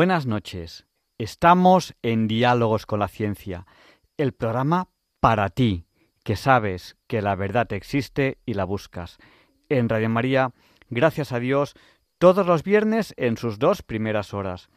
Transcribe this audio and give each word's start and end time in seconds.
Buenas 0.00 0.24
noches. 0.24 0.86
Estamos 1.18 1.94
en 2.00 2.26
Diálogos 2.26 2.86
con 2.86 3.00
la 3.00 3.08
Ciencia, 3.08 3.66
el 4.16 4.32
programa 4.32 4.88
para 5.20 5.50
ti, 5.50 5.84
que 6.24 6.36
sabes 6.36 6.96
que 7.06 7.20
la 7.20 7.34
verdad 7.34 7.70
existe 7.74 8.38
y 8.46 8.54
la 8.54 8.64
buscas. 8.64 9.18
En 9.68 9.90
Radio 9.90 10.08
María, 10.08 10.54
gracias 10.88 11.32
a 11.32 11.38
Dios, 11.38 11.74
todos 12.16 12.46
los 12.46 12.62
viernes 12.62 13.12
en 13.18 13.36
sus 13.36 13.58
dos 13.58 13.82
primeras 13.82 14.32
horas. 14.32 14.70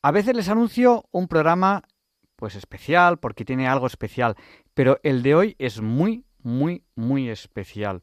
A 0.00 0.10
veces 0.12 0.34
les 0.34 0.48
anuncio 0.48 1.04
un 1.10 1.28
programa 1.28 1.82
pues 2.34 2.54
especial 2.54 3.18
porque 3.18 3.44
tiene 3.44 3.68
algo 3.68 3.86
especial, 3.86 4.34
pero 4.72 4.98
el 5.02 5.22
de 5.22 5.34
hoy 5.34 5.56
es 5.58 5.82
muy, 5.82 6.24
muy, 6.42 6.84
muy 6.94 7.28
especial. 7.28 8.00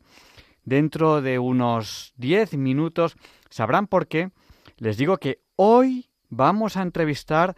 Dentro 0.63 1.23
de 1.23 1.39
unos 1.39 2.13
10 2.17 2.53
minutos 2.53 3.15
sabrán 3.49 3.87
por 3.87 4.07
qué. 4.07 4.29
Les 4.77 4.97
digo 4.97 5.17
que 5.17 5.41
hoy 5.55 6.10
vamos 6.31 6.77
a 6.77 6.81
entrevistar 6.81 7.55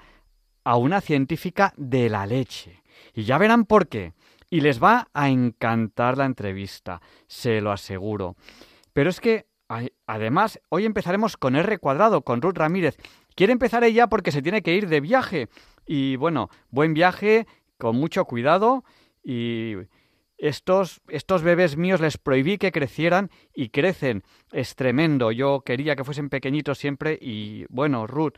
a 0.65 0.75
una 0.75 0.99
científica 0.99 1.73
de 1.77 2.09
la 2.09 2.25
leche. 2.25 2.83
Y 3.13 3.23
ya 3.23 3.37
verán 3.37 3.65
por 3.65 3.87
qué. 3.87 4.13
Y 4.49 4.61
les 4.61 4.83
va 4.83 5.07
a 5.13 5.29
encantar 5.29 6.17
la 6.17 6.25
entrevista, 6.25 7.01
se 7.27 7.61
lo 7.61 7.71
aseguro. 7.71 8.35
Pero 8.91 9.09
es 9.09 9.19
que, 9.19 9.47
además, 10.05 10.59
hoy 10.69 10.85
empezaremos 10.85 11.37
con 11.37 11.55
R 11.55 11.77
cuadrado, 11.79 12.21
con 12.21 12.41
Ruth 12.41 12.57
Ramírez. 12.57 12.97
Quiere 13.35 13.53
empezar 13.53 13.83
ella 13.83 14.07
porque 14.07 14.31
se 14.31 14.41
tiene 14.41 14.61
que 14.61 14.75
ir 14.75 14.87
de 14.89 15.01
viaje. 15.01 15.49
Y 15.87 16.17
bueno, 16.17 16.49
buen 16.69 16.93
viaje, 16.93 17.47
con 17.77 17.95
mucho 17.95 18.25
cuidado. 18.25 18.83
Y 19.23 19.73
estos, 20.37 21.01
estos 21.07 21.41
bebés 21.41 21.77
míos 21.77 21.99
les 21.99 22.17
prohibí 22.17 22.57
que 22.57 22.71
crecieran 22.71 23.31
y 23.55 23.69
crecen. 23.69 24.23
Es 24.51 24.75
tremendo. 24.75 25.31
Yo 25.31 25.61
quería 25.61 25.95
que 25.95 26.03
fuesen 26.03 26.29
pequeñitos 26.29 26.77
siempre. 26.77 27.17
Y 27.19 27.65
bueno, 27.69 28.05
Ruth, 28.05 28.37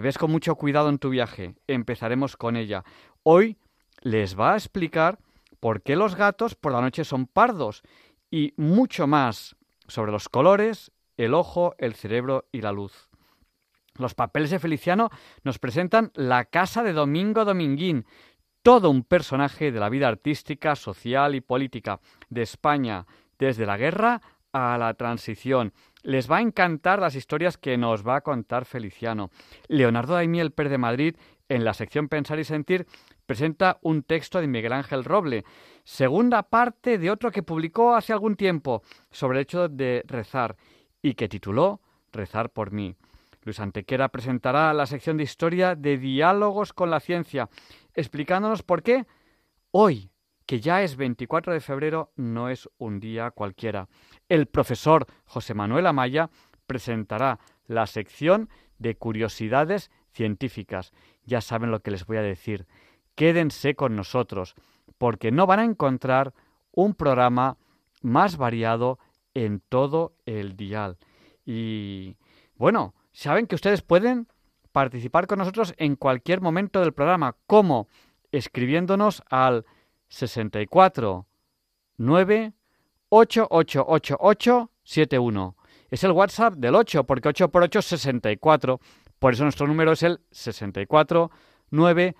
ves 0.00 0.18
con 0.18 0.30
mucho 0.30 0.54
cuidado 0.56 0.88
en 0.88 0.98
tu 0.98 1.10
viaje. 1.10 1.54
Empezaremos 1.66 2.36
con 2.36 2.56
ella. 2.56 2.84
Hoy 3.22 3.58
les 4.00 4.38
va 4.38 4.54
a 4.54 4.56
explicar 4.56 5.18
por 5.60 5.82
qué 5.82 5.96
los 5.96 6.16
gatos 6.16 6.54
por 6.54 6.72
la 6.72 6.80
noche 6.80 7.04
son 7.04 7.26
pardos 7.26 7.82
y 8.30 8.54
mucho 8.56 9.06
más 9.06 9.56
sobre 9.86 10.10
los 10.12 10.28
colores, 10.28 10.90
el 11.16 11.34
ojo, 11.34 11.74
el 11.78 11.94
cerebro 11.94 12.46
y 12.50 12.62
la 12.62 12.72
luz. 12.72 13.10
Los 13.96 14.14
papeles 14.14 14.50
de 14.50 14.58
Feliciano 14.58 15.10
nos 15.44 15.58
presentan 15.58 16.10
la 16.14 16.46
casa 16.46 16.82
de 16.82 16.94
Domingo 16.94 17.44
Dominguín, 17.44 18.06
todo 18.62 18.88
un 18.90 19.04
personaje 19.04 19.70
de 19.70 19.80
la 19.80 19.90
vida 19.90 20.08
artística, 20.08 20.74
social 20.76 21.34
y 21.34 21.40
política 21.40 22.00
de 22.30 22.42
España, 22.42 23.06
desde 23.38 23.66
la 23.66 23.76
guerra 23.76 24.22
a 24.52 24.78
la 24.78 24.94
transición. 24.94 25.72
Les 26.02 26.30
va 26.30 26.38
a 26.38 26.42
encantar 26.42 27.00
las 27.00 27.14
historias 27.14 27.56
que 27.56 27.76
nos 27.78 28.06
va 28.06 28.16
a 28.16 28.20
contar 28.22 28.64
Feliciano. 28.64 29.30
Leonardo 29.68 30.14
Daimiel 30.14 30.50
Per 30.50 30.68
de 30.68 30.78
Madrid, 30.78 31.16
en 31.48 31.64
la 31.64 31.74
sección 31.74 32.08
Pensar 32.08 32.38
y 32.38 32.44
Sentir, 32.44 32.86
presenta 33.26 33.78
un 33.82 34.02
texto 34.02 34.40
de 34.40 34.48
Miguel 34.48 34.72
Ángel 34.72 35.04
Roble, 35.04 35.44
segunda 35.84 36.42
parte 36.42 36.98
de 36.98 37.10
otro 37.10 37.30
que 37.30 37.42
publicó 37.42 37.94
hace 37.94 38.12
algún 38.12 38.36
tiempo 38.36 38.82
sobre 39.10 39.38
el 39.38 39.42
hecho 39.42 39.68
de 39.68 40.02
rezar 40.06 40.56
y 41.00 41.14
que 41.14 41.28
tituló 41.28 41.80
Rezar 42.12 42.50
por 42.50 42.72
mí. 42.72 42.94
Luis 43.44 43.58
Antequera 43.58 44.08
presentará 44.08 44.72
la 44.74 44.86
sección 44.86 45.16
de 45.16 45.24
historia 45.24 45.74
de 45.74 45.98
diálogos 45.98 46.72
con 46.72 46.90
la 46.90 47.00
ciencia, 47.00 47.48
explicándonos 47.94 48.62
por 48.62 48.82
qué 48.82 49.06
hoy, 49.70 50.11
que 50.52 50.60
ya 50.60 50.82
es 50.82 50.96
24 50.96 51.54
de 51.54 51.60
febrero, 51.60 52.12
no 52.14 52.50
es 52.50 52.68
un 52.76 53.00
día 53.00 53.30
cualquiera. 53.30 53.88
El 54.28 54.44
profesor 54.44 55.06
José 55.24 55.54
Manuel 55.54 55.86
Amaya 55.86 56.28
presentará 56.66 57.38
la 57.64 57.86
sección 57.86 58.50
de 58.76 58.94
curiosidades 58.94 59.90
científicas. 60.10 60.92
Ya 61.24 61.40
saben 61.40 61.70
lo 61.70 61.80
que 61.80 61.90
les 61.90 62.04
voy 62.04 62.18
a 62.18 62.22
decir. 62.22 62.66
Quédense 63.14 63.74
con 63.74 63.96
nosotros, 63.96 64.54
porque 64.98 65.32
no 65.32 65.46
van 65.46 65.60
a 65.60 65.64
encontrar 65.64 66.34
un 66.70 66.92
programa 66.92 67.56
más 68.02 68.36
variado 68.36 68.98
en 69.32 69.60
todo 69.70 70.12
el 70.26 70.54
dial. 70.54 70.98
Y 71.46 72.18
bueno, 72.56 72.94
saben 73.12 73.46
que 73.46 73.54
ustedes 73.54 73.80
pueden 73.80 74.28
participar 74.70 75.26
con 75.26 75.38
nosotros 75.38 75.72
en 75.78 75.96
cualquier 75.96 76.42
momento 76.42 76.80
del 76.80 76.92
programa, 76.92 77.36
como 77.46 77.88
escribiéndonos 78.32 79.22
al 79.30 79.64
64 80.12 81.26
9 81.96 82.52
888871. 83.08 85.56
Es 85.90 86.04
el 86.04 86.12
WhatsApp 86.12 86.54
del 86.54 86.74
8, 86.74 87.04
porque 87.04 87.28
8 87.28 87.50
por 87.50 87.62
8 87.62 87.78
es 87.78 87.84
64. 87.86 88.80
Por 89.18 89.34
eso 89.34 89.42
nuestro 89.44 89.66
número 89.66 89.92
es 89.92 90.02
el 90.02 90.20
64 90.30 91.30
9 91.70 92.16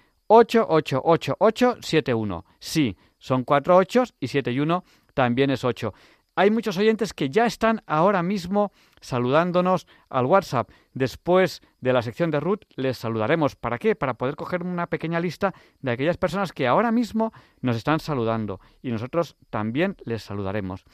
Sí, 2.59 2.97
son 3.19 3.45
4 3.45 3.77
8 3.77 4.05
y 4.21 4.29
7 4.29 4.53
y 4.53 4.61
1 4.61 4.85
también 5.15 5.51
es 5.51 5.65
8. 5.65 5.93
Hay 6.35 6.51
muchos 6.51 6.79
oyentes 6.79 7.13
que 7.13 7.29
ya 7.29 7.45
están 7.45 7.83
ahora 7.87 8.23
mismo 8.23 8.73
saludándonos 9.03 9.87
al 10.09 10.25
WhatsApp. 10.25 10.71
Después 10.95 11.61
de 11.81 11.93
la 11.93 12.01
sección 12.01 12.31
de 12.31 12.41
Ruth 12.41 12.63
les 12.75 12.97
saludaremos. 12.97 13.55
¿Para 13.55 13.79
qué? 13.79 13.95
Para 13.95 14.15
poder 14.15 14.35
coger 14.35 14.63
una 14.63 14.87
pequeña 14.87 15.21
lista 15.21 15.53
de 15.81 15.91
aquellas 15.91 16.17
personas 16.17 16.53
que 16.53 16.67
ahora 16.67 16.91
mismo 16.91 17.33
nos 17.61 17.77
están 17.77 18.01
saludando 18.01 18.61
y 18.81 18.91
nosotros 18.91 19.37
también 19.51 19.97
les 20.05 20.23
saludaremos. 20.23 20.85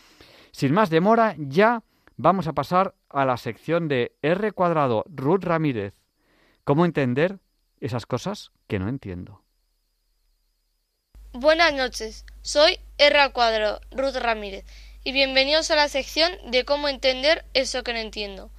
Sin 0.50 0.72
más 0.75 0.91
demora, 0.91 1.37
ya 1.38 1.84
vamos 2.16 2.49
a 2.49 2.53
pasar 2.53 2.97
a 3.09 3.25
la 3.25 3.37
sección 3.37 3.87
de 3.87 4.16
R 4.22 4.50
cuadrado 4.50 5.05
Ruth 5.06 5.44
Ramírez. 5.44 5.94
¿Cómo 6.65 6.84
entender 6.84 7.38
esas 7.78 8.06
cosas 8.06 8.50
que 8.66 8.81
no 8.81 8.88
entiendo? 8.88 9.44
Buenas 11.32 11.72
noches, 11.75 12.25
soy 12.43 12.81
R 12.97 13.31
cuadrado 13.32 13.81
Ruth 13.93 14.16
Ramírez 14.16 14.65
y 15.08 15.12
bienvenidos 15.12 15.70
a 15.70 15.74
la 15.74 15.88
sección 15.88 16.30
de 16.50 16.66
cómo 16.66 16.86
entender 16.86 17.46
eso 17.54 17.82
que 17.82 17.94
no 17.94 17.98
entiendo. 17.98 18.50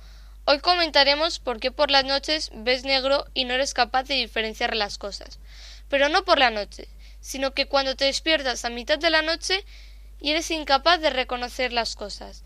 Hoy 0.46 0.58
comentaremos 0.62 1.38
por 1.38 1.60
qué 1.60 1.72
por 1.72 1.92
las 1.92 2.06
noches 2.06 2.50
ves 2.56 2.86
negro 2.86 3.28
y 3.36 3.46
no 3.46 3.54
eres 3.54 3.76
capaz 3.76 4.06
de 4.06 4.16
diferenciar 4.16 4.76
las 4.76 4.98
cosas. 4.98 5.38
Pero 5.90 6.10
no 6.10 6.26
por 6.26 6.40
la 6.40 6.50
noche, 6.50 6.88
sino 7.22 7.54
que 7.54 7.68
cuando 7.68 7.96
te 7.96 8.06
despiertas 8.06 8.66
a 8.66 8.72
mitad 8.72 8.98
de 8.98 9.12
la 9.12 9.22
noche 9.22 9.64
y 10.20 10.32
eres 10.32 10.50
incapaz 10.50 11.00
de 11.00 11.12
reconocer 11.12 11.72
las 11.72 11.96
cosas. 11.96 12.44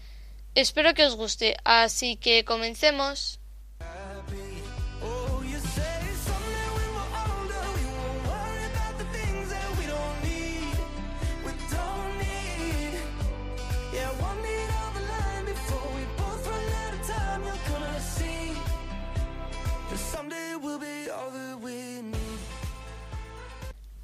Espero 0.54 0.94
que 0.94 1.06
os 1.06 1.16
guste, 1.16 1.56
así 1.64 2.18
que 2.18 2.44
comencemos. 2.44 3.40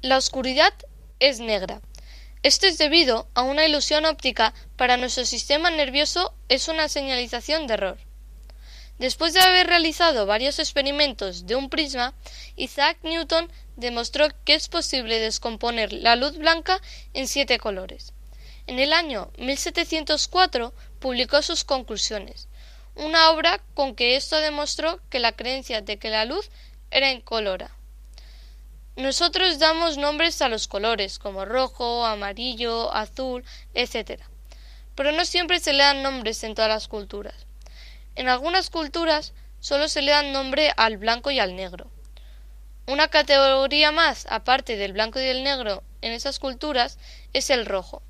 La 0.02 0.16
oscuridad 0.16 0.72
es 1.18 1.40
negra. 1.40 1.82
Esto 2.42 2.66
es 2.66 2.78
debido 2.78 3.28
a 3.34 3.42
una 3.42 3.66
ilusión 3.66 4.06
óptica 4.06 4.54
para 4.76 4.96
nuestro 4.96 5.26
sistema 5.26 5.70
nervioso 5.70 6.34
es 6.48 6.68
una 6.68 6.88
señalización 6.88 7.66
de 7.66 7.74
error. 7.74 7.98
Después 8.98 9.34
de 9.34 9.40
haber 9.40 9.66
realizado 9.66 10.24
varios 10.24 10.58
experimentos 10.58 11.46
de 11.46 11.54
un 11.54 11.68
prisma, 11.68 12.14
Isaac 12.56 12.96
Newton 13.02 13.52
demostró 13.76 14.28
que 14.46 14.54
es 14.54 14.68
posible 14.68 15.18
descomponer 15.18 15.92
la 15.92 16.16
luz 16.16 16.38
blanca 16.38 16.80
en 17.12 17.28
siete 17.28 17.58
colores. 17.58 18.14
En 18.66 18.78
el 18.78 18.94
año 18.94 19.30
1704 19.36 20.72
publicó 20.98 21.42
sus 21.42 21.62
conclusiones. 21.64 22.48
una 22.94 23.30
obra 23.32 23.62
con 23.74 23.94
que 23.94 24.16
esto 24.16 24.38
demostró 24.38 24.98
que 25.10 25.18
la 25.18 25.32
creencia 25.32 25.82
de 25.82 25.98
que 25.98 26.08
la 26.08 26.24
luz 26.24 26.48
era 26.90 27.12
incolora. 27.12 27.70
Nosotros 28.96 29.58
damos 29.58 29.96
nombres 29.96 30.42
a 30.42 30.48
los 30.48 30.66
colores, 30.68 31.18
como 31.18 31.44
rojo, 31.44 32.04
amarillo, 32.04 32.92
azul, 32.92 33.44
etc. 33.74 34.20
Pero 34.94 35.12
no 35.12 35.24
siempre 35.24 35.60
se 35.60 35.72
le 35.72 35.84
dan 35.84 36.02
nombres 36.02 36.42
en 36.44 36.54
todas 36.54 36.68
las 36.68 36.88
culturas. 36.88 37.46
En 38.16 38.28
algunas 38.28 38.68
culturas 38.68 39.32
solo 39.60 39.88
se 39.88 40.02
le 40.02 40.10
dan 40.10 40.32
nombre 40.32 40.72
al 40.76 40.96
blanco 40.96 41.30
y 41.30 41.38
al 41.38 41.54
negro. 41.54 41.90
Una 42.86 43.08
categoría 43.08 43.92
más, 43.92 44.26
aparte 44.28 44.76
del 44.76 44.92
blanco 44.92 45.20
y 45.20 45.22
del 45.22 45.44
negro, 45.44 45.84
en 46.02 46.12
esas 46.12 46.40
culturas 46.40 46.98
es 47.32 47.50
el 47.50 47.66
rojo. 47.66 48.02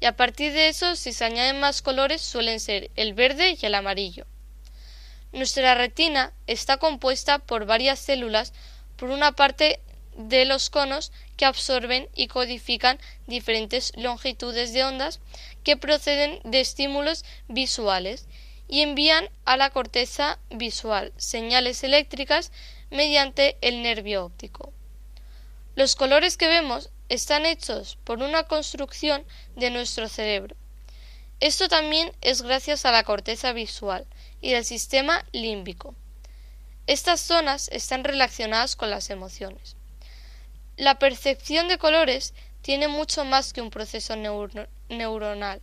Y 0.00 0.06
a 0.06 0.16
partir 0.16 0.52
de 0.52 0.68
eso, 0.68 0.96
si 0.96 1.12
se 1.12 1.24
añaden 1.24 1.60
más 1.60 1.80
colores, 1.80 2.20
suelen 2.20 2.60
ser 2.60 2.90
el 2.96 3.14
verde 3.14 3.56
y 3.60 3.66
el 3.66 3.74
amarillo. 3.74 4.26
Nuestra 5.32 5.74
retina 5.74 6.32
está 6.46 6.76
compuesta 6.78 7.38
por 7.38 7.66
varias 7.66 7.98
células, 7.98 8.52
por 8.96 9.10
una 9.10 9.32
parte 9.32 9.80
de 10.16 10.44
los 10.44 10.70
conos 10.70 11.12
que 11.36 11.44
absorben 11.44 12.08
y 12.14 12.28
codifican 12.28 12.98
diferentes 13.26 13.92
longitudes 13.96 14.72
de 14.72 14.84
ondas 14.84 15.20
que 15.62 15.76
proceden 15.76 16.40
de 16.44 16.60
estímulos 16.60 17.24
visuales 17.48 18.26
y 18.68 18.80
envían 18.80 19.28
a 19.44 19.56
la 19.56 19.70
corteza 19.70 20.38
visual 20.50 21.12
señales 21.16 21.84
eléctricas 21.84 22.50
mediante 22.90 23.56
el 23.60 23.82
nervio 23.82 24.24
óptico. 24.24 24.72
Los 25.74 25.94
colores 25.94 26.36
que 26.36 26.48
vemos 26.48 26.90
están 27.08 27.46
hechos 27.46 27.98
por 28.04 28.22
una 28.22 28.44
construcción 28.44 29.24
de 29.54 29.70
nuestro 29.70 30.08
cerebro. 30.08 30.56
Esto 31.38 31.68
también 31.68 32.12
es 32.22 32.42
gracias 32.42 32.86
a 32.86 32.92
la 32.92 33.04
corteza 33.04 33.52
visual 33.52 34.06
y 34.40 34.52
del 34.52 34.64
sistema 34.64 35.24
límbico. 35.32 35.94
Estas 36.86 37.20
zonas 37.20 37.68
están 37.72 38.04
relacionadas 38.04 38.74
con 38.74 38.90
las 38.90 39.10
emociones. 39.10 39.75
La 40.76 40.98
percepción 40.98 41.68
de 41.68 41.78
colores 41.78 42.34
tiene 42.60 42.86
mucho 42.86 43.24
más 43.24 43.54
que 43.54 43.62
un 43.62 43.70
proceso 43.70 44.14
neuronal. 44.88 45.62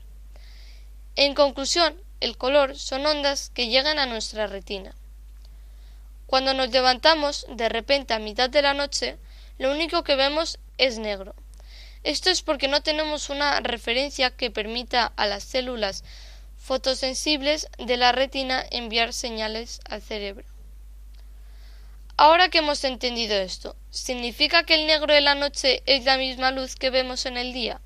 En 1.16 1.36
conclusión, 1.36 1.96
el 2.20 2.36
color 2.38 2.78
son 2.78 3.06
ondas 3.06 3.52
que 3.54 3.68
llegan 3.68 4.00
a 4.00 4.08
nuestra 4.08 4.48
retina. 4.48 4.96
Cuando 6.26 6.56
nos 6.56 6.72
levantamos 6.72 7.46
de 7.48 7.70
repente 7.70 8.16
a 8.16 8.20
mitad 8.20 8.50
de 8.50 8.64
la 8.64 8.74
noche, 8.74 9.18
lo 9.60 9.72
único 9.72 10.04
que 10.04 10.16
vemos 10.16 10.58
es 10.80 10.98
negro. 10.98 11.36
Esto 12.04 12.32
es 12.32 12.42
porque 12.42 12.68
no 12.68 12.82
tenemos 12.82 13.30
una 13.30 13.60
referencia 13.60 14.32
que 14.32 14.50
permita 14.50 15.14
a 15.16 15.28
las 15.28 15.44
células 15.44 16.04
fotosensibles 16.58 17.68
de 17.78 17.98
la 17.98 18.14
retina 18.14 18.66
enviar 18.72 19.14
señales 19.14 19.80
al 19.86 20.02
cerebro. 20.02 20.53
Ahora 22.16 22.50
que 22.50 22.60
hemos 22.60 22.84
entendido 22.84 23.36
esto, 23.36 23.76
¿significa 23.90 24.66
que 24.66 24.76
el 24.76 24.86
negro 24.86 25.12
de 25.12 25.22
la 25.22 25.34
noche 25.34 25.82
es 25.88 26.06
la 26.06 26.18
misma 26.18 26.52
luz 26.52 26.76
que 26.76 26.92
vemos 26.92 27.26
en 27.26 27.38
el 27.38 27.54
día? 27.54 27.82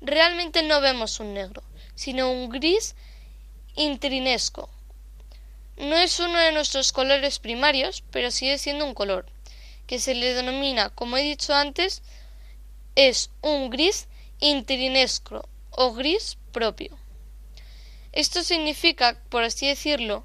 Realmente 0.00 0.64
no 0.64 0.80
vemos 0.80 1.20
un 1.20 1.32
negro, 1.32 1.62
sino 1.94 2.32
un 2.32 2.48
gris 2.48 2.96
intrinesco. 3.76 4.68
No 5.76 5.96
es 5.96 6.18
uno 6.18 6.36
de 6.36 6.50
nuestros 6.50 6.92
colores 6.92 7.38
primarios, 7.38 8.02
pero 8.10 8.32
sigue 8.32 8.58
siendo 8.58 8.84
un 8.84 8.94
color, 8.94 9.26
que 9.86 10.00
se 10.00 10.16
le 10.16 10.34
denomina, 10.34 10.90
como 10.90 11.16
he 11.16 11.22
dicho 11.22 11.54
antes, 11.54 12.02
es 12.96 13.30
un 13.40 13.70
gris 13.70 14.08
intrinesco 14.40 15.48
o 15.70 15.92
gris 15.92 16.38
propio. 16.50 16.98
Esto 18.10 18.42
significa, 18.42 19.22
por 19.28 19.44
así 19.44 19.68
decirlo, 19.68 20.24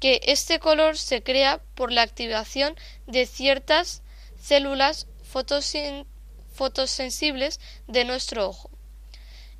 que 0.00 0.20
este 0.24 0.58
color 0.58 0.96
se 0.96 1.22
crea 1.22 1.62
por 1.74 1.92
la 1.92 2.02
activación 2.02 2.74
de 3.06 3.26
ciertas 3.26 4.02
células 4.40 5.06
fotosensibles 6.54 7.60
de 7.86 8.04
nuestro 8.04 8.48
ojo. 8.48 8.70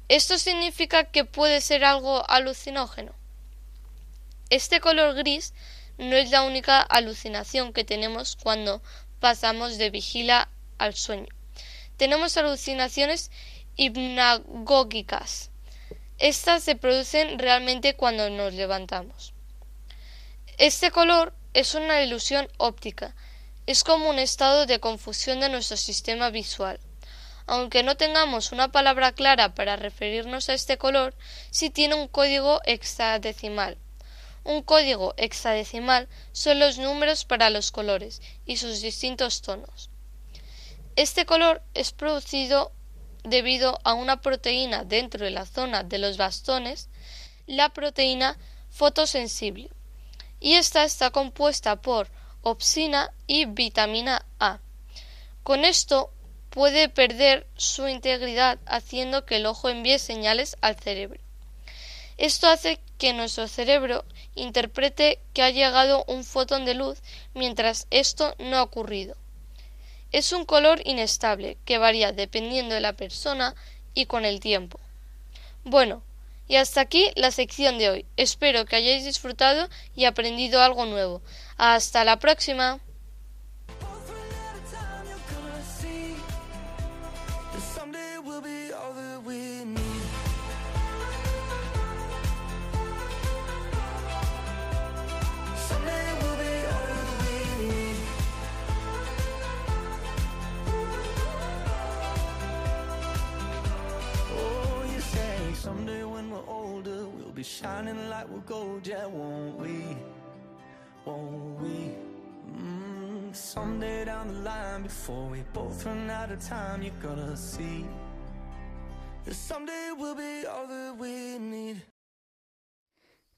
Esto 0.09 0.39
significa 0.39 1.05
que 1.05 1.25
puede 1.25 1.61
ser 1.61 1.85
algo 1.85 2.29
alucinógeno. 2.29 3.15
Este 4.49 4.81
color 4.81 5.15
gris 5.15 5.55
no 5.99 6.17
es 6.17 6.31
la 6.31 6.43
única 6.43 6.81
alucinación 6.81 7.73
que 7.73 7.85
tenemos 7.85 8.35
cuando 8.35 8.83
pasamos 9.21 9.77
de 9.79 9.91
vigila 9.91 10.49
al 10.79 10.95
sueño. 10.95 11.29
Tenemos 11.97 12.37
alucinaciones 12.39 13.31
hipnagógicas. 13.77 15.51
Estas 16.19 16.65
se 16.65 16.75
producen 16.75 17.39
realmente 17.39 17.95
cuando 17.95 18.31
nos 18.31 18.55
levantamos. 18.55 19.35
Este 20.61 20.91
color 20.91 21.33
es 21.55 21.75
una 21.75 22.03
ilusión 22.03 22.47
óptica, 22.59 23.17
es 23.65 23.83
como 23.83 24.11
un 24.11 24.19
estado 24.19 24.67
de 24.67 24.79
confusión 24.79 25.41
de 25.41 25.49
nuestro 25.49 25.79
sistema 25.79 26.29
visual. 26.29 26.79
Aunque 27.47 27.83
no 27.83 27.97
tengamos 27.97 28.53
una 28.53 28.71
palabra 28.71 29.13
clara 29.13 29.55
para 29.55 29.77
referirnos 29.77 30.51
a 30.51 30.53
este 30.53 30.77
color, 30.77 31.15
sí 31.51 31.71
tiene 31.71 31.95
un 31.95 32.09
código 32.09 32.61
hexadecimal. 32.67 33.79
Un 34.45 34.63
código 34.63 35.15
hexadecimal 35.17 36.11
son 36.33 36.59
los 36.59 36.77
números 36.77 37.25
para 37.25 37.49
los 37.49 37.71
colores 37.71 38.21
y 38.45 38.59
sus 38.59 38.83
distintos 38.83 39.41
tonos. 39.41 39.89
Este 40.95 41.25
color 41.25 41.63
es 41.73 41.93
producido 41.93 42.71
debido 43.25 43.79
a 43.83 43.95
una 43.95 44.21
proteína 44.21 44.85
dentro 44.85 45.25
de 45.25 45.31
la 45.31 45.47
zona 45.47 45.85
de 45.85 45.97
los 45.97 46.19
bastones, 46.19 46.91
la 47.47 47.71
proteína 47.71 48.37
fotosensible 48.69 49.71
y 50.41 50.55
esta 50.55 50.85
está 50.85 51.11
compuesta 51.11 51.77
por 51.77 52.09
opsina 52.43 53.13
y 53.27 53.45
vitamina 53.45 54.25
A. 54.39 54.59
Con 55.43 55.65
esto 55.65 56.11
puede 56.49 56.89
perder 56.89 57.47
su 57.57 57.87
integridad 57.87 58.59
haciendo 58.67 59.25
que 59.25 59.37
el 59.37 59.47
ojo 59.47 59.69
envíe 59.69 59.99
señales 59.99 60.57
al 60.61 60.77
cerebro. 60.77 61.21
Esto 62.17 62.49
hace 62.49 62.81
que 62.99 63.13
nuestro 63.13 63.49
cerebro 63.49 64.05
interprete 64.35 65.21
que 65.33 65.43
ha 65.43 65.51
llegado 65.51 66.05
un 66.07 66.25
fotón 66.25 66.65
de 66.65 66.75
luz 66.75 66.99
mientras 67.35 67.87
esto 67.91 68.35
no 68.39 68.57
ha 68.57 68.63
ocurrido. 68.63 69.17
Es 70.13 70.33
un 70.33 70.45
color 70.45 70.83
inestable 70.85 71.57
que 71.65 71.79
varía 71.79 72.13
dependiendo 72.13 72.75
de 72.75 72.81
la 72.81 72.95
persona 72.95 73.55
y 73.95 74.07
con 74.07 74.25
el 74.25 74.41
tiempo. 74.41 74.81
Bueno, 75.65 76.03
y 76.51 76.57
hasta 76.57 76.81
aquí 76.81 77.13
la 77.15 77.31
sección 77.31 77.79
de 77.79 77.91
hoy. 77.91 78.07
Espero 78.17 78.65
que 78.65 78.75
hayáis 78.75 79.05
disfrutado 79.05 79.69
y 79.95 80.07
aprendido 80.07 80.61
algo 80.61 80.85
nuevo. 80.85 81.23
Hasta 81.57 82.03
la 82.03 82.19
próxima. 82.19 82.81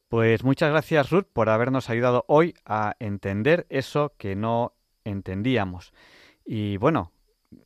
Pues 0.08 0.44
muchas 0.44 0.70
gracias 0.70 1.10
Ruth 1.10 1.26
por 1.32 1.48
habernos 1.48 1.88
ayudado 1.88 2.24
hoy 2.28 2.54
a 2.64 2.94
entender 2.98 3.66
eso 3.70 4.14
que 4.18 4.36
no 4.36 4.74
entendíamos. 5.04 5.92
Y 6.44 6.76
bueno, 6.76 7.12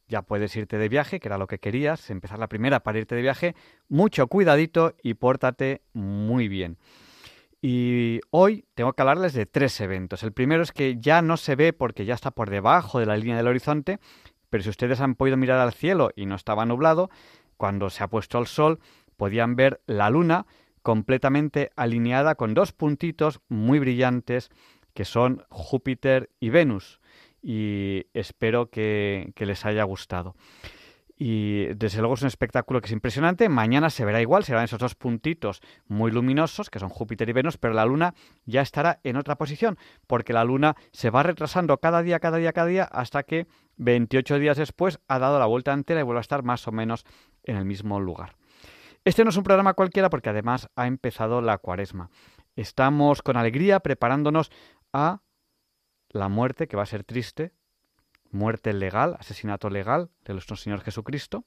ya 0.09 0.23
puedes 0.23 0.55
irte 0.57 0.79
de 0.79 0.89
viaje, 0.89 1.21
que 1.21 1.29
era 1.29 1.39
lo 1.39 1.47
que 1.47 1.59
querías, 1.59 2.11
empezar 2.11 2.39
la 2.39 2.49
primera 2.49 2.81
para 2.81 2.99
irte 2.99 3.15
de 3.15 3.23
viaje. 3.23 3.55
Mucho 3.89 4.27
cuidadito 4.27 4.95
y 5.03 5.15
pórtate 5.15 5.83
muy 5.93 6.49
bien. 6.49 6.79
Y 7.63 8.21
hoy 8.31 8.65
tengo 8.75 8.93
que 8.93 9.03
hablarles 9.03 9.33
de 9.33 9.47
tres 9.47 9.81
eventos. 9.81 10.23
El 10.23 10.33
primero 10.33 10.63
es 10.63 10.73
que 10.73 10.99
ya 11.01 11.23
no 11.23 11.37
se 11.37 11.57
ve 11.57 11.73
porque 11.73 12.05
ya 12.05 12.15
está 12.15 12.31
por 12.31 12.51
debajo 12.51 13.01
de 13.01 13.07
la 13.07 13.17
línea 13.17 13.37
del 13.37 13.49
horizonte, 13.49 13.99
pero 14.51 14.63
si 14.63 14.71
ustedes 14.71 15.01
han 15.01 15.15
podido 15.15 15.37
mirar 15.37 15.59
al 15.59 15.73
cielo 15.73 16.11
y 16.15 16.27
no 16.27 16.35
estaba 16.35 16.67
nublado, 16.67 17.11
cuando 17.57 17.91
se 17.91 18.05
ha 18.05 18.09
puesto 18.09 18.39
el 18.39 18.47
sol, 18.47 18.79
podían 19.17 19.57
ver 19.57 19.81
la 19.87 20.11
luna 20.11 20.47
completamente 20.83 21.71
alineada 21.75 22.37
con 22.37 22.55
dos 22.55 22.73
puntitos 22.73 23.41
muy 23.49 23.79
brillantes 23.79 24.51
que 24.95 25.05
son 25.05 25.45
Júpiter 25.51 26.31
y 26.39 26.51
Venus. 26.51 27.01
Y 27.43 28.07
espero 28.15 28.71
que, 28.71 29.33
les 29.37 29.65
haya 29.65 29.85
gustado. 29.85 30.35
y 31.19 31.69
desde 31.77 32.01
luego 32.01 32.15
es 32.15 32.21
un 32.23 32.29
espectáculo 32.29 32.81
que 32.81 32.87
es 32.87 32.93
impresionante. 32.93 33.49
Mañana 33.49 33.89
se 33.89 34.05
verá 34.05 34.21
igual, 34.21 34.45
serán 34.45 34.65
esos 34.65 34.79
dos 34.79 34.95
puntitos 34.95 35.63
muy 35.87 36.11
luminosos, 36.11 36.69
que 36.69 36.79
son 36.79 36.91
Júpiter 36.91 37.29
y 37.29 37.33
Venus, 37.33 37.57
pero 37.57 37.73
la 37.73 37.87
Luna 37.87 38.15
ya 38.45 38.61
estará 38.61 39.01
en 39.03 39.17
otra 39.17 39.37
posición, 39.37 39.79
porque 40.07 40.35
la 40.35 40.45
Luna 40.45 40.77
se 40.93 41.09
va 41.09 41.23
retrasando 41.23 41.79
cada 41.79 42.03
día, 42.03 42.19
cada 42.21 42.37
día, 42.37 42.53
cada 42.53 42.67
día, 42.67 42.85
hasta 42.85 43.23
que 43.23 43.47
28 43.77 44.39
días 44.39 44.59
después 44.59 44.99
ha 45.09 45.19
dado 45.19 45.39
la 45.39 45.47
vuelta 45.47 45.73
entera 45.73 46.01
y 46.01 46.03
vuelve 46.03 46.19
a 46.19 46.21
estar 46.21 46.43
más 46.43 46.67
o 46.69 46.73
menos 46.73 47.07
en 47.45 47.57
el 47.57 47.65
mismo 47.65 47.99
lugar. 47.99 48.37
Este 49.07 49.23
no 49.23 49.31
es 49.31 49.37
un 49.37 49.45
programa 49.45 49.75
cualquiera 49.75 50.11
porque 50.11 50.31
además 50.31 50.69
ha 50.75 50.89
empezado 50.89 51.41
la 51.41 51.59
cuaresma. 51.59 52.11
Estamos 52.57 53.23
con 53.23 53.37
alegría 53.37 53.79
preparándonos 53.79 54.51
a 54.93 55.21
la 56.17 56.29
muerte, 56.29 56.67
que 56.67 56.77
va 56.77 56.83
a 56.83 56.87
ser 56.87 57.05
triste, 57.05 57.53
muerte 58.31 58.73
legal, 58.73 59.17
asesinato 59.19 59.71
legal 59.71 60.11
de 60.25 60.33
nuestro 60.33 60.57
Señor 60.57 60.81
Jesucristo 60.81 61.45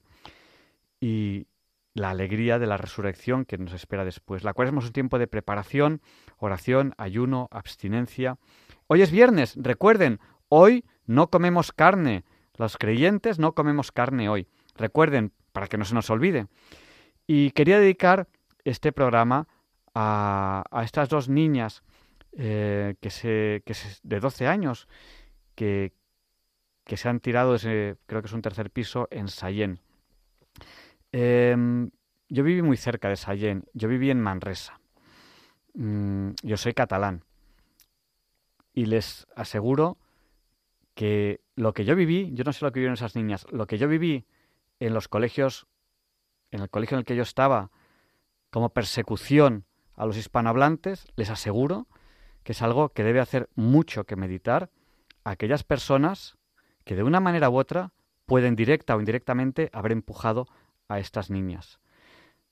y 1.00 1.46
la 1.94 2.10
alegría 2.10 2.58
de 2.58 2.66
la 2.66 2.76
resurrección 2.76 3.44
que 3.44 3.58
nos 3.58 3.72
espera 3.72 4.04
después. 4.04 4.44
La 4.44 4.54
cuaresma 4.54 4.80
es 4.80 4.86
un 4.86 4.92
tiempo 4.92 5.18
de 5.18 5.26
preparación, 5.26 6.00
oración, 6.38 6.94
ayuno, 6.98 7.48
abstinencia. 7.50 8.38
Hoy 8.86 9.02
es 9.02 9.10
viernes, 9.10 9.54
recuerden, 9.56 10.20
hoy 10.48 10.84
no 11.06 11.30
comemos 11.30 11.72
carne. 11.72 12.24
Los 12.56 12.76
creyentes 12.76 13.38
no 13.38 13.54
comemos 13.54 13.92
carne 13.92 14.28
hoy. 14.28 14.46
Recuerden, 14.76 15.32
para 15.52 15.66
que 15.66 15.78
no 15.78 15.84
se 15.84 15.94
nos 15.94 16.10
olvide. 16.10 16.46
Y 17.26 17.50
quería 17.52 17.78
dedicar 17.78 18.28
este 18.64 18.92
programa 18.92 19.48
a, 19.94 20.64
estas 20.84 21.08
dos 21.08 21.28
niñas 21.28 21.82
eh, 22.32 22.94
que, 23.00 23.10
se, 23.10 23.62
que 23.64 23.74
de 24.02 24.20
12 24.20 24.46
años 24.46 24.88
que, 25.54 25.92
que 26.84 26.96
se 26.96 27.08
han 27.08 27.20
tirado 27.20 27.54
ese, 27.54 27.96
creo 28.06 28.22
que 28.22 28.26
es 28.26 28.32
un 28.32 28.42
tercer 28.42 28.70
piso, 28.70 29.08
en 29.10 29.28
Sayén. 29.28 29.80
Em, 31.12 31.90
yo 32.28 32.44
viví 32.44 32.62
muy 32.62 32.76
cerca 32.76 33.08
de 33.08 33.16
Sayén, 33.16 33.64
yo 33.74 33.88
viví 33.88 34.10
en 34.10 34.20
Manresa. 34.20 34.80
Mm, 35.74 36.30
yo 36.42 36.56
soy 36.56 36.74
catalán. 36.74 37.24
Y 38.72 38.86
les 38.86 39.26
aseguro 39.34 39.98
que 40.94 41.40
lo 41.56 41.74
que 41.74 41.84
yo 41.84 41.96
viví, 41.96 42.30
yo 42.34 42.44
no 42.44 42.52
sé 42.52 42.64
lo 42.64 42.72
que 42.72 42.80
vivieron 42.80 42.94
esas 42.94 43.16
niñas, 43.16 43.46
lo 43.50 43.66
que 43.66 43.78
yo 43.78 43.88
viví 43.88 44.26
en 44.78 44.94
los 44.94 45.08
colegios, 45.08 45.66
en 46.50 46.60
el 46.60 46.70
colegio 46.70 46.96
en 46.96 47.00
el 47.00 47.04
que 47.04 47.16
yo 47.16 47.22
estaba, 47.22 47.70
como 48.50 48.70
persecución 48.70 49.64
a 49.94 50.06
los 50.06 50.16
hispanohablantes, 50.16 51.06
les 51.16 51.30
aseguro 51.30 51.86
que 52.42 52.52
es 52.52 52.62
algo 52.62 52.90
que 52.90 53.04
debe 53.04 53.20
hacer 53.20 53.48
mucho 53.54 54.04
que 54.04 54.16
meditar 54.16 54.70
a 55.24 55.30
aquellas 55.30 55.64
personas 55.64 56.38
que 56.84 56.96
de 56.96 57.02
una 57.02 57.20
manera 57.20 57.50
u 57.50 57.56
otra 57.58 57.92
pueden 58.26 58.56
directa 58.56 58.96
o 58.96 59.00
indirectamente 59.00 59.70
haber 59.72 59.92
empujado 59.92 60.46
a 60.88 60.98
estas 60.98 61.30
niñas. 61.30 61.80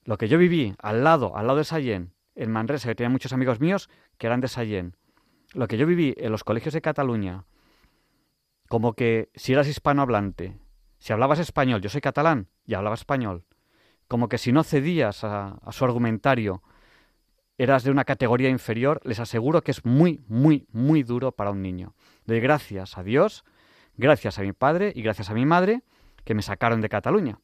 Lo 0.05 0.19
que 0.19 0.29
yo 0.29 0.39
viví 0.39 0.75
al 0.79 1.05
lado, 1.05 1.37
al 1.37 1.47
lado 1.47 1.59
de 1.59 1.65
Sallén, 1.65 2.15
en 2.35 2.51
Manresa, 2.51 2.89
que 2.89 2.95
tenía 2.95 3.11
muchos 3.11 3.33
amigos 3.33 3.61
míos 3.61 3.91
que 4.17 4.27
eran 4.27 4.41
de 4.41 4.49
Sallén, 4.49 4.97
lo 5.55 5.67
que 5.67 5.77
yo 5.77 5.87
viví 5.87 6.15
en 6.19 6.31
los 6.31 6.45
colegios 6.45 6.75
de 6.75 6.81
Cataluña, 6.81 7.45
como 8.69 8.93
que 8.93 9.31
si 9.35 9.53
eras 9.53 9.67
hispanohablante, 9.67 10.59
si 10.99 11.13
hablabas 11.13 11.39
español, 11.39 11.81
yo 11.81 11.89
soy 11.89 12.01
catalán 12.01 12.49
y 12.67 12.75
hablaba 12.75 12.95
español, 12.95 13.45
como 14.09 14.29
que 14.29 14.39
si 14.39 14.53
no 14.53 14.63
cedías 14.63 15.25
a, 15.25 15.59
a 15.63 15.73
su 15.73 15.85
argumentario, 15.85 16.63
eras 17.59 17.85
de 17.85 17.91
una 17.91 18.05
categoría 18.05 18.49
inferior, 18.49 19.01
les 19.05 19.21
aseguro 19.21 19.63
que 19.63 19.73
es 19.73 19.85
muy, 19.85 20.21
muy, 20.29 20.67
muy 20.73 21.03
duro 21.03 21.33
para 21.33 21.51
un 21.51 21.61
niño. 21.61 21.95
De 22.25 22.41
gracias 22.41 22.97
a 22.97 23.03
Dios 23.03 23.45
gracias 23.99 24.39
a 24.39 24.43
mi 24.43 24.53
padre 24.53 24.93
y 24.95 25.03
gracias 25.03 25.29
a 25.29 25.35
mi 25.35 25.45
madre 25.45 25.83
que 26.25 26.35
me 26.35 26.43
sacaron 26.43 26.81
de 26.81 26.89
Cataluña. 26.89 27.39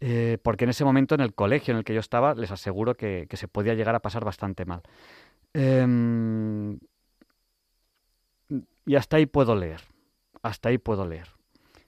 Eh, 0.00 0.38
porque 0.42 0.64
en 0.64 0.70
ese 0.70 0.84
momento 0.84 1.14
en 1.14 1.20
el 1.20 1.34
colegio 1.34 1.72
en 1.72 1.78
el 1.78 1.84
que 1.84 1.94
yo 1.94 2.00
estaba 2.00 2.34
les 2.34 2.50
aseguro 2.50 2.94
que, 2.94 3.26
se 3.30 3.48
podía 3.48 3.74
llegar 3.74 3.94
a 3.94 4.00
pasar 4.00 4.24
bastante 4.24 4.64
mal. 4.64 4.82
Em, 5.52 6.78
y 8.86 8.94
hasta 8.94 9.16
ahí 9.16 9.26
puedo 9.26 9.56
leer, 9.56 9.80
hasta 10.42 10.68
ahí 10.68 10.78
puedo 10.78 11.06
leer. 11.06 11.28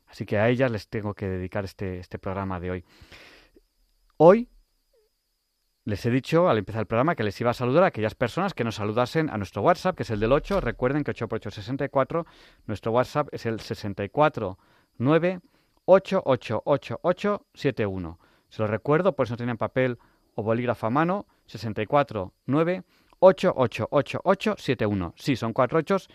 Así 0.07 0.25
que 0.27 0.39
a 0.39 0.49
ellas 0.49 0.71
les 0.71 0.89
tengo 0.89 1.15
que 1.15 1.29
dedicar 1.29 1.65
este, 1.65 1.99
este 1.99 2.19
programa 2.19 2.59
de 2.61 2.71
hoy. 2.71 2.85
Hoy 4.17 4.49
les 5.89 6.05
he 6.05 6.11
dicho 6.11 6.51
al 6.51 6.59
empezar 6.59 6.81
el 6.81 6.87
programa 6.87 7.15
que 7.15 7.23
les 7.23 7.41
iba 7.41 7.51
a 7.51 7.55
saludar 7.55 7.85
a 7.85 7.87
aquellas 7.87 8.15
personas 8.15 8.53
que 8.53 8.63
nos 8.63 8.75
saludasen 8.75 9.31
a 9.31 9.39
nuestro 9.39 9.63
WhatsApp, 9.63 9.97
que 9.97 10.03
es 10.03 10.11
el 10.11 10.21
del 10.21 10.33
8. 10.33 10.61
Recuerden 10.61 11.03
que 11.03 11.13
8 11.13 11.29
por 11.29 11.37
8 11.37 11.49
es 11.49 11.55
64. 11.55 12.27
Nuestro 12.67 12.93
WhatsApp 12.93 13.29
es 13.33 13.47
el 13.47 13.59
649 13.59 15.41
888871. 15.87 18.19
Se 18.51 18.61
lo 18.61 18.69
recuerdo, 18.69 19.17
por 19.17 19.25
eso 19.25 19.33
no 19.33 19.39
tienen 19.39 19.57
papel 19.57 19.97
o 20.35 20.43
bolígrafo 20.43 20.87
a 20.87 20.91
mano. 20.91 21.25
649 21.47 22.83
888871. 23.21 25.15
Sí, 25.17 25.37
son 25.37 25.55
cuatro 25.55 25.79
ochos 25.79 26.11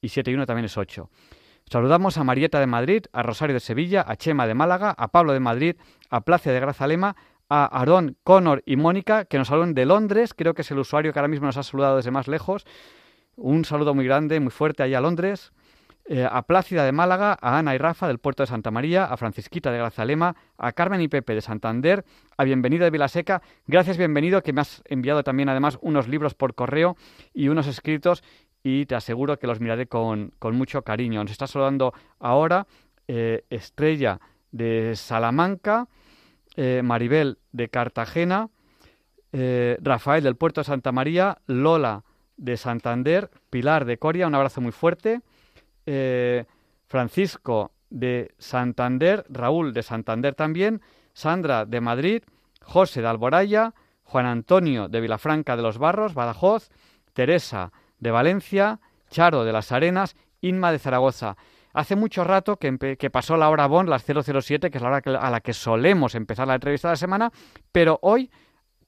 y 0.00 0.10
71 0.10 0.46
también 0.46 0.66
es 0.66 0.76
8. 0.76 1.10
Saludamos 1.68 2.18
a 2.18 2.24
Marieta 2.24 2.60
de 2.60 2.68
Madrid, 2.68 3.06
a 3.12 3.24
Rosario 3.24 3.54
de 3.54 3.60
Sevilla, 3.60 4.04
a 4.06 4.14
Chema 4.14 4.46
de 4.46 4.54
Málaga, 4.54 4.94
a 4.96 5.08
Pablo 5.08 5.32
de 5.32 5.40
Madrid, 5.40 5.74
a 6.08 6.20
Placia 6.20 6.52
de 6.52 6.60
Grazalema, 6.60 7.16
a 7.48 7.64
Aaron, 7.66 8.16
Connor 8.24 8.62
y 8.66 8.76
Mónica, 8.76 9.24
que 9.24 9.38
nos 9.38 9.50
hablan 9.50 9.74
de 9.74 9.86
Londres. 9.86 10.34
Creo 10.34 10.54
que 10.54 10.62
es 10.62 10.70
el 10.70 10.78
usuario 10.78 11.12
que 11.12 11.18
ahora 11.18 11.28
mismo 11.28 11.46
nos 11.46 11.56
ha 11.56 11.62
saludado 11.62 11.96
desde 11.96 12.10
más 12.10 12.28
lejos. 12.28 12.66
Un 13.36 13.64
saludo 13.64 13.94
muy 13.94 14.04
grande, 14.04 14.40
muy 14.40 14.50
fuerte 14.50 14.82
allá 14.82 14.98
a 14.98 15.00
Londres. 15.00 15.52
Eh, 16.10 16.26
a 16.30 16.40
Plácida 16.42 16.86
de 16.86 16.92
Málaga, 16.92 17.36
a 17.38 17.58
Ana 17.58 17.74
y 17.74 17.78
Rafa 17.78 18.08
del 18.08 18.18
puerto 18.18 18.42
de 18.42 18.46
Santa 18.46 18.70
María, 18.70 19.04
a 19.04 19.18
Francisquita 19.18 19.70
de 19.70 19.76
Grazalema, 19.76 20.36
a 20.56 20.72
Carmen 20.72 21.02
y 21.02 21.08
Pepe 21.08 21.34
de 21.34 21.42
Santander, 21.42 22.02
a 22.38 22.44
Bienvenido 22.44 22.84
de 22.84 22.90
Vilaseca. 22.90 23.42
Gracias, 23.66 23.98
bienvenido, 23.98 24.42
que 24.42 24.54
me 24.54 24.62
has 24.62 24.82
enviado 24.86 25.22
también 25.22 25.50
además 25.50 25.78
unos 25.82 26.08
libros 26.08 26.32
por 26.32 26.54
correo 26.54 26.96
y 27.34 27.48
unos 27.48 27.66
escritos 27.66 28.24
y 28.62 28.86
te 28.86 28.94
aseguro 28.94 29.38
que 29.38 29.46
los 29.46 29.60
miraré 29.60 29.86
con, 29.86 30.32
mucho 30.52 30.80
cariño. 30.80 31.22
Nos 31.22 31.32
está 31.32 31.46
saludando 31.46 31.92
ahora 32.18 32.66
eh, 33.06 33.44
Estrella 33.50 34.18
de 34.50 34.94
Salamanca, 34.96 35.88
eh, 36.56 36.82
Maribel 36.84 37.38
de 37.52 37.68
Cartagena, 37.68 38.48
eh, 39.32 39.76
Rafael 39.80 40.24
del 40.24 40.36
Puerto 40.36 40.60
de 40.60 40.66
Santa 40.66 40.92
María, 40.92 41.38
Lola 41.46 42.04
de 42.36 42.56
Santander, 42.56 43.30
Pilar 43.50 43.84
de 43.84 43.98
Coria, 43.98 44.26
un 44.26 44.34
abrazo 44.34 44.60
muy 44.60 44.72
fuerte, 44.72 45.20
eh, 45.86 46.46
Francisco 46.86 47.72
de 47.90 48.34
Santander, 48.38 49.24
Raúl 49.28 49.72
de 49.72 49.82
Santander 49.82 50.34
también, 50.34 50.80
Sandra 51.12 51.64
de 51.64 51.80
Madrid, 51.80 52.22
José 52.62 53.02
de 53.02 53.08
Alboraya, 53.08 53.74
Juan 54.04 54.26
Antonio 54.26 54.88
de 54.88 55.00
Vilafranca 55.00 55.56
de 55.56 55.62
los 55.62 55.78
Barros, 55.78 56.14
Badajoz, 56.14 56.70
Teresa 57.12 57.72
de 57.98 58.10
Valencia, 58.10 58.80
Charo 59.10 59.44
de 59.44 59.52
las 59.52 59.72
Arenas, 59.72 60.16
Inma 60.40 60.72
de 60.72 60.78
Zaragoza. 60.78 61.36
Hace 61.78 61.94
mucho 61.94 62.24
rato 62.24 62.56
que, 62.56 63.08
pasó 63.08 63.36
la 63.36 63.48
hora 63.48 63.68
Bond, 63.68 63.88
las 63.88 64.02
007, 64.02 64.68
que 64.68 64.78
es 64.78 64.82
la 64.82 64.88
hora 64.88 65.20
a 65.20 65.30
la 65.30 65.40
que 65.40 65.52
solemos 65.52 66.16
empezar 66.16 66.48
la 66.48 66.56
entrevista 66.56 66.88
de 66.88 66.94
la 66.94 66.96
semana, 66.96 67.32
pero 67.70 68.00
hoy 68.02 68.32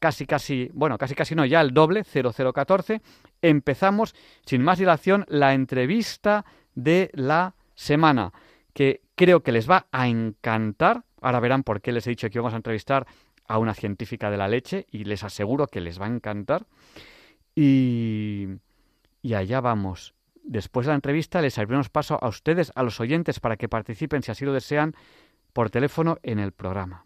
casi 0.00 0.26
casi, 0.26 0.68
bueno, 0.74 0.98
casi 0.98 1.14
casi 1.14 1.36
no, 1.36 1.44
ya 1.44 1.60
el 1.60 1.72
doble, 1.72 2.02
0014, 2.02 3.00
empezamos 3.42 4.16
sin 4.44 4.62
más 4.64 4.80
dilación 4.80 5.24
la 5.28 5.54
entrevista 5.54 6.44
de 6.74 7.12
la 7.14 7.54
semana, 7.76 8.32
que 8.74 9.02
creo 9.14 9.44
que 9.44 9.52
les 9.52 9.70
va 9.70 9.86
a 9.92 10.08
encantar. 10.08 11.04
Ahora 11.20 11.38
verán 11.38 11.62
por 11.62 11.80
qué 11.80 11.92
les 11.92 12.08
he 12.08 12.10
dicho 12.10 12.28
que 12.28 12.40
vamos 12.40 12.54
a 12.54 12.56
entrevistar 12.56 13.06
a 13.46 13.58
una 13.58 13.74
científica 13.74 14.32
de 14.32 14.36
la 14.36 14.48
leche 14.48 14.86
y 14.90 15.04
les 15.04 15.22
aseguro 15.22 15.68
que 15.68 15.80
les 15.80 16.00
va 16.00 16.06
a 16.06 16.10
encantar. 16.10 16.66
Y, 17.54 18.48
y 19.22 19.34
allá 19.34 19.60
vamos. 19.60 20.12
Después 20.42 20.86
de 20.86 20.90
la 20.90 20.96
entrevista 20.96 21.42
les 21.42 21.58
abrimos 21.58 21.88
paso 21.88 22.18
a 22.20 22.28
ustedes, 22.28 22.72
a 22.74 22.82
los 22.82 23.00
oyentes, 23.00 23.40
para 23.40 23.56
que 23.56 23.68
participen, 23.68 24.22
si 24.22 24.30
así 24.30 24.44
lo 24.44 24.52
desean, 24.52 24.94
por 25.52 25.70
teléfono 25.70 26.18
en 26.22 26.38
el 26.38 26.52
programa. 26.52 27.04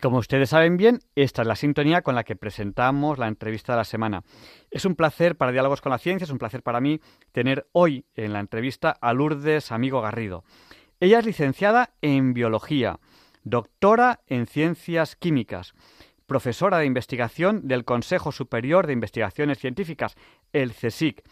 Como 0.00 0.18
ustedes 0.18 0.50
saben 0.50 0.76
bien, 0.76 1.00
esta 1.14 1.42
es 1.42 1.48
la 1.48 1.56
sintonía 1.56 2.02
con 2.02 2.14
la 2.14 2.24
que 2.24 2.36
presentamos 2.36 3.18
la 3.18 3.28
entrevista 3.28 3.72
de 3.72 3.78
la 3.78 3.84
semana. 3.84 4.22
Es 4.70 4.84
un 4.84 4.96
placer 4.96 5.36
para 5.36 5.52
Diálogos 5.52 5.80
con 5.80 5.90
la 5.90 5.98
Ciencia, 5.98 6.24
es 6.24 6.30
un 6.30 6.38
placer 6.38 6.62
para 6.62 6.80
mí 6.80 7.00
tener 7.32 7.68
hoy 7.72 8.06
en 8.14 8.32
la 8.32 8.40
entrevista 8.40 8.90
a 9.00 9.12
Lourdes 9.12 9.72
Amigo 9.72 10.00
Garrido. 10.00 10.44
Ella 10.98 11.20
es 11.20 11.26
licenciada 11.26 11.94
en 12.02 12.34
Biología, 12.34 12.98
doctora 13.42 14.20
en 14.26 14.46
Ciencias 14.46 15.16
Químicas, 15.16 15.74
profesora 16.26 16.78
de 16.78 16.86
investigación 16.86 17.66
del 17.66 17.84
Consejo 17.84 18.32
Superior 18.32 18.86
de 18.86 18.92
Investigaciones 18.92 19.58
Científicas, 19.58 20.14
el 20.52 20.72
CSIC, 20.72 21.22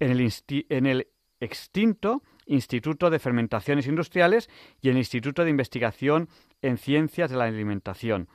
en 0.00 0.10
el, 0.10 0.32
en 0.68 0.86
el 0.86 1.08
extinto 1.40 2.22
Instituto 2.48 3.10
de 3.10 3.18
Fermentaciones 3.18 3.86
Industriales 3.86 4.50
y 4.80 4.88
el 4.88 4.96
Instituto 4.96 5.44
de 5.44 5.50
Investigación 5.50 6.28
en 6.62 6.78
Ciencias 6.78 7.30
de 7.30 7.36
la 7.36 7.44
Alimentación. 7.44 8.28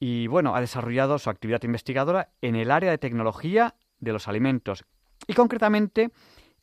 Y 0.00 0.26
bueno, 0.28 0.54
ha 0.54 0.60
desarrollado 0.60 1.18
su 1.18 1.30
actividad 1.30 1.62
investigadora 1.64 2.30
en 2.40 2.56
el 2.56 2.70
área 2.70 2.90
de 2.90 2.98
tecnología 2.98 3.74
de 3.98 4.12
los 4.12 4.28
alimentos 4.28 4.84
y 5.26 5.34
concretamente 5.34 6.10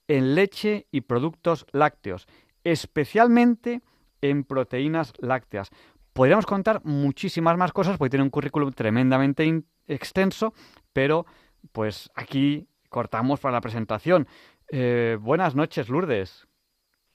en 0.08 0.36
leche 0.36 0.88
y 0.92 1.02
productos 1.02 1.66
lácteos, 1.72 2.28
especialmente 2.64 3.82
en 4.22 4.44
proteínas 4.44 5.14
lácteas. 5.20 5.70
Podríamos 6.14 6.46
contar 6.46 6.82
muchísimas 6.84 7.58
más 7.58 7.72
cosas 7.72 7.98
porque 7.98 8.12
tiene 8.12 8.24
un 8.24 8.30
currículum 8.30 8.72
tremendamente 8.74 9.64
extenso, 9.88 10.54
pero 10.94 11.26
pues 11.72 12.10
aquí 12.16 12.68
cortamos 12.90 13.40
para 13.40 13.54
la 13.54 13.62
presentación. 13.62 14.28
Eh, 14.68 15.18
buenas 15.20 15.56
noches, 15.56 15.90
Lourdes. 15.90 16.48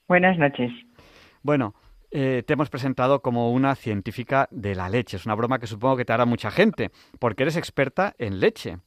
Buenas 0.08 0.38
noches. 0.38 0.70
Bueno, 1.42 1.74
eh, 2.10 2.42
te 2.46 2.52
hemos 2.52 2.70
presentado 2.70 3.20
como 3.20 3.52
una 3.52 3.74
científica 3.74 4.48
de 4.50 4.74
la 4.74 4.88
leche. 4.88 5.16
Es 5.16 5.26
una 5.26 5.34
broma 5.34 5.58
que 5.58 5.66
supongo 5.66 5.96
que 5.96 6.04
te 6.04 6.12
hará 6.12 6.24
mucha 6.24 6.50
gente, 6.50 6.90
porque 7.18 7.42
eres 7.42 7.56
experta 7.56 8.14
en 8.18 8.40
leche. 8.40 8.78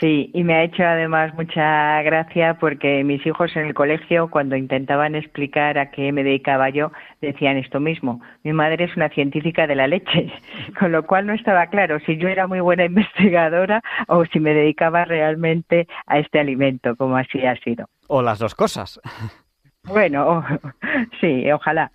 Sí, 0.00 0.30
y 0.34 0.42
me 0.42 0.54
ha 0.54 0.64
hecho 0.64 0.82
además 0.82 1.32
mucha 1.34 2.02
gracia 2.02 2.58
porque 2.58 3.04
mis 3.04 3.24
hijos 3.24 3.54
en 3.54 3.66
el 3.66 3.74
colegio, 3.74 4.28
cuando 4.28 4.56
intentaban 4.56 5.14
explicar 5.14 5.78
a 5.78 5.92
qué 5.92 6.10
me 6.10 6.24
dedicaba 6.24 6.68
yo, 6.68 6.90
decían 7.20 7.58
esto 7.58 7.78
mismo. 7.78 8.20
Mi 8.42 8.52
madre 8.52 8.84
es 8.84 8.96
una 8.96 9.08
científica 9.08 9.68
de 9.68 9.76
la 9.76 9.86
leche, 9.86 10.32
con 10.78 10.90
lo 10.90 11.06
cual 11.06 11.26
no 11.26 11.32
estaba 11.32 11.68
claro 11.68 12.00
si 12.00 12.16
yo 12.16 12.28
era 12.28 12.48
muy 12.48 12.58
buena 12.58 12.84
investigadora 12.86 13.82
o 14.08 14.24
si 14.24 14.40
me 14.40 14.52
dedicaba 14.52 15.04
realmente 15.04 15.86
a 16.06 16.18
este 16.18 16.40
alimento, 16.40 16.96
como 16.96 17.16
así 17.16 17.46
ha 17.46 17.56
sido. 17.62 17.86
O 18.08 18.20
las 18.20 18.40
dos 18.40 18.54
cosas. 18.56 19.00
Bueno, 19.86 20.44
sí, 21.20 21.50
ojalá. 21.52 21.90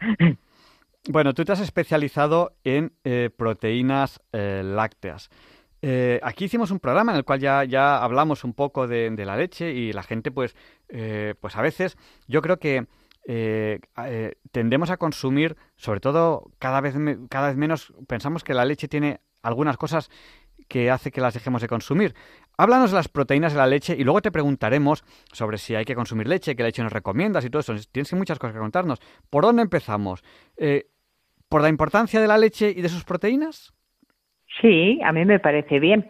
Bueno, 1.08 1.34
tú 1.34 1.43
te 1.43 1.53
has 1.53 1.60
especializado 1.60 2.53
en 2.63 2.93
eh, 3.03 3.29
proteínas 3.36 4.22
eh, 4.31 4.62
lácteas. 4.63 5.29
Eh, 5.81 6.19
aquí 6.24 6.46
hicimos 6.46 6.72
un 6.72 6.79
programa 6.79 7.13
en 7.13 7.17
el 7.17 7.24
cual 7.24 7.39
ya, 7.39 7.63
ya 7.63 8.03
hablamos 8.03 8.43
un 8.43 8.53
poco 8.53 8.86
de, 8.88 9.12
la 9.25 9.38
leche 9.38 9.72
y 9.72 9.93
la 9.93 10.03
gente, 10.03 10.29
pues, 10.29 10.55
pues 11.39 11.55
a 11.55 11.62
veces 11.62 11.98
yo 12.27 12.41
creo 12.41 12.60
que 12.60 12.86
tendemos 14.51 14.89
a 14.89 14.98
consumir, 14.98 15.55
sobre 15.77 16.01
todo 16.01 16.51
cada 16.60 16.81
vez, 16.81 16.96
cada 17.29 17.48
vez 17.48 17.58
menos, 17.58 17.93
pensamos 18.08 18.43
que 18.43 18.53
la 18.53 18.65
leche 18.65 18.89
tiene 18.89 19.22
algunas 19.41 19.77
cosas 19.77 20.10
que 20.67 20.91
hace 20.91 21.12
que 21.12 21.22
las 21.22 21.34
dejemos 21.34 21.62
de 21.62 21.69
consumir. 21.69 22.13
Háblanos 22.60 22.92
de 22.92 22.98
las 22.98 23.08
proteínas 23.08 23.54
de 23.54 23.60
la 23.60 23.68
leche 23.68 23.96
y 23.98 24.04
luego 24.04 24.22
te 24.22 24.32
preguntaremos 24.32 25.06
sobre 25.32 25.58
si 25.58 25.75
hay 25.75 25.86
que 25.86 25.96
consumir 25.96 26.28
leche, 26.28 26.58
qué 26.58 26.63
leche 26.63 26.84
nos 26.84 26.92
recomiendas 26.92 27.46
y 27.46 27.50
todo 27.50 27.62
eso. 27.62 27.74
Tienes 27.89 28.12
muchas 28.12 28.38
cosas 28.38 28.54
que 28.54 28.60
contarnos. 28.60 29.00
¿Por 29.30 29.46
dónde 29.46 29.62
empezamos? 29.62 30.22
Eh, 30.58 30.88
¿Por 31.48 31.62
la 31.62 31.70
importancia 31.70 32.20
de 32.20 32.28
la 32.28 32.38
leche 32.38 32.74
y 32.75 32.82
de 32.82 32.89
sus 32.89 33.06
proteínas? 33.06 33.74
Sí, 34.60 35.00
a 35.06 35.13
mí 35.13 35.24
me 35.24 35.39
parece 35.39 35.80
bien. 35.80 36.10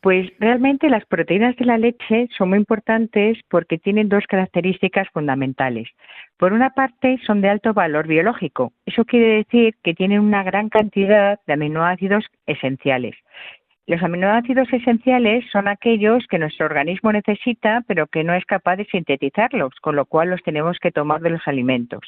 Pues 0.00 0.32
realmente 0.40 0.90
las 0.90 1.06
proteínas 1.06 1.54
de 1.58 1.64
la 1.64 1.78
leche 1.78 2.28
son 2.36 2.48
muy 2.48 2.58
importantes 2.58 3.38
porque 3.48 3.78
tienen 3.78 4.08
dos 4.08 4.24
características 4.28 5.06
fundamentales. 5.12 5.88
Por 6.38 6.52
una 6.52 6.70
parte, 6.70 7.20
son 7.24 7.40
de 7.40 7.50
alto 7.50 7.72
valor 7.72 8.08
biológico. 8.08 8.72
Eso 8.84 9.04
quiere 9.04 9.44
decir 9.44 9.76
que 9.84 9.94
tienen 9.94 10.18
una 10.18 10.42
gran 10.42 10.70
cantidad 10.70 11.38
de 11.46 11.52
aminoácidos 11.52 12.24
esenciales. 12.46 13.14
Los 13.86 14.02
aminoácidos 14.02 14.72
esenciales 14.72 15.44
son 15.52 15.68
aquellos 15.68 16.26
que 16.30 16.38
nuestro 16.38 16.64
organismo 16.64 17.12
necesita, 17.12 17.82
pero 17.86 18.06
que 18.06 18.24
no 18.24 18.32
es 18.32 18.46
capaz 18.46 18.76
de 18.76 18.86
sintetizarlos, 18.86 19.74
con 19.82 19.94
lo 19.94 20.06
cual 20.06 20.30
los 20.30 20.42
tenemos 20.42 20.78
que 20.78 20.90
tomar 20.90 21.20
de 21.20 21.28
los 21.28 21.46
alimentos. 21.46 22.00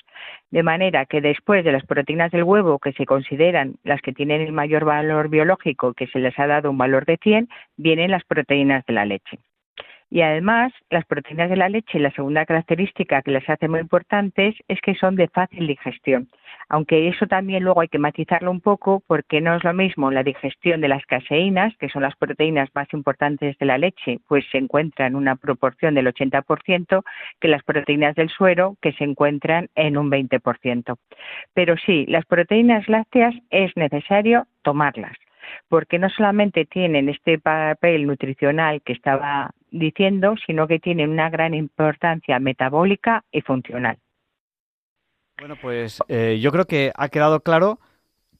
De 0.50 0.62
manera 0.62 1.04
que 1.04 1.20
después 1.20 1.64
de 1.64 1.72
las 1.72 1.84
proteínas 1.84 2.30
del 2.30 2.44
huevo, 2.44 2.78
que 2.78 2.94
se 2.94 3.04
consideran 3.04 3.74
las 3.84 4.00
que 4.00 4.14
tienen 4.14 4.40
el 4.40 4.52
mayor 4.52 4.86
valor 4.86 5.28
biológico, 5.28 5.92
que 5.92 6.06
se 6.06 6.18
les 6.18 6.38
ha 6.38 6.46
dado 6.46 6.70
un 6.70 6.78
valor 6.78 7.04
de 7.04 7.18
100, 7.22 7.46
vienen 7.76 8.10
las 8.10 8.24
proteínas 8.24 8.82
de 8.86 8.94
la 8.94 9.04
leche. 9.04 9.38
Y 10.08 10.20
además, 10.20 10.72
las 10.88 11.04
proteínas 11.04 11.50
de 11.50 11.56
la 11.56 11.68
leche, 11.68 11.98
la 11.98 12.12
segunda 12.12 12.46
característica 12.46 13.22
que 13.22 13.32
las 13.32 13.48
hace 13.48 13.68
muy 13.68 13.80
importantes 13.80 14.54
es 14.68 14.80
que 14.80 14.94
son 14.94 15.16
de 15.16 15.28
fácil 15.28 15.66
digestión. 15.66 16.28
Aunque 16.68 17.08
eso 17.08 17.26
también 17.26 17.64
luego 17.64 17.80
hay 17.80 17.88
que 17.88 17.98
matizarlo 17.98 18.50
un 18.50 18.60
poco 18.60 19.02
porque 19.06 19.40
no 19.40 19.56
es 19.56 19.64
lo 19.64 19.74
mismo 19.74 20.10
la 20.10 20.22
digestión 20.22 20.80
de 20.80 20.88
las 20.88 21.04
caseínas, 21.06 21.76
que 21.78 21.88
son 21.88 22.02
las 22.02 22.16
proteínas 22.16 22.68
más 22.74 22.86
importantes 22.92 23.58
de 23.58 23.66
la 23.66 23.78
leche, 23.78 24.18
pues 24.28 24.44
se 24.50 24.58
encuentran 24.58 25.08
en 25.08 25.16
una 25.16 25.36
proporción 25.36 25.94
del 25.94 26.06
80%, 26.06 27.02
que 27.40 27.48
las 27.48 27.62
proteínas 27.64 28.14
del 28.14 28.28
suero, 28.28 28.76
que 28.80 28.92
se 28.92 29.04
encuentran 29.04 29.68
en 29.74 29.96
un 29.96 30.10
20%. 30.10 30.96
Pero 31.52 31.76
sí, 31.84 32.06
las 32.06 32.24
proteínas 32.26 32.88
lácteas 32.88 33.34
es 33.50 33.72
necesario 33.76 34.46
tomarlas 34.62 35.16
porque 35.68 35.98
no 35.98 36.08
solamente 36.10 36.64
tienen 36.64 37.08
este 37.08 37.38
papel 37.38 38.06
nutricional 38.06 38.82
que 38.82 38.92
estaba 38.92 39.50
diciendo, 39.70 40.34
sino 40.46 40.66
que 40.66 40.78
tienen 40.78 41.10
una 41.10 41.30
gran 41.30 41.54
importancia 41.54 42.38
metabólica 42.38 43.24
y 43.30 43.40
funcional. 43.40 43.98
Bueno, 45.38 45.56
pues 45.60 46.00
eh, 46.08 46.38
yo 46.40 46.50
creo 46.50 46.64
que 46.64 46.92
ha 46.94 47.08
quedado 47.08 47.40
claro 47.40 47.78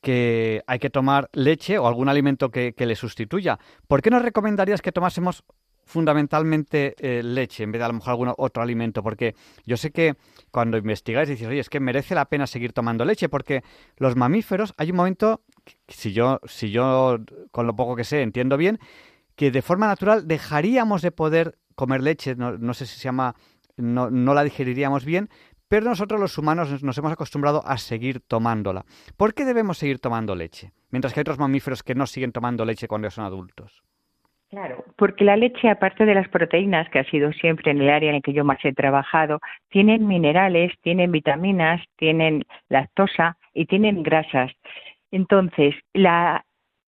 que 0.01 0.63
hay 0.67 0.79
que 0.79 0.89
tomar 0.89 1.29
leche 1.33 1.79
o 1.79 1.87
algún 1.87 2.09
alimento 2.09 2.51
que, 2.51 2.75
le 2.79 2.95
sustituya. 2.95 3.59
¿Por 3.87 4.03
qué 4.03 4.11
nos 4.11 4.23
recomendarías 4.23 4.81
que 4.81 4.93
tomásemos 4.93 5.45
fundamentalmente 5.85 6.95
eh, 6.99 7.23
leche 7.23 7.65
en 7.65 7.73
vez 7.73 7.81
de 7.81 7.85
a 7.85 7.89
lo 7.89 7.95
mejor 7.95 8.11
algún 8.11 8.33
otro 8.39 8.63
alimento? 8.63 9.03
Porque 9.03 9.35
yo 9.65 9.77
sé 9.77 9.91
que 9.91 10.15
cuando 10.51 10.79
investigáis 10.79 11.29
dices, 11.29 11.49
oye, 11.49 11.61
es 11.61 11.69
que 11.69 11.81
merece 11.81 12.15
la 12.15 12.27
pena 12.27 12.47
seguir 12.47 12.73
tomando 12.73 13.05
leche, 13.05 13.29
porque 13.29 13.63
los 13.99 14.17
mamíferos, 14.17 14.75
hay 14.79 14.91
un 14.91 14.97
momento, 14.97 15.43
si 15.89 16.13
yo, 16.13 16.41
si 16.45 16.71
yo 16.71 17.19
con 17.51 17.67
lo 17.67 17.77
poco 17.77 17.97
que 17.97 18.05
sé 18.05 18.23
entiendo 18.23 18.57
bien, 18.57 18.79
que 19.37 19.51
de 19.51 19.63
forma 19.63 19.87
natural 19.87 20.27
dejaríamos 20.27 21.03
de 21.03 21.13
poder 21.13 21.59
comer 21.75 22.03
leche, 22.03 22.35
no, 22.37 22.75
sé 22.75 22.87
si 22.87 22.99
se 22.99 23.05
llama, 23.05 23.35
no, 23.77 24.11
no, 24.11 24.35
la 24.35 24.43
digeriríamos 24.43 25.05
bien, 25.05 25.29
pero 25.69 25.87
nosotros 25.87 26.21
los 26.21 26.39
humanos 26.39 26.83
nos 26.83 26.99
hemos 26.99 27.13
acostumbrado 27.13 27.63
a 27.67 27.77
seguir 27.77 28.21
tomándola. 28.21 28.85
¿Por 29.17 29.35
qué 29.35 29.45
debemos 29.45 29.79
seguir 29.79 29.99
tomando 29.99 30.35
leche? 30.35 30.73
Mientras 30.91 31.13
que 31.13 31.21
hay 31.21 31.23
otros 31.23 31.39
mamíferos 31.39 31.83
que 31.83 31.95
no 31.95 32.07
siguen 32.07 32.33
tomando 32.33 32.65
leche 32.65 32.89
cuando 32.89 33.11
son 33.11 33.25
adultos. 33.25 33.83
Claro, 34.49 34.85
porque 34.97 35.25
la 35.25 35.37
leche, 35.37 35.69
aparte 35.69 36.07
de 36.07 36.15
las 36.15 36.29
proteínas, 36.29 36.89
que 36.91 37.01
ha 37.01 37.11
sido 37.11 37.33
siempre 37.33 37.73
en 37.73 37.81
el 37.81 37.91
área 37.91 38.11
en 38.11 38.17
la 38.17 38.21
que 38.21 38.33
yo 38.33 38.45
más 38.45 38.65
he 38.65 38.73
trabajado, 38.73 39.41
tienen 39.71 40.07
minerales, 40.07 40.73
tienen 40.83 41.11
vitaminas, 41.11 41.83
tienen 41.97 42.45
lactosa 42.69 43.37
y 43.53 43.67
tienen 43.67 44.05
grasas. 44.05 44.53
Entonces, 45.11 45.75
la, 45.93 46.46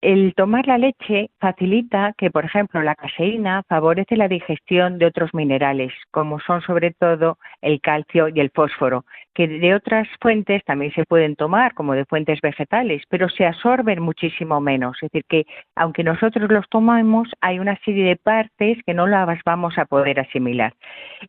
el 0.07 0.33
tomar 0.35 0.65
la 0.67 0.77
leche 0.77 1.31
facilita 1.37 2.13
que, 2.17 2.31
por 2.31 2.45
ejemplo, 2.45 2.81
la 2.81 2.95
caseína 2.95 3.63
favorece 3.67 4.15
la 4.15 4.29
digestión 4.29 4.99
de 4.99 5.05
otros 5.05 5.33
minerales, 5.33 5.91
como 6.11 6.39
son 6.39 6.61
sobre 6.61 6.91
todo 6.91 7.37
el 7.61 7.81
calcio 7.81 8.29
y 8.29 8.39
el 8.39 8.49
fósforo, 8.51 9.03
que 9.33 9.49
de 9.49 9.75
otras 9.75 10.07
fuentes 10.21 10.63
también 10.63 10.93
se 10.93 11.03
pueden 11.03 11.35
tomar, 11.35 11.73
como 11.73 11.93
de 11.93 12.05
fuentes 12.05 12.39
vegetales, 12.41 13.03
pero 13.09 13.27
se 13.27 13.45
absorben 13.45 14.01
muchísimo 14.01 14.61
menos. 14.61 14.95
Es 15.01 15.11
decir, 15.11 15.25
que 15.27 15.45
aunque 15.75 16.05
nosotros 16.05 16.49
los 16.49 16.69
tomamos, 16.69 17.27
hay 17.41 17.59
una 17.59 17.77
serie 17.83 18.05
de 18.05 18.15
partes 18.15 18.77
que 18.85 18.93
no 18.93 19.07
las 19.07 19.27
vamos 19.45 19.77
a 19.77 19.83
poder 19.83 20.21
asimilar. 20.21 20.73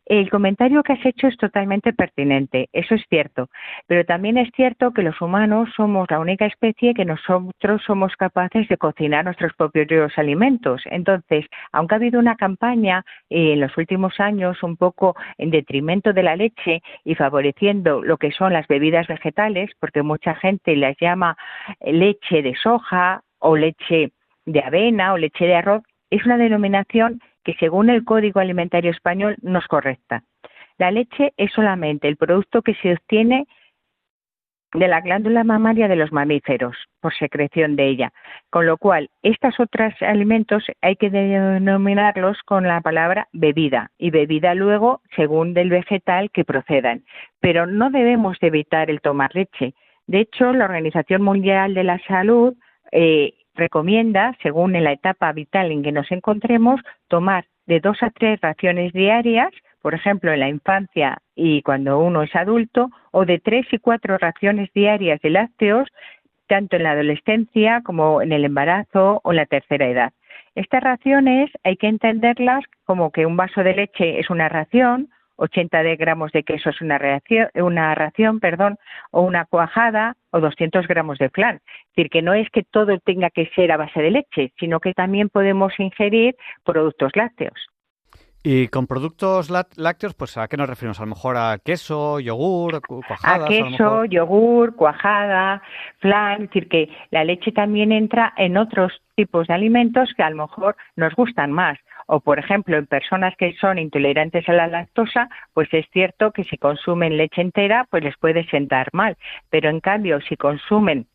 El 0.06 0.30
comentario 0.30 0.84
que 0.84 0.92
has 0.92 1.04
hecho 1.04 1.26
es 1.26 1.36
totalmente 1.36 1.92
pertinente, 1.92 2.68
eso 2.72 2.94
es 2.94 3.02
cierto, 3.10 3.48
pero 3.88 4.04
también 4.04 4.38
es 4.38 4.50
cierto 4.54 4.92
que 4.92 5.02
los 5.02 5.20
humanos 5.20 5.68
somos 5.74 6.06
la 6.08 6.20
única 6.20 6.46
especie 6.46 6.94
que 6.94 7.04
nosotros 7.04 7.82
somos 7.84 8.14
capaces 8.14 8.67
de 8.68 8.76
cocinar 8.76 9.24
nuestros 9.24 9.52
propios 9.54 10.12
alimentos. 10.16 10.82
Entonces, 10.86 11.46
aunque 11.72 11.94
ha 11.94 11.96
habido 11.96 12.18
una 12.20 12.36
campaña 12.36 13.04
eh, 13.30 13.52
en 13.52 13.60
los 13.60 13.76
últimos 13.76 14.18
años 14.20 14.62
un 14.62 14.76
poco 14.76 15.16
en 15.38 15.50
detrimento 15.50 16.12
de 16.12 16.22
la 16.22 16.36
leche 16.36 16.82
y 17.04 17.14
favoreciendo 17.14 18.02
lo 18.02 18.16
que 18.16 18.32
son 18.32 18.52
las 18.52 18.66
bebidas 18.68 19.06
vegetales, 19.06 19.70
porque 19.80 20.02
mucha 20.02 20.34
gente 20.34 20.76
las 20.76 20.96
llama 21.00 21.36
leche 21.80 22.42
de 22.42 22.54
soja 22.56 23.22
o 23.38 23.56
leche 23.56 24.12
de 24.46 24.60
avena 24.60 25.12
o 25.12 25.18
leche 25.18 25.46
de 25.46 25.54
arroz, 25.54 25.82
es 26.10 26.24
una 26.24 26.38
denominación 26.38 27.20
que 27.44 27.54
según 27.54 27.90
el 27.90 28.04
Código 28.04 28.40
Alimentario 28.40 28.90
Español 28.90 29.36
no 29.42 29.58
es 29.58 29.66
correcta. 29.66 30.22
La 30.78 30.90
leche 30.90 31.32
es 31.36 31.52
solamente 31.52 32.08
el 32.08 32.16
producto 32.16 32.62
que 32.62 32.74
se 32.74 32.92
obtiene 32.92 33.46
de 34.74 34.88
la 34.88 35.00
glándula 35.00 35.44
mamaria 35.44 35.88
de 35.88 35.96
los 35.96 36.12
mamíferos 36.12 36.76
por 37.00 37.14
secreción 37.14 37.76
de 37.76 37.88
ella. 37.88 38.12
Con 38.50 38.66
lo 38.66 38.76
cual, 38.76 39.10
estos 39.22 39.58
otros 39.60 39.94
alimentos 40.00 40.64
hay 40.82 40.96
que 40.96 41.10
denominarlos 41.10 42.42
con 42.44 42.64
la 42.64 42.80
palabra 42.80 43.28
bebida 43.32 43.90
y 43.98 44.10
bebida 44.10 44.54
luego 44.54 45.00
según 45.16 45.54
del 45.54 45.70
vegetal 45.70 46.30
que 46.30 46.44
procedan. 46.44 47.04
Pero 47.40 47.66
no 47.66 47.90
debemos 47.90 48.36
evitar 48.40 48.90
el 48.90 49.00
tomar 49.00 49.34
leche. 49.34 49.74
De 50.06 50.20
hecho, 50.20 50.52
la 50.52 50.64
Organización 50.64 51.22
Mundial 51.22 51.74
de 51.74 51.84
la 51.84 51.98
Salud 52.06 52.54
eh, 52.92 53.34
recomienda, 53.54 54.36
según 54.42 54.76
en 54.76 54.84
la 54.84 54.92
etapa 54.92 55.32
vital 55.32 55.72
en 55.72 55.82
que 55.82 55.92
nos 55.92 56.10
encontremos, 56.10 56.80
tomar 57.08 57.44
de 57.66 57.80
dos 57.80 58.02
a 58.02 58.10
tres 58.10 58.40
raciones 58.40 58.92
diarias 58.92 59.52
por 59.82 59.94
ejemplo, 59.94 60.32
en 60.32 60.40
la 60.40 60.48
infancia 60.48 61.18
y 61.34 61.62
cuando 61.62 61.98
uno 62.00 62.22
es 62.22 62.34
adulto, 62.34 62.90
o 63.12 63.24
de 63.24 63.38
tres 63.38 63.66
y 63.72 63.78
cuatro 63.78 64.18
raciones 64.18 64.70
diarias 64.72 65.20
de 65.20 65.30
lácteos, 65.30 65.88
tanto 66.46 66.76
en 66.76 66.82
la 66.82 66.92
adolescencia 66.92 67.82
como 67.84 68.22
en 68.22 68.32
el 68.32 68.44
embarazo 68.44 69.20
o 69.22 69.30
en 69.30 69.36
la 69.36 69.46
tercera 69.46 69.86
edad. 69.86 70.12
Estas 70.54 70.82
raciones 70.82 71.50
hay 71.62 71.76
que 71.76 71.86
entenderlas 71.86 72.64
como 72.84 73.12
que 73.12 73.26
un 73.26 73.36
vaso 73.36 73.62
de 73.62 73.74
leche 73.74 74.18
es 74.18 74.30
una 74.30 74.48
ración, 74.48 75.08
80 75.36 75.82
de 75.84 75.96
gramos 75.96 76.32
de 76.32 76.42
queso 76.42 76.70
es 76.70 76.80
una, 76.80 76.98
ración, 76.98 77.48
una 77.54 77.94
ración, 77.94 78.40
perdón, 78.40 78.76
o 79.12 79.22
una 79.22 79.44
cuajada 79.44 80.16
o 80.30 80.40
200 80.40 80.88
gramos 80.88 81.18
de 81.18 81.30
flan. 81.30 81.56
Es 81.56 81.96
decir, 81.96 82.10
que 82.10 82.22
no 82.22 82.34
es 82.34 82.50
que 82.50 82.64
todo 82.64 82.98
tenga 82.98 83.30
que 83.30 83.46
ser 83.54 83.70
a 83.70 83.76
base 83.76 84.02
de 84.02 84.10
leche, 84.10 84.52
sino 84.58 84.80
que 84.80 84.94
también 84.94 85.28
podemos 85.28 85.72
ingerir 85.78 86.34
productos 86.64 87.12
lácteos. 87.14 87.68
Y 88.50 88.68
con 88.68 88.86
productos 88.86 89.50
lácteos, 89.50 90.14
pues 90.14 90.38
¿a 90.38 90.48
qué 90.48 90.56
nos 90.56 90.70
referimos? 90.70 90.98
A 90.98 91.02
lo 91.02 91.10
mejor 91.10 91.36
a 91.36 91.58
queso, 91.62 92.18
yogur, 92.18 92.80
cuajada. 92.80 93.44
A 93.44 93.46
queso, 93.46 94.06
yogur, 94.06 94.74
cuajada, 94.74 95.60
flan, 95.98 96.44
es 96.44 96.48
decir, 96.48 96.66
que 96.70 96.88
la 97.10 97.24
leche 97.24 97.52
también 97.52 97.92
entra 97.92 98.32
en 98.38 98.56
otros 98.56 99.02
tipos 99.16 99.48
de 99.48 99.52
alimentos 99.52 100.14
que 100.16 100.22
a 100.22 100.30
lo 100.30 100.46
mejor 100.46 100.76
nos 100.96 101.14
gustan 101.14 101.52
más. 101.52 101.78
O, 102.06 102.20
por 102.20 102.38
ejemplo, 102.38 102.78
en 102.78 102.86
personas 102.86 103.34
que 103.36 103.52
son 103.60 103.78
intolerantes 103.78 104.48
a 104.48 104.54
la 104.54 104.66
lactosa, 104.66 105.28
pues 105.52 105.68
es 105.72 105.84
cierto 105.92 106.32
que 106.32 106.44
si 106.44 106.56
consumen 106.56 107.18
leche 107.18 107.42
entera, 107.42 107.86
pues 107.90 108.02
les 108.02 108.16
puede 108.16 108.48
sentar 108.48 108.88
mal. 108.94 109.18
Pero 109.50 109.68
en 109.68 109.80
cambio, 109.80 110.22
si 110.22 110.38
consumen 110.38 111.06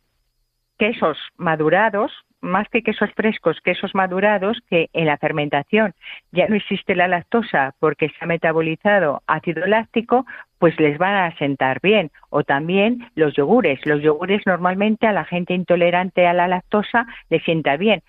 quesos 0.78 1.18
madurados, 1.38 2.12
más 2.44 2.68
que 2.70 2.84
quesos 2.84 3.10
frescos, 3.16 3.60
quesos 3.62 3.96
madurados, 3.96 4.60
que 4.70 4.90
en 4.94 5.06
la 5.06 5.18
fermentación 5.18 5.94
ya 6.32 6.48
no 6.48 6.56
existe 6.56 6.96
la 6.96 7.08
lactosa 7.08 7.74
porque 7.80 8.10
se 8.10 8.16
ha 8.20 8.28
metabolizado 8.28 9.24
ácido 9.26 9.66
láctico, 9.66 10.26
pues 10.60 10.80
les 10.80 10.98
van 10.98 11.16
a 11.16 11.38
sentar 11.38 11.80
bien. 11.82 12.12
O 12.30 12.44
también 12.44 13.08
los 13.16 13.34
yogures. 13.34 13.86
Los 13.86 14.02
yogures 14.02 14.42
normalmente 14.46 15.08
a 15.08 15.14
la 15.14 15.26
gente 15.26 15.54
intolerante 15.54 16.28
a 16.28 16.34
la 16.34 16.48
lactosa 16.48 17.08
le 17.30 17.40
sienta 17.40 17.78
bien. 17.78 18.04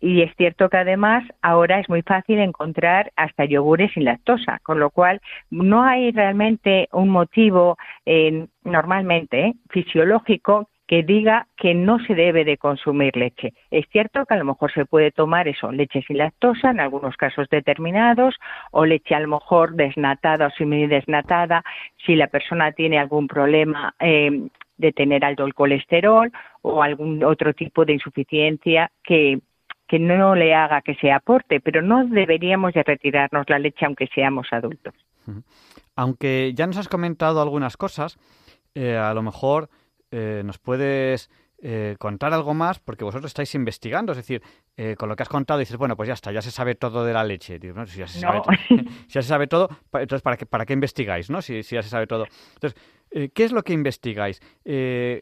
Y 0.00 0.22
es 0.22 0.34
cierto 0.36 0.70
que 0.70 0.78
además 0.78 1.24
ahora 1.42 1.78
es 1.78 1.88
muy 1.90 2.00
fácil 2.00 2.38
encontrar 2.38 3.12
hasta 3.16 3.44
yogures 3.44 3.92
sin 3.92 4.04
lactosa, 4.04 4.58
con 4.62 4.80
lo 4.80 4.90
cual 4.90 5.20
no 5.50 5.84
hay 5.84 6.10
realmente 6.10 6.88
un 6.92 7.10
motivo 7.10 7.76
eh, 8.06 8.46
normalmente 8.64 9.48
eh, 9.48 9.54
fisiológico 9.68 10.69
que 10.90 11.04
diga 11.04 11.46
que 11.56 11.72
no 11.72 12.00
se 12.04 12.16
debe 12.16 12.44
de 12.44 12.58
consumir 12.58 13.16
leche. 13.16 13.52
Es 13.70 13.86
cierto 13.92 14.26
que 14.26 14.34
a 14.34 14.36
lo 14.36 14.44
mejor 14.44 14.72
se 14.72 14.86
puede 14.86 15.12
tomar 15.12 15.46
eso, 15.46 15.70
leche 15.70 16.02
sin 16.02 16.18
lactosa 16.18 16.70
en 16.70 16.80
algunos 16.80 17.16
casos 17.16 17.48
determinados 17.48 18.34
o 18.72 18.84
leche 18.84 19.14
a 19.14 19.20
lo 19.20 19.28
mejor 19.28 19.74
desnatada 19.74 20.48
o 20.48 20.50
semi 20.50 20.88
desnatada 20.88 21.62
si 22.04 22.16
la 22.16 22.26
persona 22.26 22.72
tiene 22.72 22.98
algún 22.98 23.28
problema 23.28 23.94
eh, 24.00 24.48
de 24.78 24.92
tener 24.92 25.24
alto 25.24 25.44
el 25.44 25.54
colesterol 25.54 26.32
o 26.62 26.82
algún 26.82 27.22
otro 27.22 27.54
tipo 27.54 27.84
de 27.84 27.92
insuficiencia 27.92 28.90
que 29.04 29.38
que 29.86 30.00
no 30.00 30.34
le 30.34 30.54
haga 30.54 30.82
que 30.82 30.96
se 30.96 31.12
aporte, 31.12 31.60
pero 31.60 31.82
no 31.82 32.04
deberíamos 32.04 32.74
de 32.74 32.82
retirarnos 32.82 33.48
la 33.48 33.60
leche 33.60 33.86
aunque 33.86 34.08
seamos 34.08 34.48
adultos. 34.50 34.94
Aunque 35.94 36.52
ya 36.52 36.66
nos 36.66 36.78
has 36.78 36.88
comentado 36.88 37.40
algunas 37.40 37.76
cosas, 37.76 38.18
eh, 38.74 38.96
a 38.96 39.14
lo 39.14 39.22
mejor 39.22 39.68
eh, 40.10 40.42
nos 40.44 40.58
puedes 40.58 41.30
eh, 41.62 41.96
contar 41.98 42.32
algo 42.32 42.54
más 42.54 42.80
porque 42.80 43.04
vosotros 43.04 43.30
estáis 43.30 43.54
investigando, 43.54 44.12
es 44.12 44.18
decir, 44.18 44.42
eh, 44.76 44.96
con 44.98 45.08
lo 45.08 45.14
que 45.14 45.22
has 45.22 45.28
contado 45.28 45.60
dices, 45.60 45.76
bueno, 45.76 45.96
pues 45.96 46.08
ya 46.08 46.14
está, 46.14 46.32
ya 46.32 46.42
se 46.42 46.50
sabe 46.50 46.74
todo 46.74 47.04
de 47.04 47.12
la 47.12 47.22
leche. 47.22 47.60
si, 47.86 47.98
ya 47.98 48.06
se 48.08 48.18
sabe, 49.22 49.46
todo, 49.46 49.68
entonces 49.92 50.22
¿para 50.22 50.36
qué, 50.36 50.46
¿para 50.46 50.66
qué 50.66 50.72
investigáis, 50.72 51.30
no? 51.30 51.42
Si, 51.42 51.62
ya 51.62 51.82
se 51.82 51.88
sabe 51.88 52.06
todo. 52.06 52.26
Entonces, 52.54 52.80
¿qué 53.34 53.44
es 53.44 53.52
lo 53.52 53.62
que 53.62 53.72
investigáis? 53.72 54.40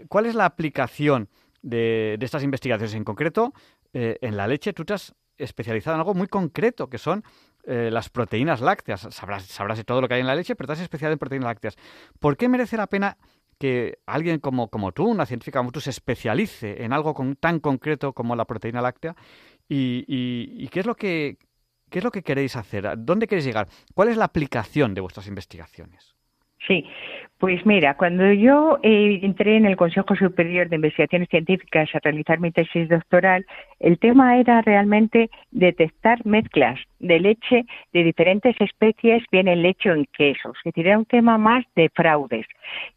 ¿Cuál 0.09 0.27
es 0.27 0.35
la 0.35 0.44
aplicación 0.44 1.29
de, 1.62 2.16
estas 2.20 2.42
investigaciones 2.44 2.94
en 2.94 3.05
concreto? 3.05 3.53
en 3.90 4.37
la 4.37 4.46
leche 4.46 4.74
tú 4.74 4.85
te 4.85 4.92
has 4.92 5.14
especializado 5.38 5.96
en 5.96 6.01
algo 6.01 6.14
muy 6.14 6.29
concreto, 6.29 6.88
que 6.88 6.98
son 6.98 7.24
las 7.64 8.11
proteínas 8.11 8.61
lácteas. 8.61 9.09
Sabrás, 9.11 9.44
sabrás 9.44 9.79
de 9.79 9.85
todo 9.85 10.01
lo 10.01 10.09
que 10.09 10.14
hay 10.14 10.20
en 10.20 10.27
la 10.27 10.35
leche, 10.35 10.55
pero 10.55 10.68
te 10.68 10.74
has 10.74 10.81
especializado 10.81 11.14
en 11.14 11.18
proteínas 11.18 11.46
lácteas. 11.46 11.77
¿Por 12.20 12.37
qué 12.37 12.48
merece 12.48 12.77
la 12.77 12.87
pena 12.87 13.16
que 13.59 13.99
alguien 14.07 14.38
como, 14.38 14.68
como 14.68 14.92
tú, 14.92 15.07
una 15.07 15.27
científica 15.27 15.59
como 15.59 15.73
tú, 15.73 15.81
se 15.81 15.90
especialice 15.90 16.85
en 16.85 16.92
algo 16.92 17.14
tan 17.40 17.61
concreto 17.61 18.12
como 18.12 18.37
la 18.37 18.44
proteína 18.44 18.81
láctea 18.81 19.16
y, 19.68 20.05
y, 20.07 20.68
qué 20.68 20.81
es 20.81 20.87
lo 20.87 20.94
que 20.94 21.38
qué 21.90 21.99
es 21.99 22.05
lo 22.05 22.11
que 22.11 22.23
queréis 22.23 22.55
hacer, 22.57 22.87
dónde 22.99 23.27
queréis 23.27 23.47
llegar, 23.47 23.68
cuál 23.94 24.09
es 24.09 24.16
la 24.18 24.27
aplicación 24.27 24.92
de 24.94 25.01
vuestras 25.01 25.27
investigaciones. 25.27 26.18
Sí, 26.66 26.85
pues 27.38 27.64
mira, 27.64 27.94
cuando 27.94 28.33
yo 28.33 28.81
eh, 28.83 29.21
entré 29.23 29.57
en 29.57 29.64
el 29.64 29.77
Consejo 29.77 30.16
Superior 30.16 30.68
de 30.68 30.75
Investigaciones 30.75 31.29
Científicas 31.29 31.88
a 31.94 32.01
realizar 32.01 32.40
mi 32.40 32.51
tesis 32.51 32.88
doctoral, 32.88 33.47
el 33.79 33.97
tema 34.01 34.38
era 34.38 34.61
realmente 34.61 35.31
detectar 35.53 36.27
mezclas 36.27 36.81
de 36.99 37.21
leche 37.21 37.64
de 37.92 38.03
diferentes 38.03 38.57
especies, 38.61 39.23
bien 39.31 39.47
en 39.47 39.62
leche 39.62 39.88
en 39.88 40.05
quesos. 40.07 40.57
Es 40.59 40.64
decir, 40.64 40.88
era 40.88 40.99
un 40.99 41.05
tema 41.05 41.38
más 41.38 41.64
de 41.77 41.88
fraudes. 41.94 42.44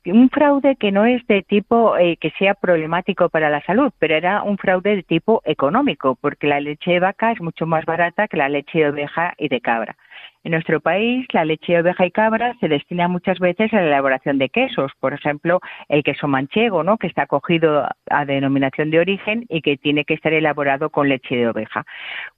Un 0.06 0.32
fraude 0.32 0.76
que 0.76 0.91
no 0.91 1.06
es 1.06 1.26
de 1.28 1.43
tipo 1.43 1.95
eh, 1.97 2.17
que 2.17 2.32
sea 2.32 2.56
problemático 2.56 3.30
para 3.30 3.52
la 3.52 3.62
salud, 3.62 3.93
pero 4.00 4.15
era 4.15 4.41
un 4.41 4.58
fraude 4.58 4.95
de 4.95 5.04
tipo 5.04 5.43
económico, 5.45 6.17
porque 6.19 6.47
la 6.47 6.60
leche 6.60 6.93
de 6.93 7.00
vaca 7.00 7.32
es 7.32 7.41
mucho 7.41 7.67
más 7.67 7.86
barata 7.86 8.28
que 8.28 8.38
la 8.38 8.50
leche 8.50 8.80
de 8.80 8.89
oveja 8.89 9.36
y 9.38 9.50
de 9.50 9.62
cabra. 9.62 9.95
En 10.43 10.54
nuestro 10.54 10.80
país, 10.80 11.27
la 11.34 11.45
leche 11.45 11.73
de 11.73 11.82
oveja 11.82 12.04
y 12.04 12.12
cabra 12.12 12.56
se 12.60 12.67
destina 12.67 13.08
muchas 13.08 13.38
veces 13.38 13.71
a 13.73 13.75
la 13.77 13.88
elaboración 13.88 14.39
de 14.39 14.49
quesos, 14.49 14.91
por 14.99 15.13
ejemplo, 15.13 15.60
el 15.88 16.04
queso 16.04 16.27
manchego, 16.27 16.84
¿no? 16.84 16.97
que 16.97 17.06
está 17.06 17.27
cogido 17.27 17.88
a 18.10 18.25
denominación 18.25 18.89
de 18.89 18.99
origen 18.99 19.45
y 19.49 19.62
que 19.62 19.77
tiene 19.77 20.04
que 20.04 20.15
estar 20.15 20.34
elaborado 20.34 20.89
con 20.89 21.10
leche 21.10 21.36
de 21.36 21.47
oveja. 21.47 21.86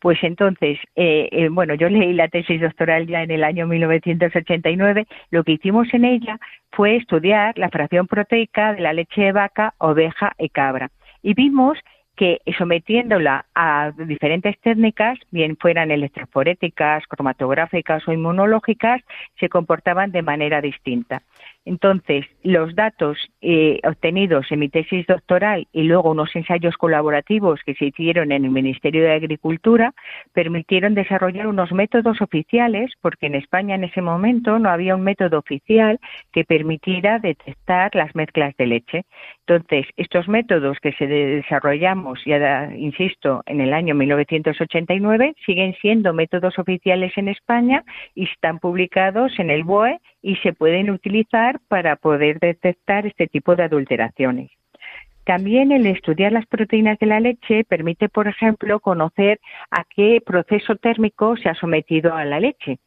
Pues 0.01 0.21
entonces, 0.21 0.79
eh, 0.97 1.29
eh, 1.31 1.47
bueno, 1.49 1.75
yo 1.75 1.87
leí 1.87 2.11
la 2.11 2.27
tesis 2.27 2.59
doctoral 2.59 3.07
ya 3.07 3.23
en 3.23 3.31
el 3.31 3.43
año 3.43 3.67
1989. 3.67 5.05
Lo 5.31 5.45
que 5.45 5.53
hicimos 5.53 5.87
en 5.93 6.03
ella 6.03 6.39
fue 6.71 6.97
estudiar 6.97 7.57
la 7.57 7.69
fracción 7.69 8.07
proteica 8.07 8.73
de 8.73 8.81
la 8.81 8.91
leche 8.91 9.21
de 9.21 9.31
vaca, 9.31 9.75
oveja 9.77 10.33
y 10.37 10.49
cabra. 10.49 10.89
Y 11.21 11.35
vimos 11.35 11.79
que 12.15 12.41
sometiéndola 12.58 13.45
a 13.56 13.91
diferentes 13.97 14.60
técnicas, 14.60 15.17
bien 15.32 15.58
fueran 15.58 15.91
electroforéticas, 15.91 17.06
cromatográficas 17.08 18.08
o 18.08 18.13
inmunológicas, 18.13 19.02
se 19.39 19.49
comportaban 19.49 20.12
de 20.12 20.21
manera 20.21 20.62
distinta. 20.62 21.23
Entonces, 21.65 22.26
los 22.43 22.76
datos 22.76 23.17
eh, 23.41 23.80
obtenidos 23.88 24.52
en 24.52 24.60
mi 24.60 24.69
tesis 24.69 25.08
doctoral 25.08 25.67
y 25.71 25.84
luego 25.84 26.12
unos 26.12 26.36
ensayos 26.36 26.76
colaborativos 26.76 27.62
que 27.65 27.73
se 27.76 27.86
hicieron 27.86 28.34
en 28.34 28.43
el 28.43 28.52
Ministerio 28.52 29.04
de 29.04 29.13
Agricultura 29.13 29.93
permitieron 30.34 30.93
desarrollar 30.93 31.47
unos 31.47 31.71
métodos 31.71 32.21
oficiales, 32.21 32.91
porque 33.02 33.28
en 33.28 33.36
España 33.36 33.76
en 33.76 33.86
ese 33.86 34.02
momento 34.02 34.60
no 34.60 34.69
había 34.69 34.95
un 34.95 35.04
método 35.04 35.39
oficial 35.39 35.99
que 36.34 36.43
permitiera 36.43 37.19
detectar 37.19 37.95
las 37.95 38.13
mezclas 38.13 38.56
de 38.58 38.67
leche. 38.67 39.06
Entonces, 39.47 39.86
estos 39.95 40.28
métodos 40.28 40.78
que 40.82 40.91
se 40.93 41.08
desarrollamos, 41.08 42.19
ya 42.26 42.73
insisto, 42.76 43.41
en 43.45 43.62
el 43.62 43.73
año 43.73 43.95
1989, 43.95 45.36
siguen 45.45 45.76
siendo 45.82 46.13
métodos 46.13 46.60
oficiales 46.60 47.13
en 47.17 47.30
España 47.30 47.84
y 48.15 48.26
están 48.26 48.60
publicados 48.60 49.32
en 49.39 49.49
el 49.49 49.63
BOE 49.63 49.99
y 50.21 50.36
se 50.38 50.54
pueden 50.54 50.89
utilizar 50.89 51.52
para 51.67 51.95
poder 51.95 52.39
detectar 52.39 53.05
este 53.05 53.27
tipo 53.27 53.55
de 53.55 53.63
adulteraciones. 53.63 54.51
También 55.25 55.71
el 55.71 55.85
estudiar 55.85 56.33
las 56.33 56.45
proteínas 56.45 56.99
de 56.99 57.05
la 57.05 57.19
leche 57.19 57.63
permite, 57.63 58.09
por 58.09 58.27
ejemplo, 58.27 58.79
conocer 58.79 59.39
a 59.71 59.85
qué 59.85 60.21
proceso 60.25 60.75
térmico 60.75 61.37
se 61.37 61.49
ha 61.49 61.55
sometido 61.55 62.13
a 62.13 62.25
la 62.25 62.39
leche. 62.39 62.79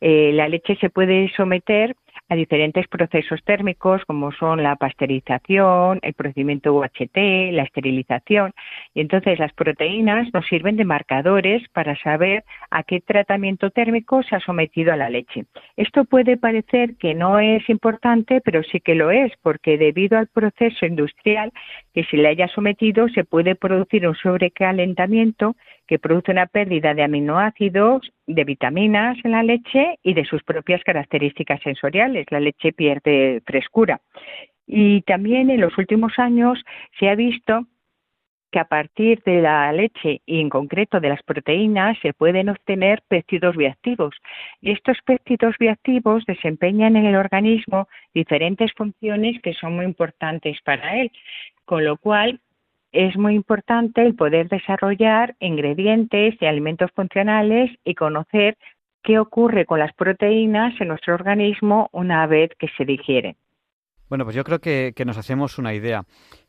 Eh, 0.00 0.30
la 0.32 0.48
leche 0.48 0.76
se 0.76 0.88
puede 0.88 1.30
someter 1.36 1.94
a 2.30 2.36
diferentes 2.36 2.86
procesos 2.86 3.42
térmicos 3.44 4.02
como 4.06 4.30
son 4.32 4.62
la 4.62 4.76
pasteurización, 4.76 5.98
el 6.02 6.14
procedimiento 6.14 6.72
UHT, 6.72 7.16
la 7.52 7.64
esterilización. 7.64 8.52
Y 8.94 9.00
entonces 9.00 9.38
las 9.40 9.52
proteínas 9.52 10.32
nos 10.32 10.46
sirven 10.46 10.76
de 10.76 10.84
marcadores 10.84 11.62
para 11.72 11.96
saber 11.96 12.44
a 12.70 12.84
qué 12.84 13.00
tratamiento 13.00 13.70
térmico 13.70 14.22
se 14.22 14.36
ha 14.36 14.40
sometido 14.40 14.92
a 14.92 14.96
la 14.96 15.10
leche. 15.10 15.44
Esto 15.76 16.04
puede 16.04 16.36
parecer 16.36 16.96
que 16.96 17.14
no 17.14 17.40
es 17.40 17.68
importante, 17.68 18.40
pero 18.40 18.62
sí 18.62 18.78
que 18.78 18.94
lo 18.94 19.10
es, 19.10 19.32
porque 19.42 19.76
debido 19.76 20.16
al 20.16 20.28
proceso 20.28 20.86
industrial 20.86 21.52
que 21.92 22.04
se 22.04 22.16
le 22.16 22.28
haya 22.28 22.46
sometido 22.46 23.08
se 23.08 23.24
puede 23.24 23.56
producir 23.56 24.06
un 24.06 24.14
sobrecalentamiento 24.14 25.56
que 25.90 25.98
produce 25.98 26.30
una 26.30 26.46
pérdida 26.46 26.94
de 26.94 27.02
aminoácidos, 27.02 28.12
de 28.28 28.44
vitaminas 28.44 29.18
en 29.24 29.32
la 29.32 29.42
leche 29.42 29.98
y 30.04 30.14
de 30.14 30.24
sus 30.24 30.40
propias 30.44 30.84
características 30.84 31.60
sensoriales. 31.62 32.26
La 32.30 32.38
leche 32.38 32.72
pierde 32.72 33.42
frescura. 33.44 34.00
Y 34.68 35.02
también 35.02 35.50
en 35.50 35.60
los 35.60 35.76
últimos 35.78 36.12
años 36.16 36.62
se 36.96 37.08
ha 37.08 37.16
visto 37.16 37.66
que 38.52 38.60
a 38.60 38.66
partir 38.66 39.20
de 39.24 39.42
la 39.42 39.72
leche 39.72 40.22
y 40.26 40.40
en 40.40 40.48
concreto 40.48 41.00
de 41.00 41.08
las 41.08 41.24
proteínas 41.24 41.98
se 42.02 42.12
pueden 42.12 42.50
obtener 42.50 43.02
péptidos 43.08 43.56
bioactivos. 43.56 44.14
Y 44.60 44.70
estos 44.70 44.96
péptidos 45.04 45.56
bioactivos 45.58 46.24
desempeñan 46.24 46.94
en 46.94 47.06
el 47.06 47.16
organismo 47.16 47.88
diferentes 48.14 48.70
funciones 48.76 49.42
que 49.42 49.54
son 49.54 49.74
muy 49.74 49.86
importantes 49.86 50.56
para 50.64 51.00
él. 51.00 51.10
Con 51.64 51.84
lo 51.84 51.96
cual, 51.96 52.38
es 52.92 53.16
muy 53.16 53.34
importante 53.34 54.02
el 54.02 54.14
poder 54.14 54.48
desarrollar 54.48 55.36
ingredientes 55.40 56.34
y 56.40 56.46
alimentos 56.46 56.90
funcionales 56.94 57.70
y 57.84 57.94
conocer 57.94 58.56
qué 59.02 59.18
ocurre 59.18 59.64
con 59.66 59.78
las 59.78 59.92
proteínas 59.94 60.78
en 60.80 60.88
nuestro 60.88 61.14
organismo 61.14 61.88
una 61.92 62.26
vez 62.26 62.50
que 62.58 62.68
se 62.76 62.84
digieren. 62.84 63.36
Bueno, 64.08 64.24
pues 64.24 64.36
yo 64.36 64.44
creo 64.44 64.58
que, 64.58 64.92
nos 65.06 65.18
hacemos 65.18 65.58
una 65.58 65.72
idea. 65.72 66.02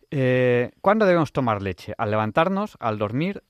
Eh, 0.09 0.71
¿Cuándo 0.81 1.05
debemos 1.05 1.31
tomar 1.31 1.61
leche? 1.61 1.93
¿Al 1.97 2.11
levantarnos, 2.11 2.75
al 2.79 2.97
dormir 2.97 3.43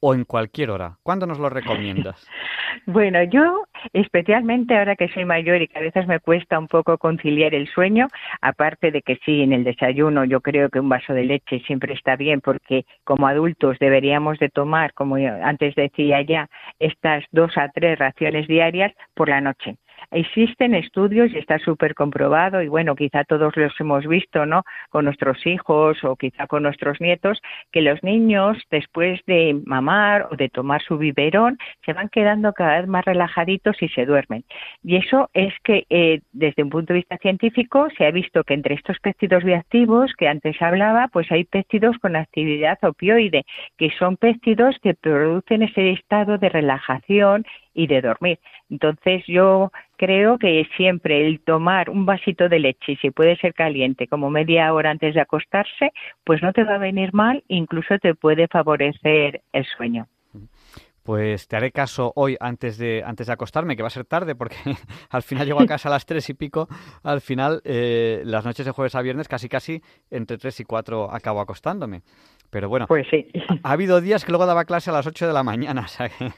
o 0.00 0.14
en 0.14 0.24
cualquier 0.24 0.70
hora? 0.70 0.98
¿Cuándo 1.02 1.26
nos 1.26 1.38
lo 1.38 1.50
recomiendas? 1.50 2.26
Bueno, 2.84 3.22
yo 3.24 3.64
especialmente 3.92 4.76
ahora 4.76 4.96
que 4.96 5.08
soy 5.08 5.24
mayor 5.24 5.62
y 5.62 5.68
que 5.68 5.78
a 5.78 5.82
veces 5.82 6.06
me 6.06 6.20
cuesta 6.20 6.58
un 6.58 6.68
poco 6.68 6.98
conciliar 6.98 7.54
el 7.54 7.68
sueño, 7.68 8.08
aparte 8.40 8.90
de 8.90 9.02
que 9.02 9.18
sí, 9.24 9.42
en 9.42 9.52
el 9.52 9.64
desayuno 9.64 10.24
yo 10.24 10.40
creo 10.40 10.68
que 10.68 10.80
un 10.80 10.88
vaso 10.88 11.12
de 11.12 11.24
leche 11.24 11.60
siempre 11.66 11.94
está 11.94 12.16
bien 12.16 12.40
porque 12.40 12.84
como 13.04 13.26
adultos 13.26 13.78
deberíamos 13.78 14.38
de 14.38 14.48
tomar, 14.48 14.92
como 14.94 15.16
antes 15.16 15.74
decía 15.74 16.22
ya, 16.22 16.48
estas 16.78 17.24
dos 17.32 17.56
a 17.56 17.68
tres 17.70 17.98
raciones 17.98 18.46
diarias 18.48 18.92
por 19.14 19.28
la 19.28 19.40
noche. 19.40 19.76
Existen 20.10 20.74
estudios 20.74 21.32
y 21.32 21.38
está 21.38 21.58
súper 21.58 21.94
comprobado 21.94 22.62
y 22.62 22.68
bueno, 22.68 22.94
quizá 22.94 23.24
todos 23.24 23.56
los 23.56 23.72
hemos 23.80 24.06
visto, 24.06 24.46
¿no? 24.46 24.62
Con 24.90 25.04
nuestros 25.04 25.44
hijos 25.46 26.02
o 26.04 26.16
quizá 26.16 26.46
con 26.46 26.62
nuestros 26.62 27.00
nietos, 27.00 27.40
que 27.72 27.82
los 27.82 28.02
niños 28.02 28.58
después 28.70 29.20
de 29.26 29.60
mamar 29.64 30.28
o 30.30 30.36
de 30.36 30.48
tomar 30.48 30.82
su 30.82 30.98
biberón 30.98 31.58
se 31.84 31.92
van 31.92 32.08
quedando 32.08 32.52
cada 32.52 32.80
vez 32.80 32.88
más 32.88 33.04
relajaditos 33.04 33.82
y 33.82 33.88
se 33.88 34.06
duermen. 34.06 34.44
Y 34.82 34.96
eso 34.96 35.30
es 35.34 35.52
que 35.64 35.86
eh, 35.90 36.20
desde 36.32 36.62
un 36.62 36.70
punto 36.70 36.92
de 36.92 37.00
vista 37.00 37.18
científico 37.18 37.88
se 37.96 38.06
ha 38.06 38.10
visto 38.10 38.44
que 38.44 38.54
entre 38.54 38.74
estos 38.74 38.98
péptidos 39.00 39.44
bioactivos 39.44 40.12
que 40.14 40.28
antes 40.28 40.60
hablaba, 40.60 41.08
pues 41.08 41.30
hay 41.30 41.44
péptidos 41.44 41.98
con 41.98 42.16
actividad 42.16 42.78
opioide, 42.82 43.44
que 43.76 43.90
son 43.98 44.16
péptidos 44.16 44.76
que 44.82 44.94
producen 44.94 45.62
ese 45.62 45.90
estado 45.90 46.38
de 46.38 46.48
relajación 46.48 47.44
y 47.76 47.86
de 47.86 48.00
dormir. 48.00 48.40
Entonces 48.70 49.22
yo 49.28 49.70
creo 49.96 50.38
que 50.38 50.66
siempre 50.76 51.26
el 51.26 51.40
tomar 51.40 51.90
un 51.90 52.06
vasito 52.06 52.48
de 52.48 52.58
leche, 52.58 52.96
si 53.00 53.10
puede 53.10 53.36
ser 53.36 53.54
caliente, 53.54 54.08
como 54.08 54.30
media 54.30 54.72
hora 54.72 54.90
antes 54.90 55.14
de 55.14 55.20
acostarse, 55.20 55.92
pues 56.24 56.42
no 56.42 56.52
te 56.52 56.64
va 56.64 56.76
a 56.76 56.78
venir 56.78 57.12
mal, 57.12 57.44
incluso 57.48 57.98
te 57.98 58.14
puede 58.14 58.48
favorecer 58.48 59.42
el 59.52 59.64
sueño. 59.76 60.08
Pues 61.02 61.46
te 61.46 61.56
haré 61.56 61.70
caso 61.70 62.12
hoy 62.16 62.36
antes 62.40 62.78
de, 62.78 63.04
antes 63.06 63.28
de 63.28 63.32
acostarme, 63.32 63.76
que 63.76 63.82
va 63.82 63.86
a 63.86 63.90
ser 63.90 64.06
tarde 64.06 64.34
porque 64.34 64.56
al 65.10 65.22
final 65.22 65.46
llego 65.46 65.60
a 65.60 65.66
casa 65.66 65.88
a 65.88 65.92
las 65.92 66.04
tres 66.04 66.28
y 66.30 66.34
pico. 66.34 66.66
Al 67.04 67.20
final, 67.20 67.60
eh, 67.64 68.22
las 68.24 68.44
noches 68.44 68.66
de 68.66 68.72
jueves 68.72 68.96
a 68.96 69.02
viernes, 69.02 69.28
casi 69.28 69.48
casi 69.48 69.82
entre 70.10 70.36
tres 70.36 70.58
y 70.58 70.64
cuatro 70.64 71.08
acabo 71.12 71.40
acostándome. 71.40 72.02
Pero 72.50 72.68
bueno, 72.68 72.86
pues 72.86 73.06
sí. 73.10 73.28
ha, 73.62 73.72
habido 73.72 74.00
días 74.00 74.24
que 74.24 74.32
luego 74.32 74.46
daba 74.46 74.64
clase 74.64 74.90
a 74.90 74.92
las 74.92 75.06
8 75.06 75.26
de 75.26 75.32
la 75.32 75.42
mañana. 75.42 75.86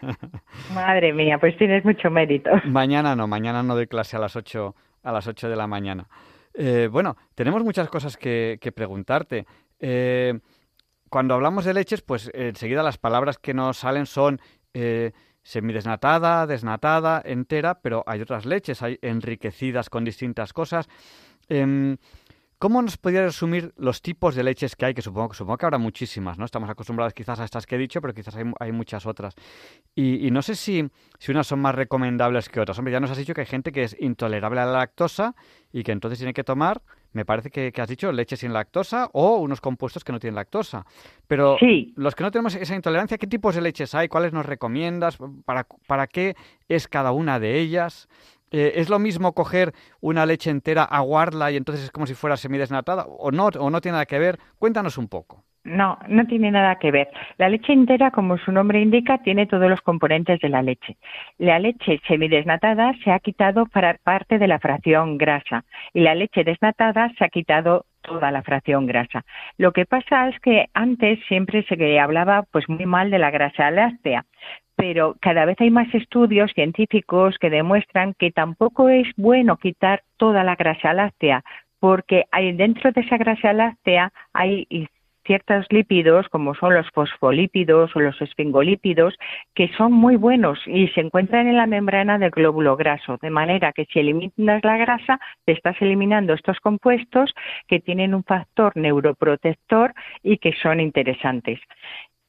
Madre 0.74 1.12
mía, 1.12 1.38
pues 1.38 1.56
tienes 1.58 1.84
mucho 1.84 2.10
mérito. 2.10 2.50
Mañana 2.64 3.14
no, 3.14 3.26
mañana 3.26 3.62
no 3.62 3.74
doy 3.74 3.86
clase 3.86 4.16
a 4.16 4.20
las 4.20 4.36
8, 4.36 4.74
a 5.02 5.12
las 5.12 5.26
8 5.26 5.48
de 5.48 5.56
la 5.56 5.66
mañana. 5.66 6.08
Eh, 6.54 6.88
bueno, 6.90 7.16
tenemos 7.34 7.62
muchas 7.62 7.88
cosas 7.88 8.16
que, 8.16 8.58
preguntarte. 8.74 9.46
Eh, 9.78 10.38
cuando 11.08 11.34
hablamos 11.34 11.64
de 11.64 11.74
leches, 11.74 12.02
pues 12.02 12.30
enseguida 12.34 12.82
las 12.82 12.98
palabras 12.98 13.38
que 13.38 13.54
nos 13.54 13.78
salen 13.78 14.06
son 14.06 14.40
eh, 14.74 15.12
semidesnatada, 15.42 16.46
desnatada, 16.46 17.22
entera, 17.24 17.80
pero 17.80 18.02
hay 18.06 18.20
otras 18.20 18.44
leches, 18.44 18.82
hay 18.82 18.98
enriquecidas 19.02 19.88
con 19.88 20.04
distintas 20.04 20.52
cosas. 20.52 20.88
¿Cómo 22.58 22.82
nos 22.82 22.96
podría 22.96 23.22
resumir 23.22 23.72
los 23.76 24.02
tipos 24.02 24.34
de 24.34 24.42
leches 24.42 24.74
que 24.74 24.86
hay? 24.86 24.94
Que 24.94 25.00
supongo, 25.00 25.32
supongo 25.32 25.58
que 25.58 25.66
habrá 25.66 25.78
muchísimas, 25.78 26.38
¿no? 26.38 26.44
Estamos 26.44 26.68
acostumbrados 26.68 27.14
quizás 27.14 27.38
a 27.38 27.44
estas 27.44 27.66
que 27.66 27.76
he 27.76 27.78
dicho, 27.78 28.00
pero 28.00 28.12
quizás 28.12 28.34
hay, 28.36 28.72
muchas 28.72 29.06
otras. 29.06 29.36
Y, 29.94 30.28
no 30.32 30.42
sé 30.42 30.56
si, 30.56 30.84
si 31.20 31.30
unas 31.30 31.46
son 31.46 31.60
más 31.60 31.76
recomendables 31.76 32.48
que 32.48 32.58
otras. 32.58 32.76
Hombre, 32.76 32.90
ya 32.90 32.98
nos 32.98 33.12
has 33.12 33.16
dicho 33.16 33.32
que 33.32 33.42
hay 33.42 33.46
gente 33.46 33.70
que 33.70 33.84
es 33.84 33.96
intolerable 34.00 34.60
a 34.60 34.66
la 34.66 34.72
lactosa 34.72 35.36
y 35.72 35.84
que 35.84 35.92
entonces 35.92 36.18
tiene 36.18 36.34
que 36.34 36.42
tomar, 36.42 36.82
me 37.12 37.24
parece 37.24 37.50
que, 37.50 37.72
has 37.80 37.88
dicho, 37.88 38.10
leche 38.10 38.36
sin 38.36 38.52
lactosa 38.52 39.08
o 39.12 39.36
unos 39.36 39.60
compuestos 39.60 40.02
que 40.02 40.10
no 40.10 40.18
tienen 40.18 40.34
lactosa. 40.34 40.84
Pero 41.28 41.58
los 41.94 42.14
que 42.16 42.24
no 42.24 42.32
tenemos 42.32 42.56
esa 42.56 42.74
intolerancia, 42.74 43.18
¿qué 43.18 43.28
tipos 43.28 43.54
de 43.54 43.60
leches 43.60 43.94
hay? 43.94 44.08
¿Cuáles 44.08 44.32
nos 44.32 44.44
recomiendas? 44.44 45.16
¿Para, 45.44 45.64
para 45.86 46.08
qué 46.08 46.34
es 46.68 46.88
cada 46.88 47.12
una 47.12 47.38
de 47.38 47.60
ellas? 47.60 48.08
Eh, 48.50 48.72
¿Es 48.76 48.88
lo 48.88 48.98
mismo 48.98 49.32
coger 49.32 49.72
una 50.00 50.26
leche 50.26 50.50
entera, 50.50 50.84
aguarla 50.84 51.50
y 51.50 51.56
entonces 51.56 51.84
es 51.84 51.90
como 51.90 52.06
si 52.06 52.14
fuera 52.14 52.36
semidesnatada? 52.36 53.04
¿O 53.06 53.30
no, 53.30 53.46
¿O 53.58 53.70
no 53.70 53.80
tiene 53.80 53.94
nada 53.94 54.06
que 54.06 54.18
ver? 54.18 54.38
Cuéntanos 54.58 54.98
un 54.98 55.08
poco. 55.08 55.44
No, 55.64 55.98
no 56.08 56.24
tiene 56.26 56.50
nada 56.50 56.76
que 56.76 56.90
ver. 56.90 57.08
La 57.36 57.48
leche 57.48 57.72
entera, 57.72 58.10
como 58.10 58.38
su 58.38 58.52
nombre 58.52 58.80
indica, 58.80 59.18
tiene 59.18 59.46
todos 59.46 59.68
los 59.68 59.80
componentes 59.82 60.40
de 60.40 60.48
la 60.48 60.62
leche. 60.62 60.96
La 61.36 61.58
leche 61.58 62.00
semidesnatada 62.08 62.94
se 63.04 63.10
ha 63.10 63.18
quitado 63.18 63.66
para 63.66 63.98
parte 64.02 64.38
de 64.38 64.48
la 64.48 64.58
fracción 64.58 65.18
grasa 65.18 65.64
y 65.92 66.00
la 66.00 66.14
leche 66.14 66.42
desnatada 66.44 67.12
se 67.18 67.24
ha 67.24 67.28
quitado 67.28 67.84
toda 68.00 68.30
la 68.30 68.42
fracción 68.42 68.86
grasa. 68.86 69.24
Lo 69.58 69.72
que 69.72 69.84
pasa 69.84 70.28
es 70.28 70.40
que 70.40 70.66
antes 70.72 71.18
siempre 71.28 71.64
se 71.64 72.00
hablaba 72.00 72.44
pues 72.50 72.66
muy 72.68 72.86
mal 72.86 73.10
de 73.10 73.18
la 73.18 73.30
grasa 73.30 73.70
láctea, 73.70 74.24
pero 74.78 75.16
cada 75.20 75.44
vez 75.44 75.60
hay 75.60 75.72
más 75.72 75.92
estudios 75.92 76.52
científicos 76.52 77.36
que 77.40 77.50
demuestran 77.50 78.14
que 78.14 78.30
tampoco 78.30 78.88
es 78.88 79.08
bueno 79.16 79.56
quitar 79.56 80.04
toda 80.16 80.44
la 80.44 80.54
grasa 80.54 80.94
láctea, 80.94 81.42
porque 81.80 82.26
hay, 82.30 82.52
dentro 82.52 82.92
de 82.92 83.00
esa 83.00 83.16
grasa 83.16 83.52
láctea 83.52 84.12
hay 84.32 84.68
ciertos 85.26 85.66
lípidos, 85.70 86.28
como 86.28 86.54
son 86.54 86.74
los 86.74 86.88
fosfolípidos 86.92 87.94
o 87.96 88.00
los 88.00 88.22
esfingolípidos, 88.22 89.14
que 89.52 89.68
son 89.76 89.92
muy 89.92 90.14
buenos 90.14 90.60
y 90.64 90.86
se 90.88 91.00
encuentran 91.00 91.48
en 91.48 91.56
la 91.56 91.66
membrana 91.66 92.16
del 92.16 92.30
glóbulo 92.30 92.76
graso, 92.76 93.18
de 93.20 93.30
manera 93.30 93.72
que 93.72 93.84
si 93.86 93.98
eliminas 93.98 94.62
la 94.62 94.76
grasa, 94.76 95.18
te 95.44 95.52
estás 95.52 95.74
eliminando 95.82 96.34
estos 96.34 96.60
compuestos 96.60 97.34
que 97.66 97.80
tienen 97.80 98.14
un 98.14 98.22
factor 98.22 98.76
neuroprotector 98.76 99.92
y 100.22 100.38
que 100.38 100.52
son 100.62 100.78
interesantes. 100.78 101.58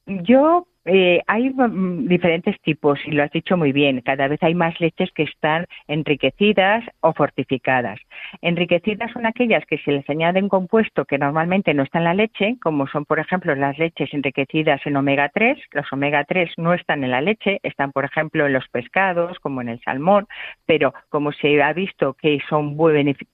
Yo 0.07 0.65
eh, 0.91 1.21
hay 1.27 1.51
mm, 1.51 2.07
diferentes 2.07 2.59
tipos 2.61 2.99
y 3.05 3.11
lo 3.11 3.23
has 3.23 3.31
dicho 3.31 3.55
muy 3.57 3.71
bien. 3.71 4.01
Cada 4.01 4.27
vez 4.27 4.41
hay 4.41 4.55
más 4.55 4.79
leches 4.79 5.11
que 5.11 5.23
están 5.23 5.67
enriquecidas 5.87 6.83
o 7.01 7.13
fortificadas. 7.13 7.99
Enriquecidas 8.41 9.11
son 9.11 9.25
aquellas 9.25 9.63
que 9.65 9.77
se 9.77 9.91
les 9.91 10.09
añade 10.09 10.41
un 10.41 10.49
compuesto 10.49 11.05
que 11.05 11.19
normalmente 11.19 11.73
no 11.73 11.83
está 11.83 11.99
en 11.99 12.05
la 12.05 12.13
leche, 12.15 12.57
como 12.61 12.87
son, 12.87 13.05
por 13.05 13.19
ejemplo, 13.19 13.53
las 13.55 13.77
leches 13.77 14.13
enriquecidas 14.13 14.81
en 14.85 14.95
omega 14.95 15.29
3. 15.31 15.59
Los 15.73 15.91
omega 15.93 16.23
3 16.23 16.53
no 16.57 16.73
están 16.73 17.03
en 17.03 17.11
la 17.11 17.21
leche, 17.21 17.59
están, 17.61 17.91
por 17.91 18.05
ejemplo, 18.05 18.47
en 18.47 18.53
los 18.53 18.67
pescados, 18.69 19.37
como 19.39 19.61
en 19.61 19.69
el 19.69 19.79
salmón, 19.81 20.27
pero 20.65 20.93
como 21.09 21.31
se 21.33 21.61
ha 21.61 21.73
visto 21.73 22.13
que 22.13 22.39
son 22.49 22.77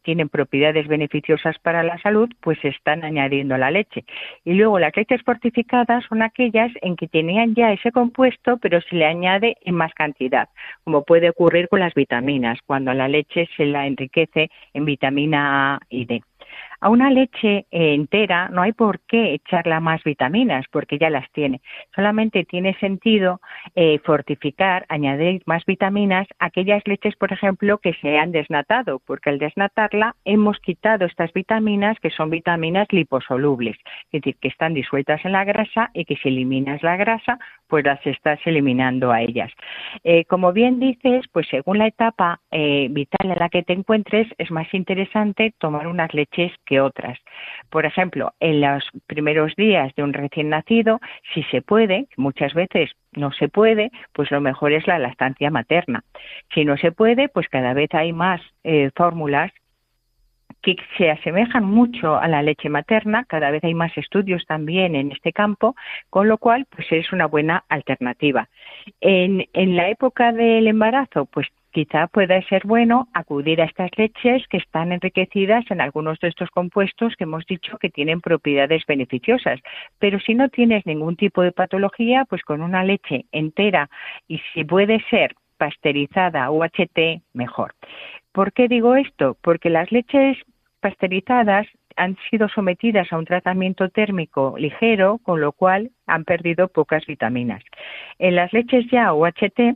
tienen 0.01 0.29
propiedades 0.29 0.87
beneficiosas 0.87 1.57
para 1.59 1.83
la 1.83 1.97
salud, 1.99 2.29
pues 2.41 2.59
se 2.59 2.69
están 2.69 3.03
añadiendo 3.03 3.57
la 3.57 3.71
leche. 3.71 4.03
Y 4.43 4.53
luego 4.53 4.79
las 4.79 4.95
leches 4.95 5.21
fortificadas 5.23 6.03
son 6.09 6.21
aquellas 6.21 6.71
en 6.81 6.95
que 6.95 7.07
ya 7.53 7.71
ese 7.71 7.91
compuesto, 7.91 8.57
pero 8.57 8.81
se 8.81 8.95
le 8.95 9.05
añade 9.05 9.57
en 9.61 9.75
más 9.75 9.93
cantidad, 9.93 10.49
como 10.83 11.03
puede 11.03 11.29
ocurrir 11.29 11.67
con 11.69 11.79
las 11.79 11.93
vitaminas, 11.93 12.59
cuando 12.65 12.93
la 12.93 13.07
leche 13.07 13.47
se 13.55 13.65
la 13.65 13.85
enriquece 13.85 14.49
en 14.73 14.85
vitamina 14.85 15.75
A 15.75 15.79
y 15.89 16.05
D. 16.05 16.23
A 16.85 16.89
una 16.89 17.09
leche 17.09 17.65
eh, 17.71 17.95
entera 17.95 18.47
no 18.49 18.61
hay 18.61 18.71
por 18.71 18.99
qué 19.07 19.33
echarla 19.33 19.79
más 19.79 20.03
vitaminas 20.03 20.67
porque 20.71 20.99
ya 20.99 21.09
las 21.09 21.27
tiene. 21.31 21.61
Solamente 21.95 22.45
tiene 22.45 22.75
sentido 22.75 23.41
eh, 23.73 23.97
fortificar, 24.03 24.85
añadir 24.87 25.41
más 25.47 25.65
vitaminas 25.65 26.27
a 26.37 26.45
aquellas 26.45 26.83
leches, 26.85 27.15
por 27.15 27.33
ejemplo, 27.33 27.79
que 27.79 27.95
se 27.95 28.19
han 28.19 28.31
desnatado, 28.31 29.01
porque 29.03 29.31
al 29.31 29.39
desnatarla 29.39 30.15
hemos 30.25 30.59
quitado 30.59 31.05
estas 31.05 31.33
vitaminas 31.33 31.99
que 31.99 32.11
son 32.11 32.29
vitaminas 32.29 32.85
liposolubles, 32.91 33.77
es 34.11 34.21
decir, 34.21 34.35
que 34.39 34.49
están 34.49 34.75
disueltas 34.75 35.25
en 35.25 35.31
la 35.31 35.43
grasa 35.43 35.89
y 35.95 36.05
que 36.05 36.17
si 36.17 36.29
eliminas 36.29 36.83
la 36.83 36.97
grasa, 36.97 37.39
pues 37.67 37.83
las 37.83 38.05
estás 38.05 38.39
eliminando 38.45 39.11
a 39.11 39.23
ellas. 39.23 39.51
Eh, 40.03 40.25
como 40.25 40.53
bien 40.53 40.79
dices, 40.79 41.25
pues 41.31 41.47
según 41.49 41.79
la 41.79 41.87
etapa 41.87 42.41
vital 42.51 43.31
en 43.31 43.39
la 43.39 43.49
que 43.49 43.63
te 43.63 43.73
encuentres, 43.73 44.27
es 44.37 44.51
más 44.51 44.71
interesante 44.71 45.51
tomar 45.57 45.87
unas 45.87 46.13
leches 46.13 46.51
que 46.63 46.74
otras. 46.79 47.19
Por 47.69 47.85
ejemplo, 47.85 48.33
en 48.39 48.61
los 48.61 48.83
primeros 49.07 49.55
días 49.55 49.93
de 49.95 50.03
un 50.03 50.13
recién 50.13 50.49
nacido, 50.49 50.99
si 51.33 51.43
se 51.43 51.61
puede, 51.61 52.07
muchas 52.17 52.53
veces 52.53 52.91
no 53.13 53.31
se 53.31 53.49
puede, 53.49 53.91
pues 54.13 54.31
lo 54.31 54.41
mejor 54.41 54.73
es 54.73 54.87
la 54.87 54.99
lactancia 54.99 55.49
materna. 55.49 56.03
Si 56.53 56.65
no 56.65 56.77
se 56.77 56.91
puede, 56.91 57.29
pues 57.29 57.47
cada 57.49 57.73
vez 57.73 57.93
hay 57.93 58.13
más 58.13 58.41
eh, 58.63 58.91
fórmulas 58.95 59.51
que 60.65 60.75
se 60.97 61.11
asemejan 61.11 61.63
mucho 61.63 62.15
a 62.15 62.27
la 62.27 62.41
leche 62.41 62.69
materna, 62.69 63.23
cada 63.25 63.51
vez 63.51 63.63
hay 63.63 63.75
más 63.75 63.95
estudios 63.97 64.45
también 64.47 64.95
en 64.95 65.11
este 65.11 65.31
campo, 65.31 65.75
con 66.09 66.27
lo 66.27 66.39
cual 66.39 66.65
pues 66.69 66.91
es 66.91 67.13
una 67.13 67.27
buena 67.27 67.63
alternativa. 67.69 68.49
En, 68.99 69.47
en 69.53 69.75
la 69.75 69.89
época 69.89 70.31
del 70.31 70.65
embarazo, 70.65 71.25
pues 71.25 71.47
quizá 71.75 72.07
pueda 72.07 72.41
ser 72.43 72.61
bueno 72.65 73.09
acudir 73.13 73.61
a 73.61 73.65
estas 73.65 73.91
leches 73.97 74.47
que 74.47 74.55
están 74.55 74.93
enriquecidas 74.93 75.69
en 75.69 75.81
algunos 75.81 76.17
de 76.21 76.29
estos 76.29 76.49
compuestos 76.49 77.13
que 77.17 77.25
hemos 77.25 77.45
dicho 77.45 77.77
que 77.79 77.89
tienen 77.89 78.21
propiedades 78.21 78.85
beneficiosas. 78.87 79.59
Pero 79.99 80.17
si 80.21 80.35
no 80.35 80.47
tienes 80.47 80.85
ningún 80.85 81.17
tipo 81.17 81.41
de 81.41 81.51
patología, 81.51 82.23
pues 82.29 82.43
con 82.43 82.61
una 82.61 82.85
leche 82.85 83.25
entera 83.33 83.89
y 84.25 84.39
si 84.53 84.63
puede 84.63 85.03
ser 85.09 85.35
pasteurizada 85.57 86.49
UHT, 86.49 87.23
mejor. 87.33 87.73
¿Por 88.31 88.53
qué 88.53 88.69
digo 88.69 88.95
esto? 88.95 89.35
Porque 89.41 89.69
las 89.69 89.91
leches 89.91 90.37
pasteurizadas 90.79 91.67
han 91.97 92.15
sido 92.29 92.47
sometidas 92.47 93.11
a 93.11 93.17
un 93.17 93.25
tratamiento 93.25 93.89
térmico 93.89 94.55
ligero, 94.57 95.19
con 95.23 95.41
lo 95.41 95.51
cual 95.51 95.91
han 96.07 96.23
perdido 96.23 96.69
pocas 96.69 97.05
vitaminas. 97.05 97.61
En 98.17 98.35
las 98.35 98.53
leches 98.53 98.85
ya 98.89 99.13
UHT 99.13 99.75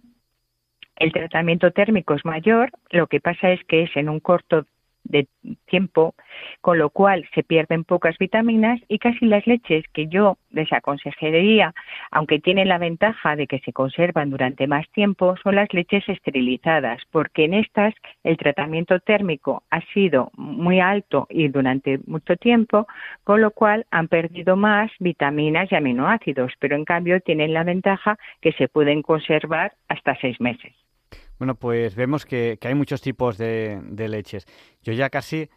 el 1.00 1.12
tratamiento 1.12 1.72
térmico 1.72 2.14
es 2.14 2.26
mayor, 2.26 2.72
lo 2.92 3.08
que 3.08 3.20
pasa 3.20 3.52
es 3.52 3.64
que 3.66 3.84
es 3.84 3.96
en 3.96 4.10
un 4.10 4.20
corto 4.20 4.66
de 5.04 5.28
tiempo, 5.66 6.14
con 6.62 6.78
lo 6.78 6.90
cual 6.90 7.28
se 7.34 7.44
pierden 7.44 7.84
pocas 7.84 8.18
vitaminas 8.18 8.80
y 8.88 9.00
casi 9.00 9.26
las 9.26 9.46
leches 9.48 9.86
que 9.94 10.08
yo 10.08 10.38
les 10.52 10.72
aconsejaría, 10.72 11.74
aunque 12.12 12.40
tienen 12.40 12.68
la 12.68 12.78
ventaja 12.78 13.36
de 13.36 13.48
que 13.48 13.60
se 13.60 13.74
conservan 13.74 14.30
durante 14.30 14.68
más 14.68 14.88
tiempo, 14.92 15.36
son 15.44 15.56
las 15.56 15.74
leches 15.74 16.08
esterilizadas, 16.08 17.02
porque 17.12 17.46
en 17.46 17.56
estas 17.56 17.94
el 18.24 18.38
tratamiento 18.38 19.00
térmico 19.00 19.64
ha 19.72 19.82
sido 19.94 20.32
muy 20.36 20.80
alto 20.80 21.28
y 21.30 21.48
durante 21.48 22.00
mucho 22.06 22.36
tiempo, 22.36 22.88
con 23.24 23.42
lo 23.42 23.52
cual 23.52 23.86
han 23.92 24.08
perdido 24.08 24.56
más 24.56 24.92
vitaminas 25.00 25.72
y 25.72 25.76
aminoácidos, 25.76 26.54
pero 26.60 26.76
en 26.76 26.86
cambio 26.86 27.20
tienen 27.22 27.54
la 27.54 27.64
ventaja 27.64 28.18
que 28.42 28.52
se 28.54 28.68
pueden 28.68 29.02
conservar 29.02 29.74
hasta 29.88 30.16
seis 30.22 30.40
meses. 30.40 30.74
Bueno, 31.40 31.56
pues 31.56 31.96
vemos 31.96 32.26
que, 32.26 32.60
hay 32.62 32.76
muchos 32.76 33.02
tipos 33.02 33.38
de, 33.38 33.82
leches. 34.10 34.46
Yo 34.84 34.92
ya 34.92 35.10
casi, 35.10 35.50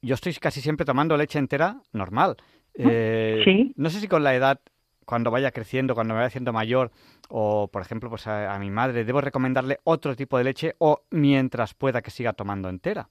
yo 0.00 0.14
estoy 0.14 0.32
casi 0.34 0.62
siempre 0.62 0.86
tomando 0.86 1.16
leche 1.16 1.38
entera 1.38 1.76
normal. 1.92 2.36
Eh, 2.74 3.42
sí. 3.44 3.72
No 3.76 3.90
sé 3.90 4.00
si 4.00 4.08
con 4.08 4.24
la 4.24 4.34
edad, 4.34 4.58
cuando 5.04 5.30
vaya 5.30 5.50
creciendo, 5.50 5.94
cuando 5.94 6.14
me 6.14 6.18
vaya 6.18 6.28
haciendo 6.28 6.54
mayor, 6.54 6.92
o 7.28 7.68
por 7.70 7.82
ejemplo, 7.82 8.08
pues 8.08 8.26
a, 8.26 8.58
mi 8.58 8.70
madre, 8.70 9.04
debo 9.04 9.20
recomendarle 9.20 9.78
otro 9.84 10.16
tipo 10.16 10.38
de 10.38 10.44
leche 10.44 10.74
o 10.78 11.02
mientras 11.10 11.74
pueda 11.74 12.00
que 12.00 12.10
siga 12.10 12.32
tomando 12.32 12.70
entera. 12.70 13.08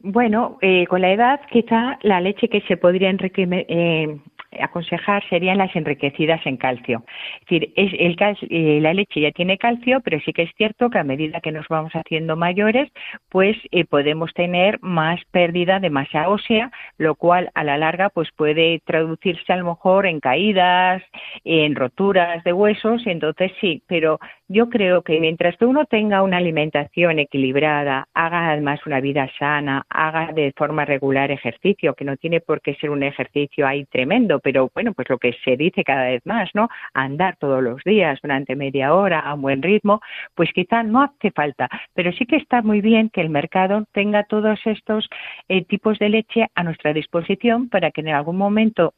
Bueno, 0.00 0.58
eh, 0.62 0.86
con 0.88 1.00
la 1.00 1.12
edad 1.12 1.40
quizá 1.50 1.98
la 2.02 2.20
leche 2.20 2.48
que 2.48 2.60
se 2.62 2.76
podría 2.76 3.10
eh, 3.10 4.20
aconsejar 4.60 5.22
serían 5.28 5.58
las 5.58 5.74
enriquecidas 5.74 6.44
en 6.46 6.56
calcio. 6.56 7.04
Es 7.34 7.40
decir, 7.40 7.72
es 7.76 7.92
el 7.98 8.16
eh, 8.50 8.80
la 8.80 8.94
leche 8.94 9.20
ya 9.20 9.30
tiene 9.32 9.58
calcio, 9.58 10.00
pero 10.00 10.20
sí 10.20 10.32
que 10.32 10.42
es 10.42 10.50
cierto 10.56 10.90
que 10.90 10.98
a 10.98 11.04
medida 11.04 11.40
que 11.40 11.52
nos 11.52 11.66
vamos 11.68 11.92
haciendo 11.92 12.36
mayores, 12.36 12.90
pues 13.28 13.56
eh, 13.70 13.84
podemos 13.84 14.32
tener 14.34 14.78
más 14.82 15.20
pérdida 15.30 15.80
de 15.80 15.90
masa 15.90 16.28
ósea, 16.28 16.70
lo 16.96 17.14
cual 17.14 17.50
a 17.54 17.64
la 17.64 17.78
larga 17.78 18.10
pues 18.10 18.28
puede 18.36 18.80
traducirse 18.84 19.52
a 19.52 19.56
lo 19.56 19.66
mejor 19.66 20.06
en 20.06 20.20
caídas, 20.20 21.02
en 21.44 21.74
roturas 21.74 22.42
de 22.44 22.52
huesos, 22.52 23.02
entonces 23.06 23.52
sí, 23.60 23.82
pero 23.86 24.18
yo 24.48 24.70
creo 24.70 25.02
que 25.02 25.20
mientras 25.20 25.56
que 25.56 25.66
uno 25.66 25.84
tenga 25.84 26.22
una 26.22 26.38
alimentación 26.38 27.18
equilibrada, 27.18 28.08
haga 28.14 28.50
además 28.50 28.80
una 28.86 29.00
vida 29.00 29.28
sana, 29.38 29.84
haga 29.90 30.32
de 30.32 30.52
forma 30.56 30.84
regular 30.84 31.30
ejercicio, 31.30 31.94
que 31.94 32.04
no 32.04 32.16
tiene 32.16 32.40
por 32.40 32.62
qué 32.62 32.74
ser 32.76 32.90
un 32.90 33.02
ejercicio 33.02 33.66
ahí 33.66 33.84
tremendo, 33.84 34.40
pero 34.48 34.70
bueno, 34.72 34.94
pues 34.94 35.10
lo 35.10 35.18
que 35.18 35.34
se 35.44 35.58
dice 35.58 35.84
cada 35.84 36.04
vez 36.04 36.24
más, 36.24 36.48
¿no? 36.54 36.70
Andar 36.94 37.36
todos 37.36 37.62
los 37.62 37.84
días 37.84 38.18
durante 38.22 38.56
media 38.56 38.94
hora 38.94 39.20
a 39.20 39.34
un 39.34 39.42
buen 39.42 39.60
ritmo, 39.60 40.00
pues 40.34 40.50
quizá 40.54 40.82
no 40.82 41.02
hace 41.02 41.30
falta, 41.32 41.68
pero 41.92 42.12
sí 42.12 42.24
que 42.24 42.36
está 42.36 42.62
muy 42.62 42.80
bien 42.80 43.10
que 43.10 43.20
el 43.20 43.28
mercado 43.28 43.84
tenga 43.92 44.24
todos 44.24 44.58
estos 44.64 45.10
eh, 45.50 45.66
tipos 45.66 45.98
de 45.98 46.08
leche 46.08 46.46
a 46.54 46.62
nuestra 46.62 46.94
disposición 46.94 47.68
para 47.68 47.90
que 47.90 48.00
en 48.00 48.08
algún 48.08 48.38
momento 48.38 48.94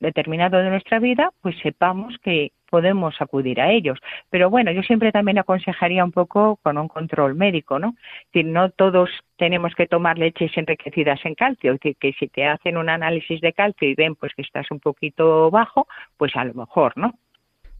determinado 0.00 0.56
de 0.56 0.70
nuestra 0.70 1.00
vida, 1.00 1.32
pues 1.42 1.54
sepamos 1.62 2.16
que 2.22 2.52
podemos 2.74 3.14
acudir 3.20 3.60
a 3.60 3.70
ellos. 3.70 4.00
Pero 4.30 4.50
bueno, 4.50 4.72
yo 4.72 4.82
siempre 4.82 5.12
también 5.12 5.38
aconsejaría 5.38 6.04
un 6.04 6.10
poco 6.10 6.58
con 6.60 6.76
un 6.76 6.88
control 6.88 7.36
médico, 7.36 7.78
¿no? 7.78 7.90
Es 7.90 8.32
decir, 8.32 8.50
no 8.50 8.70
todos 8.70 9.10
tenemos 9.36 9.76
que 9.76 9.86
tomar 9.86 10.18
leches 10.18 10.50
enriquecidas 10.56 11.24
en 11.24 11.36
calcio, 11.36 11.70
es 11.70 11.78
decir, 11.78 11.96
que 12.00 12.12
si 12.18 12.26
te 12.26 12.44
hacen 12.44 12.76
un 12.76 12.88
análisis 12.88 13.40
de 13.40 13.52
calcio 13.52 13.88
y 13.88 13.94
ven 13.94 14.16
pues 14.16 14.32
que 14.34 14.42
estás 14.42 14.66
un 14.72 14.80
poquito 14.80 15.52
bajo, 15.52 15.86
pues 16.16 16.34
a 16.34 16.42
lo 16.42 16.54
mejor, 16.54 16.94
¿no? 16.96 17.14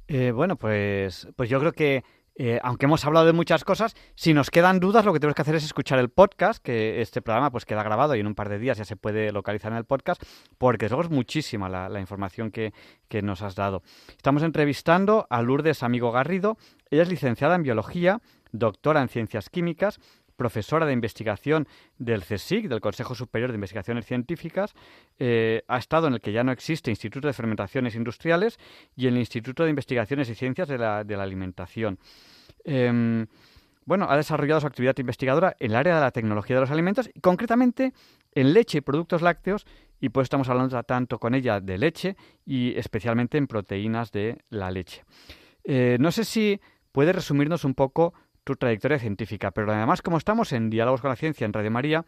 Eh, 0.06 0.30
bueno, 0.30 0.54
pues, 0.54 1.26
pues 1.34 1.50
yo 1.50 1.58
creo 1.58 1.72
que 1.72 2.04
eh, 2.36 2.58
aunque 2.62 2.86
hemos 2.86 3.04
hablado 3.04 3.26
de 3.26 3.32
muchas 3.32 3.64
cosas, 3.64 3.94
si 4.16 4.34
nos 4.34 4.50
quedan 4.50 4.80
dudas, 4.80 5.04
lo 5.04 5.12
que 5.12 5.20
tenemos 5.20 5.36
que 5.36 5.42
hacer 5.42 5.54
es 5.54 5.64
escuchar 5.64 5.98
el 6.00 6.08
podcast, 6.08 6.62
que 6.62 7.00
este 7.00 7.22
programa 7.22 7.50
pues 7.50 7.64
queda 7.64 7.82
grabado 7.82 8.16
y 8.16 8.20
en 8.20 8.26
un 8.26 8.34
par 8.34 8.48
de 8.48 8.58
días 8.58 8.76
ya 8.76 8.84
se 8.84 8.96
puede 8.96 9.30
localizar 9.30 9.70
en 9.70 9.78
el 9.78 9.84
podcast, 9.84 10.22
porque 10.58 10.86
es 10.86 11.10
muchísima 11.10 11.68
la, 11.68 12.00
información 12.00 12.50
que, 12.50 12.72
que, 13.08 13.22
nos 13.22 13.42
has 13.42 13.54
dado. 13.54 13.82
Estamos 14.08 14.42
entrevistando 14.42 15.26
a 15.30 15.42
Lourdes 15.42 15.82
Amigo 15.82 16.10
Garrido. 16.10 16.56
Ella 16.90 17.02
es 17.02 17.08
licenciada 17.08 17.54
en 17.54 17.62
Biología, 17.62 18.20
doctora 18.52 19.00
en 19.00 19.08
Ciencias 19.08 19.48
Químicas, 19.48 20.00
profesora 20.36 20.86
de 20.86 20.92
investigación 20.92 21.66
del 21.98 22.22
CSIC, 22.22 22.68
del 22.68 22.80
Consejo 22.80 23.14
Superior 23.14 23.50
de 23.50 23.56
Investigaciones 23.56 24.06
Científicas, 24.06 24.74
eh, 25.18 25.62
ha 25.68 25.78
estado 25.78 26.06
en 26.08 26.14
el 26.14 26.20
que 26.20 26.32
ya 26.32 26.44
no 26.44 26.52
existe 26.52 26.90
Instituto 26.90 27.26
de 27.26 27.32
Fermentaciones 27.32 27.94
Industriales 27.94 28.58
y 28.96 29.06
en 29.06 29.14
el 29.14 29.20
Instituto 29.20 29.64
de 29.64 29.70
Investigaciones 29.70 30.28
y 30.28 30.34
Ciencias 30.34 30.68
de 30.68 30.78
la, 30.78 31.00
Alimentación. 31.00 31.98
Em, 32.64 33.26
bueno, 33.86 34.06
ha 34.08 34.16
desarrollado 34.16 34.60
su 34.60 34.66
actividad 34.66 34.96
investigadora 34.98 35.56
en 35.58 35.70
el 35.70 35.76
área 35.76 35.96
de 35.96 36.00
la 36.00 36.10
tecnología 36.10 36.56
de 36.56 36.60
los 36.60 36.70
alimentos 36.70 37.10
y 37.12 37.20
concretamente 37.20 37.92
en 38.34 38.52
leche 38.52 38.78
y 38.78 38.80
productos 38.80 39.22
lácteos 39.22 39.66
y 40.00 40.08
pues 40.08 40.26
estamos 40.26 40.48
hablando 40.48 40.82
tanto 40.82 41.18
con 41.18 41.34
ella 41.34 41.60
de 41.60 41.78
leche 41.78 42.16
y 42.44 42.76
especialmente 42.76 43.38
en 43.38 43.46
proteínas 43.46 44.10
de 44.10 44.38
la 44.50 44.70
leche. 44.70 45.04
Eh, 45.64 45.96
no 46.00 46.10
sé 46.12 46.24
si 46.24 46.60
puede 46.92 47.12
resumirnos 47.12 47.64
un 47.64 47.74
poco 47.74 48.14
tu 48.44 48.56
trayectoria 48.56 48.98
científica, 48.98 49.50
pero 49.50 49.72
además 49.72 50.02
como 50.02 50.18
estamos 50.18 50.52
en 50.52 50.70
Diálogos 50.70 51.00
con 51.00 51.10
la 51.10 51.16
Ciencia 51.16 51.44
en 51.44 51.52
Radio 51.52 51.70
María, 51.70 52.04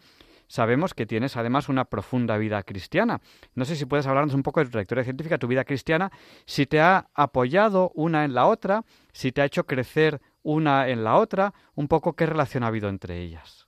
sabemos 0.47 0.95
que 0.95 1.07
tienes 1.07 1.37
además 1.37 1.69
una 1.69 1.87
profunda 1.87 2.37
vida 2.39 2.63
cristiana. 2.63 3.21
No 3.55 3.65
sé 3.65 3.77
si 3.77 3.87
puedes 3.87 4.07
hablarnos 4.07 4.35
un 4.35 4.43
poco 4.43 4.61
de 4.61 4.67
tu 4.67 4.73
trayectoria 4.73 5.05
científica, 5.05 5.39
tu 5.39 5.49
vida 5.49 5.65
cristiana, 5.65 6.11
si 6.45 6.67
te 6.67 6.81
ha 6.81 7.07
apoyado 7.15 7.91
una 7.95 8.25
en 8.25 8.35
la 8.35 8.47
otra, 8.47 8.83
si 9.13 9.33
te 9.33 9.43
ha 9.43 9.47
hecho 9.47 9.65
crecer 9.65 10.21
una 10.43 10.89
en 10.89 11.03
la 11.03 11.17
otra, 11.17 11.53
un 11.75 11.89
poco 11.89 12.15
qué 12.15 12.27
relación 12.27 12.63
ha 12.63 12.69
habido 12.69 12.89
entre 12.89 13.19
ellas. 13.21 13.67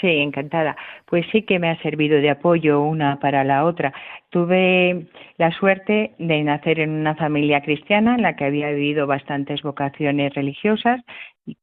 Sí, 0.00 0.06
encantada. 0.06 0.76
Pues 1.06 1.26
sí 1.32 1.42
que 1.42 1.58
me 1.58 1.70
ha 1.70 1.82
servido 1.82 2.20
de 2.20 2.30
apoyo 2.30 2.80
una 2.80 3.18
para 3.18 3.42
la 3.42 3.64
otra. 3.64 3.92
Tuve 4.30 5.08
la 5.38 5.50
suerte 5.50 6.12
de 6.18 6.42
nacer 6.44 6.78
en 6.78 6.90
una 6.90 7.16
familia 7.16 7.62
cristiana 7.62 8.14
en 8.14 8.22
la 8.22 8.36
que 8.36 8.44
había 8.44 8.70
vivido 8.70 9.08
bastantes 9.08 9.62
vocaciones 9.62 10.32
religiosas. 10.34 11.00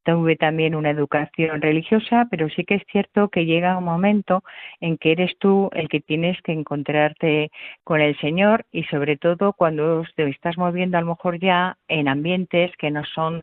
Tuve 0.04 0.36
también 0.36 0.74
una 0.74 0.90
educación 0.90 1.60
religiosa, 1.60 2.26
pero 2.30 2.48
sí 2.48 2.64
que 2.64 2.76
es 2.76 2.82
cierto 2.90 3.28
que 3.28 3.44
llega 3.44 3.78
un 3.78 3.84
momento 3.84 4.42
en 4.80 4.98
que 4.98 5.12
eres 5.12 5.36
tú 5.38 5.70
el 5.72 5.88
que 5.88 6.00
tienes 6.00 6.40
que 6.42 6.52
encontrarte 6.52 7.50
con 7.84 8.00
el 8.00 8.18
Señor 8.18 8.64
y 8.72 8.84
sobre 8.84 9.16
todo 9.16 9.52
cuando 9.52 10.04
te 10.16 10.28
estás 10.28 10.56
moviendo 10.58 10.98
a 10.98 11.00
lo 11.00 11.08
mejor 11.08 11.38
ya 11.38 11.76
en 11.88 12.08
ambientes 12.08 12.72
que 12.78 12.90
no 12.90 13.04
son 13.04 13.42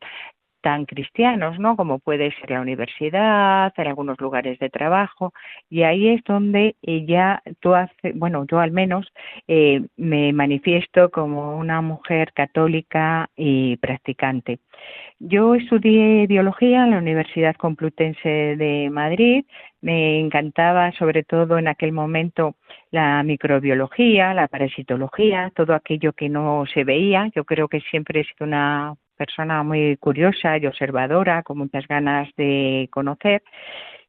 tan 0.64 0.86
cristianos, 0.86 1.60
¿no? 1.60 1.76
Como 1.76 2.00
puede 2.00 2.32
ser 2.40 2.52
la 2.52 2.62
universidad, 2.62 3.74
en 3.78 3.88
algunos 3.88 4.20
lugares 4.22 4.58
de 4.60 4.70
trabajo, 4.70 5.34
y 5.70 5.84
ahí 5.84 6.08
es 6.08 6.24
donde 6.24 6.76
ya 6.82 7.44
tú 7.60 7.76
hace, 7.76 8.14
bueno, 8.16 8.46
yo 8.50 8.60
al 8.60 8.72
menos 8.72 9.06
eh, 9.48 9.82
me 9.98 10.32
manifiesto 10.32 11.12
como 11.12 11.58
una 11.58 11.82
mujer 11.82 12.32
católica 12.34 13.30
y 13.36 13.76
practicante. 13.78 14.60
Yo 15.20 15.56
estudié 15.56 16.28
biología 16.28 16.84
en 16.84 16.92
la 16.92 16.98
Universidad 16.98 17.56
Complutense 17.56 18.56
de 18.58 18.90
Madrid. 18.90 19.46
Me 19.82 20.20
encantaba, 20.20 20.92
sobre 20.94 21.24
todo 21.24 21.58
en 21.58 21.68
aquel 21.68 21.92
momento, 21.92 22.56
la 22.92 23.22
microbiología, 23.24 24.34
la 24.34 24.48
parasitología, 24.48 25.52
todo 25.56 25.74
aquello 25.76 26.14
que 26.14 26.30
no 26.30 26.66
se 26.74 26.84
veía. 26.84 27.30
Yo 27.36 27.44
creo 27.44 27.68
que 27.68 27.82
siempre 27.82 28.22
he 28.22 28.24
sido 28.24 28.46
una 28.48 28.96
persona 29.24 29.64
muy 29.64 29.98
curiosa 29.98 30.58
y 30.58 30.66
observadora, 30.66 31.44
con 31.44 31.58
muchas 31.60 31.88
ganas 31.88 32.30
de 32.36 32.90
conocer. 32.92 33.42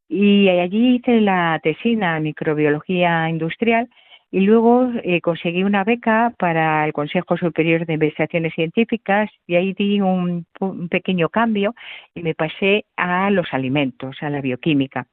Y 0.08 0.48
allí 0.48 0.96
hice 0.96 1.20
la 1.20 1.60
tesina 1.62 2.16
en 2.16 2.24
microbiología 2.24 3.28
industrial 3.28 3.88
y 4.34 4.40
luego 4.40 4.90
eh, 5.04 5.20
conseguí 5.20 5.62
una 5.62 5.84
beca 5.84 6.34
para 6.36 6.84
el 6.86 6.92
Consejo 6.92 7.36
Superior 7.36 7.86
de 7.86 7.94
Investigaciones 7.94 8.52
Científicas 8.54 9.30
y 9.46 9.54
ahí 9.54 9.72
di 9.74 10.00
un, 10.00 10.44
pequeño 10.90 11.28
cambio 11.28 11.72
y 12.16 12.22
me 12.22 12.34
pasé 12.34 12.84
a 12.96 13.30
los 13.30 13.46
alimentos, 13.52 14.16
a 14.20 14.30
la 14.30 14.40
bioquímica. 14.40 15.06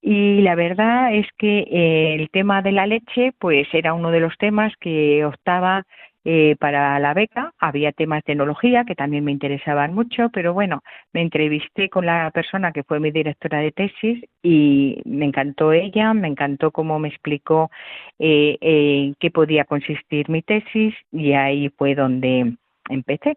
Y 0.00 0.40
la 0.40 0.54
verdad 0.54 1.14
es 1.14 1.26
que 1.36 1.58
eh, 1.70 2.14
el 2.14 2.30
tema 2.30 2.62
de 2.62 2.72
la 2.72 2.86
leche, 2.86 3.32
pues 3.38 3.68
era 3.74 3.92
uno 3.92 4.10
de 4.10 4.20
los 4.20 4.34
temas 4.38 4.72
que 4.80 5.24
optaba 5.26 5.84
eh, 6.24 6.56
para 6.58 6.98
la 6.98 7.14
beca. 7.14 7.52
Había 7.58 7.92
temas 7.92 8.18
de 8.18 8.32
tecnología 8.32 8.84
que 8.84 8.94
también 8.94 9.24
me 9.24 9.32
interesaban 9.32 9.94
mucho, 9.94 10.30
pero 10.30 10.54
bueno, 10.54 10.82
me 11.12 11.20
entrevisté 11.20 11.88
con 11.88 12.06
la 12.06 12.30
persona 12.30 12.72
que 12.72 12.82
fue 12.82 13.00
mi 13.00 13.10
directora 13.10 13.58
de 13.58 13.72
tesis 13.72 14.24
y 14.42 15.02
me 15.04 15.26
encantó 15.26 15.72
ella, 15.72 16.14
me 16.14 16.28
encantó 16.28 16.70
cómo 16.70 16.98
me 16.98 17.08
explicó 17.08 17.70
eh, 18.18 18.56
eh, 18.60 19.12
qué 19.18 19.30
podía 19.30 19.64
consistir 19.64 20.28
mi 20.30 20.42
tesis 20.42 20.94
y 21.12 21.32
ahí 21.32 21.68
fue 21.76 21.94
donde 21.94 22.54
empecé. 22.88 23.36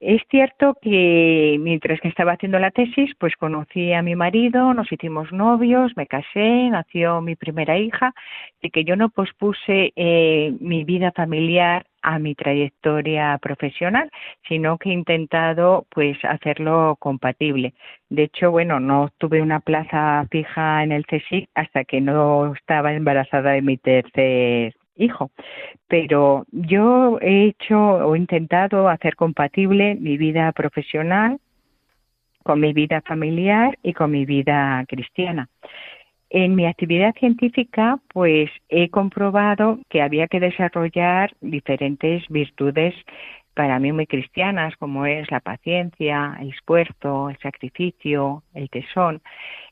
Es 0.00 0.20
cierto 0.30 0.76
que 0.82 1.56
mientras 1.60 1.98
que 2.00 2.08
estaba 2.08 2.32
haciendo 2.32 2.58
la 2.58 2.70
tesis, 2.70 3.10
pues 3.18 3.34
conocí 3.36 3.92
a 3.92 4.02
mi 4.02 4.14
marido, 4.14 4.74
nos 4.74 4.92
hicimos 4.92 5.32
novios, 5.32 5.92
me 5.96 6.06
casé, 6.06 6.68
nació 6.68 7.22
mi 7.22 7.36
primera 7.36 7.78
hija 7.78 8.12
y 8.60 8.70
que 8.70 8.84
yo 8.84 8.96
no 8.96 9.08
pospuse 9.08 9.92
eh, 9.96 10.52
mi 10.60 10.84
vida 10.84 11.10
familiar 11.12 11.86
a 12.04 12.18
mi 12.18 12.34
trayectoria 12.34 13.38
profesional, 13.38 14.10
sino 14.46 14.78
que 14.78 14.90
he 14.90 14.92
intentado 14.92 15.86
pues 15.90 16.16
hacerlo 16.24 16.96
compatible. 17.00 17.74
De 18.10 18.24
hecho, 18.24 18.50
bueno, 18.50 18.78
no 18.78 19.10
tuve 19.18 19.42
una 19.42 19.60
plaza 19.60 20.26
fija 20.30 20.84
en 20.84 20.92
el 20.92 21.06
CSIC 21.06 21.48
hasta 21.54 21.84
que 21.84 22.00
no 22.00 22.54
estaba 22.54 22.92
embarazada 22.92 23.52
de 23.52 23.62
mi 23.62 23.78
tercer 23.78 24.74
hijo. 24.96 25.30
Pero 25.88 26.44
yo 26.52 27.18
he 27.20 27.46
hecho 27.46 27.78
o 27.78 28.14
intentado 28.16 28.88
hacer 28.88 29.16
compatible 29.16 29.96
mi 29.96 30.16
vida 30.16 30.52
profesional 30.52 31.38
con 32.44 32.60
mi 32.60 32.74
vida 32.74 33.00
familiar 33.00 33.78
y 33.82 33.94
con 33.94 34.10
mi 34.10 34.26
vida 34.26 34.84
cristiana. 34.86 35.48
En 36.30 36.54
mi 36.54 36.66
actividad 36.66 37.14
científica, 37.14 37.98
pues 38.12 38.50
he 38.68 38.90
comprobado 38.90 39.78
que 39.88 40.02
había 40.02 40.26
que 40.26 40.40
desarrollar 40.40 41.34
diferentes 41.40 42.26
virtudes 42.28 42.94
para 43.54 43.78
mí 43.78 43.92
muy 43.92 44.06
cristianas, 44.06 44.74
como 44.78 45.06
es 45.06 45.30
la 45.30 45.38
paciencia, 45.38 46.36
el 46.40 46.50
esfuerzo, 46.50 47.30
el 47.30 47.38
sacrificio, 47.38 48.42
el 48.52 48.68
tesón 48.68 49.22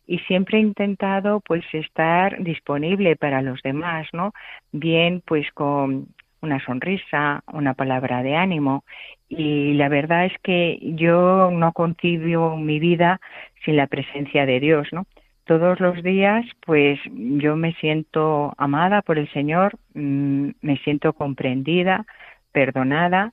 y 0.06 0.18
siempre 0.20 0.58
he 0.58 0.60
intentado 0.60 1.40
pues 1.40 1.64
estar 1.72 2.42
disponible 2.42 3.16
para 3.16 3.42
los 3.42 3.62
demás, 3.62 4.06
¿no? 4.12 4.32
Bien 4.72 5.22
pues 5.24 5.50
con 5.52 6.08
una 6.40 6.64
sonrisa, 6.64 7.44
una 7.52 7.74
palabra 7.74 8.22
de 8.22 8.34
ánimo 8.34 8.84
y 9.28 9.74
la 9.74 9.88
verdad 9.88 10.26
es 10.26 10.32
que 10.42 10.78
yo 10.82 11.50
no 11.52 11.72
concibo 11.72 12.56
mi 12.56 12.80
vida 12.80 13.20
sin 13.64 13.76
la 13.76 13.86
presencia 13.86 14.44
de 14.44 14.58
Dios, 14.60 14.88
¿no? 14.92 15.06
Todos 15.44 15.80
los 15.80 16.02
días 16.02 16.44
pues 16.64 17.00
yo 17.12 17.56
me 17.56 17.74
siento 17.74 18.54
amada 18.58 19.02
por 19.02 19.18
el 19.18 19.30
Señor, 19.32 19.78
mm, 19.94 20.50
me 20.60 20.76
siento 20.78 21.12
comprendida, 21.12 22.06
perdonada 22.52 23.32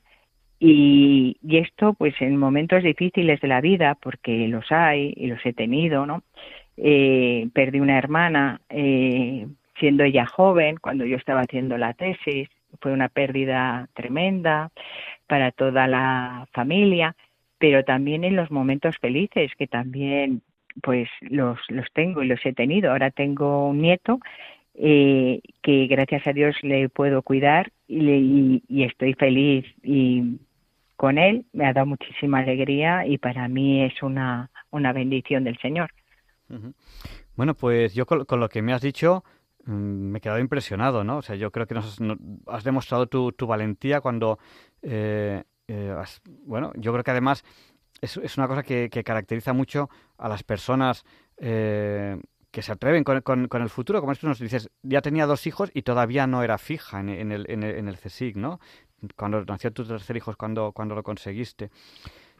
y, 0.59 1.37
y, 1.41 1.57
esto 1.57 1.93
pues 1.93 2.13
en 2.21 2.37
momentos 2.37 2.83
difíciles 2.83 3.39
de 3.41 3.47
la 3.47 3.61
vida 3.61 3.95
porque 4.01 4.47
los 4.47 4.71
hay 4.71 5.13
y 5.15 5.27
los 5.27 5.45
he 5.45 5.53
tenido 5.53 6.05
no 6.05 6.23
eh, 6.81 7.49
perdí 7.53 7.79
una 7.81 7.97
hermana 7.97 8.61
eh, 8.69 9.47
siendo 9.79 10.03
ella 10.03 10.25
joven, 10.25 10.77
cuando 10.77 11.05
yo 11.05 11.17
estaba 11.17 11.41
haciendo 11.41 11.77
la 11.77 11.93
tesis. 11.93 12.49
Fue 12.81 12.93
una 12.93 13.09
pérdida 13.09 13.89
tremenda 13.93 14.71
para 15.27 15.51
toda 15.51 15.87
la 15.87 16.47
familia, 16.53 17.15
pero 17.57 17.83
también 17.83 18.23
en 18.23 18.35
los 18.35 18.51
momentos 18.51 18.95
felices, 18.99 19.51
que 19.57 19.67
también 19.67 20.41
pues 20.81 21.09
los, 21.21 21.59
los 21.69 21.85
tengo 21.93 22.23
y 22.23 22.27
los 22.27 22.45
he 22.45 22.53
tenido. 22.53 22.91
Ahora 22.91 23.11
tengo 23.11 23.67
un 23.69 23.81
nieto 23.81 24.19
eh, 24.75 25.41
que 25.61 25.87
gracias 25.87 26.25
a 26.25 26.33
Dios 26.33 26.55
le 26.61 26.89
puedo 26.89 27.21
cuidar 27.21 27.71
y, 27.87 28.63
y, 28.67 28.83
estoy 28.83 29.13
feliz 29.13 29.65
y 29.83 30.39
con 30.95 31.17
él 31.17 31.45
me 31.53 31.65
ha 31.65 31.73
dado 31.73 31.87
muchísima 31.87 32.39
alegría 32.39 33.05
y 33.05 33.17
para 33.17 33.47
mí 33.47 33.83
es 33.83 34.01
una, 34.03 34.49
una 34.71 34.93
bendición 34.93 35.43
del 35.43 35.57
Señor. 35.59 35.91
Bueno, 37.35 37.55
pues 37.55 37.93
yo 37.93 38.05
con, 38.05 38.25
lo 38.39 38.49
que 38.49 38.61
me 38.61 38.73
has 38.73 38.81
dicho 38.81 39.23
mm, 39.65 39.71
me 39.71 40.17
he 40.17 40.21
quedado 40.21 40.39
impresionado, 40.39 41.03
¿no? 41.03 41.17
O 41.17 41.21
sea, 41.21 41.35
yo 41.35 41.51
creo 41.51 41.67
que 41.67 41.75
nos 41.75 41.99
has, 42.47 42.63
demostrado 42.63 43.07
tu, 43.07 43.47
valentía 43.47 44.01
cuando, 44.01 44.39
eh, 44.81 45.43
eh, 45.67 45.95
bueno, 46.45 46.71
yo 46.75 46.91
creo 46.91 47.03
que 47.03 47.11
además 47.11 47.43
es, 48.01 48.17
es 48.17 48.37
una 48.37 48.47
cosa 48.47 48.63
que, 48.63 48.89
caracteriza 48.89 49.53
mucho 49.53 49.89
a 50.17 50.29
las 50.29 50.43
personas 50.43 51.05
eh, 51.37 52.19
que 52.51 52.61
se 52.61 52.71
atreven 52.71 53.03
con, 53.03 53.21
con, 53.21 53.61
el 53.61 53.69
futuro, 53.69 53.99
como 53.99 54.11
esto 54.11 54.27
nos 54.27 54.39
dices, 54.39 54.69
ya 54.81 55.01
tenía 55.01 55.25
dos 55.25 55.45
hijos 55.47 55.69
y 55.73 55.83
todavía 55.83 56.27
no 56.27 56.43
era 56.43 56.57
fija 56.57 56.99
en, 56.99 57.09
en, 57.09 57.31
el, 57.31 57.45
en, 57.49 57.63
el, 57.63 57.75
en 57.75 57.87
el 57.87 57.97
CSIC, 57.97 58.35
¿no? 58.35 58.59
Cuando 59.15 59.43
nació 59.45 59.71
tu 59.71 59.85
tercer 59.85 60.17
hijo, 60.17 60.33
cuando, 60.35 60.71
cuando 60.71 60.95
lo 60.95 61.03
conseguiste. 61.03 61.71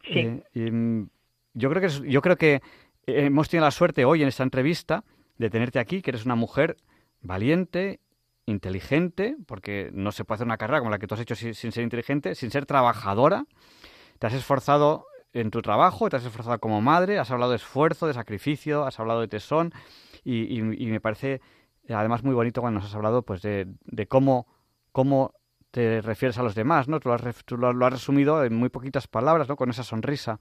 Sí. 0.04 0.42
Mm, 0.54 1.04
yo 1.54 1.70
creo 1.70 1.82
que 1.82 2.10
yo 2.10 2.22
creo 2.22 2.36
que 2.36 2.54
eh, 3.06 3.26
hemos 3.26 3.48
tenido 3.48 3.64
la 3.64 3.70
suerte 3.70 4.04
hoy 4.04 4.22
en 4.22 4.28
esta 4.28 4.42
entrevista 4.42 5.04
de 5.38 5.50
tenerte 5.50 5.78
aquí, 5.78 6.02
que 6.02 6.10
eres 6.10 6.24
una 6.24 6.34
mujer 6.34 6.76
valiente, 7.22 8.00
inteligente, 8.46 9.36
porque 9.46 9.90
no 9.92 10.12
se 10.12 10.24
puede 10.24 10.36
hacer 10.36 10.46
una 10.46 10.56
carrera 10.58 10.80
como 10.80 10.90
la 10.90 10.98
que 10.98 11.06
tú 11.06 11.14
has 11.14 11.20
hecho 11.20 11.34
sin, 11.34 11.54
ser 11.54 11.82
inteligente, 11.82 12.34
sin 12.34 12.50
ser 12.50 12.66
trabajadora. 12.66 13.44
Te 14.18 14.26
has 14.26 14.34
esforzado 14.34 15.06
en 15.32 15.50
tu 15.50 15.62
trabajo, 15.62 16.08
te 16.08 16.16
has 16.16 16.24
esforzado 16.24 16.58
como 16.58 16.80
madre, 16.80 17.18
has 17.18 17.30
hablado 17.30 17.52
de 17.52 17.56
esfuerzo, 17.56 18.06
de 18.06 18.14
sacrificio, 18.14 18.84
has 18.84 18.98
hablado 18.98 19.20
de 19.20 19.28
tesón 19.28 19.72
y, 20.24 20.62
me 20.62 21.00
parece 21.00 21.40
además 21.88 22.22
muy 22.22 22.34
bonito 22.34 22.60
cuando 22.60 22.80
nos 22.80 22.88
has 22.88 22.94
hablado 22.94 23.22
pues 23.22 23.42
de, 23.42 23.66
cómo, 24.08 24.46
cómo 24.92 25.34
te 25.70 26.00
refieres 26.00 26.38
a 26.38 26.42
los 26.42 26.54
demás, 26.54 26.88
¿no? 26.88 27.00
Tú 27.00 27.08
lo 27.08 27.14
has, 27.14 27.22
lo 27.58 27.86
has 27.86 27.92
resumido 27.92 28.44
en 28.44 28.54
muy 28.54 28.68
poquitas 28.68 29.06
palabras, 29.06 29.48
¿no? 29.48 29.56
Con 29.56 29.70
esa 29.70 29.84
sonrisa, 29.84 30.40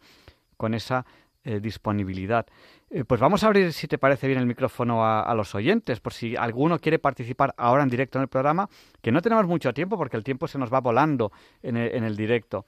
con 0.58 0.74
esa 0.74 1.06
eh, 1.46 1.62
disponibilidad. 1.62 2.46
Eh, 2.90 3.06
pues 3.06 3.22
vamos 3.22 3.46
a 3.46 3.48
abrir, 3.48 3.72
si 3.72 3.88
te 3.88 3.98
parece 3.98 4.28
bien, 4.28 4.40
el 4.40 4.46
micrófono 4.46 5.06
a, 5.06 5.34
los 5.36 5.56
oyentes, 5.56 6.02
por 6.02 6.12
si 6.12 6.36
alguno 6.36 6.80
quiere 6.80 7.00
participar 7.00 7.56
ahora 7.56 7.82
en 7.82 7.88
directo 7.88 8.18
en 8.18 8.24
el 8.24 8.28
programa, 8.28 8.70
que 9.02 9.14
no 9.14 9.22
tenemos 9.22 9.48
mucho 9.48 9.74
tiempo 9.74 9.98
porque 9.98 10.18
el 10.18 10.26
tiempo 10.26 10.50
se 10.50 10.58
nos 10.58 10.72
va 10.72 10.82
volando 10.82 11.32
en 11.64 11.78
el, 11.78 12.18
directo. 12.18 12.66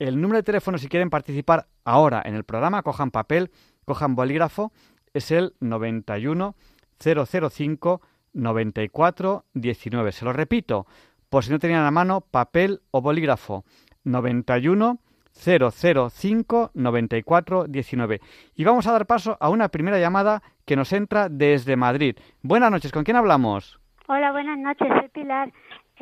El 0.00 0.18
número 0.18 0.38
de 0.38 0.42
teléfono, 0.42 0.78
si 0.78 0.88
quieren 0.88 1.10
participar 1.10 1.66
ahora 1.84 2.22
en 2.24 2.34
el 2.34 2.44
programa, 2.44 2.82
cojan 2.82 3.10
papel, 3.10 3.50
cojan 3.84 4.14
bolígrafo, 4.14 4.72
es 5.12 5.30
el 5.30 5.52
91 5.60 6.54
005 6.98 8.00
94 8.32 9.44
19. 9.52 10.12
Se 10.12 10.24
lo 10.24 10.32
repito, 10.32 10.86
por 11.28 11.44
si 11.44 11.50
no 11.50 11.58
tenían 11.58 11.84
a 11.84 11.90
mano 11.90 12.22
papel 12.22 12.80
o 12.90 13.02
bolígrafo, 13.02 13.66
91 14.04 15.00
005 15.34 16.70
94 16.72 17.66
19. 17.66 18.20
Y 18.54 18.64
vamos 18.64 18.86
a 18.86 18.92
dar 18.92 19.06
paso 19.06 19.36
a 19.38 19.50
una 19.50 19.68
primera 19.68 19.98
llamada 19.98 20.42
que 20.64 20.76
nos 20.76 20.94
entra 20.94 21.28
desde 21.28 21.76
Madrid. 21.76 22.16
Buenas 22.40 22.70
noches, 22.70 22.90
¿con 22.90 23.04
quién 23.04 23.18
hablamos? 23.18 23.78
Hola, 24.06 24.32
buenas 24.32 24.58
noches, 24.58 24.88
soy 24.98 25.08
Pilar. 25.10 25.52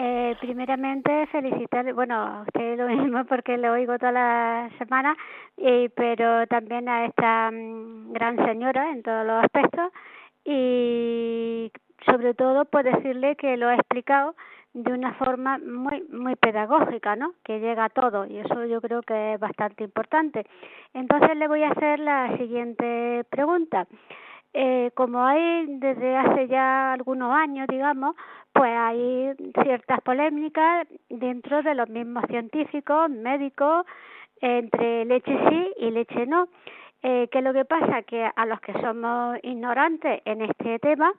Eh, 0.00 0.36
primeramente 0.40 1.26
felicitar, 1.26 1.92
bueno, 1.92 2.14
a 2.14 2.42
usted 2.42 2.78
lo 2.78 2.86
mismo 2.86 3.24
porque 3.24 3.58
lo 3.58 3.72
oigo 3.72 3.98
toda 3.98 4.12
la 4.12 4.70
semana, 4.78 5.16
y, 5.56 5.88
pero 5.88 6.46
también 6.46 6.88
a 6.88 7.06
esta 7.06 7.50
mm, 7.50 8.12
gran 8.12 8.36
señora 8.46 8.92
en 8.92 9.02
todos 9.02 9.26
los 9.26 9.42
aspectos 9.42 9.92
y 10.44 11.72
sobre 12.06 12.34
todo 12.34 12.64
por 12.66 12.84
decirle 12.84 13.34
que 13.34 13.56
lo 13.56 13.66
ha 13.66 13.74
explicado 13.74 14.36
de 14.72 14.92
una 14.92 15.14
forma 15.14 15.58
muy 15.58 16.04
muy 16.10 16.36
pedagógica, 16.36 17.16
¿no? 17.16 17.32
Que 17.42 17.58
llega 17.58 17.86
a 17.86 17.88
todo 17.88 18.24
y 18.24 18.38
eso 18.38 18.66
yo 18.66 18.80
creo 18.80 19.02
que 19.02 19.34
es 19.34 19.40
bastante 19.40 19.82
importante. 19.82 20.46
Entonces 20.94 21.36
le 21.36 21.48
voy 21.48 21.64
a 21.64 21.70
hacer 21.70 21.98
la 21.98 22.36
siguiente 22.36 23.24
pregunta. 23.30 23.88
Eh, 24.60 24.90
como 24.94 25.24
hay 25.24 25.66
desde 25.78 26.16
hace 26.16 26.48
ya 26.48 26.92
algunos 26.92 27.32
años, 27.32 27.68
digamos, 27.68 28.16
pues 28.52 28.72
hay 28.76 29.32
ciertas 29.62 30.00
polémicas 30.00 30.88
dentro 31.08 31.62
de 31.62 31.76
los 31.76 31.88
mismos 31.88 32.24
científicos, 32.26 33.08
médicos, 33.08 33.86
entre 34.40 35.04
leche 35.04 35.38
sí 35.48 35.74
y 35.78 35.92
leche 35.92 36.26
no. 36.26 36.48
Eh, 37.04 37.28
que 37.30 37.40
lo 37.40 37.52
que 37.52 37.64
pasa 37.66 38.02
que 38.02 38.28
a 38.34 38.46
los 38.46 38.60
que 38.60 38.72
somos 38.80 39.38
ignorantes 39.44 40.22
en 40.24 40.42
este 40.42 40.80
tema, 40.80 41.12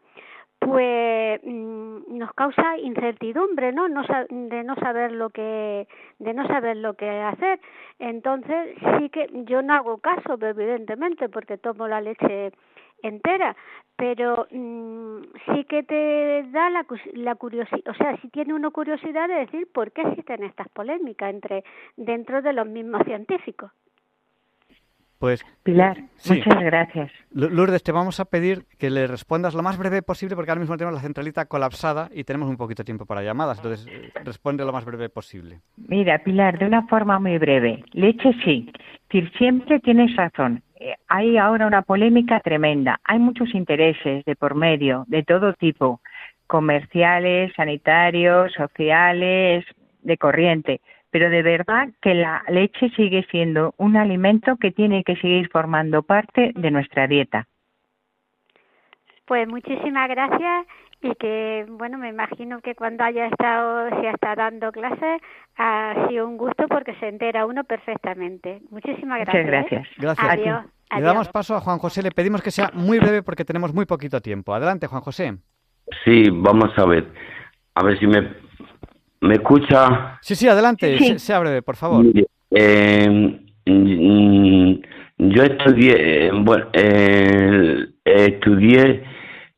pues 0.59 1.39
mm, 1.41 2.17
nos 2.17 2.33
causa 2.33 2.77
incertidumbre, 2.77 3.71
¿no? 3.71 3.87
no 3.87 4.03
de 4.29 4.63
no 4.65 4.75
saber 4.75 5.13
lo 5.13 5.29
que 5.29 5.87
de 6.19 6.33
no 6.33 6.45
saber 6.45 6.75
lo 6.75 6.95
que 6.95 7.09
hacer. 7.09 7.61
Entonces 7.99 8.75
sí 8.97 9.09
que 9.09 9.29
yo 9.45 9.61
no 9.61 9.75
hago 9.75 9.97
caso, 9.99 10.37
evidentemente, 10.41 11.29
porque 11.29 11.57
tomo 11.57 11.87
la 11.87 12.01
leche 12.01 12.51
entera, 13.03 13.55
pero 13.95 14.47
mm, 14.51 15.21
sí 15.53 15.65
que 15.65 15.83
te 15.83 16.43
da 16.51 16.69
la, 16.69 16.85
la 17.13 17.35
curiosidad, 17.35 17.81
o 17.87 17.93
sea, 17.93 18.15
si 18.21 18.29
tiene 18.29 18.53
una 18.53 18.71
curiosidad 18.71 19.27
de 19.27 19.45
decir 19.45 19.67
por 19.73 19.91
qué 19.91 20.01
existen 20.01 20.43
estas 20.43 20.69
polémicas 20.69 21.29
entre 21.29 21.63
dentro 21.97 22.41
de 22.41 22.53
los 22.53 22.67
mismos 22.67 23.03
científicos. 23.05 23.71
Pues 25.19 25.45
Pilar, 25.63 25.97
muchas 26.29 26.63
gracias. 26.63 27.11
Lourdes, 27.31 27.83
te 27.83 27.91
vamos 27.91 28.21
a 28.21 28.25
pedir 28.25 28.63
que 28.77 28.89
le 28.89 29.05
respondas 29.05 29.53
lo 29.53 29.61
más 29.61 29.77
breve 29.77 30.01
posible 30.01 30.35
porque 30.35 30.49
ahora 30.49 30.61
mismo 30.61 30.77
tenemos 30.77 30.95
la 30.95 31.01
centralita 31.01 31.45
colapsada 31.45 32.09
y 32.13 32.23
tenemos 32.23 32.49
un 32.49 32.55
poquito 32.55 32.83
de 32.83 32.85
tiempo 32.85 33.05
para 33.05 33.21
llamadas, 33.21 33.57
entonces 33.57 33.85
eh, 33.91 34.11
responde 34.23 34.63
lo 34.63 34.71
más 34.71 34.85
breve 34.85 35.09
posible. 35.09 35.59
Mira, 35.75 36.19
Pilar, 36.19 36.57
de 36.57 36.65
una 36.65 36.87
forma 36.87 37.19
muy 37.19 37.37
breve. 37.37 37.83
Leche 37.91 38.31
sí, 38.45 38.71
siempre 39.37 39.81
tienes 39.81 40.15
razón. 40.15 40.63
Eh, 40.79 40.95
hay 41.09 41.37
ahora 41.37 41.67
una 41.67 41.81
polémica 41.81 42.39
tremenda. 42.39 43.01
Hay 43.03 43.19
muchos 43.19 43.53
intereses 43.53 44.23
de 44.23 44.35
por 44.37 44.55
medio, 44.55 45.03
de 45.07 45.23
todo 45.23 45.53
tipo, 45.53 45.99
comerciales, 46.47 47.51
sanitarios, 47.57 48.53
sociales, 48.53 49.65
de 50.01 50.17
corriente. 50.17 50.81
Pero 51.11 51.29
de 51.29 51.41
verdad 51.41 51.89
que 52.01 52.13
la 52.13 52.43
leche 52.49 52.89
sigue 52.95 53.25
siendo 53.31 53.73
un 53.77 53.97
alimento 53.97 54.57
que 54.57 54.71
tiene 54.71 55.03
que 55.03 55.15
seguir 55.15 55.49
formando 55.49 56.03
parte 56.03 56.51
de 56.55 56.71
nuestra 56.71 57.07
dieta. 57.07 57.47
Pues 59.25 59.47
muchísimas 59.47 60.09
gracias 60.09 60.67
y 61.01 61.15
que, 61.15 61.65
bueno, 61.69 61.97
me 61.97 62.09
imagino 62.09 62.59
que 62.61 62.75
cuando 62.75 63.03
haya 63.03 63.27
estado, 63.27 63.89
si 64.01 64.07
está 64.07 64.35
dando 64.35 64.71
clases, 64.71 65.21
ha 65.57 66.07
sido 66.09 66.27
un 66.27 66.37
gusto 66.37 66.67
porque 66.67 66.93
se 66.95 67.07
entera 67.07 67.45
uno 67.45 67.63
perfectamente. 67.63 68.61
Muchísimas 68.69 69.19
gracias. 69.19 69.45
Muchas 69.45 69.45
gracias. 69.45 69.87
¿eh? 69.87 69.95
Gracias. 69.97 70.29
Adiós. 70.29 70.65
Le 70.95 71.01
damos 71.01 71.29
paso 71.29 71.55
a 71.55 71.61
Juan 71.61 71.77
José, 71.77 72.01
le 72.01 72.11
pedimos 72.11 72.41
que 72.41 72.51
sea 72.51 72.71
muy 72.73 72.97
breve 72.99 73.21
porque 73.21 73.45
tenemos 73.45 73.73
muy 73.73 73.85
poquito 73.85 74.21
tiempo. 74.21 74.53
Adelante, 74.53 74.87
Juan 74.87 75.01
José. 75.01 75.37
Sí, 76.03 76.29
vamos 76.31 76.71
a 76.77 76.85
ver. 76.85 77.07
A 77.75 77.83
ver 77.83 77.99
si 77.99 78.07
me, 78.07 78.33
me 79.21 79.35
escucha. 79.35 80.17
Sí, 80.21 80.35
sí, 80.35 80.47
adelante, 80.47 81.19
sea 81.19 81.39
breve, 81.39 81.61
por 81.61 81.75
favor. 81.75 82.05
Eh, 82.51 83.39
yo 85.17 85.43
estudié, 85.43 86.27
eh, 86.27 86.31
bueno, 86.33 86.67
estudié 88.03 89.03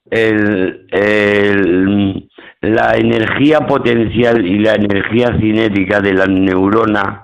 el, 0.09 0.87
el, 0.91 2.29
la 2.61 2.95
energía 2.95 3.61
potencial 3.61 4.45
y 4.45 4.59
la 4.59 4.73
energía 4.73 5.27
cinética 5.39 6.01
de 6.01 6.13
las 6.13 6.29
neuronas, 6.29 7.21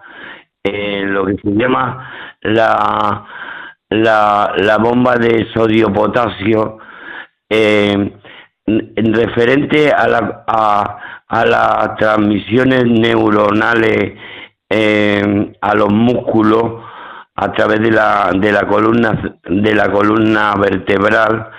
lo 0.63 1.25
que 1.25 1.35
se 1.35 1.51
llama 1.51 2.37
la 2.41 3.25
la, 3.89 4.53
la 4.57 4.77
bomba 4.77 5.15
de 5.15 5.47
sodio-potasio 5.53 6.77
eh, 7.49 8.11
en 8.65 9.13
referente 9.13 9.91
a, 9.91 10.07
la, 10.07 10.43
a, 10.47 11.16
a 11.27 11.45
las 11.45 11.95
transmisiones 11.97 12.85
neuronales 12.85 14.17
eh, 14.69 15.55
a 15.61 15.75
los 15.75 15.91
músculos 15.91 16.83
a 17.35 17.51
través 17.51 17.79
de 17.81 17.91
la, 17.91 18.31
de 18.33 18.51
la 18.51 18.67
columna 18.67 19.39
de 19.45 19.75
la 19.75 19.91
columna 19.91 20.55
vertebral 20.55 21.49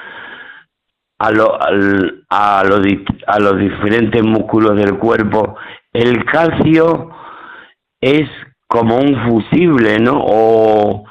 a, 1.19 1.31
lo, 1.31 1.59
a, 1.61 2.64
los, 2.64 2.81
a 3.27 3.39
los 3.41 3.59
diferentes 3.59 4.23
músculos 4.23 4.77
del 4.77 4.99
cuerpo 4.99 5.57
el 5.93 6.25
calcio 6.25 7.11
es 8.01 8.29
como 8.66 8.99
un 8.99 9.16
fusible 9.27 9.99
no 9.99 10.23
o 10.25 11.05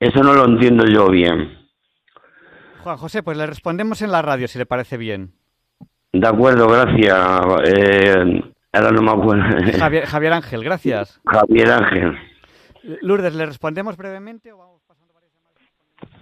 eso 0.00 0.22
no 0.22 0.32
lo 0.32 0.46
entiendo 0.46 0.86
yo 0.86 1.10
bien. 1.10 1.58
Juan 2.82 2.96
José, 2.96 3.22
pues 3.22 3.36
le 3.36 3.46
respondemos 3.46 4.00
en 4.00 4.10
la 4.10 4.22
radio, 4.22 4.48
si 4.48 4.58
le 4.58 4.64
parece 4.64 4.96
bien. 4.96 5.34
De 6.12 6.26
acuerdo, 6.26 6.68
gracias. 6.68 7.16
Eh, 7.66 8.42
ahora 8.72 8.90
no 8.90 9.02
me 9.02 9.10
acuerdo. 9.12 9.44
Javier, 9.78 10.06
Javier, 10.06 10.32
Ángel, 10.32 10.64
gracias. 10.64 11.20
Javier 11.24 11.70
Ángel. 11.70 12.18
Lourdes, 13.02 13.34
¿le 13.34 13.46
respondemos 13.46 13.96
brevemente 13.96 14.52
o 14.52 14.58
vamos 14.58 14.82
pasando 14.88 15.12
varias 15.14 15.32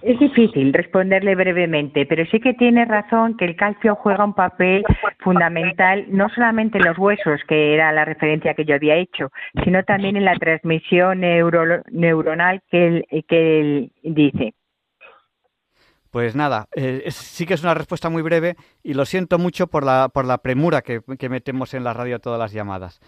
Es 0.03 0.19
difícil 0.19 0.73
responderle 0.73 1.35
brevemente, 1.37 2.05
pero 2.05 2.27
sí 2.27 2.41
que 2.41 2.53
tiene 2.55 2.85
razón 2.85 3.37
que 3.37 3.45
el 3.45 3.57
calcio 3.57 3.95
juega 3.95 4.25
un 4.25 4.35
papel 4.35 4.85
fundamental 5.21 6.05
no 6.09 6.29
solamente 6.31 6.79
en 6.79 6.85
los 6.85 6.99
huesos, 6.99 7.41
que 7.49 7.75
era 7.75 7.93
la 7.93 8.05
referencia 8.05 8.55
que 8.55 8.65
yo 8.65 8.75
había 8.75 8.97
hecho, 8.97 9.31
sino 9.65 9.85
también 9.85 10.17
en 10.17 10.25
la 10.25 10.37
transmisión 10.37 11.21
neuronal 11.21 12.61
que 12.71 12.87
él, 12.87 13.05
que 13.29 13.61
él 13.61 13.93
dice. 14.03 14.55
Pues 16.11 16.35
nada, 16.35 16.69
eh, 16.75 17.05
sí 17.11 17.45
que 17.45 17.55
es 17.55 17.63
una 17.63 17.75
respuesta 17.75 18.09
muy 18.09 18.23
breve 18.23 18.57
y 18.83 18.95
lo 18.95 19.05
siento 19.05 19.39
mucho 19.39 19.67
por 19.67 19.85
la, 19.85 20.09
por 20.09 20.25
la 20.25 20.39
premura 20.39 20.81
que, 20.81 21.03
que 21.19 21.29
metemos 21.29 21.75
en 21.75 21.85
la 21.85 21.93
radio 21.93 22.19
todas 22.19 22.39
las 22.39 22.53
llamadas. 22.53 23.01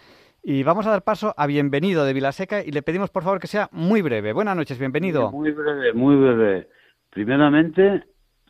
Y 0.43 0.63
vamos 0.63 0.87
a 0.87 0.91
dar 0.91 1.03
paso 1.03 1.33
a 1.37 1.45
Bienvenido 1.47 2.03
de 2.05 2.13
Vilaseca 2.13 2.63
y 2.63 2.71
le 2.71 2.81
pedimos 2.81 3.09
por 3.09 3.23
favor 3.23 3.39
que 3.39 3.47
sea 3.47 3.69
muy 3.71 4.01
breve. 4.01 4.33
Buenas 4.33 4.55
noches, 4.55 4.79
bienvenido. 4.79 5.31
Muy 5.31 5.51
breve, 5.51 5.93
muy 5.93 6.15
breve. 6.15 6.67
Primeramente, 7.11 8.03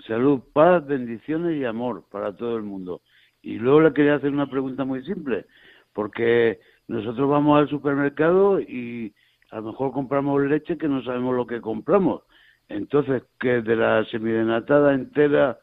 salud, 0.07 0.41
paz, 0.53 0.85
bendiciones 0.85 1.57
y 1.57 1.65
amor 1.65 2.05
para 2.09 2.35
todo 2.35 2.57
el 2.57 2.63
mundo. 2.63 3.01
Y 3.41 3.55
luego 3.55 3.81
le 3.81 3.93
quería 3.93 4.15
hacer 4.15 4.31
una 4.31 4.49
pregunta 4.49 4.85
muy 4.85 5.03
simple, 5.03 5.45
porque 5.93 6.59
nosotros 6.87 7.29
vamos 7.29 7.59
al 7.59 7.69
supermercado 7.69 8.59
y 8.59 9.13
a 9.49 9.57
lo 9.57 9.71
mejor 9.71 9.91
compramos 9.91 10.41
leche 10.43 10.77
que 10.77 10.87
no 10.87 11.03
sabemos 11.03 11.35
lo 11.35 11.47
que 11.47 11.59
compramos. 11.59 12.21
Entonces, 12.73 13.23
que 13.39 13.61
de 13.61 13.75
la 13.75 14.05
semidenatada 14.05 14.93
entera 14.93 15.59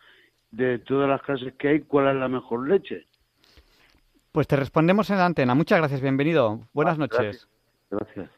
de 0.51 0.79
todas 0.79 1.09
las 1.09 1.23
clases 1.23 1.55
que 1.55 1.69
hay, 1.69 1.81
¿cuál 1.81 2.09
es 2.09 2.21
la 2.21 2.29
mejor 2.29 2.69
leche? 2.69 3.07
Pues 4.33 4.47
te 4.47 4.57
respondemos 4.57 5.11
en 5.11 5.19
la 5.19 5.27
antena. 5.27 5.55
Muchas 5.55 5.79
gracias, 5.79 6.01
bienvenido. 6.01 6.61
Buenas 6.73 6.97
ah, 6.97 7.01
noches. 7.01 7.49
gracias. 7.91 8.31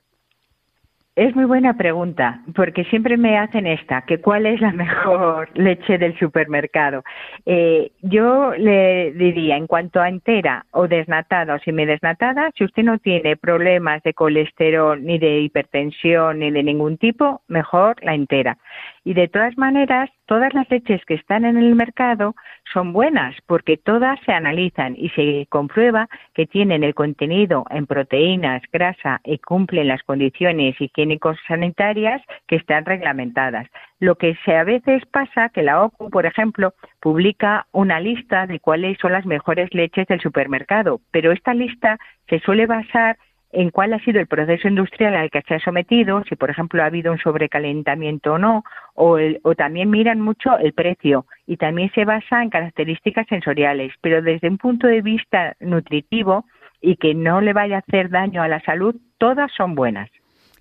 Es 1.17 1.35
muy 1.35 1.45
buena 1.45 1.75
pregunta, 1.75 2.41
porque 2.55 2.85
siempre 2.85 3.17
me 3.17 3.37
hacen 3.37 3.67
esta, 3.67 4.03
que 4.03 4.21
cuál 4.21 4.47
es 4.47 4.61
la 4.61 4.71
mejor 4.73 5.51
leche 5.55 5.99
del 5.99 6.17
supermercado. 6.19 7.03
Eh, 7.47 7.91
yo 8.01 8.55
le 8.55 9.13
diría, 9.13 9.57
en 9.57 9.67
cuanto 9.67 10.01
a 10.01 10.09
entera 10.09 10.67
o 10.71 10.87
desnatada 10.87 11.57
o 11.57 11.59
semidesnatada, 11.59 12.53
si 12.57 12.65
usted 12.65 12.85
no 12.85 12.99
tiene 12.99 13.37
problemas 13.37 14.05
de 14.05 14.15
colesterol, 14.15 15.05
ni 15.05 15.19
de 15.19 15.41
hipertensión, 15.41 16.39
ni 16.39 16.53
de 16.53 16.63
ningún 16.63 16.97
tipo, 16.97 17.43
mejor 17.49 17.97
la 18.05 18.15
entera. 18.15 18.57
Y 19.03 19.15
de 19.15 19.29
todas 19.29 19.57
maneras, 19.57 20.11
todas 20.27 20.53
las 20.55 20.71
leches 20.71 21.05
que 21.07 21.15
están 21.15 21.45
en 21.45 21.57
el 21.57 21.75
mercado 21.75 22.37
son 22.73 22.93
buenas 22.93 23.35
porque 23.47 23.77
todas 23.77 24.21
se 24.27 24.33
analizan 24.33 24.95
y 24.97 25.09
se 25.11 25.47
comprueba 25.49 26.09
que 26.35 26.47
tienen 26.47 26.85
el 26.85 26.95
contenido 26.95 27.65
en 27.71 27.87
proteínas, 27.87 28.63
grasa 28.71 29.21
y 29.25 29.39
cumplen 29.39 29.89
las 29.89 30.03
condiciones 30.03 30.79
higiénico-sanitarias 31.01 32.23
que 32.47 32.57
están 32.57 32.85
reglamentadas. 32.85 33.67
Lo 33.99 34.17
que 34.17 34.37
se 34.45 34.57
a 34.57 34.65
veces 34.65 35.05
pasa 35.07 35.51
que 35.51 35.63
la 35.63 35.83
OCU, 35.83 36.11
por 36.11 36.27
ejemplo, 36.27 36.75
publica 37.01 37.67
una 37.73 38.01
lista 38.01 38.47
de 38.47 38.61
cuáles 38.61 38.99
son 38.99 39.13
las 39.13 39.27
mejores 39.27 39.73
leches 39.75 40.07
del 40.07 40.21
supermercado, 40.21 41.01
pero 41.11 41.33
esta 41.33 41.55
lista 41.55 41.99
se 42.29 42.41
suele 42.41 42.67
basar 42.67 43.17
en 43.53 43.71
cuál 43.71 43.93
ha 43.93 43.99
sido 44.01 44.21
el 44.21 44.29
proceso 44.29 44.69
industrial 44.69 45.17
al 45.17 45.31
que 45.31 45.43
se 45.43 45.55
ha 45.55 45.59
sometido, 45.59 46.23
si 46.29 46.37
por 46.37 46.51
ejemplo 46.51 46.83
ha 46.83 46.87
habido 46.87 47.11
un 47.11 47.19
sobrecalentamiento 47.19 48.35
o 48.35 48.39
no, 48.39 48.63
o, 48.95 49.19
o 49.43 49.55
también 49.57 49.91
miran 49.91 50.21
mucho 50.21 50.57
el 50.59 50.73
precio 50.73 51.27
y 51.47 51.57
también 51.57 51.91
se 51.93 52.05
basa 52.05 52.43
en 52.43 52.51
características 52.51 53.27
sensoriales, 53.27 53.93
pero 54.01 54.23
desde 54.23 54.49
un 54.49 54.59
punto 54.59 54.87
de 54.87 55.03
vista 55.03 55.57
nutritivo 55.59 56.45
y 56.81 56.97
que 56.97 57.15
no 57.15 57.41
le 57.41 57.53
vaya 57.53 57.77
a 57.77 57.81
hacer 57.81 58.09
daño 58.11 58.41
a 58.43 58.49
la 58.49 58.61
salud, 58.61 58.95
todas 59.19 59.51
son 59.53 59.75
buenas. 59.75 60.09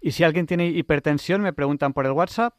¿Y 0.01 0.11
si 0.11 0.23
alguien 0.23 0.45
tiene 0.45 0.67
hipertensión, 0.67 1.41
me 1.41 1.53
preguntan 1.53 1.93
por 1.93 2.05
el 2.05 2.11
WhatsApp? 2.13 2.53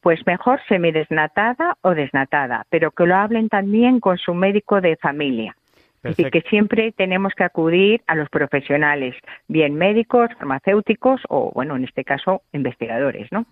Pues 0.00 0.20
mejor 0.26 0.60
semidesnatada 0.68 1.78
o 1.80 1.94
desnatada, 1.94 2.66
pero 2.70 2.90
que 2.90 3.06
lo 3.06 3.16
hablen 3.16 3.48
también 3.48 4.00
con 4.00 4.18
su 4.18 4.34
médico 4.34 4.80
de 4.80 4.96
familia. 4.96 5.56
Así 6.04 6.24
que 6.30 6.42
siempre 6.42 6.92
tenemos 6.92 7.32
que 7.34 7.42
acudir 7.42 8.02
a 8.06 8.14
los 8.14 8.28
profesionales, 8.28 9.16
bien 9.48 9.74
médicos, 9.74 10.28
farmacéuticos 10.38 11.20
o, 11.28 11.50
bueno, 11.52 11.74
en 11.74 11.84
este 11.84 12.04
caso, 12.04 12.42
investigadores, 12.52 13.30
¿no? 13.32 13.44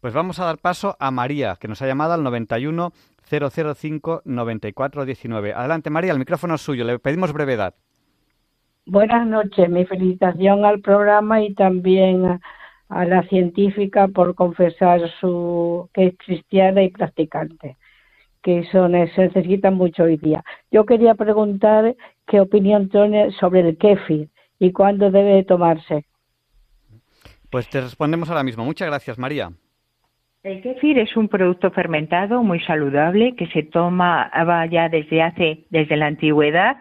Pues 0.00 0.14
vamos 0.14 0.38
a 0.38 0.44
dar 0.44 0.58
paso 0.58 0.96
a 1.00 1.10
María, 1.10 1.56
que 1.60 1.66
nos 1.66 1.82
ha 1.82 1.86
llamado 1.86 2.12
al 2.12 2.22
91 2.22 2.92
005 3.28 4.22
9419. 4.24 5.52
Adelante, 5.52 5.90
María, 5.90 6.12
el 6.12 6.18
micrófono 6.18 6.54
es 6.54 6.60
suyo. 6.60 6.84
Le 6.84 6.98
pedimos 6.98 7.32
brevedad. 7.32 7.74
Buenas 8.92 9.24
noches, 9.24 9.70
mi 9.70 9.86
felicitación 9.86 10.64
al 10.64 10.80
programa 10.80 11.40
y 11.40 11.54
también 11.54 12.40
a 12.88 13.04
la 13.04 13.22
científica 13.28 14.08
por 14.08 14.34
confesar 14.34 15.08
su 15.20 15.88
que 15.94 16.08
es 16.08 16.14
cristiana 16.18 16.82
y 16.82 16.90
practicante, 16.90 17.76
que 18.42 18.58
eso 18.58 18.88
se 18.88 19.28
necesita 19.28 19.70
mucho 19.70 20.02
hoy 20.02 20.16
día. 20.16 20.42
Yo 20.72 20.86
quería 20.86 21.14
preguntar 21.14 21.94
qué 22.26 22.40
opinión 22.40 22.88
tiene 22.88 23.30
sobre 23.38 23.60
el 23.60 23.78
kéfir 23.78 24.28
y 24.58 24.72
cuándo 24.72 25.12
debe 25.12 25.44
tomarse. 25.44 26.06
Pues 27.48 27.68
te 27.68 27.80
respondemos 27.80 28.28
ahora 28.28 28.42
mismo. 28.42 28.64
Muchas 28.64 28.88
gracias, 28.88 29.16
María. 29.20 29.52
El 30.42 30.62
kéfir 30.62 30.98
es 30.98 31.16
un 31.16 31.28
producto 31.28 31.70
fermentado 31.70 32.42
muy 32.42 32.58
saludable 32.64 33.36
que 33.36 33.46
se 33.48 33.62
toma 33.62 34.32
ya 34.68 34.88
desde 34.88 35.22
hace 35.22 35.66
desde 35.70 35.96
la 35.96 36.06
antigüedad 36.06 36.78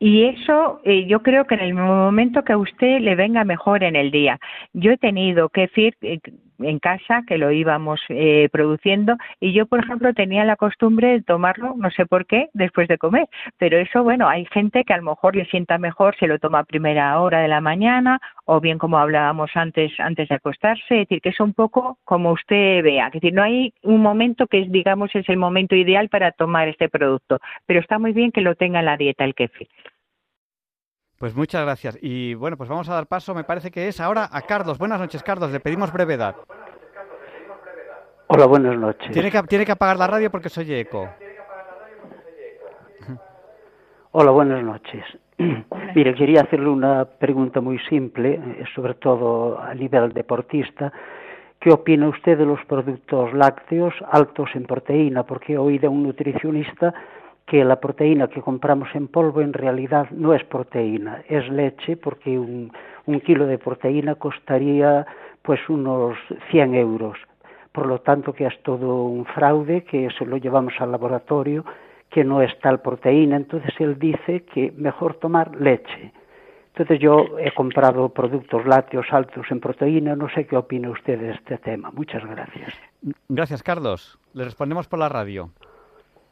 y 0.00 0.24
eso 0.24 0.80
eh, 0.84 1.06
yo 1.06 1.22
creo 1.22 1.46
que 1.46 1.54
en 1.54 1.60
el 1.60 1.74
momento 1.74 2.42
que 2.42 2.54
a 2.54 2.58
usted 2.58 3.00
le 3.00 3.14
venga 3.16 3.44
mejor 3.44 3.84
en 3.84 3.96
el 3.96 4.10
día. 4.10 4.40
Yo 4.72 4.92
he 4.92 4.96
tenido 4.96 5.50
kefir 5.50 5.94
eh, 6.00 6.20
en 6.62 6.78
casa 6.78 7.22
que 7.26 7.38
lo 7.38 7.50
íbamos 7.50 8.00
eh, 8.08 8.48
produciendo 8.52 9.16
y 9.40 9.52
yo, 9.52 9.66
por 9.66 9.80
ejemplo, 9.80 10.12
tenía 10.14 10.44
la 10.44 10.56
costumbre 10.56 11.08
de 11.08 11.22
tomarlo, 11.22 11.74
no 11.76 11.90
sé 11.90 12.06
por 12.06 12.26
qué, 12.26 12.48
después 12.52 12.88
de 12.88 12.98
comer. 12.98 13.28
Pero 13.58 13.78
eso, 13.78 14.02
bueno, 14.02 14.28
hay 14.28 14.46
gente 14.46 14.84
que 14.84 14.92
a 14.92 14.96
lo 14.98 15.04
mejor 15.04 15.36
le 15.36 15.46
sienta 15.46 15.78
mejor 15.78 16.16
si 16.18 16.26
lo 16.26 16.38
toma 16.38 16.60
a 16.60 16.64
primera 16.64 17.20
hora 17.20 17.40
de 17.40 17.48
la 17.48 17.60
mañana 17.60 18.20
o 18.44 18.60
bien 18.60 18.78
como 18.78 18.98
hablábamos 18.98 19.50
antes, 19.54 19.92
antes 19.98 20.28
de 20.28 20.34
acostarse. 20.34 21.02
Es 21.02 21.08
decir, 21.08 21.20
que 21.20 21.30
es 21.30 21.40
un 21.40 21.54
poco 21.54 21.98
como 22.04 22.32
usted 22.32 22.82
vea. 22.82 23.06
Es 23.06 23.12
decir, 23.14 23.32
no 23.32 23.42
hay 23.42 23.72
un 23.82 24.00
momento 24.00 24.46
que, 24.46 24.66
digamos, 24.68 25.14
es 25.14 25.28
el 25.28 25.36
momento 25.36 25.74
ideal 25.74 26.08
para 26.08 26.32
tomar 26.32 26.68
este 26.68 26.88
producto, 26.88 27.38
pero 27.66 27.80
está 27.80 27.98
muy 27.98 28.12
bien 28.12 28.32
que 28.32 28.40
lo 28.40 28.54
tenga 28.54 28.80
en 28.80 28.86
la 28.86 28.96
dieta 28.96 29.24
el 29.24 29.34
kefir. 29.34 29.68
Pues 31.20 31.36
muchas 31.36 31.62
gracias. 31.66 31.98
Y 32.00 32.32
bueno, 32.32 32.56
pues 32.56 32.70
vamos 32.70 32.88
a 32.88 32.94
dar 32.94 33.06
paso, 33.06 33.34
me 33.34 33.44
parece 33.44 33.70
que 33.70 33.88
es 33.88 34.00
ahora 34.00 34.26
a 34.32 34.40
Carlos. 34.40 34.78
Buenas 34.78 34.98
noches, 34.98 35.22
Carlos. 35.22 35.52
Le 35.52 35.60
pedimos 35.60 35.92
brevedad. 35.92 36.34
Hola, 38.28 38.46
buenas 38.46 38.78
noches. 38.78 39.10
Tiene 39.12 39.30
que, 39.30 39.42
tiene 39.42 39.66
que 39.66 39.72
apagar 39.72 39.98
la 39.98 40.06
radio 40.06 40.30
porque 40.30 40.48
se 40.48 40.62
oye 40.62 40.80
eco. 40.80 41.10
Hola, 44.12 44.30
buenas 44.30 44.64
noches. 44.64 45.04
Mire, 45.94 46.14
quería 46.14 46.40
hacerle 46.40 46.70
una 46.70 47.04
pregunta 47.04 47.60
muy 47.60 47.78
simple, 47.80 48.40
eh, 48.42 48.64
sobre 48.74 48.94
todo 48.94 49.60
a 49.60 49.74
nivel 49.74 50.14
deportista. 50.14 50.90
¿Qué 51.60 51.70
opina 51.70 52.08
usted 52.08 52.38
de 52.38 52.46
los 52.46 52.64
productos 52.64 53.34
lácteos 53.34 53.92
altos 54.10 54.48
en 54.54 54.64
proteína? 54.64 55.24
Porque 55.24 55.52
he 55.52 55.58
oído 55.58 55.88
a 55.88 55.90
un 55.90 56.02
nutricionista 56.02 56.94
que 57.50 57.64
la 57.64 57.80
proteína 57.80 58.28
que 58.28 58.42
compramos 58.42 58.94
en 58.94 59.08
polvo 59.08 59.40
en 59.40 59.52
realidad 59.52 60.08
no 60.12 60.34
es 60.34 60.44
proteína, 60.44 61.24
es 61.28 61.48
leche, 61.48 61.96
porque 61.96 62.38
un, 62.38 62.70
kilo 63.26 63.44
de 63.48 63.58
proteína 63.58 64.14
costaría 64.14 65.04
pues 65.42 65.58
unos 65.68 66.16
100 66.52 66.76
euros. 66.76 67.18
Por 67.72 67.86
lo 67.86 68.02
tanto, 68.02 68.32
que 68.32 68.46
es 68.46 68.62
todo 68.62 69.02
un 69.02 69.24
fraude, 69.24 69.82
que 69.82 70.08
se 70.16 70.24
lo 70.26 70.36
llevamos 70.36 70.74
al 70.78 70.92
laboratorio, 70.92 71.64
que 72.08 72.22
no 72.22 72.40
es 72.40 72.56
tal 72.60 72.82
proteína. 72.82 73.34
Entonces 73.34 73.74
él 73.80 73.98
dice 73.98 74.44
que 74.44 74.72
mejor 74.76 75.14
tomar 75.14 75.56
leche. 75.56 76.12
Entonces 76.68 77.00
yo 77.00 77.36
he 77.40 77.52
comprado 77.52 78.10
productos 78.10 78.64
lácteos 78.64 79.06
altos 79.10 79.44
en 79.50 79.58
proteína. 79.58 80.14
No 80.14 80.28
sé 80.30 80.46
qué 80.46 80.56
opina 80.56 80.88
usted 80.88 81.18
de 81.18 81.32
este 81.32 81.58
tema. 81.58 81.90
Muchas 81.90 82.24
gracias. 82.24 82.74
Gracias, 83.28 83.60
Carlos. 83.64 84.20
Le 84.34 84.44
respondemos 84.44 84.86
por 84.86 85.00
la 85.00 85.08
radio. 85.08 85.50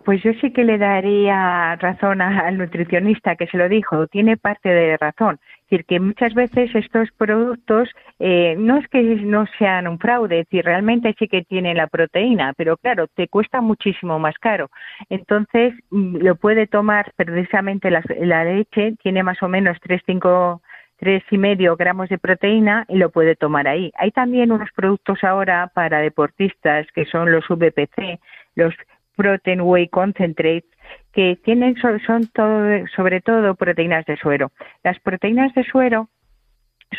Pues 0.05 0.23
yo 0.23 0.33
sí 0.41 0.53
que 0.53 0.65
le 0.65 0.79
daría 0.79 1.77
razón 1.77 2.21
al 2.23 2.57
nutricionista 2.57 3.37
que 3.37 3.47
se 3.47 3.59
lo 3.59 3.69
dijo, 3.69 4.07
tiene 4.07 4.37
parte 4.37 4.69
de 4.69 4.97
razón. 4.97 5.39
Es 5.43 5.71
decir, 5.71 5.85
que 5.85 6.01
muchas 6.01 6.35
veces 6.35 6.75
estos 6.75 7.11
productos 7.13 7.91
eh, 8.19 8.55
no 8.59 8.79
es 8.79 8.89
que 8.89 9.03
no 9.03 9.45
sean 9.59 9.87
un 9.87 9.99
fraude, 9.99 10.41
es 10.41 10.47
decir, 10.47 10.65
realmente 10.65 11.15
sí 11.19 11.29
que 11.29 11.43
tienen 11.43 11.77
la 11.77 11.89
proteína, 11.89 12.55
pero 12.57 12.77
claro, 12.79 13.07
te 13.09 13.29
cuesta 13.29 13.61
muchísimo 13.61 14.19
más 14.19 14.37
caro. 14.39 14.71
Entonces, 15.11 15.75
mm, 15.91 16.19
lo 16.19 16.37
puede 16.37 16.67
tomar 16.67 17.13
precisamente 17.17 17.91
la, 17.91 18.03
la 18.21 18.45
leche, 18.45 18.95
tiene 19.03 19.23
más 19.23 19.43
o 19.43 19.49
menos 19.49 19.77
3, 19.83 20.01
5 20.07 20.63
tres 20.99 21.23
y 21.31 21.39
medio 21.39 21.77
gramos 21.77 22.09
de 22.09 22.19
proteína 22.19 22.85
y 22.89 22.97
lo 22.97 23.11
puede 23.11 23.37
tomar 23.37 23.69
ahí. 23.69 23.93
Hay 23.97 24.11
también 24.11 24.53
unos 24.53 24.71
productos 24.73 25.23
ahora 25.23 25.71
para 25.73 26.01
deportistas 26.01 26.87
que 26.93 27.05
son 27.05 27.31
los 27.31 27.47
VPC, 27.49 28.19
los 28.57 28.75
Protein 29.19 29.61
Whey 29.63 29.89
Concentrates, 29.89 30.71
que 31.13 31.37
tienen 31.45 31.75
son 31.77 32.29
todo, 32.29 32.87
sobre 32.95 33.21
todo 33.21 33.57
proteínas 33.57 34.07
de 34.07 34.17
suero. 34.17 34.53
Las 34.85 34.99
proteínas 35.01 35.53
de 35.55 35.65
suero 35.65 36.09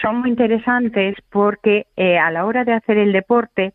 son 0.01 0.17
muy 0.17 0.29
interesantes 0.29 1.15
porque 1.31 1.87
eh, 1.95 2.17
a 2.19 2.29
la 2.29 2.45
hora 2.45 2.65
de 2.65 2.73
hacer 2.73 2.97
el 2.97 3.13
deporte 3.13 3.73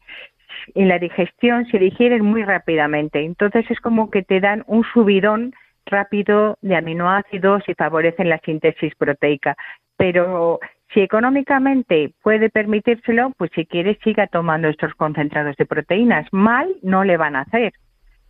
en 0.75 0.89
la 0.89 0.99
digestión 0.99 1.67
se 1.67 1.79
digieren 1.79 2.23
muy 2.23 2.45
rápidamente. 2.45 3.25
Entonces 3.25 3.65
es 3.71 3.81
como 3.81 4.11
que 4.11 4.23
te 4.23 4.41
dan 4.41 4.63
un 4.67 4.85
subidón 4.93 5.55
rápido 5.87 6.59
de 6.61 6.77
aminoácidos 6.77 7.63
y 7.67 7.75
favorecen 7.75 8.29
la 8.29 8.39
síntesis 8.45 8.95
proteica. 8.97 9.57
Pero 9.97 10.61
si 10.93 11.01
económicamente 11.01 12.13
puede 12.23 12.51
permitírselo, 12.51 13.33
pues 13.39 13.51
si 13.55 13.65
quiere 13.65 13.99
siga 14.05 14.27
tomando 14.27 14.69
estos 14.69 14.95
concentrados 14.95 15.57
de 15.57 15.65
proteínas. 15.65 16.27
Mal 16.31 16.69
no 16.83 17.05
le 17.05 17.17
van 17.17 17.37
a 17.37 17.41
hacer 17.41 17.73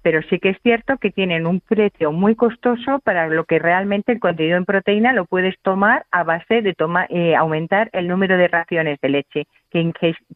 pero 0.05 0.20
sí 0.28 0.38
que 0.38 0.50
es 0.50 0.59
cierto 0.62 0.98
que 0.98 1.11
tienen 1.11 1.46
un 1.46 1.61
precio 1.61 2.12
muy 2.12 2.36
costoso 2.36 2.98
para 3.05 3.26
lo 3.28 3.46
que 3.46 3.59
realmente 3.59 4.12
el 4.12 4.20
contenido 4.20 4.59
en 4.59 4.66
proteína 4.66 5.14
lo 5.14 5.24
puedes 5.24 5.59
tomar 5.62 6.05
a 6.11 6.22
base 6.24 6.61
de 6.61 6.76
eh, 7.09 7.34
aumentar 7.34 7.88
el 7.94 8.07
número 8.07 8.36
de 8.36 8.46
raciones 8.48 9.00
de 9.00 9.09
leche 9.09 9.46
que, 9.70 9.80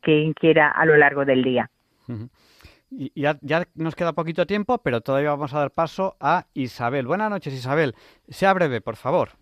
inquiera 0.07 0.71
a 0.71 0.87
lo 0.87 0.97
largo 0.97 1.27
del 1.27 1.45
día. 1.45 1.71
Y 2.91 3.13
ya, 3.15 3.37
nos 3.75 3.95
queda 3.95 4.15
poquito 4.15 4.47
tiempo, 4.47 4.79
pero 4.79 5.03
todavía 5.03 5.29
vamos 5.29 5.53
a 5.53 5.59
dar 5.59 5.71
paso 5.71 6.17
a 6.19 6.47
Isabel. 6.55 7.07
Buenas 7.07 7.29
noches, 7.29 7.53
Isabel. 7.53 7.95
Sea 8.27 8.55
breve, 8.55 8.81
por 8.81 8.97
favor. 8.97 9.33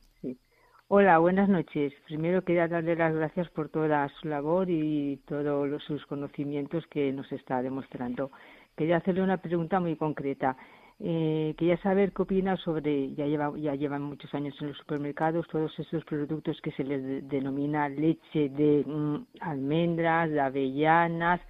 Hola, 0.89 1.19
buenas 1.19 1.49
noches. 1.49 1.93
Primero 2.07 2.45
quería 2.45 2.69
darle 2.69 2.95
las 2.95 3.13
gracias 3.13 3.51
por 3.51 3.69
toda 3.71 4.09
su 4.21 4.29
labor 4.29 4.71
y 4.71 5.17
todos 5.27 5.83
sus 5.83 6.07
conocimientos 6.07 6.87
que 6.87 7.13
nos 7.13 7.31
está 7.33 7.61
demostrando. 7.61 8.31
Quería 8.77 8.99
hacerle 8.99 9.23
una 9.23 9.39
pregunta 9.39 9.81
muy 9.81 9.97
concreta. 9.97 10.57
Eh, 11.01 11.57
quería 11.59 11.77
saber 11.79 12.13
qué 12.13 12.23
opina 12.23 12.57
sobre, 12.59 13.13
ya, 13.17 13.27
lleva, 13.27 13.53
ya 13.59 13.75
llevan 13.75 14.03
muchos 14.03 14.33
años 14.33 14.55
en 14.61 14.69
los 14.69 14.79
supermercados, 14.79 15.49
todos 15.49 15.77
esos 15.77 16.05
productos 16.05 16.61
que 16.63 16.71
se 16.71 16.85
les 16.85 17.29
denomina 17.29 17.89
leche 17.89 18.49
de 18.51 18.85
mm, 18.87 19.27
almendras, 19.41 20.31
de 20.31 20.41
avellanas. 20.41 21.41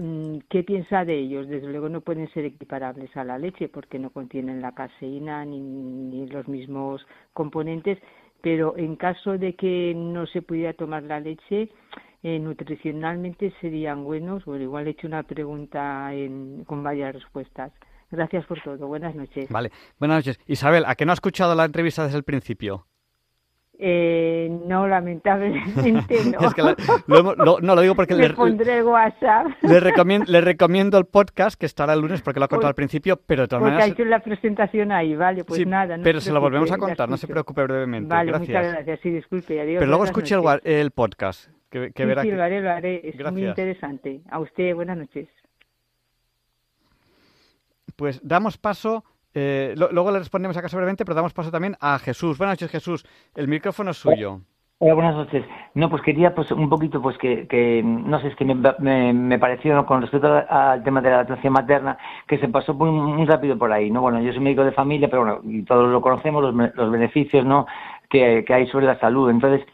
Mm, 0.00 0.38
¿Qué 0.48 0.64
piensa 0.64 1.04
de 1.04 1.16
ellos? 1.16 1.46
Desde 1.46 1.68
luego 1.68 1.88
no 1.88 2.00
pueden 2.00 2.28
ser 2.32 2.44
equiparables 2.44 3.16
a 3.16 3.22
la 3.22 3.38
leche 3.38 3.68
porque 3.68 4.00
no 4.00 4.10
contienen 4.10 4.60
la 4.60 4.72
caseína 4.72 5.44
ni 5.44 6.26
los 6.26 6.48
mismos 6.48 7.06
componentes, 7.34 7.98
pero 8.44 8.76
en 8.76 8.96
caso 8.96 9.38
de 9.38 9.54
que 9.54 9.94
no 9.96 10.26
se 10.26 10.42
pudiera 10.42 10.74
tomar 10.74 11.02
la 11.02 11.18
leche, 11.18 11.70
eh, 12.22 12.38
nutricionalmente 12.38 13.54
serían 13.58 14.04
buenos? 14.04 14.44
Bueno, 14.44 14.64
igual 14.64 14.86
he 14.86 14.90
hecho 14.90 15.06
una 15.06 15.22
pregunta 15.22 16.10
con 16.66 16.82
varias 16.82 17.14
respuestas. 17.14 17.72
Gracias 18.10 18.44
por 18.44 18.60
todo. 18.60 18.86
Buenas 18.86 19.14
noches. 19.14 19.48
Vale, 19.48 19.70
buenas 19.98 20.18
noches. 20.18 20.38
Isabel, 20.46 20.84
¿a 20.86 20.94
qué 20.94 21.06
no 21.06 21.12
ha 21.12 21.14
escuchado 21.14 21.54
la 21.54 21.64
entrevista 21.64 22.04
desde 22.04 22.18
el 22.18 22.24
principio? 22.24 22.84
Eh, 23.76 24.48
no, 24.66 24.86
lamentablemente 24.86 26.24
no. 26.32 26.46
es 26.46 26.54
que 26.54 26.62
no, 26.62 27.74
lo 27.74 27.80
digo 27.80 27.94
porque 27.96 28.14
le, 28.14 28.30
pondré 28.30 28.82
WhatsApp. 28.84 29.48
Le 29.62 29.80
recomiendo, 29.80 30.30
le 30.30 30.40
recomiendo 30.40 30.96
el 30.96 31.06
podcast 31.06 31.58
que 31.58 31.66
estará 31.66 31.94
el 31.94 32.00
lunes 32.00 32.22
porque 32.22 32.38
lo 32.38 32.44
ha 32.44 32.48
contado 32.48 32.68
al 32.68 32.74
principio, 32.74 33.20
pero 33.26 33.42
de 33.42 33.48
todas 33.48 33.62
porque 33.62 33.72
maneras. 33.72 33.90
ha 33.90 33.92
hecho 33.92 34.04
la 34.04 34.20
presentación 34.20 34.92
ahí, 34.92 35.16
vale, 35.16 35.44
pues 35.44 35.66
nada. 35.66 35.98
pero 36.02 36.20
se, 36.20 36.32
lo 36.32 36.40
volvemos 36.40 36.70
a 36.70 36.78
contar, 36.78 37.08
no 37.08 37.16
se 37.16 37.26
preocupe 37.26 37.62
brevemente. 37.64 38.08
Vale, 38.08 38.30
gracias. 38.30 38.48
muchas 38.48 38.72
gracias, 38.72 39.00
sí, 39.02 39.10
disculpe, 39.10 39.60
adiós. 39.60 39.80
Pero 39.80 39.88
luego 39.88 40.04
escuche 40.04 40.36
el, 40.36 40.60
el, 40.62 40.90
podcast. 40.92 41.50
Que, 41.68 41.90
sí, 41.94 42.04
verá 42.04 42.22
sí, 42.22 42.30
lo 42.30 42.42
haré, 42.42 42.60
lo 42.60 42.70
haré. 42.70 43.00
Es 43.08 43.32
muy 43.32 43.44
interesante. 43.44 44.20
A 44.30 44.38
usted, 44.38 44.72
buenas 44.76 44.96
noches. 44.96 45.28
Pues 47.96 48.20
damos 48.22 48.56
paso. 48.56 49.04
Eh, 49.34 49.74
luego 49.76 50.12
le 50.12 50.20
respondemos 50.20 50.56
acá 50.56 50.68
brevemente, 50.70 51.04
pero 51.04 51.16
damos 51.16 51.34
paso 51.34 51.50
también 51.50 51.76
a 51.80 51.98
Jesús. 51.98 52.38
Buenas 52.38 52.54
noches, 52.54 52.70
Jesús. 52.70 53.04
El 53.34 53.48
micrófono 53.48 53.90
es 53.90 53.96
suyo. 53.96 54.40
Hola, 54.78 54.94
buenas 54.94 55.14
noches. 55.14 55.44
No, 55.74 55.88
pues 55.88 56.02
quería 56.02 56.34
pues 56.34 56.50
un 56.50 56.68
poquito, 56.68 57.00
pues 57.00 57.16
que, 57.18 57.46
que 57.46 57.82
no 57.82 58.20
sé, 58.20 58.28
es 58.28 58.36
que 58.36 58.44
me, 58.44 59.12
me, 59.12 59.38
pareció 59.38 59.84
con 59.86 60.02
respecto 60.02 60.28
al 60.48 60.82
tema 60.82 61.00
de 61.00 61.10
la 61.10 61.18
lactancia 61.18 61.50
materna, 61.50 61.96
que 62.26 62.38
se 62.38 62.48
pasó 62.48 62.74
muy, 62.74 63.24
rápido 63.24 63.56
por 63.56 63.72
ahí, 63.72 63.90
¿no? 63.90 64.02
Bueno, 64.02 64.20
yo 64.20 64.32
soy 64.32 64.40
médico 64.40 64.64
de 64.64 64.72
familia, 64.72 65.08
pero 65.08 65.24
bueno, 65.24 65.40
y 65.44 65.62
todos 65.62 65.90
lo 65.90 66.00
conocemos, 66.00 66.42
los, 66.42 66.74
los 66.74 66.90
beneficios, 66.90 67.44
¿no? 67.44 67.66
Que, 68.10 68.44
que 68.44 68.54
hay 68.54 68.66
sobre 68.66 68.86
la 68.86 68.98
salud. 68.98 69.30
Entonces, 69.30 69.66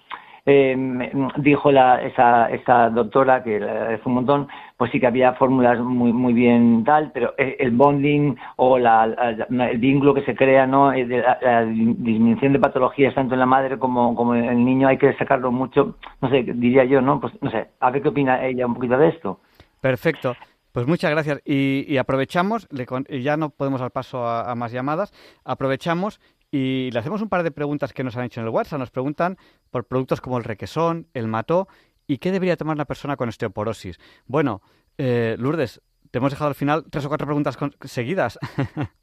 eh, 0.47 1.11
dijo 1.37 1.71
la, 1.71 2.03
esa, 2.03 2.51
esa 2.51 2.91
doctora, 2.91 3.43
que 3.43 3.57
es 3.57 4.07
un 4.07 4.15
montón, 4.15 4.49
pues 4.77 4.91
sí 4.91 5.01
que 5.01 5.07
había 5.07 5.35
fórmulas 5.35 5.79
muy, 5.81 6.13
muy 6.13 6.33
bien 6.33 6.85
tal, 6.85 7.11
pero 7.13 7.35
el 7.37 7.71
bonding 7.73 8.37
o 8.57 8.79
la, 8.79 9.05
el 9.05 9.79
vínculo 9.79 10.15
que 10.15 10.25
se 10.25 10.35
crea, 10.35 10.67
¿no? 10.67 10.93
Eh, 10.93 11.07
la, 11.07 11.65
disminución 11.65 12.53
de 12.53 12.59
patologías 12.59 13.15
tanto 13.15 13.35
en 13.35 13.41
la 13.41 13.47
madre 13.47 13.79
como, 13.79 14.15
como 14.15 14.35
en 14.35 14.45
el 14.45 14.65
niño 14.65 14.89
hay 14.89 14.99
que 14.99 15.13
sacarlo 15.15 15.53
mucho, 15.53 15.97
no 16.21 16.31
sé, 16.31 16.43
diría 16.43 16.85
yo, 16.85 17.01
¿no? 17.01 17.21
Pues 17.21 17.33
no 17.43 17.51
sé, 17.51 17.69
a 17.81 17.91
ver 17.91 18.03
qué 18.03 18.09
opina 18.09 18.45
ella 18.45 18.67
un 18.67 18.75
poquito 18.75 18.97
de 18.97 19.09
esto. 19.09 19.41
Perfecto. 19.81 20.35
Pues 20.73 20.87
muchas 20.87 21.11
gracias. 21.11 21.41
Y, 21.45 21.97
aprovechamos, 21.97 22.69
ya 23.09 23.37
no 23.37 23.51
podemos 23.51 23.81
dar 23.81 23.91
paso 23.91 24.27
a, 24.27 24.55
más 24.55 24.71
llamadas, 24.73 25.13
aprovechamos 25.45 26.21
y 26.51 26.91
le 26.91 26.99
hacemos 26.99 27.23
un 27.23 27.29
par 27.29 27.43
de 27.43 27.51
preguntas 27.51 27.93
que 27.93 28.05
nos 28.05 28.17
han 28.17 28.25
hecho 28.25 28.41
en 28.41 28.47
el 28.47 28.53
WhatsApp. 28.53 28.79
Nos 28.79 28.91
preguntan 28.91 29.39
por 29.71 29.87
productos 29.87 30.21
como 30.21 30.39
el 30.39 30.45
requesón, 30.45 31.07
el 31.15 31.29
mató 31.29 31.69
y 32.07 32.19
qué 32.19 32.33
debería 32.33 32.57
tomar 32.57 32.77
una 32.77 32.87
persona 32.87 33.17
con 33.17 33.29
osteoporosis. 33.29 33.99
Bueno, 34.27 34.63
eh, 34.99 35.37
Lourdes, 35.39 35.81
te 36.11 36.19
hemos 36.19 36.33
dejado 36.33 36.49
al 36.49 36.55
final 36.55 36.85
tres 36.91 37.05
o 37.05 37.09
cuatro 37.09 37.27
preguntas 37.27 37.57
seguidas. 37.85 38.39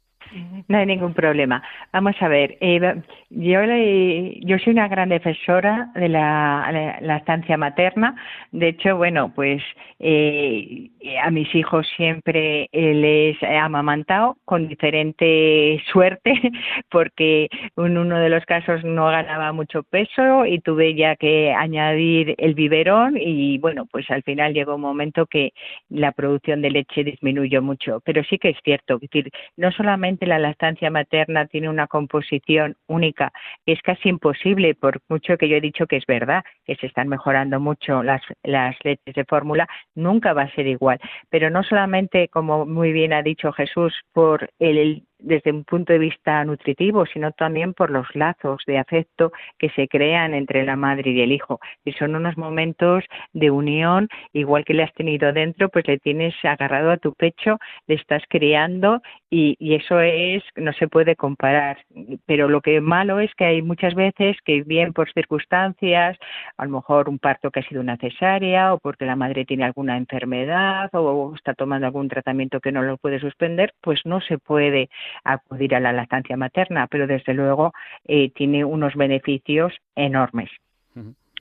No 0.68 0.78
hay 0.78 0.86
ningún 0.86 1.14
problema. 1.14 1.62
Vamos 1.92 2.14
a 2.20 2.28
ver, 2.28 2.56
eh, 2.60 3.02
yo, 3.30 3.60
yo 4.40 4.58
soy 4.58 4.72
una 4.72 4.88
gran 4.88 5.08
defensora 5.08 5.90
de 5.94 6.08
la, 6.08 6.98
la, 7.00 7.16
estancia 7.16 7.56
materna. 7.56 8.14
De 8.52 8.68
hecho, 8.68 8.96
bueno, 8.96 9.32
pues 9.34 9.62
eh, 9.98 10.90
a 11.22 11.30
mis 11.30 11.52
hijos 11.54 11.86
siempre 11.96 12.68
les 12.72 13.42
he 13.42 13.56
amamantado 13.56 14.36
con 14.44 14.68
diferente 14.68 15.82
suerte, 15.90 16.32
porque 16.90 17.48
en 17.76 17.98
uno 17.98 18.18
de 18.18 18.28
los 18.28 18.44
casos 18.44 18.84
no 18.84 19.06
ganaba 19.06 19.52
mucho 19.52 19.82
peso 19.82 20.46
y 20.46 20.60
tuve 20.60 20.94
ya 20.94 21.16
que 21.16 21.52
añadir 21.52 22.34
el 22.38 22.54
biberón 22.54 23.16
y 23.18 23.58
bueno, 23.58 23.86
pues 23.90 24.10
al 24.10 24.22
final 24.22 24.54
llegó 24.54 24.74
un 24.76 24.80
momento 24.80 25.26
que 25.26 25.52
la 25.88 26.12
producción 26.12 26.62
de 26.62 26.70
leche 26.70 27.04
disminuyó 27.04 27.62
mucho. 27.62 28.00
Pero 28.04 28.22
sí 28.24 28.38
que 28.38 28.50
es 28.50 28.58
cierto, 28.64 28.94
es 28.96 29.00
decir, 29.02 29.30
no 29.56 29.70
solamente 29.72 30.17
la 30.26 30.38
lactancia 30.38 30.90
materna 30.90 31.46
tiene 31.46 31.68
una 31.68 31.86
composición 31.86 32.76
única, 32.86 33.32
es 33.66 33.80
casi 33.82 34.08
imposible, 34.08 34.74
por 34.74 35.00
mucho 35.08 35.36
que 35.36 35.48
yo 35.48 35.56
he 35.56 35.60
dicho 35.60 35.86
que 35.86 35.96
es 35.96 36.06
verdad, 36.06 36.44
que 36.64 36.76
se 36.76 36.86
están 36.86 37.08
mejorando 37.08 37.60
mucho 37.60 38.02
las, 38.02 38.22
las 38.42 38.76
leches 38.84 39.14
de 39.14 39.24
fórmula, 39.24 39.68
nunca 39.94 40.32
va 40.32 40.42
a 40.42 40.54
ser 40.54 40.66
igual. 40.66 40.98
Pero 41.30 41.50
no 41.50 41.62
solamente, 41.62 42.28
como 42.28 42.66
muy 42.66 42.92
bien 42.92 43.12
ha 43.12 43.22
dicho 43.22 43.52
Jesús, 43.52 43.94
por 44.12 44.50
el 44.58 45.07
desde 45.18 45.50
un 45.50 45.64
punto 45.64 45.92
de 45.92 45.98
vista 45.98 46.44
nutritivo, 46.44 47.06
sino 47.06 47.32
también 47.32 47.74
por 47.74 47.90
los 47.90 48.06
lazos 48.14 48.62
de 48.66 48.78
afecto 48.78 49.32
que 49.58 49.70
se 49.70 49.88
crean 49.88 50.34
entre 50.34 50.64
la 50.64 50.76
madre 50.76 51.10
y 51.10 51.20
el 51.20 51.32
hijo. 51.32 51.60
Y 51.84 51.92
son 51.92 52.14
unos 52.14 52.36
momentos 52.36 53.04
de 53.32 53.50
unión, 53.50 54.08
igual 54.32 54.64
que 54.64 54.74
le 54.74 54.84
has 54.84 54.94
tenido 54.94 55.32
dentro, 55.32 55.68
pues 55.68 55.86
le 55.86 55.98
tienes 55.98 56.34
agarrado 56.44 56.90
a 56.90 56.96
tu 56.96 57.14
pecho, 57.14 57.58
le 57.86 57.96
estás 57.96 58.22
criando 58.28 59.02
y, 59.30 59.56
y 59.58 59.74
eso 59.74 60.00
es, 60.00 60.42
no 60.56 60.72
se 60.72 60.88
puede 60.88 61.16
comparar. 61.16 61.78
Pero 62.26 62.48
lo 62.48 62.60
que 62.60 62.80
malo 62.80 63.20
es 63.20 63.34
que 63.34 63.44
hay 63.44 63.62
muchas 63.62 63.94
veces 63.94 64.36
que 64.44 64.62
bien 64.62 64.92
por 64.92 65.12
circunstancias, 65.12 66.16
a 66.56 66.64
lo 66.64 66.70
mejor 66.70 67.08
un 67.08 67.18
parto 67.18 67.50
que 67.50 67.60
ha 67.60 67.68
sido 67.68 67.80
una 67.80 67.96
cesárea 67.96 68.74
o 68.74 68.78
porque 68.78 69.04
la 69.06 69.16
madre 69.16 69.44
tiene 69.44 69.64
alguna 69.64 69.96
enfermedad 69.96 70.90
o 70.92 71.34
está 71.34 71.54
tomando 71.54 71.86
algún 71.86 72.08
tratamiento 72.08 72.60
que 72.60 72.72
no 72.72 72.82
lo 72.82 72.96
puede 72.96 73.20
suspender, 73.20 73.72
pues 73.80 74.00
no 74.04 74.20
se 74.20 74.38
puede 74.38 74.88
acudir 75.24 75.74
a 75.74 75.80
la 75.80 75.92
lactancia 75.92 76.36
materna, 76.36 76.86
pero 76.86 77.06
desde 77.06 77.34
luego 77.34 77.72
eh, 78.06 78.30
tiene 78.30 78.64
unos 78.64 78.94
beneficios 78.94 79.74
enormes. 79.94 80.50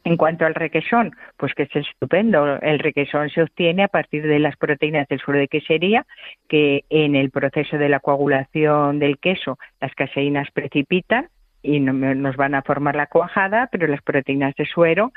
En 0.04 0.16
cuanto 0.16 0.46
al 0.46 0.56
requesón, 0.56 1.14
pues 1.36 1.54
que 1.54 1.64
es 1.64 1.76
estupendo. 1.76 2.60
El 2.62 2.80
requesón 2.80 3.30
se 3.30 3.42
obtiene 3.42 3.84
a 3.84 3.88
partir 3.90 4.26
de 4.26 4.40
las 4.40 4.56
proteínas 4.56 5.06
del 5.10 5.20
suero 5.20 5.40
de 5.40 5.50
quesería, 5.50 6.06
que 6.48 6.86
en 6.90 7.16
el 7.16 7.30
proceso 7.30 7.78
de 7.78 7.90
la 7.90 8.00
coagulación 8.00 9.00
del 9.00 9.18
queso 9.18 9.58
las 9.82 9.94
caseínas 9.96 10.50
precipitan 10.52 11.28
y 11.68 11.82
nos 11.82 12.38
van 12.38 12.56
a 12.56 12.62
formar 12.62 12.96
la 12.96 13.08
cuajada, 13.08 13.68
pero 13.70 13.88
las 13.88 14.02
proteínas 14.02 14.56
de 14.56 14.66
suero 14.66 15.12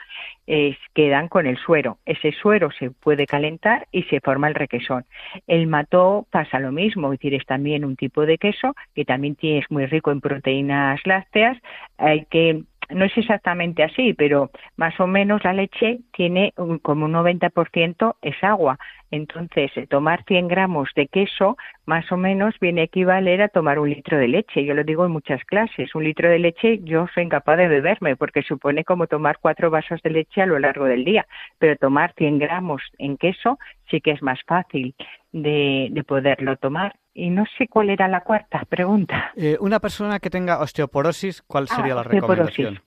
quedan 0.95 1.29
con 1.29 1.47
el 1.47 1.57
suero. 1.59 1.99
Ese 2.05 2.33
suero 2.33 2.71
se 2.73 2.91
puede 2.91 3.27
calentar 3.27 3.87
y 3.93 4.03
se 4.05 4.19
forma 4.19 4.49
el 4.49 4.57
requesón. 4.57 5.05
El 5.47 5.69
mató 5.69 6.27
pasa 6.29 6.59
lo 6.59 6.73
mismo, 6.73 7.13
es 7.13 7.21
decir, 7.21 7.35
es 7.35 7.47
también 7.47 7.85
un 7.85 7.95
tipo 7.95 8.27
de 8.27 8.37
queso 8.37 8.75
que 8.97 9.05
también 9.05 9.37
es 9.41 9.71
muy 9.71 9.87
rico 9.87 10.11
en 10.11 10.21
proteínas 10.21 11.01
lácteas. 11.05 11.57
Hay 11.99 12.25
que 12.25 12.65
no 12.91 13.05
es 13.05 13.17
exactamente 13.17 13.83
así, 13.83 14.15
pero 14.15 14.51
más 14.77 14.99
o 15.01 15.07
menos 15.07 15.43
la 15.45 15.53
leche 15.53 16.01
tiene 16.13 16.53
como 16.83 17.07
un 17.07 17.13
90% 17.13 18.17
es 18.23 18.43
agua. 18.43 18.79
Entonces, 19.11 19.77
eh, 19.77 19.87
tomar 19.89 20.25
100 20.25 20.49
gramos 20.49 20.89
de 20.95 21.09
queso 21.09 21.57
más 21.85 22.11
o 22.13 22.17
menos 22.17 22.55
viene 22.61 22.83
a 22.83 22.85
equivaler 22.85 23.43
a 23.43 23.49
tomar 23.49 23.79
un 23.81 23.91
litro 23.91 24.19
de 24.19 24.29
leche. 24.29 24.65
Yo 24.65 24.75
lo 24.75 24.85
digo 24.85 25.05
en 25.05 25.11
muchas 25.13 25.43
clases. 25.45 25.95
Un 25.95 26.05
litro 26.05 26.29
de 26.29 26.39
leche 26.39 26.81
yo 26.85 27.07
soy 27.13 27.25
incapaz 27.25 27.59
de 27.59 27.69
beberme 27.69 28.17
porque 28.17 28.43
supone 28.43 28.85
como 28.85 29.09
tomar 29.09 29.39
cuatro 29.41 29.71
vasos 29.71 30.01
de 30.03 30.11
leche 30.11 30.43
a 30.43 30.47
lo 30.47 30.59
largo 30.59 30.85
del 30.85 31.05
día. 31.05 31.27
Pero 31.59 31.77
tomar 31.77 32.15
100 32.17 32.39
gramos 32.39 32.83
en 32.99 33.17
queso 33.17 33.59
sí 33.91 34.01
que 34.01 34.13
es 34.13 34.23
más 34.23 34.41
fácil 34.47 34.95
de, 35.33 36.05
poderlo 36.07 36.57
tomar. 36.57 36.95
Y 37.13 37.31
no 37.31 37.45
sé 37.59 37.67
cuál 37.69 37.91
era 37.91 38.09
la 38.09 38.21
cuarta 38.23 38.65
pregunta. 38.69 39.33
Eh, 39.37 39.57
una 39.61 39.81
persona 39.81 40.21
que 40.21 40.31
tenga 40.31 40.61
osteoporosis, 40.61 41.43
¿cuál 41.43 41.67
ah, 41.71 41.75
sería 41.75 41.95
la 41.95 42.03
recomendación? 42.03 42.81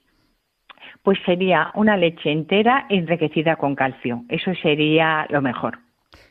Pues 1.02 1.20
sería 1.26 1.72
una 1.76 1.98
leche 1.98 2.32
entera 2.32 2.86
enriquecida 2.90 3.58
con 3.58 3.76
calcio. 3.76 4.24
Eso 4.30 4.54
sería 4.62 5.26
lo 5.30 5.42
mejor. 5.42 5.80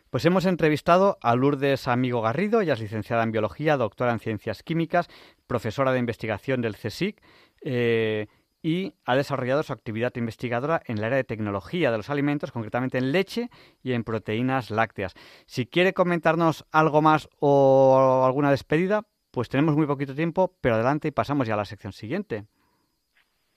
Pues 0.09 0.25
hemos 0.27 0.45
entrevistado 0.47 1.17
a 1.23 1.35
Lourdes 1.35 1.89
Amigo 1.89 2.21
Garrido, 2.21 2.61
ella 2.61 2.75
es 2.75 2.81
licenciada 2.81 3.23
en 3.23 3.33
Biología, 3.33 3.77
doctora 3.77 4.13
en 4.13 4.19
Ciencias 4.19 4.63
Químicas, 4.63 5.09
profesora 5.47 5.93
de 5.93 5.99
investigación 5.99 6.61
del 6.61 6.77
CSIC 6.77 7.21
eh, 7.65 8.27
y 8.63 8.95
ha 9.05 9.17
desarrollado 9.17 9.63
su 9.63 9.73
actividad 9.73 10.13
investigadora 10.17 10.81
en 10.87 10.99
el 10.99 11.05
área 11.05 11.17
de 11.17 11.25
tecnología 11.25 11.91
de 11.91 11.97
los 11.97 12.11
alimentos, 12.11 12.53
concretamente 12.53 12.99
en 12.99 13.13
leche 13.13 13.49
y 13.83 13.93
en 13.93 14.05
proteínas 14.05 14.71
lácteas. 14.71 15.15
Si 15.47 15.67
quiere 15.67 15.93
comentarnos 15.93 16.65
algo 16.71 17.03
más 17.03 17.29
o 17.41 18.23
alguna 18.25 18.51
despedida, 18.51 19.03
pues 19.33 19.49
tenemos 19.49 19.77
muy 19.77 19.87
poquito 19.87 20.15
tiempo, 20.15 20.53
pero 20.61 20.77
adelante 20.77 21.09
y 21.09 21.11
pasamos 21.11 21.49
ya 21.49 21.55
a 21.55 21.59
la 21.59 21.65
sección 21.65 21.93
siguiente. 21.93 22.45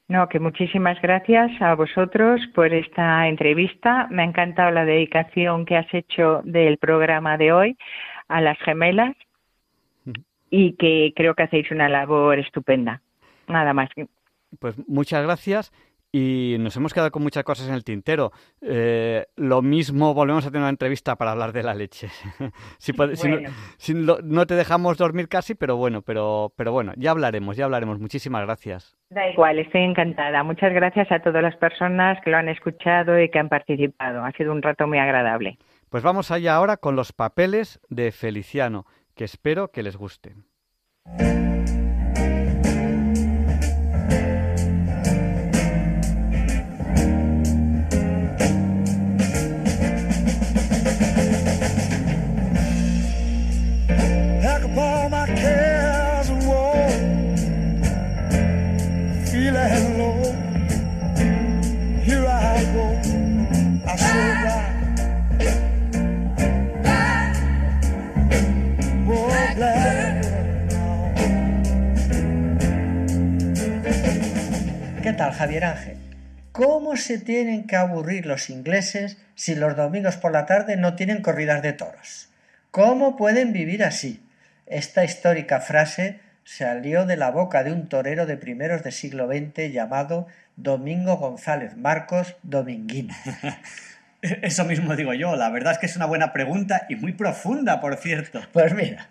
No, 0.07 0.29
que 0.29 0.39
muchísimas 0.39 1.01
gracias 1.01 1.51
a 1.61 1.73
vosotros 1.73 2.39
por 2.53 2.71
esta 2.73 3.27
entrevista. 3.27 4.07
Me 4.11 4.21
ha 4.21 4.25
encantado 4.25 4.69
la 4.71 4.85
dedicación 4.85 5.65
que 5.65 5.77
has 5.77 5.91
hecho 5.93 6.41
del 6.43 6.77
programa 6.77 7.37
de 7.37 7.51
hoy 7.51 7.77
a 8.27 8.39
las 8.39 8.57
gemelas 8.59 9.15
y 10.51 10.73
que 10.73 11.11
creo 11.15 11.33
que 11.33 11.43
hacéis 11.43 11.71
una 11.71 11.89
labor 11.89 12.37
estupenda. 12.37 13.01
Nada 13.47 13.73
más. 13.73 13.89
Pues 14.59 14.75
muchas 14.87 15.23
gracias 15.23 15.71
y 16.17 16.55
nos 16.59 16.77
hemos 16.77 16.93
quedado 16.93 17.11
con 17.11 17.23
muchas 17.23 17.43
cosas 17.43 17.67
en 17.67 17.73
el 17.73 17.83
tintero. 17.83 18.31
Eh, 18.61 19.25
lo 19.35 19.61
mismo, 19.61 20.13
volvemos 20.13 20.45
a 20.45 20.49
tener 20.49 20.61
una 20.61 20.69
entrevista 20.69 21.17
para 21.17 21.31
hablar 21.31 21.51
de 21.51 21.61
la 21.61 21.73
leche. 21.73 22.07
si, 22.77 23.93
no, 23.93 24.45
te 24.45 24.55
dejamos 24.55 24.97
dormir 24.97 25.27
casi, 25.27 25.55
pero 25.55 25.75
bueno, 25.75 26.03
pero, 26.03 26.53
pero 26.55 26.71
bueno, 26.71 26.93
ya 26.95 27.11
hablaremos, 27.11 27.57
ya 27.57 27.65
hablaremos. 27.65 27.99
Muchísimas 27.99 28.45
gracias. 28.45 28.95
Da 29.09 29.29
igual, 29.29 29.59
estoy 29.59 29.81
encantada. 29.81 30.41
Muchas 30.43 30.71
gracias 30.71 31.11
a 31.11 31.19
todas 31.19 31.43
las 31.43 31.57
personas 31.57 32.17
que 32.23 32.31
lo 32.31 32.37
han 32.37 32.47
escuchado 32.47 33.19
y 33.19 33.29
que 33.29 33.39
han 33.39 33.49
participado. 33.49 34.23
Ha 34.23 34.31
sido 34.31 34.53
un 34.53 34.61
rato 34.61 34.87
muy 34.87 34.99
agradable. 34.99 35.57
Pues 35.89 36.01
vamos 36.01 36.31
allá 36.31 36.55
ahora 36.55 36.77
con 36.77 36.95
los 36.95 37.11
papeles 37.11 37.81
de 37.89 38.13
Feliciano, 38.13 38.85
que 39.15 39.25
espero 39.25 39.69
que 39.73 39.83
les 39.83 39.97
guste. 39.97 40.33
Tal, 75.15 75.33
Javier 75.33 75.65
Ángel? 75.65 75.97
¿Cómo 76.51 76.95
se 76.95 77.19
tienen 77.19 77.67
que 77.67 77.75
aburrir 77.75 78.25
los 78.25 78.49
ingleses 78.49 79.17
si 79.35 79.55
los 79.55 79.75
domingos 79.75 80.17
por 80.17 80.31
la 80.31 80.45
tarde 80.45 80.77
no 80.77 80.95
tienen 80.95 81.21
corridas 81.21 81.61
de 81.61 81.73
toros? 81.73 82.29
¿Cómo 82.71 83.15
pueden 83.17 83.53
vivir 83.53 83.83
así? 83.83 84.23
Esta 84.65 85.03
histórica 85.03 85.61
frase 85.61 86.19
salió 86.43 87.05
de 87.05 87.17
la 87.17 87.31
boca 87.31 87.63
de 87.63 87.71
un 87.71 87.87
torero 87.87 88.25
de 88.25 88.37
primeros 88.37 88.83
del 88.83 88.93
siglo 88.93 89.27
XX 89.27 89.71
llamado 89.71 90.27
Domingo 90.55 91.17
González 91.17 91.75
Marcos 91.75 92.35
Dominguín. 92.43 93.09
Eso 94.21 94.65
mismo 94.65 94.95
digo 94.95 95.13
yo, 95.13 95.35
la 95.35 95.49
verdad 95.49 95.73
es 95.73 95.79
que 95.79 95.85
es 95.85 95.95
una 95.95 96.05
buena 96.05 96.33
pregunta 96.33 96.85
y 96.89 96.95
muy 96.95 97.13
profunda, 97.13 97.79
por 97.79 97.97
cierto. 97.97 98.41
Pues 98.51 98.73
mira, 98.73 99.09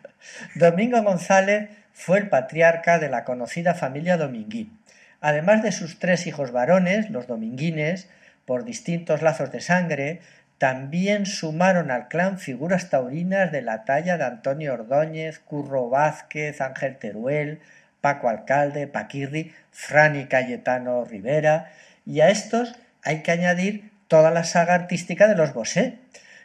Domingo 0.55 1.03
González 1.03 1.71
fue 1.93 2.19
el 2.19 2.29
patriarca 2.29 2.99
de 2.99 3.09
la 3.09 3.25
conocida 3.25 3.75
familia 3.75 4.17
Dominguín. 4.17 4.79
Además 5.25 5.63
de 5.63 5.73
sus 5.73 5.99
tres 5.99 6.27
hijos 6.27 6.53
varones, 6.53 7.09
los 7.09 7.27
dominguines, 7.27 8.11
por 8.45 8.67
distintos 8.67 9.23
lazos 9.23 9.51
de 9.51 9.63
sangre, 9.63 10.21
también 10.59 11.25
sumaron 11.25 11.91
al 11.91 12.09
clan 12.09 12.39
figuras 12.39 12.91
taurinas 12.91 13.51
de 13.51 13.63
la 13.63 13.87
talla 13.87 14.19
de 14.19 14.25
Antonio 14.25 14.75
Ordóñez, 14.75 15.39
Curro 15.39 15.89
Vázquez, 15.89 16.61
Ángel 16.61 16.99
Teruel, 16.99 17.61
Paco 18.03 18.29
Alcalde, 18.29 18.87
Paquirri, 18.87 19.55
Fran 19.71 20.15
y 20.15 20.27
Cayetano 20.27 21.07
Rivera, 21.07 21.71
y 22.05 22.21
a 22.21 22.29
estos 22.29 22.75
hay 23.03 23.23
que 23.23 23.33
añadir 23.33 23.93
toda 24.09 24.31
la 24.31 24.45
saga 24.45 24.75
artística 24.75 25.27
de 25.27 25.37
los 25.37 25.55
Bosé. 25.55 26.01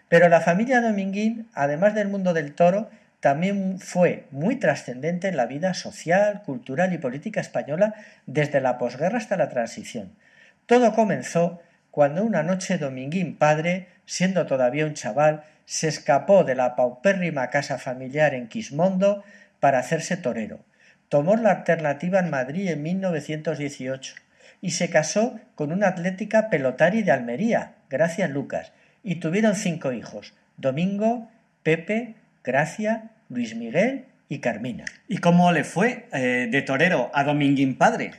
Pero 0.08 0.30
la 0.30 0.40
familia 0.40 0.80
Dominguín, 0.80 1.50
además 1.54 1.96
del 1.96 2.08
mundo 2.08 2.34
del 2.34 2.54
toro, 2.56 2.90
también 3.20 3.80
fue 3.80 4.26
muy 4.32 4.56
trascendente 4.56 5.28
en 5.28 5.38
la 5.38 5.46
vida 5.46 5.74
social, 5.74 6.44
cultural 6.44 6.94
y 6.94 6.98
política 6.98 7.42
española 7.42 7.96
desde 8.26 8.62
la 8.62 8.78
posguerra 8.78 9.18
hasta 9.18 9.36
la 9.36 9.50
transición. 9.50 10.14
Todo 10.66 10.94
comenzó 10.94 11.62
cuando 11.92 12.24
una 12.24 12.44
noche 12.44 12.78
Dominguín 12.78 13.36
padre, 13.36 13.88
siendo 14.06 14.46
todavía 14.46 14.86
un 14.86 14.94
chaval, 14.94 15.44
se 15.66 15.88
escapó 15.88 16.44
de 16.44 16.56
la 16.56 16.76
paupérrima 16.76 17.50
casa 17.50 17.78
familiar 17.78 18.34
en 18.34 18.48
Quismondo 18.48 19.24
para 19.60 19.80
hacerse 19.80 20.16
torero. 20.16 20.60
Tomó 21.10 21.36
la 21.36 21.52
alternativa 21.52 22.20
en 22.20 22.30
Madrid 22.30 22.70
en 22.70 22.84
1918 22.84 24.16
y 24.62 24.72
se 24.72 24.90
casó 24.90 25.40
con 25.56 25.72
una 25.72 25.88
atlética 25.88 26.50
pelotari 26.50 27.04
de 27.04 27.12
Almería, 27.12 27.74
Gracia 27.90 28.28
Lucas, 28.28 28.72
y 29.04 29.16
tuvieron 29.16 29.56
cinco 29.56 29.92
hijos, 29.92 30.34
Domingo, 30.58 31.30
Pepe, 31.64 32.16
Gracia, 32.50 33.12
Luis 33.30 33.56
Miguel 33.56 34.06
y 34.28 34.40
Carmina. 34.40 34.86
¿Y 35.08 35.20
cómo 35.20 35.52
le 35.52 35.64
fue 35.64 36.08
eh, 36.12 36.48
de 36.50 36.62
torero 36.64 37.12
a 37.14 37.24
Dominguín 37.24 37.78
padre? 37.78 38.10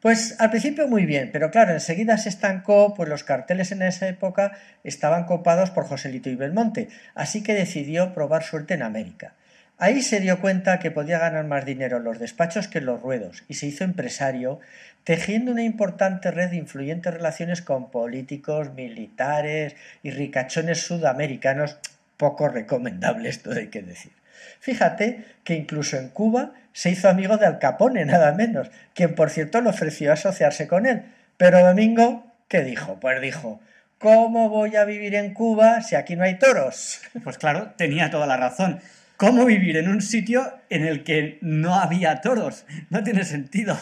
Pues 0.00 0.34
al 0.40 0.50
principio 0.50 0.88
muy 0.88 1.06
bien, 1.06 1.30
pero 1.32 1.52
claro, 1.52 1.72
enseguida 1.72 2.18
se 2.18 2.28
estancó, 2.28 2.94
pues 2.94 3.08
los 3.08 3.22
carteles 3.22 3.70
en 3.70 3.82
esa 3.82 4.08
época 4.08 4.58
estaban 4.82 5.24
copados 5.24 5.70
por 5.70 5.84
Joselito 5.84 6.28
y 6.28 6.34
Belmonte, 6.34 6.88
así 7.14 7.44
que 7.44 7.54
decidió 7.54 8.12
probar 8.12 8.42
suerte 8.42 8.74
en 8.74 8.82
América. 8.82 9.34
Ahí 9.78 10.02
se 10.02 10.18
dio 10.18 10.40
cuenta 10.40 10.80
que 10.80 10.90
podía 10.90 11.20
ganar 11.20 11.44
más 11.44 11.64
dinero 11.64 11.98
en 11.98 12.04
los 12.04 12.18
despachos 12.18 12.66
que 12.66 12.78
en 12.78 12.86
los 12.86 13.00
ruedos 13.00 13.44
y 13.46 13.54
se 13.54 13.66
hizo 13.66 13.84
empresario, 13.84 14.58
tejiendo 15.04 15.52
una 15.52 15.62
importante 15.62 16.32
red 16.32 16.50
de 16.50 16.56
influyentes 16.56 17.14
relaciones 17.14 17.62
con 17.62 17.92
políticos, 17.92 18.72
militares 18.74 19.76
y 20.02 20.10
ricachones 20.10 20.80
sudamericanos 20.80 21.78
poco 22.16 22.48
recomendables, 22.48 23.42
todo 23.42 23.54
hay 23.54 23.68
que 23.68 23.82
decir. 23.82 24.12
Fíjate 24.60 25.24
que 25.44 25.54
incluso 25.54 25.96
en 25.96 26.08
Cuba 26.08 26.52
se 26.72 26.90
hizo 26.90 27.08
amigo 27.08 27.36
de 27.36 27.46
Al 27.46 27.58
Capone, 27.58 28.04
nada 28.04 28.32
menos, 28.32 28.68
quien 28.94 29.14
por 29.14 29.30
cierto 29.30 29.60
le 29.60 29.70
ofreció 29.70 30.12
asociarse 30.12 30.66
con 30.66 30.86
él. 30.86 31.04
Pero 31.36 31.64
Domingo, 31.64 32.26
¿qué 32.48 32.62
dijo? 32.62 32.98
Pues 33.00 33.20
dijo, 33.20 33.60
¿cómo 33.98 34.48
voy 34.48 34.76
a 34.76 34.84
vivir 34.84 35.14
en 35.14 35.34
Cuba 35.34 35.82
si 35.82 35.94
aquí 35.94 36.16
no 36.16 36.24
hay 36.24 36.38
toros? 36.38 37.00
Pues 37.24 37.38
claro, 37.38 37.72
tenía 37.76 38.10
toda 38.10 38.26
la 38.26 38.36
razón. 38.36 38.80
¿Cómo 39.16 39.46
vivir 39.46 39.78
en 39.78 39.88
un 39.88 40.02
sitio 40.02 40.52
en 40.68 40.84
el 40.84 41.02
que 41.02 41.38
no 41.40 41.74
había 41.74 42.20
toros? 42.20 42.66
No 42.90 43.02
tiene 43.02 43.24
sentido. 43.24 43.78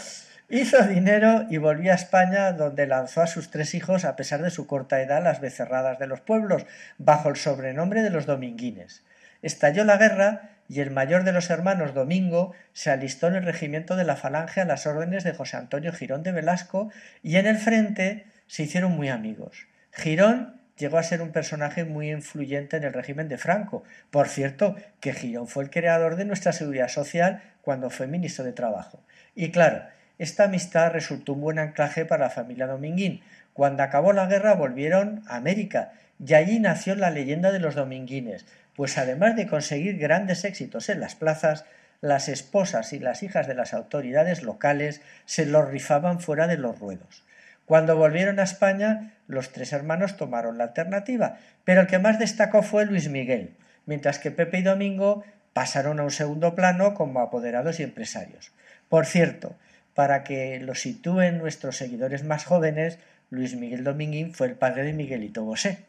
Hizo 0.54 0.86
dinero 0.86 1.46
y 1.50 1.56
volvió 1.56 1.90
a 1.90 1.96
España, 1.96 2.52
donde 2.52 2.86
lanzó 2.86 3.22
a 3.22 3.26
sus 3.26 3.50
tres 3.50 3.74
hijos, 3.74 4.04
a 4.04 4.14
pesar 4.14 4.40
de 4.40 4.50
su 4.50 4.68
corta 4.68 5.02
edad, 5.02 5.20
las 5.20 5.40
becerradas 5.40 5.98
de 5.98 6.06
los 6.06 6.20
pueblos, 6.20 6.64
bajo 6.96 7.28
el 7.28 7.34
sobrenombre 7.34 8.02
de 8.02 8.10
los 8.10 8.24
dominguines. 8.24 9.02
Estalló 9.42 9.82
la 9.82 9.96
guerra 9.96 10.50
y 10.68 10.78
el 10.78 10.92
mayor 10.92 11.24
de 11.24 11.32
los 11.32 11.50
hermanos, 11.50 11.92
Domingo, 11.92 12.52
se 12.72 12.92
alistó 12.92 13.26
en 13.26 13.34
el 13.34 13.42
regimiento 13.42 13.96
de 13.96 14.04
la 14.04 14.14
Falange 14.14 14.60
a 14.60 14.64
las 14.64 14.86
órdenes 14.86 15.24
de 15.24 15.34
José 15.34 15.56
Antonio 15.56 15.92
Girón 15.92 16.22
de 16.22 16.30
Velasco 16.30 16.88
y 17.20 17.34
en 17.34 17.48
el 17.48 17.56
frente 17.56 18.26
se 18.46 18.62
hicieron 18.62 18.92
muy 18.92 19.08
amigos. 19.08 19.66
Girón 19.90 20.60
llegó 20.76 20.98
a 20.98 21.02
ser 21.02 21.20
un 21.20 21.32
personaje 21.32 21.84
muy 21.84 22.12
influyente 22.12 22.76
en 22.76 22.84
el 22.84 22.92
régimen 22.92 23.28
de 23.28 23.38
Franco. 23.38 23.82
Por 24.12 24.28
cierto, 24.28 24.76
que 25.00 25.14
Girón 25.14 25.48
fue 25.48 25.64
el 25.64 25.70
creador 25.70 26.14
de 26.14 26.26
nuestra 26.26 26.52
seguridad 26.52 26.86
social 26.86 27.42
cuando 27.60 27.90
fue 27.90 28.06
ministro 28.06 28.44
de 28.44 28.52
Trabajo. 28.52 29.02
Y 29.34 29.50
claro, 29.50 29.82
esta 30.18 30.44
amistad 30.44 30.92
resultó 30.92 31.32
un 31.32 31.40
buen 31.40 31.58
anclaje 31.58 32.04
para 32.04 32.24
la 32.24 32.30
familia 32.30 32.66
Dominguín. 32.66 33.22
Cuando 33.52 33.82
acabó 33.82 34.12
la 34.12 34.26
guerra 34.26 34.54
volvieron 34.54 35.22
a 35.26 35.36
América 35.36 35.92
y 36.24 36.34
allí 36.34 36.60
nació 36.60 36.94
la 36.94 37.10
leyenda 37.10 37.50
de 37.52 37.58
los 37.58 37.74
dominguines, 37.74 38.46
pues 38.76 38.98
además 38.98 39.36
de 39.36 39.46
conseguir 39.46 39.98
grandes 39.98 40.44
éxitos 40.44 40.88
en 40.88 41.00
las 41.00 41.14
plazas, 41.14 41.64
las 42.00 42.28
esposas 42.28 42.92
y 42.92 42.98
las 42.98 43.22
hijas 43.22 43.46
de 43.46 43.54
las 43.54 43.74
autoridades 43.74 44.42
locales 44.42 45.00
se 45.24 45.46
los 45.46 45.68
rifaban 45.68 46.20
fuera 46.20 46.46
de 46.46 46.58
los 46.58 46.78
ruedos. 46.78 47.24
Cuando 47.66 47.96
volvieron 47.96 48.38
a 48.40 48.42
España, 48.44 49.12
los 49.26 49.52
tres 49.52 49.72
hermanos 49.72 50.16
tomaron 50.16 50.58
la 50.58 50.64
alternativa, 50.64 51.38
pero 51.64 51.80
el 51.80 51.86
que 51.86 51.98
más 51.98 52.18
destacó 52.18 52.62
fue 52.62 52.84
Luis 52.84 53.08
Miguel, 53.08 53.56
mientras 53.86 54.18
que 54.18 54.30
Pepe 54.30 54.58
y 54.58 54.62
Domingo 54.62 55.24
pasaron 55.54 55.98
a 55.98 56.04
un 56.04 56.10
segundo 56.10 56.54
plano 56.54 56.94
como 56.94 57.20
apoderados 57.20 57.80
y 57.80 57.84
empresarios. 57.84 58.52
Por 58.88 59.06
cierto, 59.06 59.56
para 59.94 60.24
que 60.24 60.60
lo 60.60 60.74
sitúen 60.74 61.38
nuestros 61.38 61.76
seguidores 61.76 62.24
más 62.24 62.44
jóvenes, 62.44 62.98
Luis 63.30 63.54
Miguel 63.56 63.84
Dominguín 63.84 64.34
fue 64.34 64.48
el 64.48 64.54
padre 64.54 64.84
de 64.84 64.92
Miguelito 64.92 65.44
Bosé. 65.44 65.84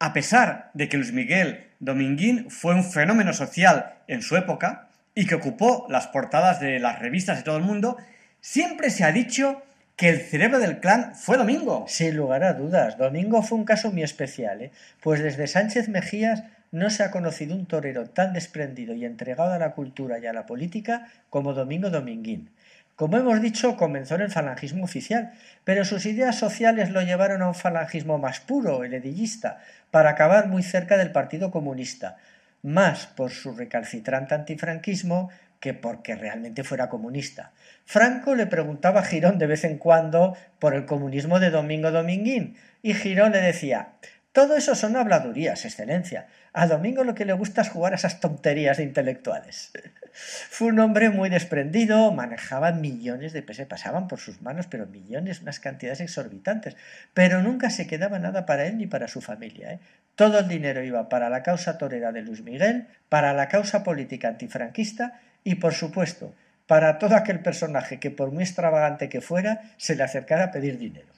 A 0.00 0.12
pesar 0.12 0.70
de 0.74 0.88
que 0.88 0.96
Luis 0.96 1.12
Miguel 1.12 1.66
Dominguín 1.80 2.50
fue 2.50 2.74
un 2.74 2.84
fenómeno 2.84 3.32
social 3.32 3.94
en 4.06 4.22
su 4.22 4.36
época 4.36 4.88
y 5.14 5.26
que 5.26 5.34
ocupó 5.34 5.86
las 5.88 6.06
portadas 6.06 6.60
de 6.60 6.78
las 6.78 7.00
revistas 7.00 7.38
de 7.38 7.42
todo 7.42 7.56
el 7.56 7.64
mundo, 7.64 7.96
siempre 8.40 8.90
se 8.90 9.04
ha 9.04 9.12
dicho 9.12 9.62
que 9.96 10.08
el 10.08 10.20
cerebro 10.20 10.60
del 10.60 10.78
clan 10.78 11.16
fue 11.16 11.36
Domingo. 11.36 11.84
Sin 11.88 12.16
lugar 12.16 12.44
a 12.44 12.54
dudas, 12.54 12.96
Domingo 12.96 13.42
fue 13.42 13.58
un 13.58 13.64
caso 13.64 13.90
muy 13.90 14.04
especial, 14.04 14.62
¿eh? 14.62 14.70
pues 15.00 15.20
desde 15.20 15.48
Sánchez 15.48 15.88
Mejías 15.88 16.44
no 16.70 16.90
se 16.90 17.02
ha 17.02 17.10
conocido 17.10 17.56
un 17.56 17.66
torero 17.66 18.08
tan 18.08 18.32
desprendido 18.32 18.94
y 18.94 19.04
entregado 19.04 19.52
a 19.52 19.58
la 19.58 19.72
cultura 19.72 20.20
y 20.20 20.26
a 20.26 20.32
la 20.32 20.46
política 20.46 21.08
como 21.30 21.54
Domingo 21.54 21.90
Dominguín. 21.90 22.50
Como 22.98 23.16
hemos 23.16 23.40
dicho, 23.40 23.76
comenzó 23.76 24.16
en 24.16 24.22
el 24.22 24.32
falangismo 24.32 24.82
oficial, 24.82 25.30
pero 25.62 25.84
sus 25.84 26.04
ideas 26.04 26.36
sociales 26.36 26.90
lo 26.90 27.00
llevaron 27.00 27.42
a 27.42 27.46
un 27.46 27.54
falangismo 27.54 28.18
más 28.18 28.40
puro, 28.40 28.82
el 28.82 28.92
edillista, 28.92 29.60
para 29.92 30.10
acabar 30.10 30.48
muy 30.48 30.64
cerca 30.64 30.96
del 30.96 31.12
Partido 31.12 31.52
Comunista, 31.52 32.16
más 32.64 33.06
por 33.06 33.30
su 33.30 33.52
recalcitrante 33.52 34.34
antifranquismo 34.34 35.30
que 35.60 35.74
porque 35.74 36.16
realmente 36.16 36.64
fuera 36.64 36.88
comunista. 36.88 37.52
Franco 37.84 38.34
le 38.34 38.48
preguntaba 38.48 38.98
a 38.98 39.04
Girón 39.04 39.38
de 39.38 39.46
vez 39.46 39.62
en 39.62 39.78
cuando 39.78 40.36
por 40.58 40.74
el 40.74 40.84
comunismo 40.84 41.38
de 41.38 41.50
Domingo 41.50 41.92
Dominguín, 41.92 42.56
y 42.82 42.94
Girón 42.94 43.30
le 43.30 43.40
decía 43.40 43.90
todo 44.38 44.56
eso 44.56 44.76
son 44.76 44.94
habladurías, 44.94 45.64
excelencia. 45.64 46.28
A 46.52 46.66
Domingo 46.66 47.04
lo 47.04 47.14
que 47.14 47.24
le 47.24 47.32
gusta 47.32 47.62
es 47.62 47.68
jugar 47.68 47.92
a 47.92 47.96
esas 47.96 48.20
tonterías 48.20 48.78
de 48.78 48.84
intelectuales. 48.84 49.70
Fue 50.12 50.68
un 50.68 50.80
hombre 50.80 51.10
muy 51.10 51.30
desprendido, 51.30 52.10
manejaba 52.12 52.72
millones 52.72 53.32
de 53.32 53.42
pesos, 53.42 53.66
pasaban 53.66 54.08
por 54.08 54.18
sus 54.18 54.42
manos, 54.42 54.66
pero 54.66 54.86
millones, 54.86 55.42
unas 55.42 55.60
cantidades 55.60 56.00
exorbitantes. 56.00 56.76
Pero 57.14 57.42
nunca 57.42 57.70
se 57.70 57.86
quedaba 57.86 58.18
nada 58.18 58.44
para 58.44 58.66
él 58.66 58.78
ni 58.78 58.86
para 58.86 59.06
su 59.06 59.20
familia. 59.20 59.72
¿eh? 59.72 59.80
Todo 60.16 60.40
el 60.40 60.48
dinero 60.48 60.82
iba 60.82 61.08
para 61.08 61.30
la 61.30 61.42
causa 61.42 61.78
torera 61.78 62.10
de 62.10 62.22
Luis 62.22 62.42
Miguel, 62.42 62.88
para 63.08 63.32
la 63.32 63.48
causa 63.48 63.84
política 63.84 64.28
antifranquista 64.28 65.20
y, 65.44 65.56
por 65.56 65.74
supuesto, 65.74 66.34
para 66.66 66.98
todo 66.98 67.14
aquel 67.14 67.40
personaje 67.40 68.00
que, 68.00 68.10
por 68.10 68.32
muy 68.32 68.42
extravagante 68.42 69.08
que 69.08 69.20
fuera, 69.20 69.62
se 69.76 69.94
le 69.94 70.02
acercara 70.02 70.44
a 70.44 70.50
pedir 70.50 70.78
dinero. 70.78 71.12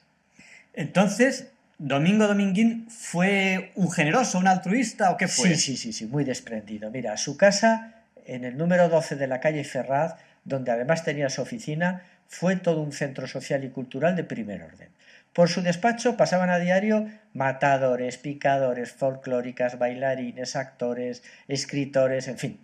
Entonces, 0.73 1.50
¿Domingo 1.83 2.27
Dominguín 2.27 2.87
fue 2.91 3.71
un 3.73 3.89
generoso, 3.89 4.37
un 4.37 4.47
altruista 4.47 5.09
o 5.09 5.17
qué 5.17 5.27
fue? 5.27 5.49
Sí, 5.49 5.55
sí, 5.55 5.77
sí, 5.77 5.93
sí, 5.93 6.05
muy 6.05 6.23
desprendido. 6.23 6.91
Mira, 6.91 7.17
su 7.17 7.37
casa 7.37 8.03
en 8.23 8.45
el 8.45 8.55
número 8.55 8.87
12 8.87 9.15
de 9.15 9.25
la 9.25 9.39
calle 9.39 9.63
Ferraz, 9.63 10.13
donde 10.43 10.69
además 10.69 11.03
tenía 11.03 11.27
su 11.29 11.41
oficina, 11.41 12.03
fue 12.27 12.55
todo 12.55 12.83
un 12.83 12.91
centro 12.91 13.25
social 13.25 13.63
y 13.63 13.69
cultural 13.69 14.15
de 14.15 14.23
primer 14.23 14.61
orden. 14.61 14.89
Por 15.33 15.49
su 15.49 15.63
despacho 15.63 16.17
pasaban 16.17 16.51
a 16.51 16.59
diario 16.59 17.07
matadores, 17.33 18.19
picadores, 18.19 18.91
folclóricas, 18.91 19.79
bailarines, 19.79 20.55
actores, 20.55 21.23
escritores, 21.47 22.27
en 22.27 22.37
fin. 22.37 22.59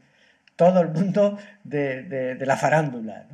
Todo 0.58 0.82
el 0.82 0.90
mundo 0.90 1.38
de, 1.64 2.38
la 2.42 2.58
farándula. 2.58 3.28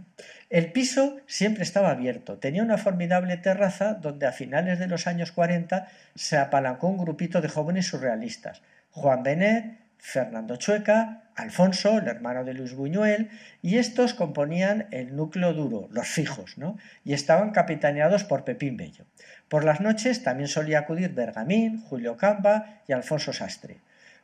El 0.51 0.71
piso 0.71 1.17
siempre 1.25 1.63
estaba 1.63 1.89
abierto, 1.89 2.37
tenía 2.37 2.61
una 2.61 2.77
formidable 2.77 3.37
terraza 3.37 3.95
donde 3.95 4.27
a 4.27 4.31
finales 4.31 4.77
de 4.77 4.87
los 4.87 5.07
años 5.07 5.31
40 5.31 5.87
se 6.13 6.37
apalancó 6.37 6.87
un 6.87 6.99
grupito 6.99 7.41
de 7.41 7.49
jóvenes 7.49 7.87
surrealistas, 7.87 8.61
Juan 8.91 9.23
Benet, 9.23 9.79
Fernando 9.97 10.57
Chueca, 10.57 11.23
Alfonso, 11.35 11.97
el 11.97 12.07
hermano 12.07 12.43
de 12.43 12.53
Luis 12.53 12.75
Buñuel, 12.75 13.31
y 13.63 13.77
estos 13.77 14.13
componían 14.13 14.87
el 14.91 15.15
núcleo 15.15 15.53
duro, 15.53 15.87
los 15.91 16.07
fijos, 16.07 16.59
¿no? 16.59 16.77
y 17.03 17.13
estaban 17.13 17.51
capitaneados 17.51 18.23
por 18.23 18.43
Pepín 18.43 18.77
Bello. 18.77 19.05
Por 19.47 19.63
las 19.63 19.81
noches 19.81 20.21
también 20.21 20.49
solía 20.49 20.79
acudir 20.79 21.13
Bergamín, 21.13 21.81
Julio 21.81 22.17
Camba 22.17 22.81
y 22.87 22.91
Alfonso 22.91 23.33
Sastre. 23.33 23.77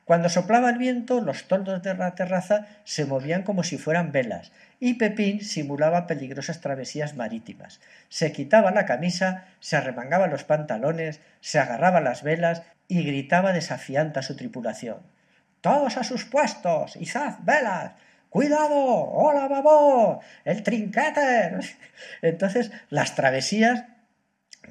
Cuando 0.09 0.27
soplaba 0.27 0.71
el 0.71 0.79
viento, 0.79 1.21
los 1.21 1.47
toldos 1.47 1.83
de 1.83 1.93
la 1.93 2.15
terraza 2.15 2.65
se 2.83 3.05
movían 3.05 3.43
como 3.43 3.61
si 3.63 3.77
fueran 3.77 4.11
velas, 4.11 4.51
y 4.79 4.95
Pepín 4.95 5.43
simulaba 5.43 6.07
peligrosas 6.07 6.61
travesías 6.61 7.15
marítimas. 7.15 7.79
Se 8.07 8.31
quitaba 8.31 8.71
la 8.71 8.87
camisa, 8.87 9.45
se 9.59 9.77
arremangaba 9.77 10.25
los 10.25 10.45
pantalones, 10.45 11.21
se 11.41 11.59
agarraba 11.59 12.01
las 12.01 12.23
velas 12.23 12.63
y 12.87 13.03
gritaba 13.03 13.53
desafiante 13.53 14.17
a 14.17 14.23
su 14.23 14.35
tripulación. 14.35 14.97
Todos 15.61 15.95
a 15.97 16.03
sus 16.03 16.25
puestos, 16.25 16.95
izad 16.95 17.35
velas, 17.43 17.91
¡Cuidado! 18.29 18.75
¡Hola, 18.75 19.47
babón! 19.47 20.21
¡El 20.43 20.63
trinquete! 20.63 21.59
Entonces, 22.23 22.71
las 22.89 23.13
travesías 23.13 23.85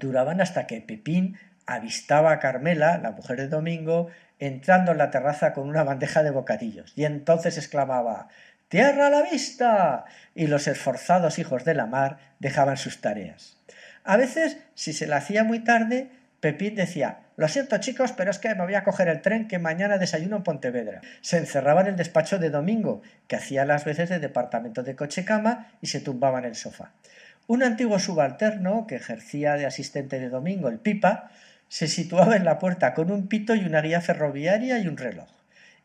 duraban 0.01 0.41
hasta 0.41 0.67
que 0.67 0.81
Pepín 0.81 1.39
avistaba 1.65 2.33
a 2.33 2.39
Carmela, 2.41 2.99
la 2.99 3.13
mujer 3.13 3.37
de 3.37 3.47
Domingo, 3.47 4.09
entrando 4.39 4.93
en 4.93 4.99
la 4.99 5.11
terraza 5.11 5.53
con 5.53 5.69
una 5.69 5.85
bandeja 5.85 6.23
de 6.23 6.31
bocadillos, 6.31 6.93
y 6.97 7.05
entonces 7.05 7.59
exclamaba 7.59 8.29
Tierra 8.69 9.07
a 9.07 9.11
la 9.11 9.23
vista. 9.23 10.05
y 10.35 10.47
los 10.47 10.69
esforzados 10.69 11.39
hijos 11.39 11.65
de 11.65 11.75
la 11.75 11.87
mar 11.87 12.19
dejaban 12.39 12.77
sus 12.77 13.01
tareas. 13.01 13.57
A 14.05 14.17
veces, 14.17 14.59
si 14.75 14.93
se 14.93 15.07
la 15.07 15.17
hacía 15.17 15.43
muy 15.43 15.61
tarde, 15.61 16.11
Pepín 16.41 16.75
decía 16.75 17.21
Lo 17.37 17.49
siento 17.49 17.79
chicos, 17.79 18.13
pero 18.13 18.31
es 18.31 18.39
que 18.39 18.55
me 18.55 18.65
voy 18.65 18.75
a 18.75 18.85
coger 18.85 19.09
el 19.09 19.23
tren 19.23 19.49
que 19.49 19.59
mañana 19.59 19.99
desayuno 19.99 20.37
en 20.37 20.43
Pontevedra. 20.43 21.01
Se 21.23 21.39
encerraba 21.39 21.81
en 21.81 21.89
el 21.89 21.97
despacho 21.97 22.39
de 22.39 22.51
Domingo, 22.51 23.01
que 23.27 23.37
hacía 23.37 23.65
las 23.65 23.85
veces 23.85 24.11
de 24.11 24.19
departamento 24.19 24.83
de 24.83 24.97
coche 24.97 25.25
cama, 25.25 25.69
y 25.81 25.87
se 25.87 26.01
tumbaba 26.01 26.39
en 26.39 26.45
el 26.45 26.55
sofá. 26.55 26.93
Un 27.47 27.63
antiguo 27.63 27.99
subalterno, 27.99 28.87
que 28.87 28.97
ejercía 28.97 29.55
de 29.55 29.65
asistente 29.65 30.21
de 30.21 30.29
Domingo, 30.29 30.69
el 30.69 30.79
Pipa, 30.79 31.31
se 31.69 31.87
situaba 31.87 32.37
en 32.37 32.45
la 32.45 32.59
puerta 32.59 32.95
con 32.95 33.11
un 33.11 33.29
pito 33.29 33.55
y 33.55 33.65
una 33.65 33.81
guía 33.81 34.01
ferroviaria 34.01 34.79
y 34.79 34.89
un 34.89 34.97
reloj, 34.97 35.29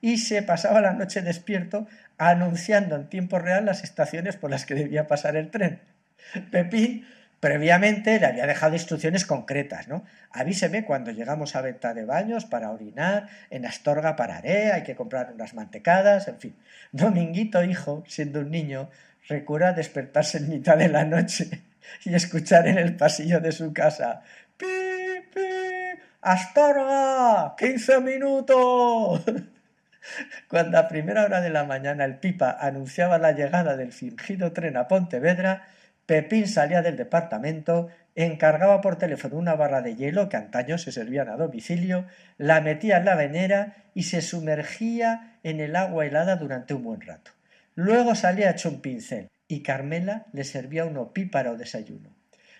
y 0.01 0.17
se 0.17 0.41
pasaba 0.43 0.81
la 0.81 0.93
noche 0.93 1.21
despierto 1.21 1.87
anunciando 2.17 2.95
en 2.95 3.09
tiempo 3.09 3.39
real 3.39 3.65
las 3.65 3.83
estaciones 3.83 4.35
por 4.35 4.51
las 4.51 4.65
que 4.65 4.75
debía 4.75 5.07
pasar 5.07 5.35
el 5.35 5.49
tren. 5.49 5.79
Pepín 6.51 7.05
previamente 7.39 8.19
le 8.21 8.25
había 8.25 8.47
dejado 8.47 8.75
instrucciones 8.75 9.25
concretas, 9.25 9.89
¿no? 9.89 10.05
Avíseme 10.31 10.85
cuando 10.85 11.11
llegamos 11.11 11.57
a 11.57 11.61
Venta 11.61 11.93
de 11.93 12.05
Baños 12.05 12.45
para 12.45 12.71
orinar, 12.71 13.27
en 13.49 13.65
Astorga 13.65 14.15
pararé, 14.15 14.71
hay 14.71 14.83
que 14.83 14.95
comprar 14.95 15.33
unas 15.33 15.53
mantecadas, 15.53 16.29
en 16.29 16.39
fin. 16.39 16.55
Dominguito, 16.93 17.61
hijo, 17.63 18.05
siendo 18.07 18.39
un 18.39 18.49
niño, 18.49 18.89
recuerda 19.27 19.73
despertarse 19.73 20.37
en 20.37 20.49
mitad 20.49 20.77
de 20.77 20.87
la 20.87 21.03
noche 21.03 21.63
y 22.05 22.15
escuchar 22.15 22.65
en 22.67 22.77
el 22.77 22.95
pasillo 22.95 23.41
de 23.41 23.51
su 23.51 23.73
casa 23.73 24.21
¡Astorga! 26.25 27.53
¡15 27.57 28.01
minutos! 28.01 29.23
Cuando 30.47 30.77
a 30.77 30.87
primera 30.87 31.25
hora 31.25 31.41
de 31.41 31.49
la 31.49 31.65
mañana 31.65 32.05
el 32.05 32.15
pipa 32.15 32.57
anunciaba 32.61 33.17
la 33.17 33.33
llegada 33.33 33.75
del 33.75 33.91
fingido 33.91 34.53
tren 34.53 34.77
a 34.77 34.87
Pontevedra, 34.87 35.67
Pepín 36.05 36.47
salía 36.47 36.81
del 36.81 36.95
departamento, 36.95 37.89
encargaba 38.15 38.79
por 38.79 38.97
teléfono 38.97 39.35
una 39.35 39.55
barra 39.55 39.81
de 39.81 39.97
hielo 39.97 40.29
que 40.29 40.37
antaño 40.37 40.77
se 40.77 40.93
servían 40.93 41.27
a 41.27 41.35
domicilio, 41.35 42.05
la 42.37 42.61
metía 42.61 42.99
en 42.99 43.05
la 43.05 43.15
venera 43.15 43.73
y 43.93 44.03
se 44.03 44.21
sumergía 44.21 45.39
en 45.43 45.59
el 45.59 45.75
agua 45.75 46.05
helada 46.05 46.37
durante 46.37 46.73
un 46.73 46.83
buen 46.83 47.01
rato. 47.01 47.31
Luego 47.75 48.15
salía 48.15 48.51
hecho 48.51 48.69
un 48.69 48.79
pincel 48.79 49.27
y 49.49 49.61
Carmela 49.61 50.27
le 50.31 50.45
servía 50.45 50.85
un 50.85 50.95
opíparo 50.95 51.57
desayuno. 51.57 52.15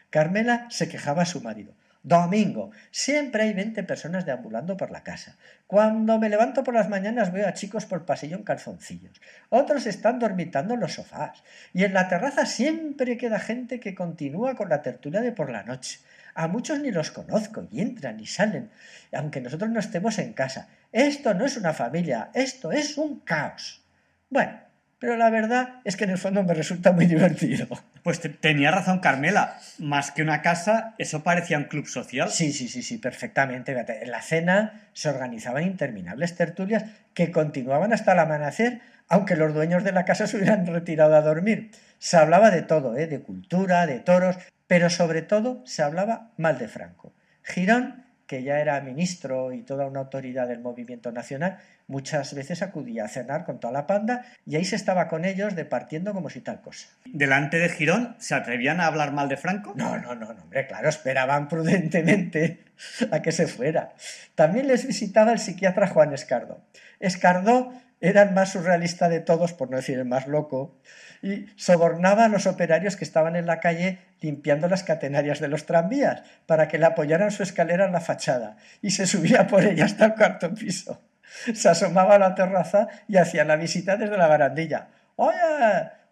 Carmela 0.10 0.68
se 0.70 0.90
quejaba 0.90 1.22
a 1.22 1.26
su 1.26 1.40
marido. 1.40 1.74
Domingo. 2.04 2.72
Siempre 2.92 3.44
hay 3.44 3.54
veinte 3.54 3.82
personas 3.82 4.26
deambulando 4.26 4.76
por 4.76 4.92
la 4.92 5.04
casa. 5.04 5.38
Cuando 5.68 6.20
me 6.20 6.30
levanto 6.30 6.64
por 6.64 6.74
las 6.74 6.90
mañanas 6.90 7.32
veo 7.32 7.48
a 7.48 7.54
chicos 7.54 7.86
por 7.86 8.06
pasillo 8.06 8.36
en 8.36 8.44
calzoncillos. 8.44 9.22
Otros 9.50 9.86
están 9.86 10.20
dormitando 10.20 10.74
en 10.74 10.82
los 10.82 10.94
sofás. 10.94 11.44
Y 11.74 11.86
en 11.86 11.94
la 11.94 12.10
terraza 12.10 12.46
siempre 12.46 13.18
queda 13.18 13.40
gente 13.40 13.80
que 13.80 13.96
continúa 13.96 14.56
con 14.56 14.68
la 14.68 14.82
tertulia 14.82 15.22
de 15.22 15.32
por 15.32 15.50
la 15.50 15.64
noche. 15.64 16.00
A 16.36 16.48
muchos 16.50 16.80
ni 16.80 16.92
los 16.92 17.12
conozco, 17.12 17.68
y 17.72 17.80
entran 17.80 18.20
y 18.20 18.26
salen, 18.26 18.70
aunque 19.14 19.40
nosotros 19.40 19.70
no 19.70 19.80
estemos 19.80 20.18
en 20.18 20.34
casa. 20.34 20.68
Esto 20.92 21.34
no 21.34 21.46
es 21.46 21.58
una 21.58 21.74
familia, 21.74 22.32
esto 22.34 22.72
es 22.72 22.98
un 22.98 23.20
caos. 23.22 23.82
Bueno, 24.30 24.60
pero 25.04 25.18
la 25.18 25.30
verdad 25.30 25.82
es 25.84 25.98
que 25.98 26.06
en 26.06 26.12
el 26.12 26.18
fondo 26.18 26.44
me 26.44 26.54
resulta 26.54 26.94
muy 26.94 27.08
divertido. 27.08 27.68
Pues 28.04 28.22
tenía 28.40 28.72
razón 28.72 29.00
Carmela, 29.00 29.60
más 29.78 30.12
que 30.12 30.22
una 30.22 30.42
casa, 30.42 30.96
eso 30.98 31.24
parecía 31.24 31.58
un 31.58 31.66
club 31.66 31.88
social. 31.88 32.30
Sí, 32.30 32.54
sí, 32.54 32.70
sí, 32.70 32.84
sí, 32.84 33.00
perfectamente. 33.00 33.74
En 33.74 34.12
la 34.12 34.22
cena 34.22 34.88
se 34.94 35.10
organizaban 35.10 35.64
interminables 35.64 36.38
tertulias 36.38 36.86
que 37.14 37.32
continuaban 37.32 37.92
hasta 37.92 38.14
el 38.14 38.20
amanecer, 38.20 38.80
aunque 39.10 39.36
los 39.36 39.54
dueños 39.54 39.84
de 39.84 39.92
la 39.92 40.06
casa 40.06 40.26
se 40.26 40.38
hubieran 40.38 40.66
retirado 40.68 41.16
a 41.16 41.22
dormir. 41.22 41.72
Se 42.00 42.16
hablaba 42.16 42.50
de 42.50 42.62
todo, 42.62 42.96
¿eh? 42.96 43.08
de 43.08 43.20
cultura, 43.20 43.86
de 43.86 44.00
toros, 44.00 44.38
pero 44.68 44.90
sobre 44.90 45.22
todo 45.22 45.64
se 45.66 45.84
hablaba 45.84 46.32
mal 46.38 46.58
de 46.58 46.70
Franco. 46.70 47.14
Girón 47.44 48.04
que 48.28 48.44
ya 48.44 48.60
era 48.60 48.80
ministro 48.82 49.52
y 49.52 49.64
toda 49.64 49.86
una 49.86 50.00
autoridad 50.00 50.48
del 50.48 50.60
movimiento 50.60 51.12
nacional, 51.12 51.60
muchas 51.88 52.34
veces 52.34 52.62
acudía 52.62 53.06
a 53.06 53.08
cenar 53.08 53.46
con 53.46 53.60
toda 53.60 53.74
la 53.74 53.88
panda 53.88 54.26
y 54.46 54.56
ahí 54.56 54.66
se 54.66 54.76
estaba 54.76 55.08
con 55.08 55.26
ellos 55.26 55.56
departiendo 55.56 56.14
como 56.14 56.30
si 56.30 56.42
tal 56.42 56.62
cosa. 56.62 56.88
¿Delante 57.06 57.58
de 57.60 57.70
Girón 57.70 58.16
se 58.20 58.36
atrevían 58.36 58.80
a 58.80 58.88
hablar 58.88 59.12
mal 59.12 59.30
de 59.30 59.38
Franco? 59.38 59.74
No, 59.76 59.98
no, 59.98 60.16
no, 60.16 60.34
no 60.34 60.42
hombre, 60.44 60.68
claro, 60.68 60.90
esperaban 60.90 61.48
prudentemente 61.48 62.64
a 63.12 63.22
que 63.22 63.32
se 63.32 63.48
fuera. 63.48 63.94
También 64.36 64.68
les 64.68 64.88
visitaba 64.88 65.32
el 65.32 65.40
psiquiatra 65.40 65.88
Juan 65.88 66.14
Escardo. 66.14 66.62
Escardo 67.00 67.74
era 68.02 68.22
el 68.24 68.32
más 68.32 68.52
surrealista 68.52 69.08
de 69.08 69.22
todos, 69.22 69.54
por 69.54 69.70
no 69.70 69.78
decir 69.78 69.98
el 69.98 70.06
más 70.06 70.28
loco, 70.28 70.78
y 71.22 71.46
sobornaba 71.56 72.26
a 72.26 72.28
los 72.28 72.48
operarios 72.48 72.98
que 72.98 73.06
estaban 73.06 73.38
en 73.38 73.46
la 73.46 73.62
calle 73.62 74.00
limpiando 74.20 74.68
las 74.68 74.84
catenarias 74.84 75.40
de 75.40 75.48
los 75.48 75.66
tranvías 75.66 76.22
para 76.46 76.68
que 76.68 76.78
le 76.78 76.86
apoyaran 76.86 77.32
su 77.32 77.44
escalera 77.44 77.86
en 77.86 77.94
la 77.94 78.02
fachada 78.02 78.58
y 78.82 78.92
se 78.92 79.08
subía 79.08 79.48
por 79.48 79.64
ella 79.64 79.86
hasta 79.86 80.06
el 80.06 80.16
cuarto 80.16 80.54
piso. 80.54 81.00
Se 81.54 81.70
asomaba 81.70 82.16
a 82.16 82.20
la 82.20 82.36
terraza 82.36 82.88
y 83.08 83.18
hacía 83.18 83.44
la 83.46 83.56
visita 83.56 83.96
desde 83.98 84.18
la 84.18 84.28
barandilla. 84.28 84.88
Oye, 85.16 85.38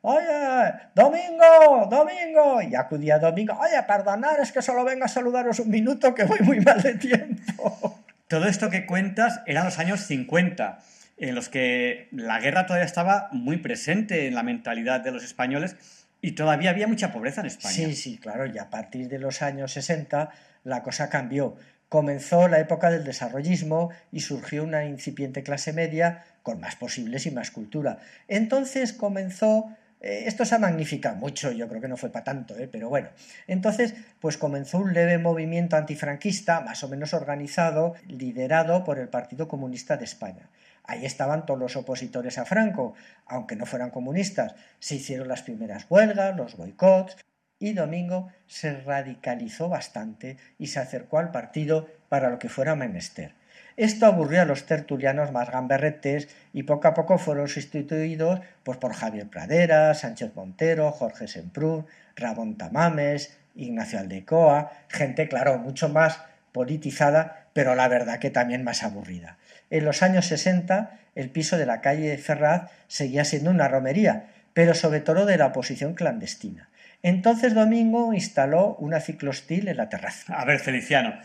oye, 0.01 0.74
Domingo, 0.93 1.88
Domingo. 1.89 2.61
Y 2.61 2.76
acudía 2.76 3.19
Domingo. 3.19 3.57
Oye, 3.59 3.82
perdonad, 3.88 4.39
es 4.39 4.51
que 4.51 4.61
solo 4.61 4.84
vengo 4.84 5.05
a 5.05 5.07
saludaros 5.07 5.59
un 5.59 5.69
minuto 5.69 6.13
que 6.13 6.24
voy 6.24 6.39
muy 6.41 6.59
mal 6.59 6.82
de 6.82 6.95
tiempo. 6.95 7.99
Todo 8.28 8.47
esto 8.47 8.69
que 8.69 8.86
cuentas 8.86 9.41
eran 9.45 9.65
los 9.65 9.78
años 9.80 10.01
50 10.01 10.80
en 11.17 11.36
los 11.36 11.49
que 11.49 12.07
la 12.11 12.39
guerra 12.39 12.65
todavía 12.65 12.86
estaba 12.86 13.30
muy 13.32 13.57
presente 13.57 14.28
en 14.28 14.36
la 14.36 14.41
mentalidad 14.41 15.01
de 15.01 15.11
los 15.11 15.24
españoles 15.24 15.76
y 16.22 16.32
todavía 16.32 16.69
había 16.69 16.88
mucha 16.88 17.11
pobreza 17.11 17.41
en 17.41 17.47
España. 17.47 17.74
Sí, 17.74 17.95
sí, 17.95 18.17
claro, 18.17 18.45
y 18.45 18.57
a 18.57 18.69
partir 18.69 19.07
de 19.07 19.19
los 19.19 19.41
años 19.41 19.74
60 19.74 20.30
la 20.63 20.84
cosa 20.84 21.09
cambió. 21.09 21.55
Comenzó 21.91 22.47
la 22.47 22.61
época 22.61 22.89
del 22.89 23.03
desarrollismo 23.03 23.89
y 24.13 24.21
surgió 24.21 24.63
una 24.63 24.85
incipiente 24.85 25.43
clase 25.43 25.73
media 25.73 26.23
con 26.41 26.61
más 26.61 26.77
posibles 26.77 27.25
y 27.25 27.31
más 27.31 27.51
cultura. 27.51 27.99
Entonces 28.29 28.93
comenzó 28.93 29.75
eh, 29.99 30.23
esto 30.25 30.45
se 30.45 30.55
ha 30.55 30.57
magnificado 30.57 31.17
mucho, 31.17 31.51
yo 31.51 31.67
creo 31.67 31.81
que 31.81 31.89
no 31.89 31.97
fue 31.97 32.09
para 32.09 32.23
tanto, 32.23 32.57
¿eh? 32.57 32.69
pero 32.71 32.87
bueno. 32.87 33.09
Entonces, 33.45 33.93
pues 34.21 34.37
comenzó 34.37 34.77
un 34.77 34.93
leve 34.93 35.17
movimiento 35.17 35.75
antifranquista, 35.75 36.61
más 36.61 36.81
o 36.85 36.87
menos 36.87 37.13
organizado, 37.13 37.95
liderado 38.07 38.85
por 38.85 38.97
el 38.97 39.09
Partido 39.09 39.49
Comunista 39.49 39.97
de 39.97 40.05
España. 40.05 40.49
Ahí 40.85 41.05
estaban 41.05 41.45
todos 41.45 41.59
los 41.59 41.75
opositores 41.75 42.37
a 42.37 42.45
Franco, 42.45 42.93
aunque 43.25 43.57
no 43.57 43.65
fueran 43.65 43.91
comunistas. 43.91 44.55
Se 44.79 44.95
hicieron 44.95 45.27
las 45.27 45.41
primeras 45.41 45.85
huelgas, 45.89 46.37
los 46.37 46.55
boicots, 46.55 47.17
y 47.62 47.74
Domingo 47.74 48.30
se 48.47 48.74
radicalizó 48.82 49.70
bastante 49.70 50.36
y 50.59 50.68
se 50.68 50.80
acercó 50.80 51.20
al 51.20 51.32
partido 51.32 51.88
para 52.09 52.30
lo 52.30 52.39
que 52.39 52.49
fuera 52.49 52.76
menester. 52.76 53.34
Esto 53.78 54.05
aburrió 54.05 54.41
a 54.41 54.45
los 54.45 54.66
tertulianos 54.66 55.32
más 55.32 55.49
gamberretes 55.49 56.28
y 56.51 56.64
poco 56.64 56.89
a 56.89 56.93
poco 56.93 57.18
fueron 57.18 57.47
sustituidos 57.47 58.41
pues, 58.64 58.78
por 58.78 58.93
Javier 58.93 59.28
Pradera, 59.28 59.93
Sánchez 59.93 60.32
Montero, 60.36 60.91
Jorge 60.91 61.28
Semprún, 61.28 61.86
Rabón 62.16 62.57
Tamames, 62.57 63.38
Ignacio 63.55 63.99
Aldecoa, 63.99 64.72
gente, 64.89 65.30
claro, 65.30 65.57
mucho 65.57 65.88
más 65.88 66.20
politizada, 66.51 67.45
pero 67.53 67.76
la 67.76 67.88
verdad 67.88 68.20
que 68.20 68.30
también 68.30 68.64
más 68.64 68.84
aburrida. 68.84 69.38
En 69.70 69.86
los 69.86 70.03
años 70.03 70.26
60 70.26 70.97
el 71.16 71.30
piso 71.30 71.57
de 71.57 71.66
la 71.66 71.82
calle 71.82 72.18
Ferraz 72.18 72.72
seguía 72.88 73.26
siendo 73.26 73.51
una 73.51 73.68
romería, 73.68 74.28
pero 74.53 74.74
sobre 74.74 75.01
todo 75.01 75.26
de 75.26 75.38
la 75.38 75.47
oposición 75.47 75.93
clandestina. 75.93 76.70
Entonces 77.03 77.53
Domingo 77.53 78.13
instaló 78.13 78.75
una 78.75 78.99
ciclostil 78.99 79.67
en 79.67 79.77
la 79.77 79.89
terraza. 79.89 80.33
A 80.33 80.45
ver, 80.45 80.59
Feliciano, 80.59 81.15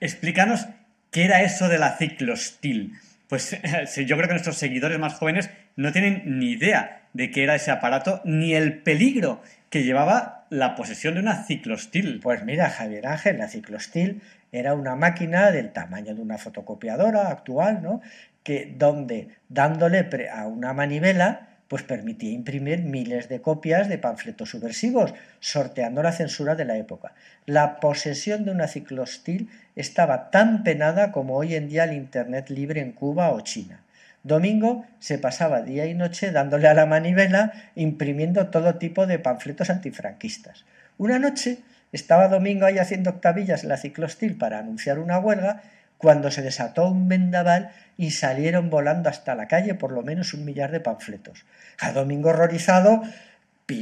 explícanos 0.00 0.66
qué 1.10 1.24
era 1.24 1.42
eso 1.42 1.68
de 1.68 1.78
la 1.78 1.96
ciclostil. 1.96 2.94
Pues 3.28 3.56
yo 3.96 4.16
creo 4.16 4.28
que 4.28 4.34
nuestros 4.34 4.56
seguidores 4.56 4.98
más 4.98 5.14
jóvenes 5.14 5.50
no 5.76 5.92
tienen 5.92 6.38
ni 6.38 6.52
idea 6.52 7.02
de 7.12 7.30
qué 7.30 7.44
era 7.44 7.54
ese 7.54 7.70
aparato 7.70 8.20
ni 8.24 8.54
el 8.54 8.78
peligro 8.82 9.42
que 9.70 9.82
llevaba 9.82 10.46
la 10.50 10.74
posesión 10.74 11.14
de 11.14 11.20
una 11.20 11.44
ciclostil. 11.44 12.20
Pues 12.22 12.44
mira, 12.44 12.70
Javier 12.70 13.06
Ángel, 13.06 13.38
la 13.38 13.48
ciclostil 13.48 14.22
era 14.52 14.74
una 14.74 14.94
máquina 14.94 15.50
del 15.50 15.72
tamaño 15.72 16.14
de 16.14 16.22
una 16.22 16.38
fotocopiadora 16.38 17.28
actual, 17.28 17.82
¿no? 17.82 18.00
Que 18.42 18.72
donde 18.76 19.28
dándole 19.48 20.08
a 20.32 20.46
una 20.46 20.72
manivela 20.72 21.45
pues 21.68 21.82
permitía 21.82 22.30
imprimir 22.30 22.82
miles 22.82 23.28
de 23.28 23.40
copias 23.40 23.88
de 23.88 23.98
panfletos 23.98 24.50
subversivos, 24.50 25.14
sorteando 25.40 26.02
la 26.02 26.12
censura 26.12 26.54
de 26.54 26.64
la 26.64 26.76
época. 26.76 27.12
La 27.44 27.80
posesión 27.80 28.44
de 28.44 28.52
una 28.52 28.68
ciclostil 28.68 29.50
estaba 29.74 30.30
tan 30.30 30.62
penada 30.62 31.12
como 31.12 31.36
hoy 31.36 31.54
en 31.54 31.68
día 31.68 31.84
el 31.84 31.94
Internet 31.94 32.50
libre 32.50 32.80
en 32.80 32.92
Cuba 32.92 33.30
o 33.30 33.40
China. 33.40 33.82
Domingo 34.22 34.84
se 34.98 35.18
pasaba 35.18 35.62
día 35.62 35.86
y 35.86 35.94
noche 35.94 36.32
dándole 36.32 36.66
a 36.66 36.74
la 36.74 36.86
manivela, 36.86 37.52
imprimiendo 37.76 38.48
todo 38.48 38.74
tipo 38.74 39.06
de 39.06 39.18
panfletos 39.18 39.70
antifranquistas. 39.70 40.64
Una 40.98 41.18
noche 41.18 41.58
estaba 41.92 42.28
Domingo 42.28 42.66
ahí 42.66 42.78
haciendo 42.78 43.10
octavillas 43.10 43.62
en 43.62 43.68
la 43.68 43.76
ciclostil 43.76 44.36
para 44.36 44.58
anunciar 44.58 44.98
una 44.98 45.18
huelga 45.18 45.62
cuando 45.98 46.30
se 46.30 46.42
desató 46.42 46.88
un 46.88 47.08
vendaval 47.08 47.72
y 47.96 48.10
salieron 48.10 48.70
volando 48.70 49.08
hasta 49.08 49.34
la 49.34 49.48
calle 49.48 49.74
por 49.74 49.92
lo 49.92 50.02
menos 50.02 50.34
un 50.34 50.44
millar 50.44 50.70
de 50.70 50.80
panfletos. 50.80 51.44
A 51.80 51.92
Domingo 51.92 52.30
horrorizado 52.30 53.02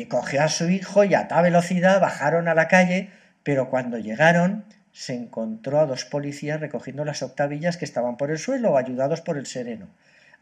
cogió 0.08 0.42
a 0.42 0.48
su 0.48 0.70
hijo 0.70 1.04
y 1.04 1.14
a 1.14 1.28
tal 1.28 1.44
velocidad 1.44 2.00
bajaron 2.00 2.48
a 2.48 2.54
la 2.54 2.68
calle, 2.68 3.10
pero 3.42 3.68
cuando 3.68 3.98
llegaron 3.98 4.64
se 4.92 5.14
encontró 5.14 5.80
a 5.80 5.86
dos 5.86 6.04
policías 6.04 6.60
recogiendo 6.60 7.04
las 7.04 7.22
octavillas 7.22 7.76
que 7.76 7.84
estaban 7.84 8.16
por 8.16 8.30
el 8.30 8.38
suelo, 8.38 8.76
ayudados 8.76 9.20
por 9.20 9.36
el 9.36 9.46
sereno. 9.46 9.88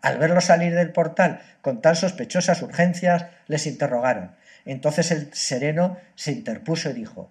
Al 0.02 0.18
verlo 0.18 0.40
salir 0.40 0.74
del 0.74 0.92
portal 0.92 1.40
con 1.62 1.80
tan 1.80 1.96
sospechosas 1.96 2.60
urgencias, 2.62 3.26
les 3.46 3.66
interrogaron. 3.66 4.32
Entonces 4.64 5.10
el 5.10 5.32
sereno 5.32 5.96
se 6.14 6.32
interpuso 6.32 6.90
y 6.90 6.92
dijo 6.92 7.30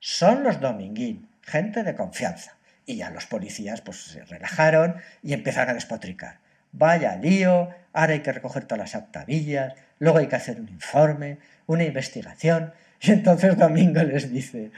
Son 0.00 0.42
los 0.42 0.60
Dominguín, 0.60 1.28
gente 1.42 1.82
de 1.82 1.94
confianza. 1.94 2.56
Y 2.86 2.96
ya 2.96 3.10
los 3.10 3.26
policías 3.26 3.80
pues 3.80 3.98
se 3.98 4.24
relajaron 4.24 4.96
y 5.22 5.32
empezaron 5.32 5.70
a 5.70 5.74
despotricar. 5.74 6.38
Vaya 6.72 7.16
lío, 7.16 7.70
ahora 7.92 8.14
hay 8.14 8.20
que 8.20 8.32
recoger 8.32 8.64
todas 8.64 8.92
las 8.92 9.02
octavillas, 9.02 9.74
luego 9.98 10.18
hay 10.18 10.26
que 10.26 10.36
hacer 10.36 10.60
un 10.60 10.68
informe, 10.68 11.38
una 11.66 11.84
investigación. 11.84 12.72
Y 13.04 13.10
entonces 13.10 13.56
Domingo 13.56 14.00
les 14.02 14.30
dice 14.30 14.70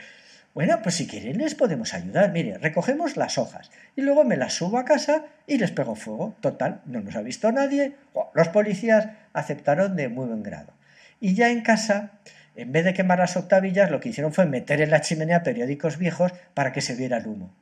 bueno, 0.55 0.79
pues 0.81 0.95
si 0.95 1.05
quieren 1.05 1.37
les 1.37 1.53
podemos 1.53 1.93
ayudar. 1.93 2.31
Mire, 2.31 2.57
recogemos 2.57 3.17
las 3.17 3.37
hojas 3.37 3.71
y 3.97 4.01
luego 4.01 4.23
me 4.23 4.37
las 4.37 4.53
subo 4.53 4.77
a 4.77 4.85
casa 4.85 5.25
y 5.47 5.57
les 5.57 5.71
pego 5.71 5.95
fuego. 5.95 6.33
Total, 6.39 6.79
no 6.85 7.01
nos 7.01 7.17
ha 7.17 7.21
visto 7.21 7.51
nadie. 7.51 7.95
Los 8.33 8.47
policías 8.47 9.09
aceptaron 9.33 9.97
de 9.97 10.07
muy 10.07 10.27
buen 10.27 10.43
grado. 10.43 10.71
Y 11.19 11.35
ya 11.35 11.49
en 11.49 11.59
casa, 11.59 12.11
en 12.55 12.71
vez 12.71 12.85
de 12.85 12.93
quemar 12.93 13.19
las 13.19 13.35
octavillas, 13.35 13.91
lo 13.91 13.99
que 13.99 14.07
hicieron 14.07 14.31
fue 14.31 14.45
meter 14.45 14.79
en 14.79 14.91
la 14.91 15.01
chimenea 15.01 15.43
periódicos 15.43 15.97
viejos 15.97 16.31
para 16.53 16.71
que 16.71 16.79
se 16.79 16.95
viera 16.95 17.17
el 17.17 17.27
humo. 17.27 17.53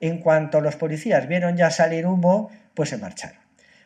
En 0.00 0.18
cuanto 0.18 0.60
los 0.60 0.76
policías 0.76 1.26
vieron 1.26 1.56
ya 1.56 1.70
salir 1.70 2.06
humo, 2.06 2.50
pues 2.74 2.90
se 2.90 2.98
marcharon. 2.98 3.40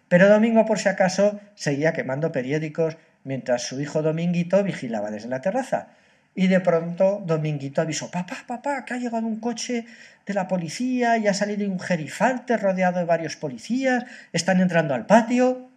Pero 0.08 0.28
Domingo, 0.28 0.66
por 0.66 0.78
si 0.78 0.88
acaso, 0.88 1.40
seguía 1.54 1.92
quemando 1.92 2.32
periódicos 2.32 2.96
mientras 3.22 3.62
su 3.62 3.80
hijo 3.80 4.02
Dominguito 4.02 4.62
vigilaba 4.64 5.10
desde 5.10 5.28
la 5.28 5.40
terraza 5.40 5.90
y 6.34 6.46
de 6.46 6.60
pronto 6.60 7.22
Dominguito 7.24 7.80
avisó, 7.80 8.10
papá, 8.10 8.38
papá, 8.46 8.84
que 8.84 8.94
ha 8.94 8.98
llegado 8.98 9.26
un 9.26 9.40
coche 9.40 9.86
de 10.26 10.34
la 10.34 10.46
policía 10.46 11.18
y 11.18 11.26
ha 11.26 11.34
salido 11.34 11.68
un 11.70 11.80
gerifalte 11.80 12.56
rodeado 12.56 12.98
de 12.98 13.04
varios 13.04 13.36
policías, 13.36 14.04
están 14.32 14.60
entrando 14.60 14.94
al 14.94 15.06
patio. 15.06 15.68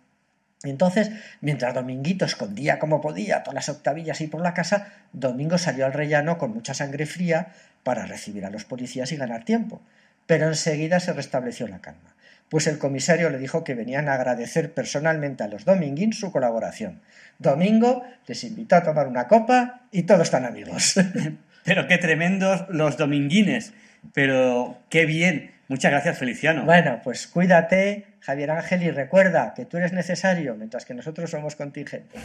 entonces, 0.64 1.12
mientras 1.42 1.74
Dominguito 1.74 2.26
escondía 2.26 2.80
como 2.80 3.02
podía 3.02 3.44
todas 3.44 3.56
las 3.56 3.70
octavillas 3.70 4.22
y 4.22 4.28
por 4.28 4.42
la 4.42 4.54
casa, 4.54 4.88
Domingo 5.12 5.58
salió 5.58 5.86
al 5.86 5.94
rellano 5.94 6.38
con 6.38 6.54
mucha 6.54 6.74
sangre 6.74 7.06
fría 7.06 7.48
para 7.84 8.06
recibir 8.06 8.46
a 8.46 8.50
los 8.50 8.64
policías 8.64 9.12
y 9.12 9.18
ganar 9.18 9.44
tiempo. 9.44 9.82
Pero 10.26 10.48
enseguida 10.48 11.00
se 11.00 11.14
restableció 11.14 11.68
la 11.68 11.80
calma, 11.80 12.16
pues 12.50 12.68
el 12.68 12.78
comisario 12.78 13.30
le 13.30 13.38
dijo 13.38 13.64
que 13.64 13.76
venían 13.76 14.08
a 14.10 14.14
agradecer 14.14 14.74
personalmente 14.74 15.44
a 15.44 15.48
los 15.48 15.66
Dominguín 15.66 16.14
su 16.14 16.32
colaboración 16.32 17.02
Domingo 17.40 18.04
les 18.28 18.44
invitó 18.44 18.76
a 18.76 18.84
tomar 18.84 19.08
una 19.08 19.28
copa 19.28 19.82
y 19.92 20.04
todos 20.04 20.24
están 20.24 20.46
amigos. 20.46 20.96
Pero 21.66 21.88
qué 21.88 21.98
tremendos 21.98 22.66
los 22.70 22.98
dominguines. 22.98 23.74
Pero 24.14 24.80
qué 24.90 25.06
bien. 25.06 25.52
Muchas 25.68 25.92
gracias, 25.92 26.18
Feliciano. 26.18 26.66
Bueno, 26.66 27.00
pues 27.04 27.28
cuídate, 27.28 28.06
Javier 28.20 28.52
Ángel, 28.52 28.84
y 28.84 28.92
recuerda 28.92 29.54
que 29.56 29.66
tú 29.66 29.78
eres 29.78 29.94
necesario 29.94 30.56
mientras 30.56 30.86
que 30.86 30.94
nosotros 30.94 31.32
somos 31.32 31.56
contingentes. 31.56 32.22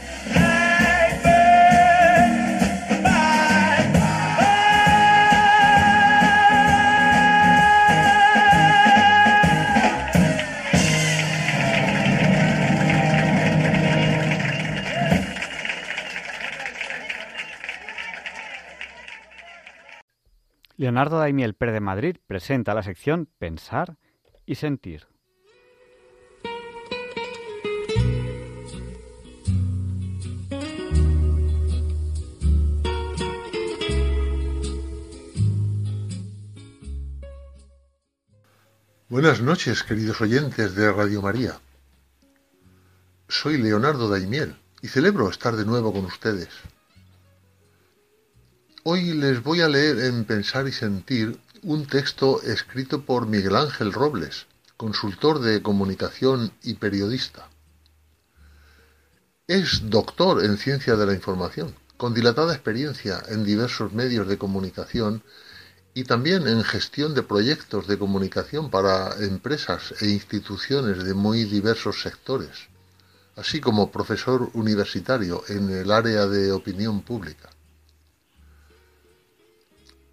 Leonardo 20.79 21.19
Daimiel 21.19 21.55
Pérez 21.55 21.75
de 21.75 21.81
Madrid 21.81 22.17
presenta 22.29 22.73
la 22.73 22.85
sección 22.85 23.29
Pensar 23.41 23.97
y 24.47 24.55
Sentir. 24.55 25.09
Buenas 39.09 39.43
noches, 39.43 39.83
queridos 39.83 40.21
oyentes 40.21 40.77
de 40.77 40.93
Radio 40.93 41.23
María. 41.23 41.59
Soy 43.27 43.59
Leonardo 43.59 44.09
Daimiel 44.09 44.55
y 44.81 44.87
celebro 44.87 45.29
estar 45.29 45.57
de 45.57 45.65
nuevo 45.65 45.93
con 45.93 46.05
ustedes. 46.05 46.51
Hoy 48.85 49.13
les 49.13 49.43
voy 49.43 49.61
a 49.61 49.69
leer 49.69 49.99
en 49.99 50.25
Pensar 50.25 50.69
y 50.69 50.73
Sentir 50.73 51.37
un 51.63 51.87
texto 51.87 52.41
escrito 52.43 53.03
por 53.05 53.27
Miguel 53.27 53.57
Ángel 53.57 53.93
Robles, 53.93 54.47
consultor 54.77 55.41
de 55.41 55.61
comunicación 55.63 56.53
y 56.63 56.75
periodista. 56.75 57.49
Es 59.49 59.91
doctor 59.91 60.45
en 60.45 60.59
ciencia 60.59 60.95
de 60.95 61.07
la 61.07 61.13
información, 61.13 61.75
con 61.97 62.15
dilatada 62.15 62.55
experiencia 62.55 63.21
en 63.29 63.43
diversos 63.43 63.93
medios 63.93 64.29
de 64.29 64.39
comunicación 64.39 65.25
y 65.93 66.05
también 66.05 66.47
en 66.47 66.63
gestión 66.63 67.15
de 67.15 67.25
proyectos 67.25 67.89
de 67.89 67.99
comunicación 67.99 68.71
para 68.71 69.17
empresas 69.25 69.93
e 70.01 70.09
instituciones 70.09 71.03
de 71.03 71.15
muy 71.15 71.43
diversos 71.45 72.01
sectores, 72.01 72.69
así 73.35 73.61
como 73.61 73.91
profesor 73.91 74.51
universitario 74.55 75.43
en 75.49 75.69
el 75.69 75.91
área 75.91 76.27
de 76.27 76.53
opinión 76.53 77.03
pública. 77.03 77.51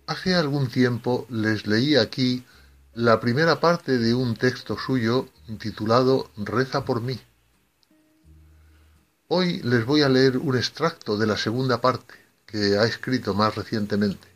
Hace 0.07 0.35
algún 0.35 0.69
tiempo 0.69 1.25
les 1.29 1.65
leí 1.65 1.95
aquí 1.95 2.45
la 2.93 3.19
primera 3.19 3.59
parte 3.59 3.97
de 3.97 4.13
un 4.13 4.35
texto 4.35 4.77
suyo 4.77 5.29
titulado 5.57 6.29
Reza 6.37 6.85
por 6.85 7.01
mí. 7.01 7.19
Hoy 9.29 9.63
les 9.63 9.83
voy 9.83 10.03
a 10.03 10.09
leer 10.09 10.37
un 10.37 10.55
extracto 10.55 11.17
de 11.17 11.25
la 11.25 11.37
segunda 11.37 11.81
parte 11.81 12.13
que 12.45 12.77
ha 12.77 12.83
escrito 12.83 13.33
más 13.33 13.55
recientemente. 13.55 14.27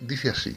Dice 0.00 0.30
así. 0.30 0.56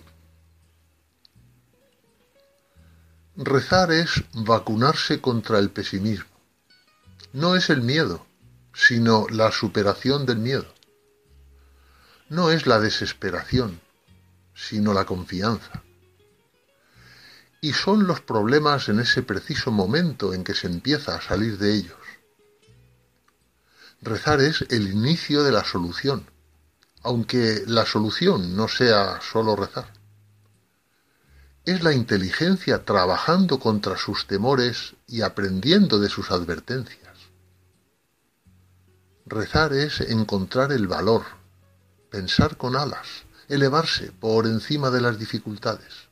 Rezar 3.36 3.92
es 3.92 4.24
vacunarse 4.34 5.20
contra 5.20 5.60
el 5.60 5.72
pesimismo. 5.72 6.30
No 7.34 7.58
es 7.58 7.70
el 7.70 7.82
miedo, 7.82 8.26
sino 8.74 9.28
la 9.30 9.52
superación 9.52 10.26
del 10.26 10.38
miedo 10.38 10.79
no 12.30 12.52
es 12.52 12.68
la 12.68 12.80
desesperación, 12.80 13.82
sino 14.54 14.94
la 14.94 15.06
confianza. 15.06 15.84
Y 17.62 17.74
son 17.74 18.08
los 18.08 18.22
problemas 18.22 18.88
en 18.88 19.00
ese 19.00 19.24
preciso 19.24 19.72
momento 19.72 20.34
en 20.34 20.44
que 20.44 20.54
se 20.54 20.68
empieza 20.68 21.16
a 21.16 21.22
salir 21.22 21.58
de 21.58 21.74
ellos. 21.74 21.98
Rezar 24.02 24.40
es 24.40 24.64
el 24.70 24.90
inicio 24.92 25.44
de 25.44 25.52
la 25.52 25.66
solución, 25.66 26.26
aunque 27.02 27.64
la 27.68 27.86
solución 27.86 28.56
no 28.56 28.68
sea 28.68 29.20
solo 29.22 29.56
rezar. 29.56 29.92
Es 31.66 31.84
la 31.84 31.94
inteligencia 31.94 32.86
trabajando 32.86 33.60
contra 33.60 33.98
sus 33.98 34.26
temores 34.26 34.96
y 35.08 35.22
aprendiendo 35.22 36.00
de 36.00 36.10
sus 36.10 36.32
advertencias. 36.32 37.00
Rezar 39.26 39.74
es 39.74 40.00
encontrar 40.00 40.72
el 40.72 40.88
valor, 40.88 41.39
pensar 42.10 42.58
con 42.58 42.76
alas, 42.76 43.24
elevarse 43.48 44.12
por 44.12 44.46
encima 44.46 44.90
de 44.90 45.02
las 45.02 45.20
dificultades. 45.20 46.10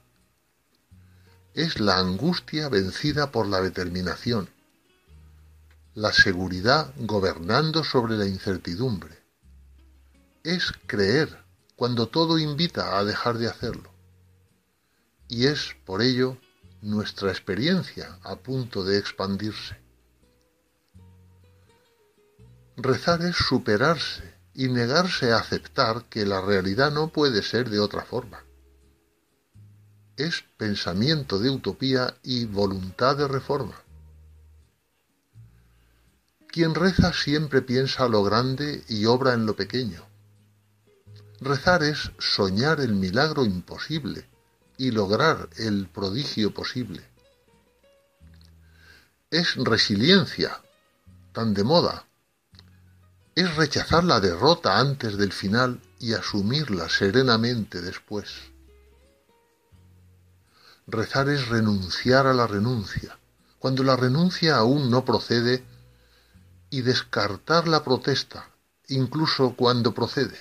Es 1.53 1.79
la 1.79 1.97
angustia 1.97 2.69
vencida 2.69 3.31
por 3.31 3.47
la 3.47 3.61
determinación, 3.61 4.49
la 5.95 6.13
seguridad 6.13 6.93
gobernando 6.97 7.83
sobre 7.83 8.15
la 8.15 8.27
incertidumbre. 8.27 9.17
Es 10.43 10.71
creer 10.85 11.43
cuando 11.75 12.07
todo 12.07 12.37
invita 12.37 12.97
a 12.97 13.03
dejar 13.03 13.39
de 13.39 13.47
hacerlo. 13.47 13.91
Y 15.27 15.47
es, 15.47 15.75
por 15.85 16.01
ello, 16.01 16.37
nuestra 16.81 17.31
experiencia 17.31 18.19
a 18.23 18.35
punto 18.35 18.83
de 18.83 18.97
expandirse. 18.97 19.77
Rezar 22.77 23.23
es 23.23 23.35
superarse 23.35 24.36
y 24.57 24.69
negarse 24.69 25.31
a 25.31 25.37
aceptar 25.37 26.05
que 26.05 26.25
la 26.25 26.41
realidad 26.41 26.91
no 26.91 27.09
puede 27.09 27.43
ser 27.43 27.69
de 27.69 27.79
otra 27.79 28.03
forma. 28.03 28.43
Es 30.17 30.45
pensamiento 30.57 31.37
de 31.37 31.51
utopía 31.51 32.17
y 32.23 32.45
voluntad 32.45 33.15
de 33.15 33.27
reforma. 33.27 33.79
Quien 36.47 36.73
reza 36.73 37.13
siempre 37.13 37.61
piensa 37.61 38.07
lo 38.07 38.23
grande 38.23 38.83
y 38.87 39.05
obra 39.05 39.35
en 39.35 39.45
lo 39.45 39.55
pequeño. 39.55 40.03
Rezar 41.39 41.83
es 41.83 42.09
soñar 42.17 42.79
el 42.79 42.95
milagro 42.95 43.45
imposible 43.45 44.27
y 44.75 44.89
lograr 44.89 45.49
el 45.57 45.87
prodigio 45.87 46.51
posible. 46.51 47.03
Es 49.29 49.55
resiliencia, 49.55 50.59
tan 51.31 51.53
de 51.53 51.63
moda. 51.63 52.06
Es 53.37 53.55
rechazar 53.55 54.03
la 54.03 54.19
derrota 54.19 54.79
antes 54.79 55.15
del 55.15 55.31
final 55.31 55.79
y 55.99 56.13
asumirla 56.13 56.89
serenamente 56.89 57.83
después. 57.83 58.33
Rezar 60.87 61.29
es 61.29 61.47
renunciar 61.47 62.25
a 62.25 62.33
la 62.33 62.47
renuncia. 62.47 63.19
Cuando 63.59 63.83
la 63.83 63.95
renuncia 63.95 64.55
aún 64.55 64.89
no 64.89 65.05
procede, 65.05 65.63
y 66.71 66.81
descartar 66.81 67.67
la 67.67 67.83
protesta, 67.83 68.49
incluso 68.87 69.55
cuando 69.55 69.93
procede. 69.93 70.39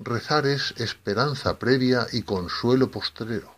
Rezar 0.00 0.48
es 0.48 0.74
esperanza 0.78 1.56
previa 1.56 2.08
y 2.10 2.22
consuelo 2.22 2.90
postrero. 2.90 3.54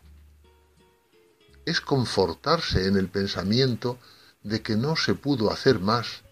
Es 1.64 1.80
confortarse 1.80 2.88
en 2.88 2.98
el 2.98 3.08
pensamiento 3.08 3.98
de 4.42 4.60
que 4.60 4.76
no 4.76 4.96
se 4.96 5.14
pudo 5.14 5.50
hacer 5.50 5.78
más 5.78 6.27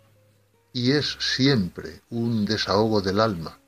y 0.77 0.93
es 0.93 1.17
siempre 1.19 2.03
un 2.11 2.45
desahogo 2.45 3.01
del 3.01 3.19
alma. 3.21 3.59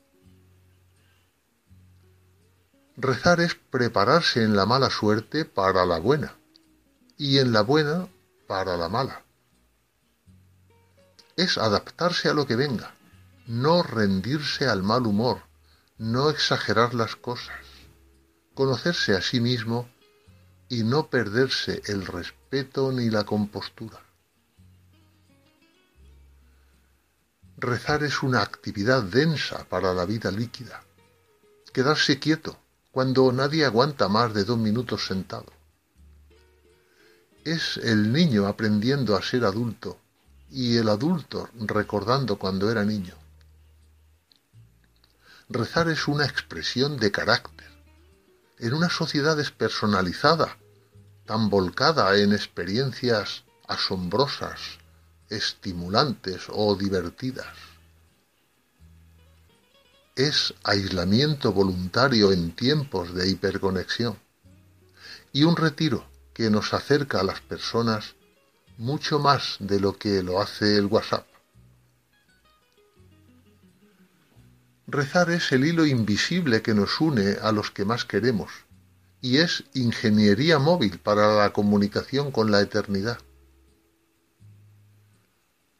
Rezar 2.97 3.41
es 3.41 3.55
prepararse 3.55 4.43
en 4.43 4.55
la 4.55 4.67
mala 4.67 4.91
suerte 4.91 5.43
para 5.43 5.87
la 5.87 5.97
buena 5.97 6.35
y 7.17 7.39
en 7.39 7.51
la 7.51 7.61
buena 7.61 8.07
para 8.45 8.77
la 8.77 8.89
mala 8.89 9.23
es 11.35 11.57
adaptarse 11.57 12.29
a 12.29 12.33
lo 12.33 12.45
que 12.45 12.55
venga, 12.55 12.93
no 13.47 13.81
rendirse 13.81 14.67
al 14.67 14.83
mal 14.83 15.07
humor, 15.07 15.41
no 15.97 16.29
exagerar 16.29 16.93
las 16.93 17.15
cosas, 17.15 17.57
conocerse 18.53 19.15
a 19.15 19.21
sí 19.21 19.41
mismo 19.41 19.89
y 20.67 20.83
no 20.83 21.07
perderse 21.07 21.81
el 21.87 22.05
respeto 22.05 22.91
ni 22.91 23.09
la 23.09 23.23
compostura. 23.23 23.99
Rezar 27.61 28.03
es 28.03 28.23
una 28.23 28.41
actividad 28.41 29.03
densa 29.03 29.65
para 29.67 29.93
la 29.93 30.05
vida 30.05 30.31
líquida. 30.31 30.81
Quedarse 31.73 32.17
quieto 32.17 32.57
cuando 32.89 33.29
nadie 33.33 33.65
aguanta 33.65 34.07
más 34.07 34.33
de 34.33 34.45
dos 34.45 34.57
minutos 34.57 35.05
sentado. 35.05 35.51
Es 37.43 37.75
el 37.75 38.13
niño 38.13 38.47
aprendiendo 38.47 39.17
a 39.17 39.21
ser 39.21 39.43
adulto 39.43 39.99
y 40.49 40.77
el 40.77 40.87
adulto 40.87 41.49
recordando 41.59 42.39
cuando 42.39 42.71
era 42.71 42.85
niño. 42.85 43.15
Rezar 45.49 45.89
es 45.89 46.07
una 46.07 46.23
expresión 46.23 46.95
de 46.95 47.11
carácter. 47.11 47.67
En 48.57 48.73
una 48.73 48.89
sociedad 48.89 49.35
despersonalizada, 49.35 50.55
tan 51.25 51.49
volcada 51.49 52.15
en 52.15 52.31
experiencias 52.31 53.43
asombrosas, 53.67 54.79
estimulantes 55.29 56.47
o 56.49 56.75
divertidas. 56.75 57.55
Es 60.15 60.53
aislamiento 60.63 61.53
voluntario 61.53 62.31
en 62.31 62.51
tiempos 62.51 63.13
de 63.13 63.29
hiperconexión 63.29 64.17
y 65.31 65.43
un 65.43 65.55
retiro 65.55 66.05
que 66.33 66.49
nos 66.49 66.73
acerca 66.73 67.21
a 67.21 67.23
las 67.23 67.41
personas 67.41 68.15
mucho 68.77 69.19
más 69.19 69.57
de 69.59 69.79
lo 69.79 69.97
que 69.97 70.23
lo 70.23 70.41
hace 70.41 70.77
el 70.77 70.85
WhatsApp. 70.85 71.27
Rezar 74.87 75.29
es 75.29 75.51
el 75.51 75.65
hilo 75.65 75.85
invisible 75.85 76.61
que 76.61 76.73
nos 76.73 76.99
une 76.99 77.37
a 77.41 77.51
los 77.51 77.69
que 77.69 77.85
más 77.85 78.05
queremos 78.05 78.49
y 79.21 79.37
es 79.37 79.65
ingeniería 79.73 80.59
móvil 80.59 80.97
para 80.99 81.35
la 81.35 81.51
comunicación 81.51 82.31
con 82.31 82.51
la 82.51 82.61
eternidad. 82.61 83.19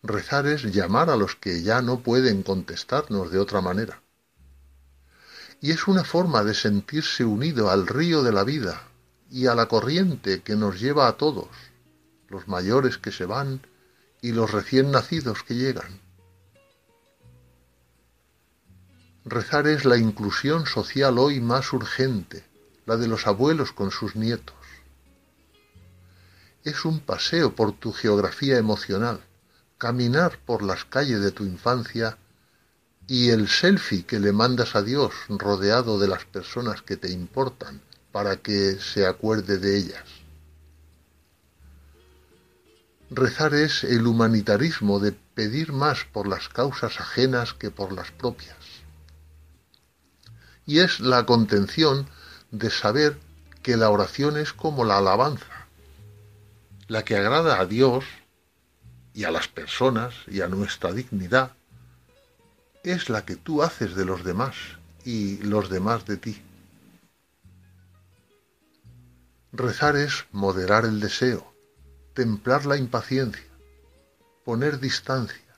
Rezar 0.02 0.48
es 0.48 0.64
llamar 0.64 1.10
a 1.10 1.18
los 1.18 1.36
que 1.36 1.62
ya 1.62 1.82
no 1.82 2.00
pueden 2.00 2.44
contestarnos 2.44 3.32
de 3.32 3.40
otra 3.40 3.60
manera. 3.60 4.02
Y 5.62 5.72
es 5.72 5.88
una 5.88 6.06
forma 6.06 6.44
de 6.44 6.54
sentirse 6.54 7.26
unido 7.26 7.70
al 7.70 7.86
río 7.86 8.24
de 8.24 8.32
la 8.32 8.46
vida 8.46 8.84
y 9.30 9.48
a 9.48 9.56
la 9.56 9.68
corriente 9.68 10.42
que 10.42 10.56
nos 10.56 10.80
lleva 10.80 11.08
a 11.08 11.18
todos 11.18 11.50
los 12.30 12.48
mayores 12.48 12.98
que 12.98 13.12
se 13.12 13.26
van 13.26 13.62
y 14.22 14.32
los 14.32 14.52
recién 14.52 14.92
nacidos 14.92 15.44
que 15.44 15.56
llegan. 15.56 16.00
Rezar 19.26 19.68
es 19.68 19.84
la 19.84 19.98
inclusión 19.98 20.66
social 20.66 21.18
hoy 21.20 21.42
más 21.42 21.74
urgente, 21.74 22.46
la 22.86 22.96
de 22.98 23.08
los 23.08 23.28
abuelos 23.28 23.74
con 23.74 23.92
sus 23.92 24.16
nietos. 24.16 24.56
Es 26.64 26.86
un 26.86 27.00
paseo 27.00 27.54
por 27.54 27.74
tu 27.74 27.92
geografía 27.92 28.58
emocional, 28.58 29.22
caminar 29.80 30.38
por 30.46 30.62
las 30.62 30.86
calles 30.86 31.22
de 31.22 31.32
tu 31.32 31.46
infancia 31.46 32.18
y 33.08 33.30
el 33.30 33.48
selfie 33.48 34.06
que 34.06 34.20
le 34.20 34.32
mandas 34.32 34.76
a 34.76 34.84
Dios 34.84 35.14
rodeado 35.30 35.98
de 35.98 36.08
las 36.08 36.26
personas 36.26 36.84
que 36.84 36.98
te 36.98 37.10
importan 37.10 37.82
para 38.12 38.36
que 38.38 38.76
se 38.76 39.08
acuerde 39.08 39.58
de 39.58 39.78
ellas. 39.78 40.04
Rezar 43.10 43.56
es 43.56 43.84
el 43.84 44.06
humanitarismo 44.06 45.00
de 45.00 45.14
pedir 45.14 45.72
más 45.72 46.04
por 46.04 46.28
las 46.28 46.50
causas 46.50 47.00
ajenas 47.00 47.54
que 47.54 47.72
por 47.72 47.94
las 47.94 48.12
propias. 48.12 48.58
Y 50.68 50.80
es 50.80 51.00
la 51.00 51.26
contención 51.26 52.08
de 52.52 52.70
saber 52.70 53.18
que 53.64 53.78
la 53.78 53.90
oración 53.90 54.38
es 54.38 54.54
como 54.54 54.84
la 54.84 54.98
alabanza, 54.98 55.68
la 56.88 57.04
que 57.04 57.18
agrada 57.18 57.60
a 57.60 57.66
Dios 57.66 58.04
y 59.14 59.24
a 59.24 59.32
las 59.32 59.48
personas 59.48 60.14
y 60.28 60.42
a 60.42 60.48
nuestra 60.48 60.92
dignidad, 60.94 61.54
es 62.84 63.10
la 63.10 63.26
que 63.26 63.36
tú 63.36 63.62
haces 63.62 63.96
de 63.96 64.06
los 64.06 64.24
demás 64.24 64.56
y 65.04 65.38
los 65.38 65.70
demás 65.70 66.06
de 66.06 66.18
ti. 66.18 66.42
Rezar 69.52 69.96
es 69.96 70.26
moderar 70.32 70.86
el 70.86 71.00
deseo, 71.00 71.52
templar 72.14 72.66
la 72.66 72.78
impaciencia, 72.78 73.50
poner 74.46 74.80
distancia, 74.80 75.50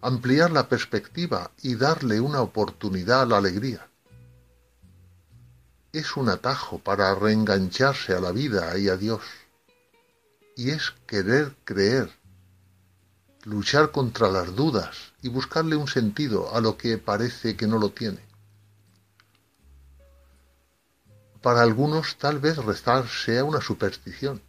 ampliar 0.00 0.50
la 0.50 0.68
perspectiva 0.68 1.50
y 1.62 1.76
darle 1.76 2.20
una 2.20 2.40
oportunidad 2.40 3.22
a 3.22 3.26
la 3.26 3.38
alegría. 3.38 3.88
Es 5.92 6.16
un 6.16 6.28
atajo 6.28 6.78
para 6.78 7.14
reengancharse 7.14 8.12
a 8.12 8.20
la 8.20 8.32
vida 8.32 8.76
y 8.76 8.88
a 8.88 8.96
Dios. 8.96 9.22
Y 10.56 10.70
es 10.70 10.92
querer 11.06 11.54
creer, 11.64 12.15
luchar 13.46 13.92
contra 13.92 14.28
las 14.28 14.56
dudas 14.56 15.12
y 15.22 15.28
buscarle 15.28 15.76
un 15.76 15.86
sentido 15.86 16.52
a 16.52 16.60
lo 16.60 16.76
que 16.76 16.98
parece 16.98 17.56
que 17.56 17.68
no 17.68 17.78
lo 17.78 17.90
tiene. 17.90 18.18
Para 21.42 21.62
algunos 21.62 22.16
tal 22.16 22.40
vez 22.40 22.56
rezar 22.56 23.06
sea 23.08 23.44
una 23.44 23.60
superstición, 23.60 24.42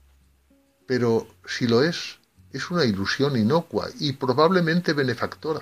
pero 0.88 1.28
si 1.45 1.68
lo 1.68 1.84
es, 1.84 2.18
es 2.52 2.72
una 2.72 2.86
ilusión 2.86 3.38
inocua 3.38 3.88
y 3.99 4.14
probablemente 4.14 4.94
benefactora. 4.94 5.61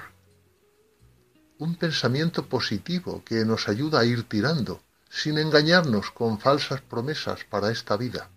Un 1.57 1.75
pensamiento 1.75 2.45
positivo 2.45 3.21
que 3.25 3.43
nos 3.43 3.67
ayuda 3.67 3.99
a 3.99 4.05
ir 4.05 4.23
tirando, 4.29 4.81
sin 5.09 5.37
engañarnos 5.39 6.09
con 6.11 6.39
falsas 6.39 6.79
promesas 6.79 7.43
para 7.43 7.69
esta 7.69 7.97
vida, 7.97 8.29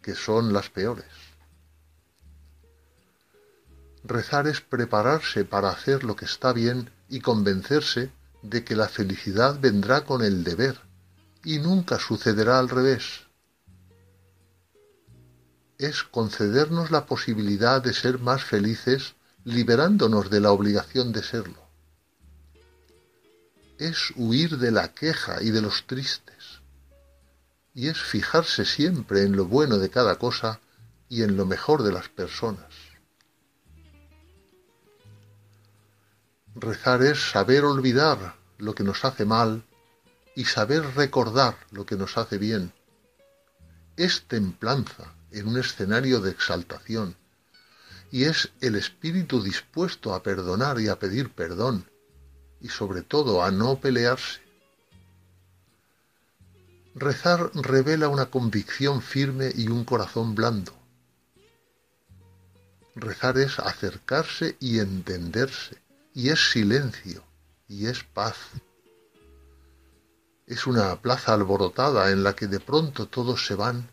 que 0.00 0.14
son 0.14 0.52
las 0.52 0.70
peores. 0.70 1.23
Rezar 4.04 4.46
es 4.46 4.60
prepararse 4.60 5.46
para 5.46 5.70
hacer 5.70 6.04
lo 6.04 6.14
que 6.14 6.26
está 6.26 6.52
bien 6.52 6.90
y 7.08 7.20
convencerse 7.20 8.12
de 8.42 8.62
que 8.62 8.76
la 8.76 8.88
felicidad 8.88 9.58
vendrá 9.58 10.04
con 10.04 10.22
el 10.22 10.44
deber 10.44 10.78
y 11.42 11.58
nunca 11.58 11.98
sucederá 11.98 12.58
al 12.58 12.68
revés. 12.68 13.22
Es 15.78 16.02
concedernos 16.02 16.90
la 16.90 17.06
posibilidad 17.06 17.82
de 17.82 17.94
ser 17.94 18.18
más 18.18 18.44
felices 18.44 19.14
liberándonos 19.44 20.28
de 20.28 20.40
la 20.40 20.52
obligación 20.52 21.12
de 21.12 21.22
serlo. 21.22 21.66
Es 23.78 24.12
huir 24.16 24.58
de 24.58 24.70
la 24.70 24.92
queja 24.92 25.42
y 25.42 25.50
de 25.50 25.62
los 25.62 25.86
tristes. 25.86 26.60
Y 27.74 27.88
es 27.88 27.98
fijarse 27.98 28.66
siempre 28.66 29.22
en 29.22 29.34
lo 29.34 29.46
bueno 29.46 29.78
de 29.78 29.88
cada 29.88 30.16
cosa 30.16 30.60
y 31.08 31.22
en 31.22 31.36
lo 31.36 31.46
mejor 31.46 31.82
de 31.82 31.92
las 31.92 32.08
personas. 32.08 32.73
Rezar 36.56 37.02
es 37.02 37.30
saber 37.30 37.64
olvidar 37.64 38.36
lo 38.58 38.76
que 38.76 38.84
nos 38.84 39.04
hace 39.04 39.24
mal 39.24 39.64
y 40.36 40.44
saber 40.44 40.82
recordar 40.94 41.56
lo 41.72 41.84
que 41.84 41.96
nos 41.96 42.16
hace 42.16 42.38
bien. 42.38 42.72
Es 43.96 44.22
templanza 44.28 45.12
en 45.32 45.48
un 45.48 45.58
escenario 45.58 46.20
de 46.20 46.30
exaltación 46.30 47.16
y 48.12 48.24
es 48.24 48.52
el 48.60 48.76
espíritu 48.76 49.42
dispuesto 49.42 50.14
a 50.14 50.22
perdonar 50.22 50.78
y 50.78 50.86
a 50.86 50.96
pedir 50.96 51.32
perdón 51.32 51.90
y 52.60 52.68
sobre 52.68 53.02
todo 53.02 53.42
a 53.42 53.50
no 53.50 53.80
pelearse. 53.80 54.40
Rezar 56.94 57.50
revela 57.54 58.08
una 58.08 58.26
convicción 58.26 59.02
firme 59.02 59.50
y 59.52 59.66
un 59.66 59.84
corazón 59.84 60.36
blando. 60.36 60.72
Rezar 62.94 63.38
es 63.38 63.58
acercarse 63.58 64.56
y 64.60 64.78
entenderse 64.78 65.83
y 66.16 66.28
es 66.28 66.52
silencio, 66.52 67.24
y 67.66 67.86
es 67.88 68.04
paz. 68.04 68.36
Es 70.46 70.66
una 70.68 70.94
plaza 71.02 71.34
alborotada 71.34 72.12
en 72.12 72.22
la 72.22 72.36
que 72.36 72.46
de 72.46 72.60
pronto 72.60 73.08
todos 73.08 73.44
se 73.44 73.56
van 73.56 73.90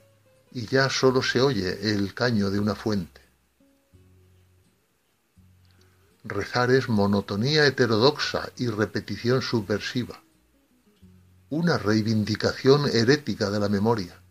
y 0.52 0.68
ya 0.68 0.90
solo 0.92 1.24
se 1.24 1.42
oye 1.42 1.94
el 1.94 2.14
caño 2.14 2.52
de 2.52 2.60
una 2.60 2.76
fuente. 2.76 3.22
Rezar 6.24 6.70
es 6.70 6.90
monotonía 6.90 7.66
heterodoxa 7.66 8.52
y 8.56 8.68
repetición 8.68 9.42
subversiva, 9.42 10.22
una 11.50 11.80
reivindicación 11.80 12.88
herética 12.88 13.50
de 13.50 13.60
la 13.60 13.68
memoria. 13.68 14.22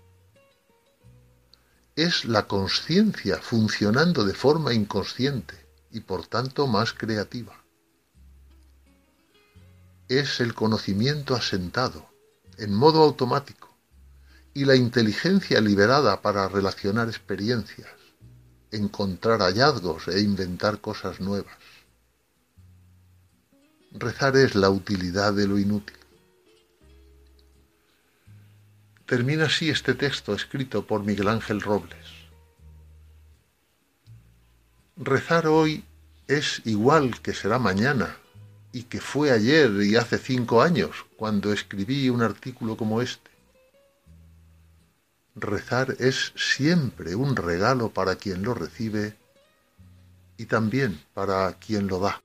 Es 1.96 2.24
la 2.24 2.46
conciencia 2.46 3.38
funcionando 3.38 4.24
de 4.24 4.34
forma 4.34 4.72
inconsciente 4.72 5.66
y 5.90 6.00
por 6.00 6.28
tanto 6.28 6.68
más 6.68 6.92
creativa 6.92 7.59
es 10.10 10.40
el 10.40 10.54
conocimiento 10.54 11.36
asentado, 11.36 12.10
en 12.58 12.74
modo 12.74 13.04
automático, 13.04 13.72
y 14.52 14.64
la 14.64 14.74
inteligencia 14.74 15.60
liberada 15.60 16.20
para 16.20 16.48
relacionar 16.48 17.06
experiencias, 17.06 17.88
encontrar 18.72 19.40
hallazgos 19.40 20.08
e 20.08 20.20
inventar 20.20 20.80
cosas 20.80 21.20
nuevas. 21.20 21.56
Rezar 23.92 24.36
es 24.36 24.56
la 24.56 24.68
utilidad 24.70 25.32
de 25.32 25.46
lo 25.46 25.60
inútil. 25.60 25.96
Termina 29.06 29.44
así 29.44 29.70
este 29.70 29.94
texto 29.94 30.34
escrito 30.34 30.84
por 30.84 31.04
Miguel 31.04 31.28
Ángel 31.28 31.60
Robles. 31.60 32.06
Rezar 34.96 35.46
hoy 35.46 35.84
es 36.26 36.62
igual 36.64 37.20
que 37.20 37.32
será 37.32 37.60
mañana 37.60 38.16
y 38.72 38.84
que 38.84 39.00
fue 39.00 39.30
ayer 39.30 39.70
y 39.82 39.96
hace 39.96 40.18
cinco 40.18 40.62
años 40.62 41.06
cuando 41.16 41.52
escribí 41.52 42.08
un 42.08 42.22
artículo 42.22 42.76
como 42.76 43.02
este. 43.02 43.30
Rezar 45.34 45.96
es 45.98 46.32
siempre 46.36 47.14
un 47.14 47.36
regalo 47.36 47.90
para 47.90 48.16
quien 48.16 48.42
lo 48.42 48.54
recibe 48.54 49.16
y 50.36 50.46
también 50.46 51.00
para 51.14 51.52
quien 51.54 51.86
lo 51.86 52.00
da. 52.00 52.20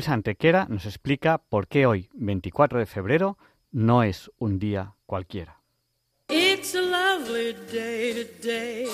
Luis 0.00 0.08
Antequera 0.08 0.66
nos 0.70 0.86
explica 0.86 1.36
por 1.36 1.68
qué 1.68 1.84
hoy, 1.84 2.08
24 2.14 2.78
de 2.78 2.86
febrero, 2.86 3.36
no 3.70 4.02
es 4.02 4.30
un 4.38 4.58
día 4.58 4.94
cualquiera. 5.04 5.60
It's 6.30 6.74
a 6.74 6.80
lovely 6.80 7.54
day 7.70 8.14
today, 8.14 8.86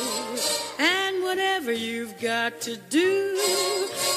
and 0.81 1.23
whatever 1.23 1.71
you've 1.71 2.21
got 2.21 2.61
to 2.63 2.77
do, 2.91 3.37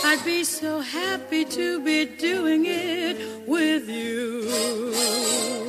I'd 0.04 0.26
be 0.26 0.44
so 0.44 0.82
happy 0.82 1.46
to 1.46 1.80
be 1.82 2.06
doing 2.06 2.66
it 2.66 3.18
with 3.46 3.88
you. 3.88 5.69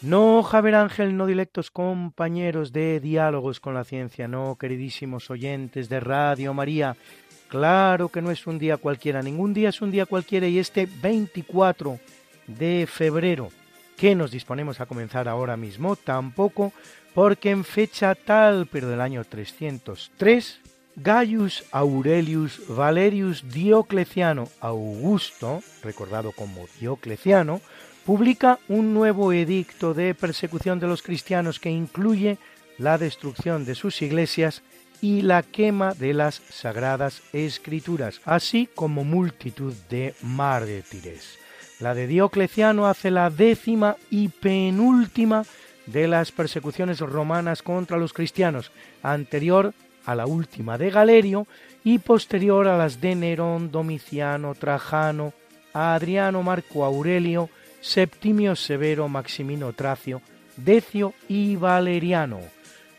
No, 0.00 0.44
Javier 0.44 0.76
Ángel, 0.76 1.16
no 1.16 1.26
directos 1.26 1.72
compañeros 1.72 2.72
de 2.72 3.00
diálogos 3.00 3.58
con 3.58 3.74
la 3.74 3.82
ciencia, 3.82 4.28
no, 4.28 4.56
queridísimos 4.56 5.28
oyentes 5.28 5.88
de 5.88 5.98
Radio 5.98 6.54
María. 6.54 6.96
Claro 7.48 8.08
que 8.08 8.22
no 8.22 8.30
es 8.30 8.46
un 8.46 8.60
día 8.60 8.76
cualquiera, 8.76 9.22
ningún 9.22 9.54
día 9.54 9.70
es 9.70 9.82
un 9.82 9.90
día 9.90 10.06
cualquiera 10.06 10.46
y 10.46 10.60
este 10.60 10.86
24 11.02 11.98
de 12.46 12.86
febrero 12.88 13.48
que 13.96 14.14
nos 14.14 14.30
disponemos 14.30 14.80
a 14.80 14.86
comenzar 14.86 15.28
ahora 15.28 15.56
mismo, 15.56 15.96
tampoco 15.96 16.72
porque 17.12 17.50
en 17.50 17.64
fecha 17.64 18.14
tal, 18.14 18.68
pero 18.70 18.88
del 18.88 19.00
año 19.00 19.24
303, 19.24 20.60
Gaius 20.94 21.64
Aurelius 21.72 22.62
Valerius 22.68 23.50
Diocleciano 23.50 24.48
Augusto, 24.60 25.60
recordado 25.82 26.30
como 26.30 26.66
Diocleciano, 26.78 27.60
publica 28.08 28.58
un 28.68 28.94
nuevo 28.94 29.34
edicto 29.34 29.92
de 29.92 30.14
persecución 30.14 30.80
de 30.80 30.86
los 30.86 31.02
cristianos 31.02 31.60
que 31.60 31.68
incluye 31.68 32.38
la 32.78 32.96
destrucción 32.96 33.66
de 33.66 33.74
sus 33.74 34.00
iglesias 34.00 34.62
y 35.02 35.20
la 35.20 35.42
quema 35.42 35.92
de 35.92 36.14
las 36.14 36.40
sagradas 36.48 37.20
escrituras, 37.34 38.22
así 38.24 38.66
como 38.74 39.04
multitud 39.04 39.74
de 39.90 40.14
mártires. 40.22 41.38
La 41.80 41.94
de 41.94 42.06
Diocleciano 42.06 42.86
hace 42.86 43.10
la 43.10 43.28
décima 43.28 43.96
y 44.08 44.28
penúltima 44.28 45.44
de 45.84 46.08
las 46.08 46.32
persecuciones 46.32 47.00
romanas 47.00 47.62
contra 47.62 47.98
los 47.98 48.14
cristianos, 48.14 48.72
anterior 49.02 49.74
a 50.06 50.14
la 50.14 50.24
última 50.24 50.78
de 50.78 50.88
Galerio 50.88 51.46
y 51.84 51.98
posterior 51.98 52.68
a 52.68 52.78
las 52.78 53.02
de 53.02 53.14
Nerón, 53.14 53.70
Domiciano, 53.70 54.54
Trajano, 54.54 55.34
Adriano, 55.74 56.42
Marco 56.42 56.86
Aurelio, 56.86 57.50
Septimio 57.80 58.56
Severo, 58.56 59.08
Maximino 59.08 59.72
Tracio, 59.72 60.20
Decio 60.56 61.14
y 61.28 61.56
Valeriano, 61.56 62.40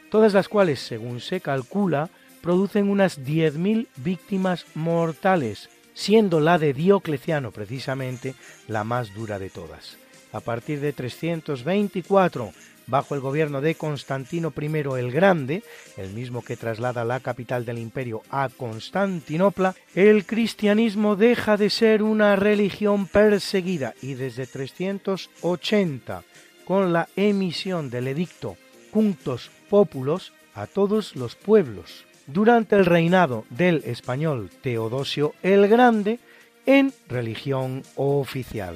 todas 0.09 0.33
las 0.33 0.47
cuales, 0.47 0.79
según 0.79 1.19
se 1.19 1.41
calcula, 1.41 2.09
producen 2.41 2.89
unas 2.89 3.19
10.000 3.19 3.87
víctimas 3.97 4.65
mortales, 4.75 5.69
siendo 5.93 6.39
la 6.39 6.57
de 6.57 6.73
Diocleciano 6.73 7.51
precisamente 7.51 8.35
la 8.67 8.83
más 8.83 9.13
dura 9.13 9.39
de 9.39 9.49
todas. 9.49 9.97
A 10.31 10.39
partir 10.39 10.79
de 10.79 10.93
324, 10.93 12.53
bajo 12.89 13.15
el 13.15 13.21
gobierno 13.21 13.61
de 13.61 13.75
Constantino 13.75 14.53
I 14.59 14.65
el 14.97 15.11
Grande, 15.11 15.63
el 15.97 16.09
mismo 16.11 16.43
que 16.43 16.57
traslada 16.57 17.05
la 17.05 17.19
capital 17.19 17.65
del 17.65 17.77
imperio 17.77 18.23
a 18.29 18.49
Constantinopla, 18.49 19.75
el 19.95 20.25
cristianismo 20.25 21.15
deja 21.15 21.57
de 21.57 21.69
ser 21.69 22.03
una 22.03 22.35
religión 22.35 23.07
perseguida 23.07 23.93
y 24.01 24.15
desde 24.15 24.47
380, 24.47 26.23
con 26.65 26.93
la 26.93 27.07
emisión 27.15 27.89
del 27.89 28.07
edicto 28.07 28.57
Punctos 28.91 29.51
populos, 29.69 30.33
a 30.55 30.65
todos 30.65 31.15
los 31.15 31.35
pueblos, 31.35 32.05
durante 32.25 32.75
el 32.75 32.85
reinado 32.85 33.45
del 33.49 33.83
español 33.85 34.49
Teodosio 34.61 35.33
el 35.43 35.67
Grande 35.67 36.19
en 36.65 36.93
religión 37.07 37.83
oficial. 37.95 38.75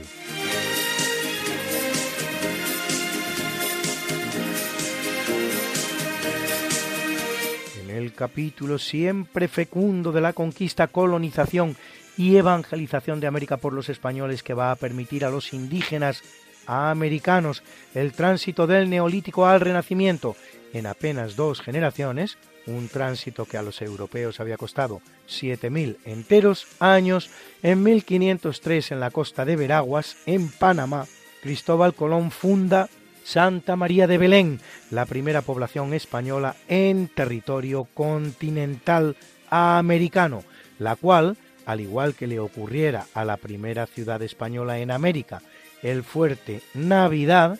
El 8.04 8.14
capítulo 8.14 8.78
siempre 8.78 9.48
fecundo 9.48 10.12
de 10.12 10.22
la 10.22 10.34
conquista, 10.34 10.88
colonización 10.88 11.78
y 12.18 12.36
evangelización 12.36 13.20
de 13.20 13.28
América 13.28 13.58
por 13.58 13.74
los 13.74 13.90
españoles 13.90 14.44
que 14.44 14.54
va 14.54 14.72
a 14.72 14.76
permitir 14.76 15.26
a 15.26 15.30
los 15.30 15.54
indígenas 15.54 16.22
americanos 16.68 17.64
el 17.96 18.12
tránsito 18.12 18.68
del 18.68 18.90
neolítico 18.90 19.46
al 19.46 19.62
renacimiento. 19.62 20.36
En 20.74 20.86
apenas 20.86 21.36
dos 21.36 21.62
generaciones, 21.62 22.38
un 22.68 22.90
tránsito 22.90 23.46
que 23.46 23.58
a 23.58 23.62
los 23.62 23.82
europeos 23.82 24.40
había 24.40 24.58
costado 24.58 25.02
7.000 25.28 25.98
enteros 26.06 26.68
años, 26.80 27.30
en 27.62 27.84
1503 27.84 28.92
en 28.92 29.00
la 29.00 29.12
costa 29.12 29.46
de 29.46 29.56
Veraguas, 29.56 30.18
en 30.26 30.50
Panamá, 30.50 31.06
Cristóbal 31.42 31.94
Colón 31.94 32.32
funda 32.32 32.90
Santa 33.24 33.76
María 33.76 34.08
de 34.08 34.18
Belén, 34.18 34.60
la 34.92 35.06
primera 35.06 35.42
población 35.42 35.94
española 35.94 36.56
en 36.68 37.08
territorio 37.08 37.88
continental 37.94 39.16
americano, 39.50 40.44
la 40.80 40.96
cual, 40.96 41.38
al 41.66 41.82
igual 41.82 42.16
que 42.16 42.28
le 42.28 42.40
ocurriera 42.40 43.06
a 43.14 43.26
la 43.26 43.38
primera 43.38 43.86
ciudad 43.88 44.22
española 44.22 44.80
en 44.80 44.92
América, 44.92 45.42
el 45.82 46.04
fuerte 46.04 46.62
Navidad, 46.74 47.60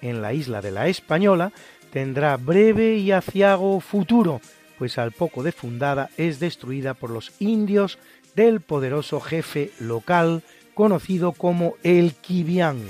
en 0.00 0.22
la 0.22 0.32
isla 0.32 0.60
de 0.60 0.70
la 0.70 0.88
Española, 0.88 1.52
tendrá 1.92 2.36
breve 2.36 2.96
y 2.96 3.12
aciago 3.12 3.80
futuro, 3.80 4.40
pues 4.78 4.98
al 4.98 5.12
poco 5.12 5.42
de 5.42 5.52
fundada 5.52 6.10
es 6.16 6.40
destruida 6.40 6.94
por 6.94 7.10
los 7.10 7.32
indios 7.38 7.98
del 8.34 8.60
poderoso 8.60 9.20
jefe 9.20 9.70
local 9.78 10.42
conocido 10.74 11.32
como 11.32 11.74
el 11.82 12.14
Quibián. 12.14 12.82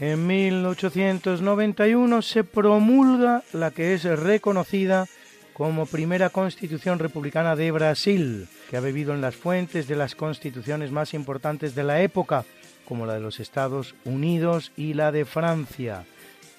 En 0.00 0.26
1891 0.26 2.20
se 2.22 2.42
promulga 2.42 3.44
la 3.52 3.70
que 3.70 3.94
es 3.94 4.02
reconocida 4.02 5.06
como 5.52 5.86
primera 5.86 6.30
constitución 6.30 6.98
republicana 6.98 7.54
de 7.54 7.70
Brasil, 7.70 8.48
que 8.68 8.76
ha 8.76 8.80
bebido 8.80 9.14
en 9.14 9.20
las 9.20 9.36
fuentes 9.36 9.86
de 9.86 9.94
las 9.94 10.16
constituciones 10.16 10.90
más 10.90 11.14
importantes 11.14 11.76
de 11.76 11.84
la 11.84 12.02
época, 12.02 12.44
como 12.84 13.06
la 13.06 13.14
de 13.14 13.20
los 13.20 13.38
Estados 13.38 13.94
Unidos 14.04 14.72
y 14.76 14.94
la 14.94 15.12
de 15.12 15.24
Francia. 15.24 16.04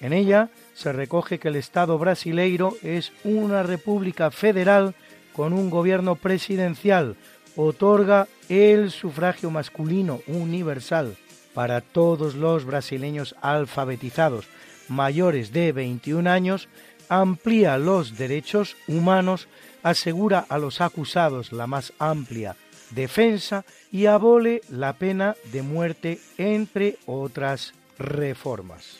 En 0.00 0.14
ella 0.14 0.48
se 0.72 0.92
recoge 0.94 1.38
que 1.38 1.48
el 1.48 1.56
Estado 1.56 1.98
brasileiro 1.98 2.74
es 2.82 3.12
una 3.22 3.62
república 3.62 4.30
federal 4.30 4.94
con 5.34 5.52
un 5.52 5.68
gobierno 5.68 6.16
presidencial, 6.16 7.16
otorga 7.54 8.28
el 8.48 8.90
sufragio 8.90 9.50
masculino 9.50 10.20
universal 10.26 11.16
para 11.56 11.80
todos 11.80 12.34
los 12.34 12.66
brasileños 12.66 13.34
alfabetizados 13.40 14.44
mayores 14.88 15.54
de 15.54 15.72
21 15.72 16.28
años 16.28 16.68
amplía 17.08 17.78
los 17.78 18.18
derechos 18.18 18.76
humanos, 18.86 19.48
asegura 19.82 20.44
a 20.50 20.58
los 20.58 20.82
acusados 20.82 21.52
la 21.52 21.66
más 21.66 21.94
amplia 21.98 22.56
defensa 22.90 23.64
y 23.90 24.04
abole 24.04 24.60
la 24.68 24.98
pena 24.98 25.34
de 25.50 25.62
muerte, 25.62 26.20
entre 26.36 26.98
otras 27.06 27.72
reformas. 27.98 28.98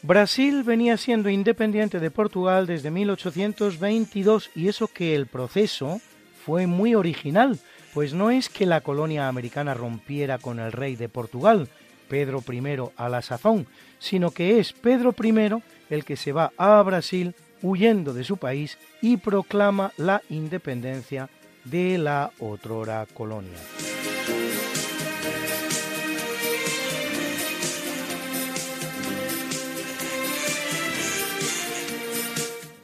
Brasil 0.00 0.62
venía 0.62 0.96
siendo 0.96 1.28
independiente 1.28 2.00
de 2.00 2.10
Portugal 2.10 2.66
desde 2.66 2.90
1822 2.90 4.50
y 4.54 4.68
eso 4.68 4.88
que 4.88 5.14
el 5.14 5.26
proceso 5.26 6.00
fue 6.46 6.66
muy 6.66 6.94
original, 6.94 7.58
pues 7.92 8.14
no 8.14 8.30
es 8.30 8.48
que 8.48 8.64
la 8.64 8.80
colonia 8.80 9.28
americana 9.28 9.74
rompiera 9.74 10.38
con 10.38 10.58
el 10.58 10.72
rey 10.72 10.96
de 10.96 11.10
Portugal, 11.10 11.68
Pedro 12.08 12.42
I 12.50 12.62
a 12.96 13.08
la 13.08 13.22
sazón, 13.22 13.66
sino 13.98 14.30
que 14.30 14.58
es 14.58 14.72
Pedro 14.72 15.14
I 15.22 15.62
el 15.90 16.04
que 16.04 16.16
se 16.16 16.32
va 16.32 16.52
a 16.56 16.82
Brasil 16.82 17.34
huyendo 17.62 18.14
de 18.14 18.24
su 18.24 18.36
país 18.36 18.78
y 19.00 19.16
proclama 19.16 19.92
la 19.96 20.22
independencia 20.30 21.28
de 21.64 21.98
la 21.98 22.30
otrora 22.38 23.06
colonia. 23.12 23.58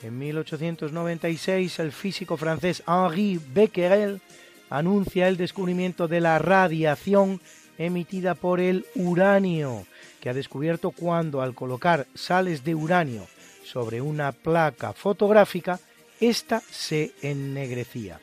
En 0.02 0.18
1896 0.18 1.78
el 1.78 1.92
físico 1.92 2.36
francés 2.36 2.82
Henri 2.86 3.40
Becquerel 3.54 4.20
anuncia 4.68 5.28
el 5.28 5.36
descubrimiento 5.36 6.08
de 6.08 6.20
la 6.20 6.38
radiación 6.38 7.40
emitida 7.78 8.34
por 8.34 8.60
el 8.60 8.86
uranio, 8.94 9.86
que 10.20 10.30
ha 10.30 10.34
descubierto 10.34 10.90
cuando 10.90 11.42
al 11.42 11.54
colocar 11.54 12.06
sales 12.14 12.64
de 12.64 12.74
uranio 12.74 13.26
sobre 13.64 14.00
una 14.00 14.32
placa 14.32 14.92
fotográfica, 14.92 15.80
ésta 16.20 16.60
se 16.70 17.12
ennegrecía. 17.22 18.20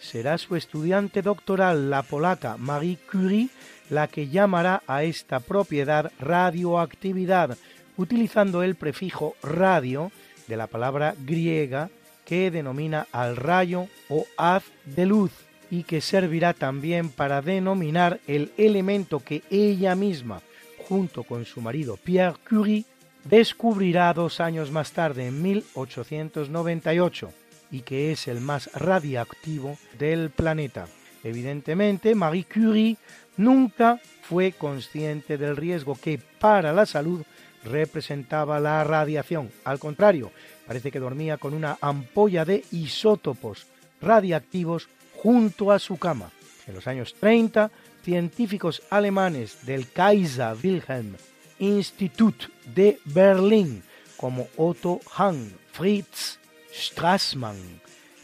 Será 0.00 0.36
su 0.38 0.56
estudiante 0.56 1.22
doctoral, 1.22 1.90
la 1.90 2.02
polaca 2.02 2.56
Marie 2.58 2.98
Curie, 3.10 3.48
la 3.90 4.06
que 4.06 4.28
llamará 4.28 4.82
a 4.86 5.02
esta 5.02 5.40
propiedad 5.40 6.12
radioactividad, 6.18 7.56
utilizando 7.96 8.62
el 8.62 8.74
prefijo 8.74 9.34
radio 9.42 10.12
de 10.46 10.56
la 10.56 10.66
palabra 10.66 11.14
griega 11.18 11.90
que 12.24 12.50
denomina 12.50 13.06
al 13.12 13.36
rayo 13.36 13.86
o 14.08 14.26
haz 14.36 14.64
de 14.84 15.06
luz 15.06 15.32
y 15.74 15.82
que 15.82 16.00
servirá 16.00 16.54
también 16.54 17.08
para 17.08 17.42
denominar 17.42 18.20
el 18.28 18.52
elemento 18.56 19.18
que 19.18 19.42
ella 19.50 19.96
misma, 19.96 20.40
junto 20.86 21.24
con 21.24 21.44
su 21.44 21.60
marido 21.60 21.96
Pierre 21.96 22.36
Curie, 22.48 22.84
descubrirá 23.24 24.14
dos 24.14 24.38
años 24.38 24.70
más 24.70 24.92
tarde, 24.92 25.26
en 25.26 25.42
1898, 25.42 27.32
y 27.72 27.80
que 27.80 28.12
es 28.12 28.28
el 28.28 28.40
más 28.40 28.70
radiactivo 28.72 29.76
del 29.98 30.30
planeta. 30.30 30.86
Evidentemente, 31.24 32.14
Marie 32.14 32.44
Curie 32.44 32.96
nunca 33.36 34.00
fue 34.22 34.52
consciente 34.52 35.38
del 35.38 35.56
riesgo 35.56 35.98
que 36.00 36.20
para 36.38 36.72
la 36.72 36.86
salud 36.86 37.24
representaba 37.64 38.60
la 38.60 38.84
radiación. 38.84 39.50
Al 39.64 39.80
contrario, 39.80 40.30
parece 40.68 40.92
que 40.92 41.00
dormía 41.00 41.36
con 41.36 41.52
una 41.52 41.78
ampolla 41.80 42.44
de 42.44 42.62
isótopos 42.70 43.66
radiactivos 44.00 44.88
junto 45.24 45.72
a 45.72 45.78
su 45.78 45.96
cama. 45.96 46.30
En 46.66 46.74
los 46.74 46.86
años 46.86 47.14
30, 47.18 47.70
científicos 48.04 48.82
alemanes 48.90 49.64
del 49.64 49.90
Kaiser 49.90 50.54
Wilhelm 50.62 51.16
Institut 51.58 52.34
de 52.74 52.98
Berlín, 53.06 53.82
como 54.18 54.48
Otto 54.56 55.00
Hahn, 55.16 55.50
Fritz 55.72 56.38
Strassmann, 56.70 57.56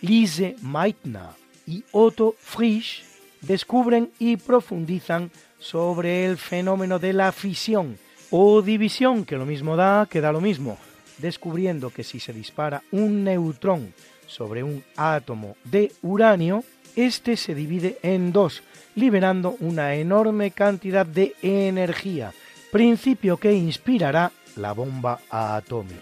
Lise 0.03 0.57
Meitner 0.61 1.31
y 1.67 1.83
Otto 1.93 2.35
Frisch, 2.39 3.03
descubren 3.41 4.11
y 4.19 4.37
profundizan 4.37 5.31
sobre 5.59 6.27
el 6.27 6.37
fenómeno 6.37 6.99
de 6.99 7.15
la 7.15 7.33
fisión 7.33 7.99
o 8.31 8.61
división, 8.61 9.25
que 9.25 9.37
lo 9.37 9.47
mismo 9.47 9.75
da 9.75 10.07
que 10.11 10.21
da 10.21 10.33
lo 10.33 10.43
mismo, 10.43 10.77
descubriendo 11.17 11.89
que 11.89 12.05
si 12.05 12.21
se 12.21 12.35
dispara 12.35 12.83
un 12.91 13.25
neutrón 13.25 13.95
sobre 14.27 14.63
un 14.63 14.85
átomo 14.97 15.57
de 15.65 15.93
uranio, 16.03 16.63
este 16.97 17.37
se 17.37 17.55
divide 17.55 17.99
en 18.03 18.33
dos, 18.33 18.63
liberando 18.95 19.57
una 19.61 19.95
enorme 19.95 20.51
cantidad 20.51 21.07
de 21.07 21.35
energía, 21.43 22.33
principio 22.71 23.37
que 23.37 23.53
inspirará 23.53 24.33
la 24.57 24.73
bomba 24.73 25.21
atómica. 25.31 25.97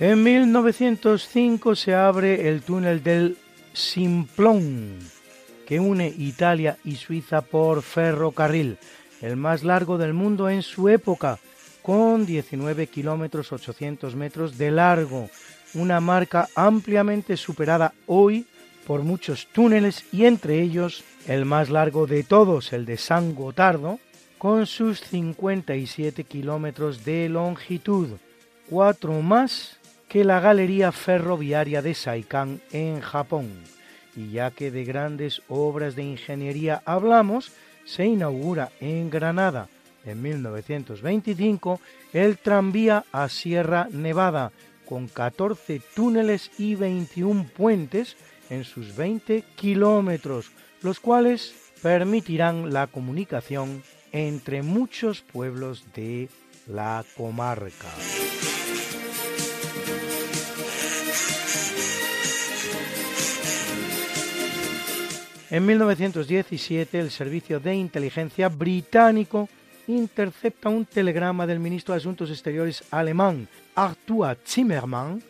En 0.00 0.22
1905 0.22 1.74
se 1.74 1.92
abre 1.92 2.48
el 2.48 2.62
túnel 2.62 3.02
del 3.02 3.36
Simplón, 3.72 4.96
que 5.66 5.80
une 5.80 6.06
Italia 6.06 6.78
y 6.84 6.94
Suiza 6.94 7.42
por 7.42 7.82
ferrocarril, 7.82 8.78
el 9.20 9.36
más 9.36 9.64
largo 9.64 9.98
del 9.98 10.14
mundo 10.14 10.48
en 10.48 10.62
su 10.62 10.88
época, 10.88 11.38
con 11.82 12.26
19 12.26 12.86
kilómetros 12.88 13.52
800 13.52 14.14
metros 14.14 14.58
de 14.58 14.70
largo, 14.70 15.28
una 15.74 16.00
marca 16.00 16.48
ampliamente 16.54 17.36
superada 17.36 17.92
hoy 18.06 18.46
por 18.86 19.02
muchos 19.02 19.46
túneles 19.52 20.04
y 20.12 20.24
entre 20.24 20.60
ellos 20.62 21.04
el 21.26 21.44
más 21.44 21.68
largo 21.68 22.06
de 22.06 22.22
todos, 22.22 22.72
el 22.72 22.86
de 22.86 22.96
San 22.96 23.34
Gotardo, 23.34 23.98
con 24.38 24.66
sus 24.66 25.00
57 25.00 26.24
kilómetros 26.24 27.04
de 27.04 27.28
longitud, 27.28 28.08
cuatro 28.70 29.20
más 29.20 29.78
que 30.08 30.24
la 30.24 30.40
Galería 30.40 30.90
Ferroviaria 30.92 31.82
de 31.82 31.94
Saikan 31.94 32.60
en 32.72 33.00
Japón. 33.00 33.48
Y 34.16 34.30
ya 34.30 34.50
que 34.50 34.70
de 34.70 34.84
grandes 34.84 35.42
obras 35.48 35.94
de 35.94 36.04
ingeniería 36.04 36.82
hablamos, 36.86 37.52
se 37.88 38.04
inaugura 38.04 38.70
en 38.80 39.08
Granada 39.08 39.68
en 40.04 40.20
1925 40.22 41.80
el 42.12 42.38
tranvía 42.38 43.04
a 43.12 43.28
Sierra 43.28 43.88
Nevada, 43.90 44.52
con 44.86 45.08
14 45.08 45.80
túneles 45.94 46.50
y 46.58 46.74
21 46.74 47.48
puentes 47.56 48.16
en 48.50 48.64
sus 48.64 48.94
20 48.94 49.42
kilómetros, 49.56 50.52
los 50.82 51.00
cuales 51.00 51.54
permitirán 51.82 52.72
la 52.72 52.86
comunicación 52.86 53.82
entre 54.12 54.62
muchos 54.62 55.22
pueblos 55.22 55.84
de 55.94 56.28
la 56.66 57.04
comarca. 57.16 57.88
En 65.50 65.64
1917 65.64 67.00
el 67.00 67.10
Servicio 67.10 67.58
de 67.58 67.74
Inteligencia 67.74 68.50
británico 68.50 69.48
intercepta 69.86 70.68
un 70.68 70.84
telegrama 70.84 71.46
del 71.46 71.58
ministro 71.58 71.94
de 71.94 72.00
Asuntos 72.00 72.28
Exteriores 72.30 72.84
alemán, 72.90 73.48
Arthur 73.74 74.36
Zimmermann, 74.44 75.22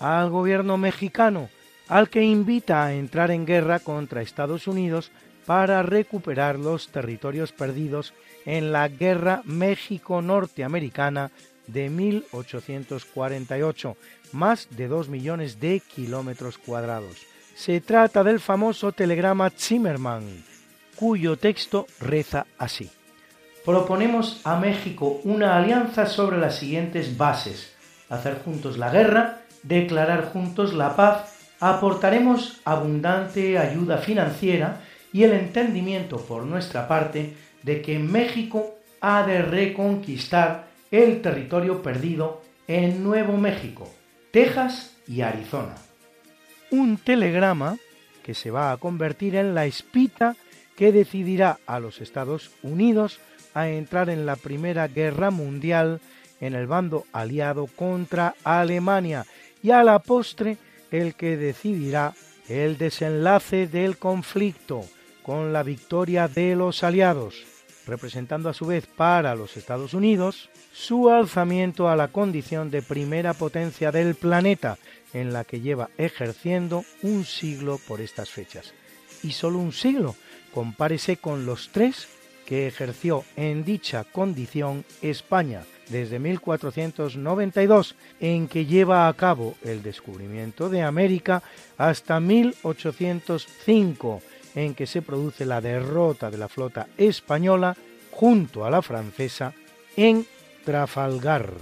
al 0.00 0.30
gobierno 0.30 0.78
mexicano, 0.78 1.50
al 1.88 2.08
que 2.08 2.22
invita 2.22 2.86
a 2.86 2.94
entrar 2.94 3.30
en 3.30 3.44
guerra 3.44 3.78
contra 3.78 4.22
Estados 4.22 4.66
Unidos 4.66 5.10
para 5.44 5.82
recuperar 5.82 6.58
los 6.58 6.88
territorios 6.88 7.52
perdidos 7.52 8.14
en 8.46 8.72
la 8.72 8.88
Guerra 8.88 9.42
México-Norteamericana 9.44 11.32
de 11.66 11.90
1848, 11.90 13.94
más 14.32 14.68
de 14.70 14.88
dos 14.88 15.10
millones 15.10 15.60
de 15.60 15.80
kilómetros 15.80 16.56
cuadrados. 16.56 17.35
Se 17.56 17.80
trata 17.80 18.22
del 18.22 18.38
famoso 18.38 18.92
telegrama 18.92 19.48
Zimmermann, 19.48 20.44
cuyo 20.94 21.38
texto 21.38 21.86
reza 21.98 22.46
así. 22.58 22.90
Proponemos 23.64 24.42
a 24.44 24.60
México 24.60 25.22
una 25.24 25.56
alianza 25.56 26.04
sobre 26.04 26.36
las 26.36 26.56
siguientes 26.56 27.16
bases. 27.16 27.74
Hacer 28.10 28.42
juntos 28.44 28.76
la 28.76 28.90
guerra, 28.90 29.38
declarar 29.62 30.26
juntos 30.26 30.74
la 30.74 30.96
paz, 30.96 31.34
aportaremos 31.58 32.60
abundante 32.66 33.56
ayuda 33.56 33.96
financiera 33.96 34.82
y 35.10 35.22
el 35.22 35.32
entendimiento 35.32 36.18
por 36.18 36.44
nuestra 36.44 36.86
parte 36.86 37.38
de 37.62 37.80
que 37.80 37.98
México 37.98 38.74
ha 39.00 39.26
de 39.26 39.40
reconquistar 39.40 40.66
el 40.90 41.22
territorio 41.22 41.82
perdido 41.82 42.42
en 42.68 43.02
Nuevo 43.02 43.38
México, 43.38 43.88
Texas 44.30 44.94
y 45.08 45.22
Arizona. 45.22 45.85
Un 46.70 46.96
telegrama 46.98 47.78
que 48.22 48.34
se 48.34 48.50
va 48.50 48.72
a 48.72 48.76
convertir 48.76 49.36
en 49.36 49.54
la 49.54 49.66
espita 49.66 50.36
que 50.76 50.92
decidirá 50.92 51.58
a 51.66 51.80
los 51.80 52.00
Estados 52.00 52.50
Unidos 52.62 53.20
a 53.54 53.68
entrar 53.68 54.10
en 54.10 54.26
la 54.26 54.36
Primera 54.36 54.88
Guerra 54.88 55.30
Mundial 55.30 56.00
en 56.40 56.54
el 56.54 56.66
bando 56.66 57.06
aliado 57.12 57.66
contra 57.66 58.34
Alemania. 58.44 59.24
Y 59.62 59.70
a 59.70 59.82
la 59.82 59.98
postre 60.00 60.58
el 60.90 61.14
que 61.14 61.36
decidirá 61.36 62.14
el 62.48 62.78
desenlace 62.78 63.66
del 63.66 63.96
conflicto 63.96 64.84
con 65.22 65.52
la 65.52 65.62
victoria 65.62 66.28
de 66.28 66.54
los 66.54 66.84
aliados, 66.84 67.44
representando 67.86 68.48
a 68.48 68.54
su 68.54 68.66
vez 68.66 68.86
para 68.86 69.34
los 69.34 69.56
Estados 69.56 69.94
Unidos 69.94 70.50
su 70.76 71.08
alzamiento 71.08 71.88
a 71.88 71.96
la 71.96 72.08
condición 72.08 72.70
de 72.70 72.82
primera 72.82 73.32
potencia 73.32 73.90
del 73.90 74.14
planeta, 74.14 74.76
en 75.14 75.32
la 75.32 75.44
que 75.44 75.62
lleva 75.62 75.88
ejerciendo 75.96 76.84
un 77.02 77.24
siglo 77.24 77.80
por 77.88 78.02
estas 78.02 78.28
fechas. 78.28 78.74
Y 79.22 79.32
solo 79.32 79.58
un 79.58 79.72
siglo, 79.72 80.14
compárese 80.52 81.16
con 81.16 81.46
los 81.46 81.70
tres 81.70 82.08
que 82.44 82.66
ejerció 82.66 83.24
en 83.36 83.64
dicha 83.64 84.04
condición 84.04 84.84
España 85.00 85.62
desde 85.88 86.18
1492, 86.18 87.96
en 88.20 88.46
que 88.46 88.66
lleva 88.66 89.08
a 89.08 89.14
cabo 89.14 89.54
el 89.64 89.82
descubrimiento 89.82 90.68
de 90.68 90.82
América, 90.82 91.42
hasta 91.78 92.20
1805, 92.20 94.20
en 94.54 94.74
que 94.74 94.86
se 94.86 95.00
produce 95.00 95.46
la 95.46 95.62
derrota 95.62 96.30
de 96.30 96.36
la 96.36 96.48
flota 96.48 96.86
española 96.98 97.74
junto 98.10 98.66
a 98.66 98.70
la 98.70 98.82
francesa 98.82 99.54
en 99.96 100.26
Trafalgar, 100.66 101.54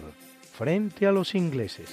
frente 0.56 1.06
a 1.06 1.12
los 1.12 1.34
ingleses. 1.34 1.90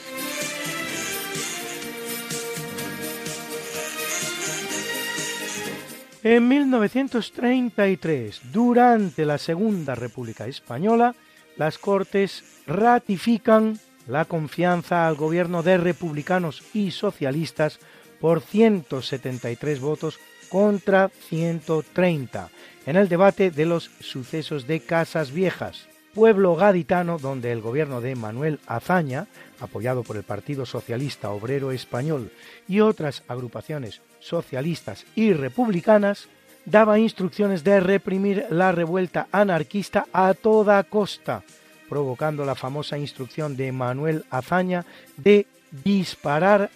En 6.23 6.47
1933, 6.47 8.41
durante 8.53 9.25
la 9.25 9.37
Segunda 9.37 9.93
República 9.93 10.47
Española, 10.47 11.13
las 11.57 11.77
Cortes 11.77 12.45
ratifican 12.65 13.77
la 14.07 14.23
confianza 14.23 15.05
al 15.05 15.15
gobierno 15.15 15.63
de 15.63 15.77
republicanos 15.77 16.63
y 16.73 16.91
socialistas 16.91 17.79
por 18.21 18.39
173 18.39 19.81
votos 19.81 20.17
contra 20.47 21.11
130 21.27 22.49
en 22.85 22.95
el 22.95 23.09
debate 23.09 23.51
de 23.51 23.65
los 23.65 23.91
sucesos 23.99 24.65
de 24.65 24.79
Casas 24.79 25.33
Viejas, 25.33 25.90
pueblo 26.13 26.55
gaditano 26.55 27.17
donde 27.17 27.51
el 27.51 27.61
gobierno 27.61 28.01
de 28.01 28.15
Manuel 28.15 28.59
Azaña, 28.67 29.27
apoyado 29.59 30.03
por 30.03 30.17
el 30.17 30.23
Partido 30.23 30.65
Socialista 30.65 31.31
Obrero 31.31 31.71
Español 31.71 32.31
y 32.67 32.81
otras 32.81 33.23
agrupaciones 33.27 34.01
socialistas 34.19 35.05
y 35.15 35.33
republicanas, 35.33 36.27
daba 36.65 36.99
instrucciones 36.99 37.63
de 37.63 37.79
reprimir 37.79 38.45
la 38.49 38.71
revuelta 38.71 39.27
anarquista 39.31 40.05
a 40.13 40.33
toda 40.33 40.83
costa, 40.83 41.43
provocando 41.89 42.45
la 42.45 42.55
famosa 42.55 42.97
instrucción 42.97 43.57
de 43.57 43.71
Manuel 43.71 44.25
Azaña 44.29 44.85
de 45.17 45.47
disparar 45.83 46.69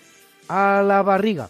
a 0.48 0.84
la 0.86 1.02
barriga, 1.02 1.50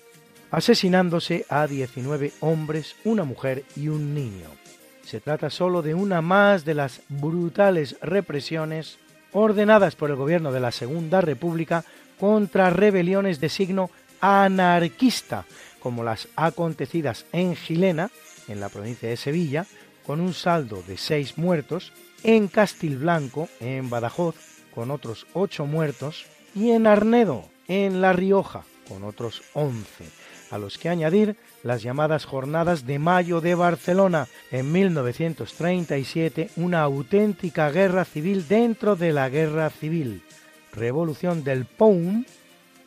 asesinándose 0.51 1.45
a 1.49 1.67
19 1.67 2.33
hombres, 2.41 2.95
una 3.03 3.23
mujer 3.23 3.63
y 3.75 3.87
un 3.87 4.13
niño. 4.13 4.64
Se 5.05 5.21
trata 5.21 5.51
solo 5.51 5.83
de 5.83 5.93
una 5.93 6.21
más 6.21 6.65
de 6.65 6.73
las 6.73 7.01
brutales 7.09 7.95
represiones 8.01 8.97
ordenadas 9.33 9.95
por 9.95 10.09
el 10.09 10.15
gobierno 10.15 10.51
de 10.51 10.59
la 10.59 10.71
Segunda 10.71 11.21
República 11.21 11.85
contra 12.19 12.71
rebeliones 12.71 13.39
de 13.39 13.49
signo 13.49 13.91
anarquista, 14.19 15.45
como 15.79 16.03
las 16.03 16.27
acontecidas 16.35 17.27
en 17.33 17.55
Gilena, 17.55 18.09
en 18.47 18.59
la 18.59 18.69
provincia 18.69 19.07
de 19.07 19.17
Sevilla, 19.17 19.67
con 20.07 20.21
un 20.21 20.33
saldo 20.33 20.81
de 20.87 20.97
seis 20.97 21.37
muertos, 21.37 21.93
en 22.23 22.47
Castilblanco, 22.47 23.47
en 23.59 23.91
Badajoz, 23.91 24.35
con 24.73 24.89
otros 24.89 25.27
ocho 25.33 25.67
muertos, 25.67 26.25
y 26.55 26.71
en 26.71 26.87
Arnedo, 26.87 27.45
en 27.67 28.01
La 28.01 28.11
Rioja, 28.11 28.63
con 28.89 29.03
otros 29.03 29.43
once, 29.53 30.05
a 30.49 30.57
los 30.57 30.79
que 30.79 30.89
añadir 30.89 31.35
las 31.65 31.81
llamadas 31.81 32.25
Jornadas 32.25 32.85
de 32.85 32.99
Mayo 32.99 33.41
de 33.41 33.55
Barcelona, 33.55 34.27
en 34.51 34.71
1937 34.71 36.51
una 36.57 36.83
auténtica 36.83 37.71
guerra 37.71 38.05
civil 38.05 38.47
dentro 38.47 38.95
de 38.95 39.11
la 39.11 39.29
guerra 39.29 39.71
civil, 39.71 40.21
revolución 40.73 41.43
del 41.43 41.65
POUM, 41.65 42.23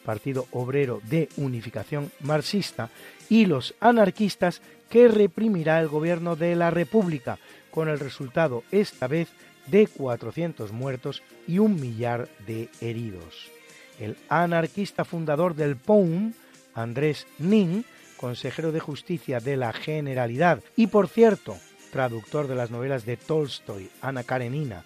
Partido 0.05 0.46
Obrero 0.52 1.02
de 1.10 1.28
Unificación 1.38 2.12
Marxista, 2.20 2.88
y 3.28 3.46
los 3.46 3.74
anarquistas 3.80 4.62
que 4.88 5.09
reprimirá 5.09 5.80
el 5.80 5.88
gobierno 5.88 6.36
de 6.36 6.55
la 6.55 6.70
República, 6.70 7.40
con 7.72 7.88
el 7.88 7.98
resultado 7.98 8.62
esta 8.70 9.09
vez 9.09 9.28
de 9.66 9.88
400 9.88 10.70
muertos 10.70 11.24
y 11.48 11.59
un 11.59 11.80
millar 11.80 12.28
de 12.46 12.68
heridos. 12.80 13.50
El 13.98 14.16
anarquista 14.28 15.05
fundador 15.05 15.56
del 15.56 15.74
POUM, 15.74 16.32
Andrés 16.74 17.26
Nin, 17.40 17.84
consejero 18.18 18.72
de 18.72 18.80
justicia 18.80 19.40
de 19.40 19.56
la 19.56 19.72
Generalidad 19.72 20.62
y, 20.76 20.88
por 20.88 21.08
cierto, 21.08 21.56
traductor 21.90 22.48
de 22.48 22.54
las 22.54 22.70
novelas 22.70 23.06
de 23.06 23.16
Tolstoy, 23.16 23.88
Ana 24.02 24.24
Karenina, 24.24 24.84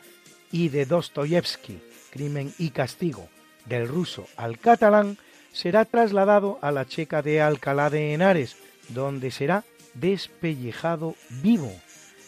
y 0.52 0.68
de 0.68 0.86
Dostoyevsky, 0.86 1.80
Crimen 2.10 2.52
y 2.59 2.70
Castigo, 2.70 3.28
del 3.66 3.88
ruso 3.88 4.26
al 4.36 4.59
catalán, 4.59 5.18
será 5.52 5.84
trasladado 5.84 6.59
a 6.62 6.70
la 6.70 6.86
checa 6.86 7.22
de 7.22 7.40
Alcalá 7.40 7.90
de 7.90 8.14
Henares, 8.14 8.56
donde 8.88 9.30
será 9.30 9.64
despellejado 9.94 11.14
vivo, 11.42 11.72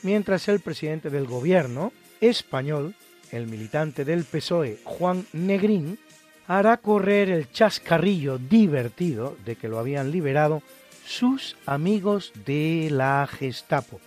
mientras 0.02 0.48
el 0.48 0.60
presidente 0.60 1.10
del 1.10 1.26
gobierno 1.26 1.92
español, 2.20 2.94
el 3.30 3.46
militante 3.46 4.04
del 4.04 4.24
PSOE 4.24 4.78
Juan 4.84 5.26
Negrín, 5.32 5.98
hará 6.46 6.76
correr 6.76 7.30
el 7.30 7.50
chascarrillo 7.50 8.38
divertido 8.38 9.36
de 9.44 9.56
que 9.56 9.68
lo 9.68 9.78
habían 9.78 10.10
liberado 10.10 10.62
sus 11.06 11.56
amigos 11.66 12.32
de 12.44 12.88
la 12.90 13.26
Gestapo, 13.26 14.00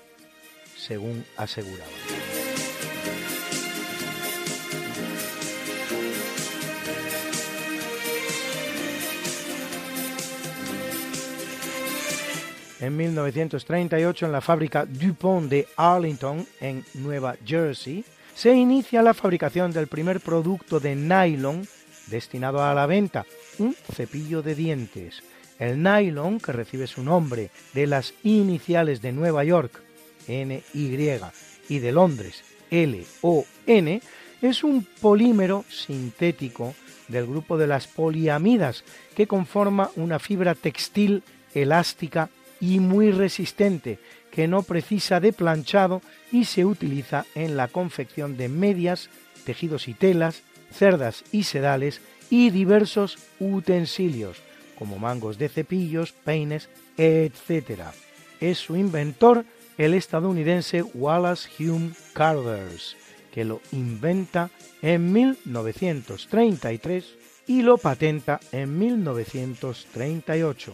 según 0.75 1.25
aseguraba. 1.37 1.91
En 12.79 12.95
1938, 12.95 14.25
en 14.27 14.31
la 14.31 14.41
fábrica 14.41 14.85
DuPont 14.85 15.49
de 15.49 15.67
Arlington, 15.77 16.45
en 16.61 16.85
Nueva 16.93 17.35
Jersey, 17.43 18.05
se 18.35 18.53
inicia 18.53 19.01
la 19.01 19.15
fabricación 19.15 19.71
del 19.71 19.87
primer 19.87 20.21
producto 20.21 20.79
de 20.79 20.95
nylon 20.95 21.67
destinado 22.05 22.63
a 22.63 22.75
la 22.75 22.85
venta, 22.85 23.25
un 23.57 23.73
cepillo 23.73 24.43
de 24.43 24.53
dientes, 24.53 25.23
el 25.59 25.81
nylon, 25.81 26.39
que 26.39 26.51
recibe 26.51 26.87
su 26.87 27.03
nombre 27.03 27.49
de 27.73 27.87
las 27.87 28.13
iniciales 28.23 29.01
de 29.01 29.11
Nueva 29.11 29.43
York, 29.43 29.81
NY, 30.27 30.63
y 31.69 31.79
de 31.79 31.91
Londres, 31.91 32.43
LON, 32.69 34.01
es 34.41 34.63
un 34.63 34.85
polímero 35.01 35.65
sintético 35.69 36.75
del 37.07 37.25
grupo 37.25 37.57
de 37.57 37.67
las 37.67 37.87
poliamidas 37.87 38.83
que 39.15 39.27
conforma 39.27 39.89
una 39.95 40.19
fibra 40.19 40.53
textil 40.53 41.23
elástica 41.53 42.29
y 42.59 42.79
muy 42.79 43.11
resistente 43.11 43.99
que 44.31 44.47
no 44.47 44.61
precisa 44.61 45.19
de 45.19 45.33
planchado 45.33 46.01
y 46.31 46.45
se 46.45 46.65
utiliza 46.65 47.25
en 47.33 47.57
la 47.57 47.67
confección 47.67 48.37
de 48.37 48.49
medias, 48.49 49.09
tejidos 49.45 49.87
y 49.87 49.93
telas, 49.93 50.43
cerdas 50.71 51.23
y 51.31 51.43
sedales 51.43 52.01
y 52.29 52.49
diversos 52.51 53.17
utensilios 53.39 54.46
como 54.77 54.99
mangos 54.99 55.37
de 55.37 55.49
cepillos, 55.49 56.11
peines, 56.11 56.69
etc. 56.97 57.81
Es 58.39 58.59
su 58.59 58.75
inventor 58.75 59.45
el 59.77 59.93
estadounidense 59.93 60.81
Wallace 60.81 61.49
Hume 61.59 61.91
Carvers, 62.13 62.97
que 63.31 63.45
lo 63.45 63.61
inventa 63.71 64.49
en 64.81 65.11
1933 65.13 67.05
y 67.47 67.61
lo 67.61 67.77
patenta 67.77 68.39
en 68.51 68.77
1938. 68.77 70.73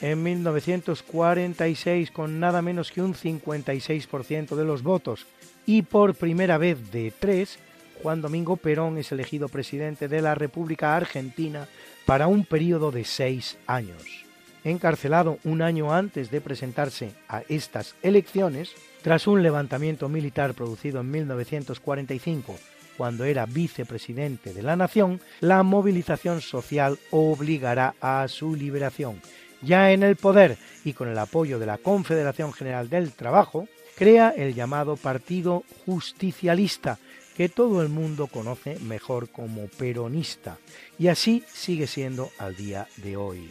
En 0.00 0.22
1946 0.22 2.10
con 2.10 2.40
nada 2.40 2.62
menos 2.62 2.90
que 2.90 3.02
un 3.02 3.14
56% 3.14 4.56
de 4.56 4.64
los 4.64 4.82
votos 4.82 5.26
y 5.66 5.82
por 5.82 6.14
primera 6.14 6.58
vez 6.58 6.90
de 6.90 7.12
tres, 7.18 7.58
Juan 8.02 8.22
Domingo 8.22 8.56
Perón 8.56 8.98
es 8.98 9.12
elegido 9.12 9.48
presidente 9.48 10.08
de 10.08 10.22
la 10.22 10.34
República 10.34 10.96
Argentina 10.96 11.68
para 12.06 12.26
un 12.26 12.44
periodo 12.44 12.90
de 12.90 13.04
seis 13.04 13.58
años. 13.66 14.24
Encarcelado 14.64 15.38
un 15.44 15.62
año 15.62 15.92
antes 15.92 16.30
de 16.30 16.40
presentarse 16.40 17.12
a 17.28 17.42
estas 17.48 17.94
elecciones, 18.02 18.74
tras 19.02 19.26
un 19.26 19.42
levantamiento 19.42 20.08
militar 20.08 20.54
producido 20.54 21.00
en 21.00 21.10
1945, 21.10 22.56
cuando 22.96 23.24
era 23.24 23.46
vicepresidente 23.46 24.52
de 24.52 24.62
la 24.62 24.76
nación, 24.76 25.20
la 25.40 25.62
movilización 25.62 26.42
social 26.42 26.98
obligará 27.10 27.94
a 28.00 28.28
su 28.28 28.54
liberación 28.54 29.20
ya 29.62 29.92
en 29.92 30.02
el 30.02 30.16
poder 30.16 30.56
y 30.84 30.92
con 30.92 31.08
el 31.08 31.18
apoyo 31.18 31.58
de 31.58 31.66
la 31.66 31.78
Confederación 31.78 32.52
General 32.52 32.88
del 32.88 33.12
Trabajo, 33.12 33.68
crea 33.96 34.30
el 34.30 34.54
llamado 34.54 34.96
Partido 34.96 35.64
Justicialista, 35.84 36.98
que 37.36 37.48
todo 37.48 37.82
el 37.82 37.88
mundo 37.88 38.26
conoce 38.26 38.78
mejor 38.80 39.28
como 39.28 39.66
peronista, 39.66 40.58
y 40.98 41.08
así 41.08 41.44
sigue 41.46 41.86
siendo 41.86 42.30
al 42.38 42.56
día 42.56 42.86
de 42.96 43.16
hoy. 43.16 43.48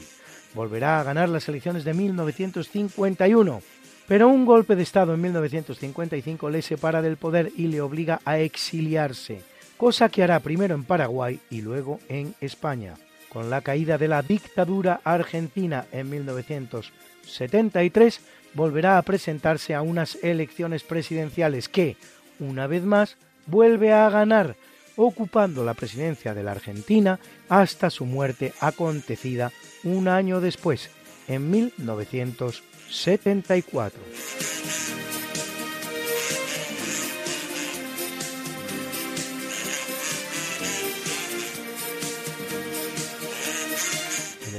Volverá 0.54 1.00
a 1.00 1.04
ganar 1.04 1.30
las 1.30 1.48
elecciones 1.48 1.84
de 1.84 1.94
1951, 1.94 3.62
pero 4.08 4.28
un 4.28 4.46
golpe 4.46 4.76
de 4.76 4.84
Estado 4.84 5.14
en 5.14 5.22
1955 5.22 6.50
le 6.50 6.62
separa 6.62 7.02
del 7.02 7.18
poder 7.18 7.52
y 7.56 7.68
le 7.68 7.82
obliga 7.82 8.20
a 8.26 8.40
exiliarse, 8.40 9.42
cosa 9.78 10.10
que 10.10 10.24
hará 10.24 10.40
primero 10.40 10.74
en 10.74 10.84
Paraguay 10.84 11.40
y 11.52 11.62
luego 11.62 12.00
en 12.10 12.34
España 12.42 12.96
con 13.30 13.50
la 13.50 13.62
caída 13.62 13.98
de 13.98 14.08
la 14.08 14.22
dictadura 14.22 15.02
argentina 15.04 15.88
en 15.92 16.10
1973, 16.10 18.22
volverá 18.54 18.98
a 18.98 19.02
presentarse 19.04 19.76
a 19.76 19.82
unas 19.82 20.18
elecciones 20.24 20.84
presidenciales 20.84 21.68
que, 21.70 21.96
una 22.40 22.68
vez 22.68 22.84
más, 22.84 23.16
vuelve 23.46 23.94
a 23.94 24.10
ganar, 24.10 24.58
ocupando 24.96 25.64
la 25.64 25.76
presidencia 25.76 26.34
de 26.34 26.44
la 26.44 26.52
Argentina 26.52 27.20
hasta 27.48 27.90
su 27.90 28.06
muerte 28.06 28.54
acontecida 28.60 29.54
un 29.84 30.08
año 30.08 30.40
después, 30.42 30.90
en 31.28 31.52
1974. 31.52 34.02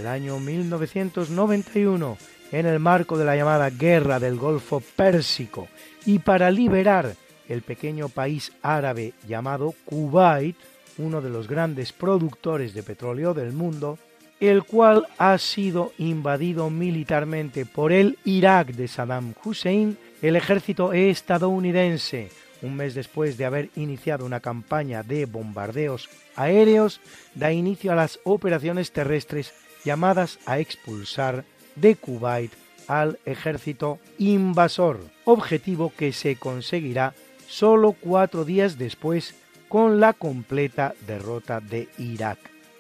El 0.01 0.07
año 0.07 0.41
1991 0.41 2.17
en 2.53 2.67
el 2.67 2.79
marco 2.81 3.19
de 3.19 3.25
la 3.27 3.37
llamada 3.37 3.69
Guerra 3.69 4.19
del 4.19 4.37
Golfo 4.37 4.81
Pérsico 4.97 5.69
y 6.07 6.21
para 6.21 6.51
liberar 6.51 7.15
el 7.49 7.61
pequeño 7.63 8.09
país 8.09 8.53
árabe 8.63 9.13
llamado 9.29 9.75
Kuwait, 9.85 10.57
uno 10.97 11.21
de 11.21 11.29
los 11.29 11.49
grandes 11.49 11.93
productores 11.93 12.73
de 12.73 12.83
petróleo 12.83 13.35
del 13.35 13.53
mundo, 13.53 13.99
el 14.41 14.65
cual 14.65 15.07
ha 15.19 15.37
sido 15.37 15.93
invadido 15.99 16.71
militarmente 16.71 17.67
por 17.67 17.93
el 17.93 18.19
Irak 18.25 18.69
de 18.69 18.89
Saddam 18.89 19.35
Hussein, 19.45 19.99
el 20.23 20.35
ejército 20.35 20.95
estadounidense, 20.95 22.31
un 22.63 22.75
mes 22.75 22.95
después 22.95 23.37
de 23.37 23.45
haber 23.45 23.69
iniciado 23.77 24.25
una 24.25 24.41
campaña 24.41 25.03
de 25.03 25.27
bombardeos 25.27 26.09
aéreos, 26.37 27.01
da 27.35 27.53
inicio 27.53 27.93
a 27.93 27.97
las 27.97 28.19
operaciones 28.25 28.93
terrestres 28.93 29.53
llamadas 29.85 30.39
a 30.47 30.59
expulsar 30.59 31.45
de 31.77 31.97
Kuwait 31.97 32.53
al 32.89 33.19
ejército 33.25 33.99
invasor, 34.19 35.01
objetivo 35.25 35.93
que 35.97 36.13
se 36.13 36.37
conseguirá 36.37 37.15
solo 37.49 37.93
cuatro 37.93 38.45
días 38.45 38.79
después 38.79 39.35
con 39.69 40.01
la 40.01 40.13
completa 40.13 40.95
derrota 41.07 41.61
de 41.61 41.89
Irak. 41.99 42.39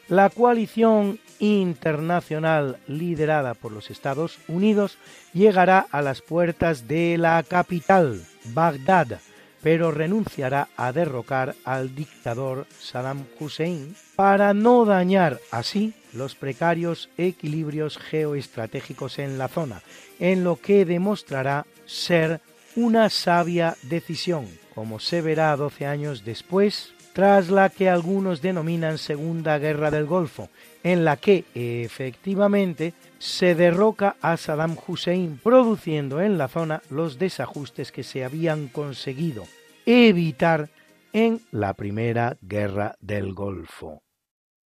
La 0.09 0.28
coalición 0.28 1.20
internacional 1.39 2.78
liderada 2.89 3.55
por 3.55 3.70
los 3.70 3.90
Estados 3.90 4.39
Unidos 4.48 4.98
llegará 5.32 5.86
a 5.93 6.02
las 6.02 6.20
puertas 6.20 6.89
de 6.89 7.16
la 7.16 7.43
capital, 7.44 8.20
Bagdad, 8.47 9.20
pero 9.62 9.91
renunciará 9.91 10.69
a 10.77 10.93
derrocar 10.93 11.55
al 11.65 11.95
dictador 11.95 12.66
Saddam 12.78 13.24
Hussein 13.39 13.95
para 14.16 14.55
no 14.55 14.85
dañar 14.85 15.39
así 15.51 15.95
los 16.12 16.35
precarios 16.35 17.09
equilibrios 17.19 17.99
geoestratégicos 17.99 19.19
en 19.19 19.39
la 19.39 19.49
zona, 19.49 19.82
en 20.19 20.45
lo 20.45 20.57
que 20.57 20.85
demostrará 20.85 21.66
ser 21.87 22.41
una 22.77 23.11
sabia 23.11 23.77
decisión, 23.82 24.47
como 24.74 25.01
se 25.01 25.20
verá 25.23 25.55
12 25.57 25.87
años 25.87 26.24
después, 26.24 26.93
tras 27.12 27.51
la 27.51 27.69
que 27.69 27.89
algunos 27.89 28.41
denominan 28.41 28.99
Segunda 28.99 29.59
Guerra 29.59 29.91
del 29.91 30.07
Golfo, 30.07 30.49
en 30.82 31.05
la 31.05 31.16
que 31.16 31.45
efectivamente 31.55 32.95
se 33.20 33.55
derroca 33.55 34.16
a 34.22 34.36
Saddam 34.38 34.76
Hussein, 34.86 35.38
produciendo 35.42 36.20
en 36.22 36.38
la 36.38 36.48
zona 36.48 36.82
los 36.88 37.18
desajustes 37.18 37.92
que 37.92 38.02
se 38.02 38.24
habían 38.24 38.68
conseguido 38.68 39.44
evitar 39.84 40.70
en 41.12 41.40
la 41.52 41.74
Primera 41.74 42.38
Guerra 42.40 42.97
del 43.01 43.34
Golfo. 43.34 44.02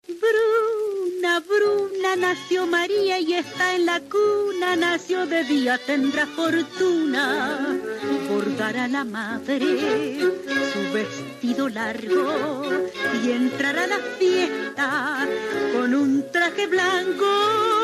Bruna, 0.07 1.41
Bruna, 1.41 2.17
nació 2.17 2.67
María 2.67 3.19
y 3.19 3.35
está 3.35 3.75
en 3.75 3.87
la 3.87 4.01
cuna, 4.01 4.77
nació 4.77 5.27
de 5.27 5.43
día, 5.45 5.79
tendrá 5.85 6.27
fortuna, 6.27 7.77
bordará 8.29 8.87
la 8.87 9.05
madre 9.05 10.21
su 10.73 10.93
vestido 10.93 11.69
largo 11.69 12.63
y 13.25 13.33
entrará 13.33 13.85
a 13.85 13.87
la 13.89 13.99
fiesta 14.19 15.29
con 15.73 15.95
un 15.95 16.31
traje 16.31 16.67
blanco 16.67 17.84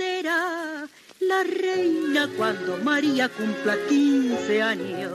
será 0.00 0.88
la 1.20 1.44
reina 1.44 2.26
cuando 2.38 2.78
María 2.78 3.28
cumpla 3.28 3.76
15 3.86 4.62
años 4.62 5.12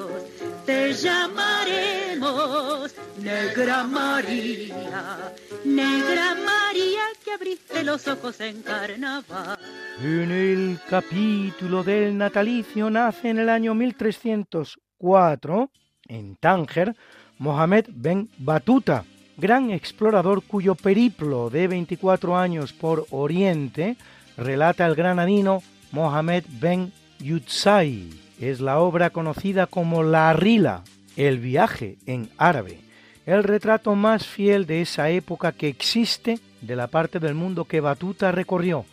te 0.63 0.93
llamaremos 0.93 2.93
Negra 3.19 3.83
María, 3.85 5.33
Negra 5.63 6.35
María 6.35 7.01
que 7.23 7.31
abriste 7.31 7.83
los 7.83 8.07
ojos 8.07 8.39
en 8.41 8.61
carnaval. 8.61 9.57
En 10.03 10.31
el 10.31 10.79
capítulo 10.87 11.83
del 11.83 12.15
natalicio 12.15 12.91
nace 12.91 13.29
en 13.29 13.39
el 13.39 13.49
año 13.49 13.73
1304, 13.73 15.71
en 16.09 16.35
Tánger, 16.35 16.95
Mohamed 17.39 17.87
Ben 17.89 18.29
Batuta, 18.37 19.03
gran 19.35 19.71
explorador 19.71 20.43
cuyo 20.43 20.75
periplo 20.75 21.49
de 21.49 21.67
24 21.67 22.37
años 22.37 22.71
por 22.71 23.07
Oriente 23.09 23.97
relata 24.37 24.85
el 24.85 24.95
granadino 24.95 25.63
Mohamed 25.91 26.45
Ben 26.59 26.91
Yutsai 27.19 28.09
es 28.39 28.59
la 28.59 28.79
obra 28.79 29.09
conocida 29.09 29.67
como 29.67 30.03
La 30.03 30.33
Rila, 30.33 30.83
el 31.15 31.39
viaje 31.39 31.97
en 32.05 32.29
árabe, 32.37 32.79
el 33.25 33.43
retrato 33.43 33.95
más 33.95 34.27
fiel 34.27 34.65
de 34.65 34.81
esa 34.81 35.09
época 35.09 35.53
que 35.53 35.69
existe 35.69 36.39
de 36.61 36.75
la 36.75 36.87
parte 36.87 37.19
del 37.19 37.33
mundo 37.33 37.65
que 37.65 37.79
Batuta 37.79 38.31
recorrió, 38.31 38.85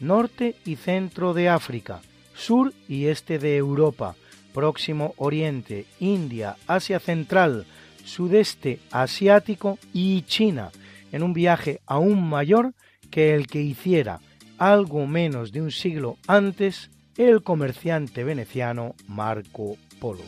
norte 0.00 0.56
y 0.64 0.76
centro 0.76 1.32
de 1.32 1.48
África, 1.48 2.00
sur 2.34 2.72
y 2.88 3.06
este 3.06 3.38
de 3.38 3.56
Europa, 3.56 4.16
Próximo 4.52 5.14
Oriente, 5.16 5.86
India, 6.00 6.56
Asia 6.66 6.98
Central, 6.98 7.66
Sudeste 8.04 8.80
Asiático 8.90 9.78
y 9.92 10.22
China, 10.22 10.70
en 11.12 11.22
un 11.22 11.32
viaje 11.32 11.80
aún 11.86 12.28
mayor 12.28 12.72
que 13.10 13.34
el 13.34 13.46
que 13.46 13.62
hiciera 13.62 14.20
algo 14.58 15.06
menos 15.06 15.52
de 15.52 15.62
un 15.62 15.70
siglo 15.70 16.18
antes 16.26 16.90
el 17.16 17.42
comerciante 17.42 18.24
veneciano 18.24 18.94
Marco 19.06 19.76
Polo. 20.00 20.24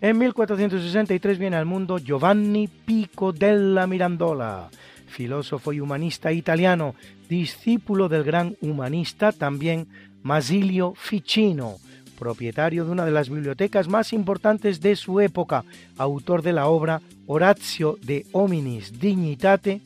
En 0.00 0.18
1463 0.18 1.38
viene 1.38 1.56
al 1.56 1.64
mundo 1.64 1.98
Giovanni 1.98 2.66
Pico 2.66 3.30
della 3.30 3.86
Mirandola, 3.86 4.68
filósofo 5.06 5.72
y 5.72 5.78
humanista 5.78 6.32
italiano, 6.32 6.96
discípulo 7.28 8.08
del 8.08 8.24
gran 8.24 8.56
humanista 8.62 9.30
también 9.30 9.86
Masilio 10.24 10.94
Ficino, 10.96 11.76
propietario 12.22 12.84
de 12.84 12.92
una 12.92 13.04
de 13.04 13.10
las 13.10 13.28
bibliotecas 13.28 13.88
más 13.88 14.12
importantes 14.12 14.80
de 14.80 14.94
su 14.94 15.18
época, 15.18 15.64
autor 15.98 16.42
de 16.42 16.52
la 16.52 16.68
obra 16.68 17.00
Horatio 17.26 17.98
de 18.00 18.24
Hominis 18.30 19.00
Dignitate, 19.00 19.80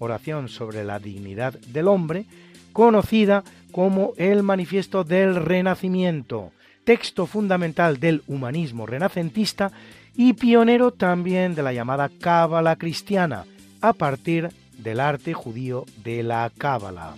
oración 0.00 0.48
sobre 0.48 0.82
la 0.82 0.98
dignidad 0.98 1.54
del 1.68 1.86
hombre, 1.86 2.24
conocida 2.72 3.44
como 3.70 4.14
el 4.16 4.42
Manifiesto 4.42 5.04
del 5.04 5.36
Renacimiento 5.36 6.50
texto 6.84 7.26
fundamental 7.26 8.00
del 8.00 8.24
humanismo 8.26 8.84
renacentista 8.84 9.70
y 10.16 10.32
pionero 10.32 10.90
también 10.90 11.54
de 11.54 11.62
la 11.62 11.72
llamada 11.72 12.10
Cábala 12.20 12.74
cristiana, 12.74 13.44
a 13.80 13.92
partir 13.92 14.50
del 14.76 14.98
arte 14.98 15.32
judío 15.32 15.86
de 16.02 16.24
la 16.24 16.50
Cábala. 16.58 17.14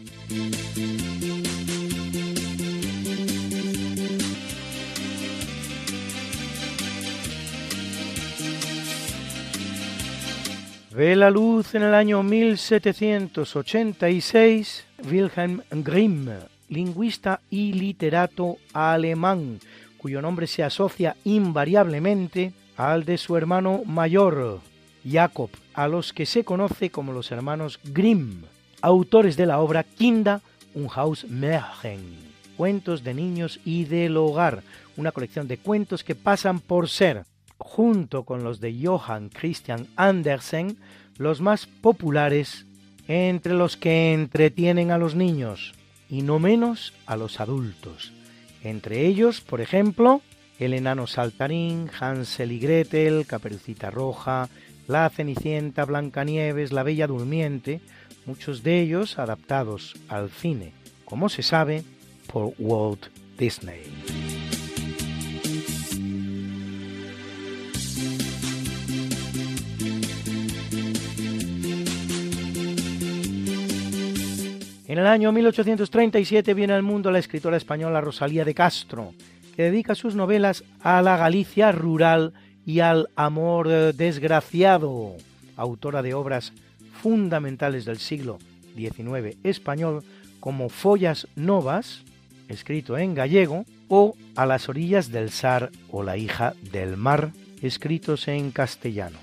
Ve 10.94 11.16
la 11.16 11.31
luz 11.31 11.74
en 11.74 11.85
el 11.85 11.94
año 11.94 12.23
1786 12.23 14.85
Wilhelm 15.10 15.62
Grimm, 15.70 16.28
lingüista 16.69 17.40
y 17.48 17.73
literato 17.73 18.59
alemán, 18.74 19.59
cuyo 19.97 20.20
nombre 20.20 20.47
se 20.47 20.62
asocia 20.62 21.16
invariablemente 21.24 22.52
al 22.77 23.06
de 23.06 23.16
su 23.16 23.39
hermano 23.39 23.81
mayor, 23.86 24.60
Jacob, 25.10 25.48
a 25.73 25.89
los 25.89 26.12
que 26.12 26.27
se 26.27 26.44
conoce 26.44 26.90
como 26.90 27.14
los 27.14 27.32
hermanos 27.32 27.81
Grimm, 27.85 28.43
autores 28.82 29.39
de 29.39 29.47
la 29.47 29.60
obra 29.60 29.85
Kinder 29.85 30.40
un 30.74 30.90
Haus 30.94 31.24
Märchen, 31.24 32.19
cuentos 32.59 33.02
de 33.02 33.14
niños 33.14 33.60
y 33.64 33.85
del 33.85 34.19
hogar, 34.19 34.62
una 34.98 35.10
colección 35.10 35.48
de 35.48 35.56
cuentos 35.56 36.05
que 36.05 36.14
pasan 36.14 36.60
por 36.60 36.90
ser, 36.90 37.24
junto 37.63 38.25
con 38.25 38.45
los 38.45 38.61
de 38.61 38.77
Johann 38.85 39.29
Christian 39.29 39.87
Andersen, 39.97 40.77
los 41.19 41.41
más 41.41 41.67
populares 41.67 42.67
entre 43.09 43.55
los 43.55 43.77
que 43.77 44.13
entretienen 44.13 44.91
a 44.91 44.99
los 44.99 45.15
niños 45.15 45.73
y 46.09 46.23
no 46.23 46.39
menos 46.39 46.93
a 47.07 47.17
los 47.17 47.41
adultos. 47.41 48.13
Entre 48.63 49.07
ellos, 49.07 49.41
por 49.41 49.61
ejemplo, 49.61 50.23
el 50.59 50.75
enano 50.75 51.07
saltarín, 51.07 51.91
Hansel 51.99 52.53
y 52.53 52.59
Gretel, 52.59 53.27
Caperucita 53.27 53.91
Roja, 53.91 54.49
La 54.87 55.09
Cenicienta, 55.11 55.85
Blancanieves, 55.85 56.73
La 56.73 56.83
Bella 56.83 57.07
Durmiente, 57.07 57.81
muchos 58.27 58.63
de 58.63 58.81
ellos 58.81 59.19
adaptados 59.19 59.97
al 60.09 60.31
cine, 60.31 60.73
como 61.05 61.29
se 61.29 61.43
sabe, 61.43 61.83
por 62.33 62.55
Walt 62.59 63.07
Disney. 63.39 63.83
En 74.93 74.98
el 74.98 75.06
año 75.06 75.32
1837 75.32 76.52
viene 76.52 76.74
al 76.74 76.82
mundo 76.82 77.10
la 77.10 77.19
escritora 77.19 77.56
española 77.56 78.02
Rosalía 78.02 78.44
de 78.44 78.52
Castro, 78.52 79.14
que 79.56 79.62
dedica 79.62 79.94
sus 79.94 80.14
novelas 80.14 80.64
a 80.82 81.01
la 81.01 81.16
Galicia 81.16 81.73
rural 81.73 82.35
y 82.66 82.81
al 82.81 83.09
amor 83.16 83.94
desgraciado, 83.94 85.16
autora 85.56 86.02
de 86.02 86.12
obras 86.12 86.52
fundamentales 87.01 87.86
del 87.86 88.01
siglo 88.01 88.39
XIX 88.77 89.39
español 89.44 90.05
como 90.40 90.69
Follas 90.69 91.27
Novas, 91.36 92.02
escrito 92.51 92.98
en 92.98 93.14
gallego, 93.14 93.64
o 93.89 94.14
A 94.36 94.44
las 94.44 94.69
orillas 94.69 95.10
del 95.10 95.31
Sar 95.31 95.70
o 95.90 96.02
La 96.02 96.19
hija 96.19 96.52
del 96.70 96.98
mar, 96.98 97.31
escritos 97.62 98.28
en 98.28 98.51
castellano. 98.51 99.16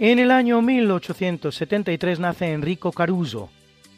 En 0.00 0.20
el 0.20 0.30
año 0.30 0.62
1873 0.62 2.20
nace 2.20 2.52
Enrico 2.52 2.92
Caruso, 2.92 3.50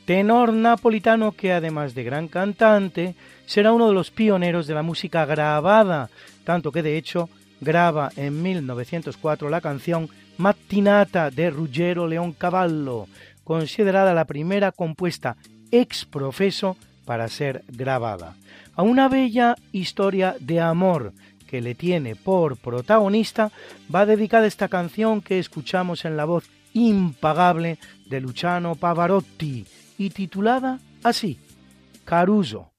tenor 0.07 0.55
napolitano 0.55 1.33
que 1.33 1.53
además 1.53 1.95
de 1.95 2.05
gran 2.05 2.27
cantante, 2.27 3.15
será 3.45 3.75
uno 3.75 3.87
de 3.89 3.93
los 3.93 4.11
pioneros 4.11 4.67
de 4.67 4.73
la 4.73 4.83
música 4.83 5.27
grabada, 5.27 6.09
tanto 6.45 6.73
que 6.73 6.83
de 6.83 6.97
hecho 6.97 7.29
graba 7.61 8.11
en 8.17 8.43
1904 8.43 9.51
la 9.51 9.61
canción 9.61 10.09
Mattinata 10.39 11.31
de 11.31 11.51
Ruggero 11.51 12.09
Leoncavallo, 12.09 13.07
considerada 13.45 14.15
la 14.15 14.25
primera 14.25 14.73
compuesta 14.73 15.37
ex 15.71 16.07
profeso 16.07 16.79
para 17.05 17.29
ser 17.29 17.63
grabada. 17.69 18.37
A 18.75 18.83
una 18.83 19.11
bella 19.11 19.55
historia 19.71 20.35
de 20.41 20.61
amor 20.61 21.13
que 21.51 21.61
le 21.61 21.75
tiene 21.75 22.15
por 22.15 22.57
protagonista, 22.57 23.51
va 23.93 24.07
dedicada 24.07 24.47
esta 24.47 24.69
canción 24.69 25.21
que 25.21 25.41
escuchamos 25.41 26.05
en 26.05 26.17
la 26.17 26.25
voz 26.25 26.49
impagable 26.75 27.79
de 28.07 28.21
Luciano 28.21 28.77
Pavarotti 28.77 29.67
y 29.99 30.11
titulada 30.11 30.79
así, 31.03 31.41
Caruso. 32.05 32.70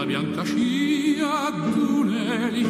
La 0.00 0.06
bianca 0.06 0.42
scia 0.44 1.50
d'un'elica. 1.50 2.68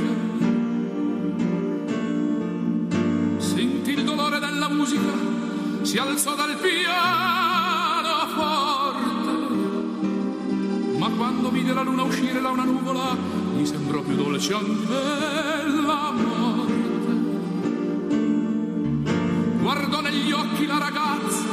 Sentì 3.37 3.93
il 3.93 4.03
dolore 4.03 4.41
della 4.41 4.69
musica, 4.69 5.13
si 5.83 5.99
alzò 5.99 6.35
dal 6.35 6.57
piano 6.57 8.27
forte, 8.35 9.31
ma 10.99 11.09
quando 11.11 11.51
vide 11.51 11.73
la 11.73 11.83
luna 11.83 12.03
uscire 12.03 12.41
da 12.41 12.49
una 12.49 12.65
nuvola, 12.65 13.17
gli 13.57 13.65
sembrò 13.65 14.01
più 14.01 14.17
dolce 14.17 14.53
anche 14.53 14.93
la 15.87 16.13
morte. 16.13 16.79
Guardò 19.61 20.01
negli 20.01 20.33
occhi 20.33 20.67
la 20.67 20.79
ragazza, 20.79 21.45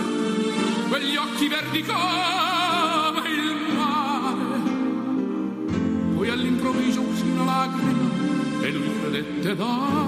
quegli 0.90 1.16
occhi 1.16 1.48
verdi 1.48 1.84
come 1.84 2.37
te 9.56 10.07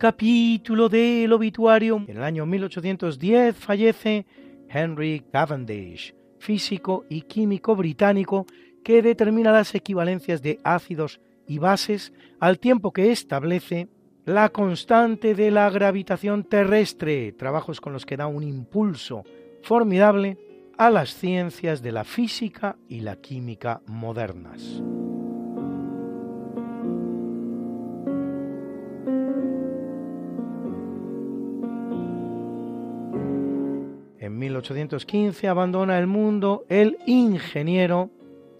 capítulo 0.00 0.88
del 0.88 1.30
obituario, 1.30 2.02
en 2.08 2.16
el 2.16 2.22
año 2.22 2.46
1810 2.46 3.54
fallece 3.54 4.24
Henry 4.66 5.22
Cavendish, 5.30 6.14
físico 6.38 7.04
y 7.10 7.20
químico 7.20 7.76
británico 7.76 8.46
que 8.82 9.02
determina 9.02 9.52
las 9.52 9.74
equivalencias 9.74 10.40
de 10.40 10.58
ácidos 10.64 11.20
y 11.46 11.58
bases 11.58 12.14
al 12.40 12.58
tiempo 12.58 12.94
que 12.94 13.12
establece 13.12 13.88
la 14.24 14.48
constante 14.48 15.34
de 15.34 15.50
la 15.50 15.68
gravitación 15.68 16.44
terrestre, 16.44 17.32
trabajos 17.32 17.82
con 17.82 17.92
los 17.92 18.06
que 18.06 18.16
da 18.16 18.26
un 18.26 18.42
impulso 18.42 19.24
formidable 19.60 20.38
a 20.78 20.88
las 20.88 21.14
ciencias 21.14 21.82
de 21.82 21.92
la 21.92 22.04
física 22.04 22.78
y 22.88 23.00
la 23.00 23.16
química 23.16 23.82
modernas. 23.84 24.82
1815 34.40 35.46
abandona 35.46 35.98
el 35.98 36.06
mundo 36.06 36.64
el 36.68 36.98
ingeniero 37.06 38.10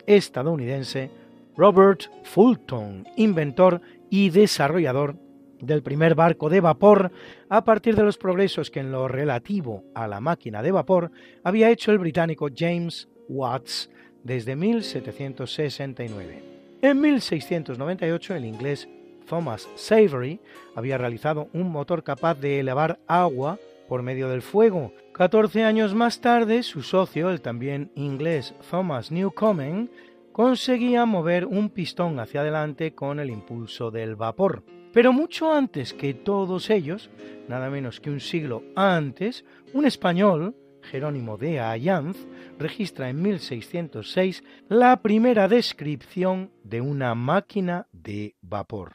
estadounidense 0.06 1.10
Robert 1.56 2.02
Fulton, 2.22 3.06
inventor 3.16 3.80
y 4.08 4.30
desarrollador 4.30 5.16
del 5.60 5.82
primer 5.82 6.14
barco 6.14 6.48
de 6.48 6.60
vapor 6.60 7.10
a 7.48 7.64
partir 7.64 7.96
de 7.96 8.04
los 8.04 8.16
progresos 8.16 8.70
que 8.70 8.80
en 8.80 8.92
lo 8.92 9.08
relativo 9.08 9.84
a 9.94 10.06
la 10.06 10.20
máquina 10.20 10.62
de 10.62 10.72
vapor 10.72 11.10
había 11.42 11.70
hecho 11.70 11.92
el 11.92 11.98
británico 11.98 12.48
James 12.54 13.08
Watts 13.28 13.90
desde 14.22 14.56
1769. 14.56 16.42
En 16.82 17.00
1698 17.00 18.34
el 18.34 18.44
inglés 18.44 18.88
Thomas 19.28 19.68
Savery 19.76 20.40
había 20.74 20.98
realizado 20.98 21.48
un 21.52 21.70
motor 21.70 22.02
capaz 22.02 22.34
de 22.40 22.60
elevar 22.60 22.98
agua 23.06 23.58
por 23.90 24.02
medio 24.02 24.28
del 24.28 24.40
fuego. 24.40 24.92
14 25.20 25.64
años 25.64 25.94
más 25.94 26.22
tarde, 26.22 26.62
su 26.62 26.80
socio, 26.80 27.28
el 27.28 27.42
también 27.42 27.92
inglés 27.94 28.54
Thomas 28.70 29.10
Newcomen, 29.12 29.90
conseguía 30.32 31.04
mover 31.04 31.44
un 31.44 31.68
pistón 31.68 32.18
hacia 32.18 32.40
adelante 32.40 32.94
con 32.94 33.20
el 33.20 33.28
impulso 33.28 33.90
del 33.90 34.16
vapor. 34.16 34.64
Pero 34.94 35.12
mucho 35.12 35.52
antes 35.52 35.92
que 35.92 36.14
todos 36.14 36.70
ellos, 36.70 37.10
nada 37.48 37.68
menos 37.68 38.00
que 38.00 38.08
un 38.08 38.20
siglo 38.20 38.62
antes, 38.74 39.44
un 39.74 39.84
español, 39.84 40.56
Jerónimo 40.80 41.36
de 41.36 41.60
Ayanz, 41.60 42.16
registra 42.58 43.10
en 43.10 43.20
1606 43.20 44.42
la 44.70 45.02
primera 45.02 45.48
descripción 45.48 46.50
de 46.64 46.80
una 46.80 47.14
máquina 47.14 47.88
de 47.92 48.36
vapor. 48.40 48.94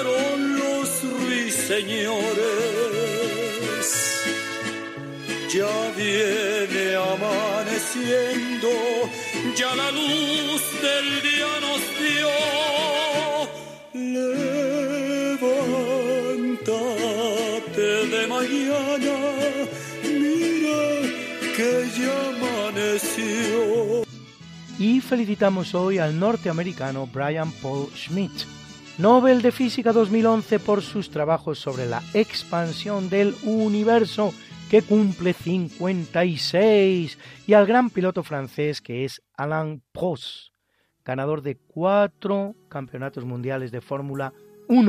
cantaron 0.00 0.58
los 0.58 0.88
ruiseñores. 1.02 3.88
Ya 5.52 5.90
viene 5.96 6.94
amaneciendo, 6.94 8.68
ya 9.56 9.74
la 9.74 9.90
luz 9.90 10.62
del 10.80 11.22
día 11.22 11.60
nos 11.60 11.80
dio. 11.98 12.30
Levántate 15.42 18.06
de 18.06 18.26
mañana, 18.28 19.16
mira 20.04 20.82
que 21.56 21.70
ya 21.98 22.14
amaneció. 22.28 24.04
Y 24.78 25.00
felicitamos 25.00 25.74
hoy 25.74 25.98
al 25.98 26.16
norteamericano 26.18 27.08
Brian 27.12 27.50
Paul 27.60 27.88
Schmidt, 27.94 28.46
Nobel 29.00 29.40
de 29.40 29.50
Física 29.50 29.94
2011 29.94 30.58
por 30.58 30.82
sus 30.82 31.08
trabajos 31.08 31.58
sobre 31.58 31.86
la 31.86 32.02
expansión 32.12 33.08
del 33.08 33.34
universo 33.44 34.34
que 34.70 34.82
cumple 34.82 35.32
56 35.32 37.18
y 37.46 37.54
al 37.54 37.66
gran 37.66 37.88
piloto 37.88 38.22
francés 38.22 38.82
que 38.82 39.06
es 39.06 39.22
Alain 39.38 39.82
Prost, 39.90 40.52
ganador 41.02 41.40
de 41.40 41.56
cuatro 41.56 42.54
campeonatos 42.68 43.24
mundiales 43.24 43.70
de 43.72 43.80
Fórmula 43.80 44.34
I, 44.68 44.84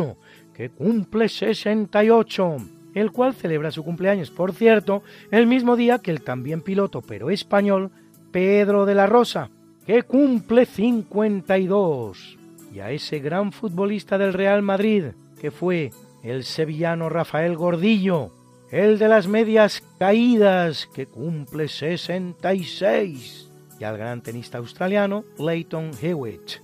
que 0.53 0.69
cumple 0.69 1.29
68, 1.29 2.57
el 2.95 3.11
cual 3.13 3.33
celebra 3.33 3.71
su 3.71 3.85
cumpleaños, 3.85 4.29
por 4.29 4.51
cierto, 4.51 5.03
el 5.31 5.47
mismo 5.47 5.77
día 5.77 5.99
que 5.99 6.11
el 6.11 6.21
también 6.21 6.61
piloto 6.61 7.01
pero 7.01 7.29
español 7.29 7.91
Pedro 8.33 8.85
de 8.85 8.95
la 8.95 9.05
Rosa, 9.05 9.51
que 9.85 10.03
cumple 10.03 10.65
52, 10.65 12.40
y 12.73 12.79
a 12.79 12.91
ese 12.91 13.19
gran 13.19 13.51
futbolista 13.51 14.17
del 14.17 14.33
Real 14.33 14.61
Madrid, 14.61 15.05
que 15.39 15.51
fue 15.51 15.91
el 16.23 16.43
sevillano 16.43 17.09
Rafael 17.09 17.55
Gordillo, 17.55 18.31
el 18.71 18.99
de 18.99 19.07
las 19.09 19.27
medias 19.27 19.83
caídas, 19.99 20.87
que 20.93 21.05
cumple 21.05 21.67
66, 21.67 23.51
y 23.79 23.83
al 23.83 23.97
gran 23.97 24.21
tenista 24.21 24.59
australiano 24.59 25.25
Leighton 25.37 25.91
Hewitt, 26.01 26.61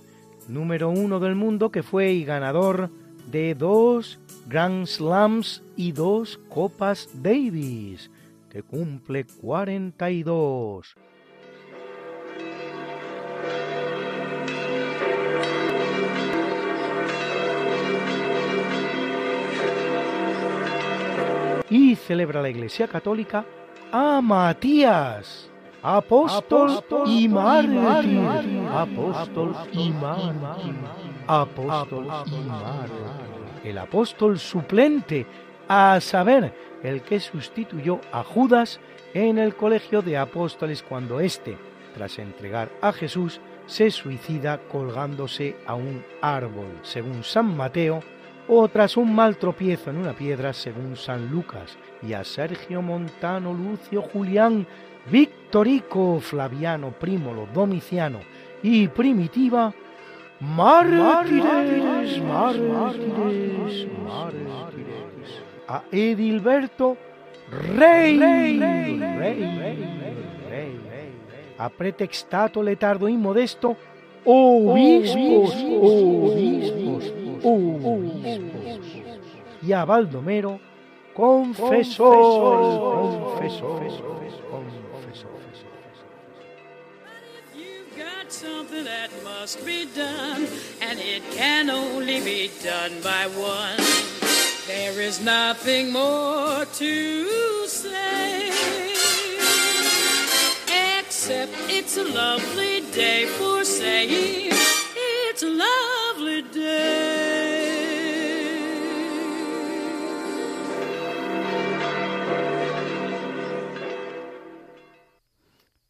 número 0.48 0.88
uno 0.88 1.20
del 1.20 1.34
mundo 1.34 1.70
que 1.70 1.82
fue 1.82 2.12
y 2.12 2.24
ganador 2.24 2.90
de 3.30 3.54
dos 3.54 4.18
Grand 4.46 4.86
Slams 4.86 5.62
y 5.76 5.92
dos 5.92 6.38
Copas 6.48 7.10
Davis, 7.12 8.10
que 8.48 8.62
cumple 8.62 9.26
42. 9.42 10.96
Y 21.70 21.94
celebra 21.96 22.42
la 22.42 22.48
Iglesia 22.48 22.88
Católica 22.88 23.44
a 23.92 24.20
Matías, 24.20 25.50
apóstol, 25.82 26.82
y 27.06 27.28
mártir, 27.28 28.18
apóstol 28.72 29.56
y 29.72 29.90
mártir, 29.90 30.74
apóstol 31.26 32.04
y 32.26 32.48
mártir, 32.48 32.96
el 33.64 33.78
apóstol 33.78 34.38
suplente, 34.38 35.26
a 35.68 36.00
saber, 36.00 36.54
el 36.82 37.02
que 37.02 37.20
sustituyó 37.20 38.00
a 38.12 38.22
Judas 38.22 38.80
en 39.12 39.38
el 39.38 39.54
colegio 39.54 40.00
de 40.02 40.16
apóstoles 40.16 40.82
cuando 40.82 41.20
éste, 41.20 41.58
tras 41.94 42.18
entregar 42.18 42.70
a 42.80 42.92
Jesús, 42.92 43.40
se 43.66 43.90
suicida 43.90 44.58
colgándose 44.70 45.56
a 45.66 45.74
un 45.74 46.02
árbol, 46.22 46.78
según 46.82 47.22
San 47.22 47.54
Mateo 47.54 48.02
o 48.48 48.66
tras 48.68 48.96
un 48.96 49.14
mal 49.14 49.36
tropiezo 49.36 49.90
en 49.90 49.98
una 49.98 50.14
piedra 50.14 50.52
según 50.52 50.96
San 50.96 51.30
Lucas, 51.30 51.76
y 52.02 52.14
a 52.14 52.24
Sergio 52.24 52.80
Montano, 52.80 53.52
Lucio 53.52 54.02
Julián, 54.02 54.66
Victorico, 55.10 56.20
Flaviano, 56.20 56.92
Prímolo, 56.92 57.46
Domiciano 57.52 58.20
y 58.62 58.88
Primitiva, 58.88 59.74
mártires, 60.40 62.22
mártires, 62.22 63.88
mártires, 64.04 65.42
a 65.66 65.82
Edilberto, 65.92 66.96
rey, 67.76 68.18
rey, 68.18 68.58
rey, 68.58 69.00
a 71.58 71.68
Pretextato, 71.68 72.62
Letardo 72.62 73.08
y 73.08 73.16
Modesto, 73.16 73.76
obispos, 74.24 75.54
obispos, 75.80 77.12
y 79.62 79.72
a 79.72 79.84
Baldomero, 79.84 80.60
confesor, 81.14 82.12
confesor, 83.34 83.80
confesor. 84.50 85.28
Something 88.30 88.84
that 88.84 89.10
must 89.24 89.64
be 89.64 89.86
done, 89.96 90.46
and 90.82 90.98
it 91.00 91.22
can 91.32 91.70
only 91.70 92.20
be 92.20 92.50
done 92.62 93.00
by 93.02 93.26
one. 93.26 93.78
There 94.66 95.00
is 95.00 95.18
nothing 95.22 95.90
more 95.90 96.66
to 96.66 97.66
say, 97.66 98.50
except 101.00 101.52
it's 101.70 101.96
a 101.96 102.04
lovely 102.04 102.82
day 102.92 103.24
for 103.38 103.64
saying 103.64 104.52
it's 104.94 105.42
a 105.42 105.48
lovely 106.18 106.42
day. 106.42 107.78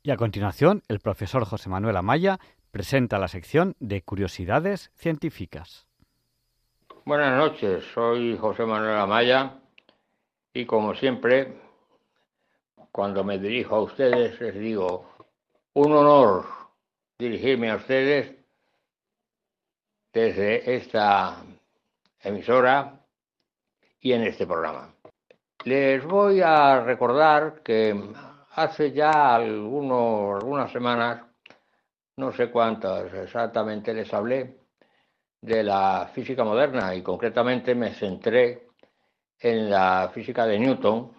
Y 0.02 0.10
a 0.10 0.16
continuación, 0.16 0.82
el 0.88 1.00
profesor 1.00 1.44
José 1.44 1.68
Manuel 1.68 1.96
Amaya 1.96 2.38
presenta 2.70 3.18
la 3.18 3.28
sección 3.28 3.74
de 3.78 4.02
curiosidades 4.02 4.90
científicas. 4.96 5.86
Buenas 7.04 7.36
noches, 7.36 7.84
soy 7.94 8.36
José 8.36 8.64
Manuel 8.64 8.96
Amaya 8.96 9.60
y 10.52 10.64
como 10.66 10.94
siempre, 10.94 11.60
cuando 12.92 13.24
me 13.24 13.38
dirijo 13.38 13.76
a 13.76 13.82
ustedes 13.82 14.40
les 14.40 14.54
digo, 14.54 15.10
un 15.74 15.92
honor 15.92 16.44
dirigirme 17.18 17.70
a 17.70 17.76
ustedes 17.76 18.37
desde 20.12 20.74
esta 20.74 21.42
emisora 22.20 23.00
y 24.00 24.12
en 24.12 24.22
este 24.22 24.46
programa. 24.46 24.94
Les 25.64 26.04
voy 26.04 26.40
a 26.40 26.80
recordar 26.80 27.62
que 27.62 27.94
hace 28.52 28.92
ya 28.92 29.34
algunos, 29.34 30.42
algunas 30.42 30.70
semanas, 30.70 31.22
no 32.16 32.32
sé 32.32 32.50
cuántas 32.50 33.12
exactamente 33.12 33.92
les 33.92 34.12
hablé, 34.12 34.58
de 35.40 35.62
la 35.62 36.10
física 36.12 36.44
moderna 36.44 36.94
y 36.94 37.02
concretamente 37.02 37.74
me 37.74 37.90
centré 37.94 38.68
en 39.38 39.70
la 39.70 40.10
física 40.12 40.46
de 40.46 40.58
Newton. 40.58 41.12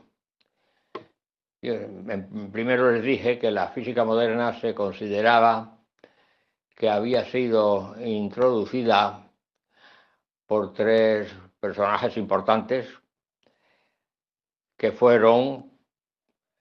Primero 2.51 2.91
les 2.91 3.03
dije 3.03 3.39
que 3.39 3.51
la 3.51 3.69
física 3.69 4.03
moderna 4.03 4.59
se 4.59 4.73
consideraba 4.73 5.78
que 6.80 6.89
había 6.89 7.26
sido 7.26 7.93
introducida 7.99 9.30
por 10.47 10.72
tres 10.72 11.30
personajes 11.60 12.15
importantes 12.15 12.88
que 14.77 14.93
fueron 14.93 15.73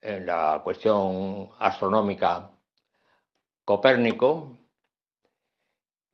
en 0.01 0.27
la 0.27 0.61
cuestión 0.65 1.51
astronómica 1.61 2.51
Copérnico 3.65 4.59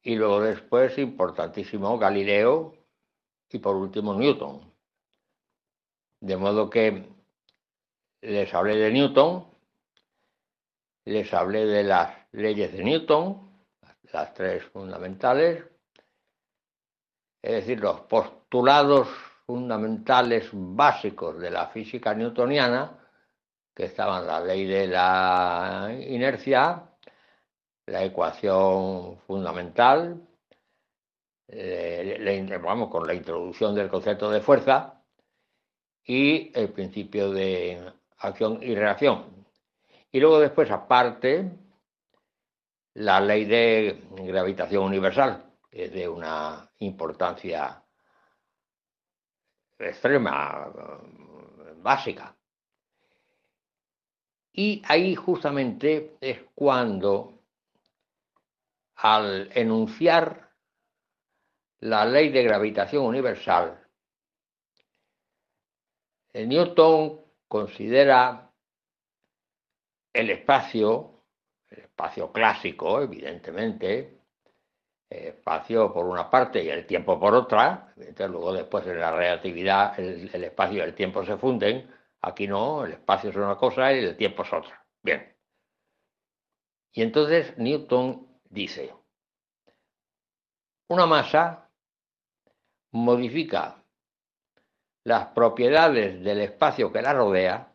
y 0.02 0.16
luego 0.16 0.43
después 0.43 0.98
importantísimo 0.98 1.97
Galileo 1.98 2.74
y 3.48 3.59
por 3.59 3.74
último 3.74 4.12
Newton. 4.12 4.70
De 6.20 6.36
modo 6.36 6.68
que 6.68 7.09
les 8.20 8.52
hablé 8.52 8.76
de 8.76 8.93
Newton, 8.93 9.47
les 11.06 11.32
hablé 11.32 11.64
de 11.64 11.85
las 11.85 12.14
leyes 12.32 12.70
de 12.70 12.85
Newton, 12.85 13.53
las 14.14 14.32
tres 14.32 14.64
fundamentales, 14.66 15.64
es 17.42 17.52
decir, 17.52 17.80
los 17.80 18.02
postulados 18.02 19.08
fundamentales 19.44 20.48
básicos 20.52 21.40
de 21.40 21.50
la 21.50 21.66
física 21.66 22.14
newtoniana, 22.14 22.96
que 23.74 23.86
estaban 23.86 24.24
la 24.24 24.38
ley 24.40 24.66
de 24.66 24.86
la 24.86 25.92
inercia, 26.08 26.90
la 27.86 28.04
ecuación 28.04 29.18
fundamental, 29.26 30.22
eh, 31.48 32.60
vamos, 32.62 32.88
con 32.90 33.06
la 33.08 33.14
introducción 33.14 33.74
del 33.74 33.88
concepto 33.90 34.30
de 34.30 34.40
fuerza 34.40 35.02
y 36.04 36.52
el 36.56 36.68
principio 36.68 37.32
de 37.32 37.92
acción 38.18 38.62
y 38.62 38.76
reacción. 38.76 39.44
Y 40.12 40.20
luego 40.20 40.38
después, 40.38 40.70
aparte, 40.70 41.63
la 42.94 43.20
ley 43.20 43.44
de 43.44 44.02
gravitación 44.10 44.84
universal, 44.84 45.52
es 45.70 45.92
de 45.92 46.08
una 46.08 46.70
importancia 46.78 47.82
extrema, 49.78 50.72
básica. 51.76 52.34
Y 54.52 54.80
ahí 54.86 55.14
justamente 55.14 56.16
es 56.20 56.42
cuando, 56.54 57.40
al 58.96 59.50
enunciar 59.52 60.52
la 61.80 62.06
ley 62.06 62.30
de 62.30 62.44
gravitación 62.44 63.04
universal, 63.04 63.80
Newton 66.32 67.20
considera 67.48 68.52
el 70.12 70.30
espacio, 70.30 71.13
espacio 71.94 72.32
clásico, 72.32 73.00
evidentemente, 73.00 74.18
espacio 75.08 75.92
por 75.92 76.06
una 76.06 76.28
parte 76.28 76.62
y 76.62 76.68
el 76.68 76.86
tiempo 76.86 77.18
por 77.20 77.34
otra, 77.34 77.94
luego 78.18 78.52
después 78.52 78.86
en 78.86 78.98
la 78.98 79.12
relatividad 79.12 79.98
el, 79.98 80.28
el 80.32 80.44
espacio 80.44 80.78
y 80.78 80.80
el 80.80 80.94
tiempo 80.94 81.24
se 81.24 81.36
funden, 81.36 81.88
Aquí 82.26 82.46
no, 82.46 82.86
el 82.86 82.92
espacio 82.92 83.28
es 83.28 83.36
una 83.36 83.56
cosa 83.56 83.92
y 83.92 83.98
el 83.98 84.16
tiempo 84.16 84.44
es 84.44 84.52
otra. 84.54 84.82
Bien. 85.02 85.36
Y 86.92 87.02
entonces 87.02 87.58
Newton 87.58 88.40
dice, 88.44 88.94
una 90.88 91.04
masa 91.04 91.68
modifica 92.92 93.84
las 95.04 95.26
propiedades 95.28 96.24
del 96.24 96.40
espacio 96.40 96.90
que 96.90 97.02
la 97.02 97.12
rodea, 97.12 97.73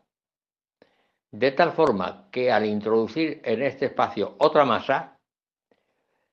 de 1.30 1.52
tal 1.52 1.72
forma 1.72 2.28
que 2.30 2.50
al 2.50 2.66
introducir 2.66 3.40
en 3.44 3.62
este 3.62 3.86
espacio 3.86 4.34
otra 4.38 4.64
masa, 4.64 5.18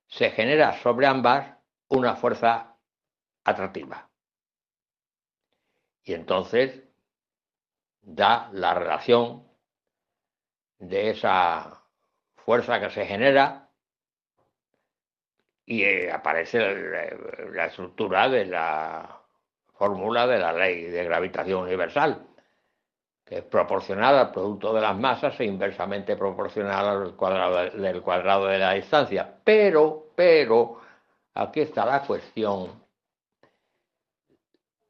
se 0.08 0.32
genera 0.32 0.74
sobre 0.82 1.08
ambas 1.08 1.56
una 1.90 2.16
fuerza 2.16 2.76
atractiva. 3.44 4.10
Y 6.04 6.14
entonces 6.14 6.84
da 8.02 8.50
la 8.54 8.74
relación 8.74 9.46
de 10.80 11.10
esa 11.10 11.84
fuerza 12.36 12.80
que 12.80 12.90
se 12.90 13.06
genera 13.06 13.70
y 15.66 15.84
eh, 15.84 16.12
aparece 16.12 16.60
la 17.52 17.66
estructura 17.66 18.30
de 18.30 18.46
la 18.46 19.22
fórmula 19.74 20.26
de 20.26 20.40
la 20.40 20.54
ley 20.54 20.86
de 20.86 21.04
gravitación 21.04 21.64
universal, 21.64 22.27
que 23.28 23.40
es 23.40 23.44
proporcional 23.44 24.16
al 24.18 24.32
producto 24.32 24.74
de 24.74 24.80
las 24.80 24.98
masas 24.98 25.38
e 25.42 25.44
inversamente 25.44 26.16
proporcional 26.16 26.88
al 26.88 27.16
cuadrado 27.16 27.78
del 27.78 28.02
cuadrado 28.02 28.46
de 28.46 28.58
la 28.58 28.72
distancia. 28.72 29.40
Pero, 29.44 30.12
pero, 30.16 30.80
aquí 31.34 31.60
está 31.60 31.86
la 31.86 32.04
cuestión. 32.04 32.82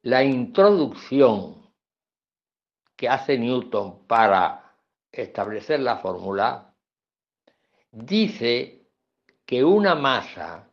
La 0.04 0.24
introducción 0.24 1.56
que 2.96 3.10
hace 3.10 3.40
Newton 3.40 4.06
para 4.06 4.76
establecer 5.12 5.80
la 5.80 5.98
fórmula 5.98 6.76
dice 7.92 8.88
que 9.48 9.64
una 9.64 9.96
masa, 9.96 10.70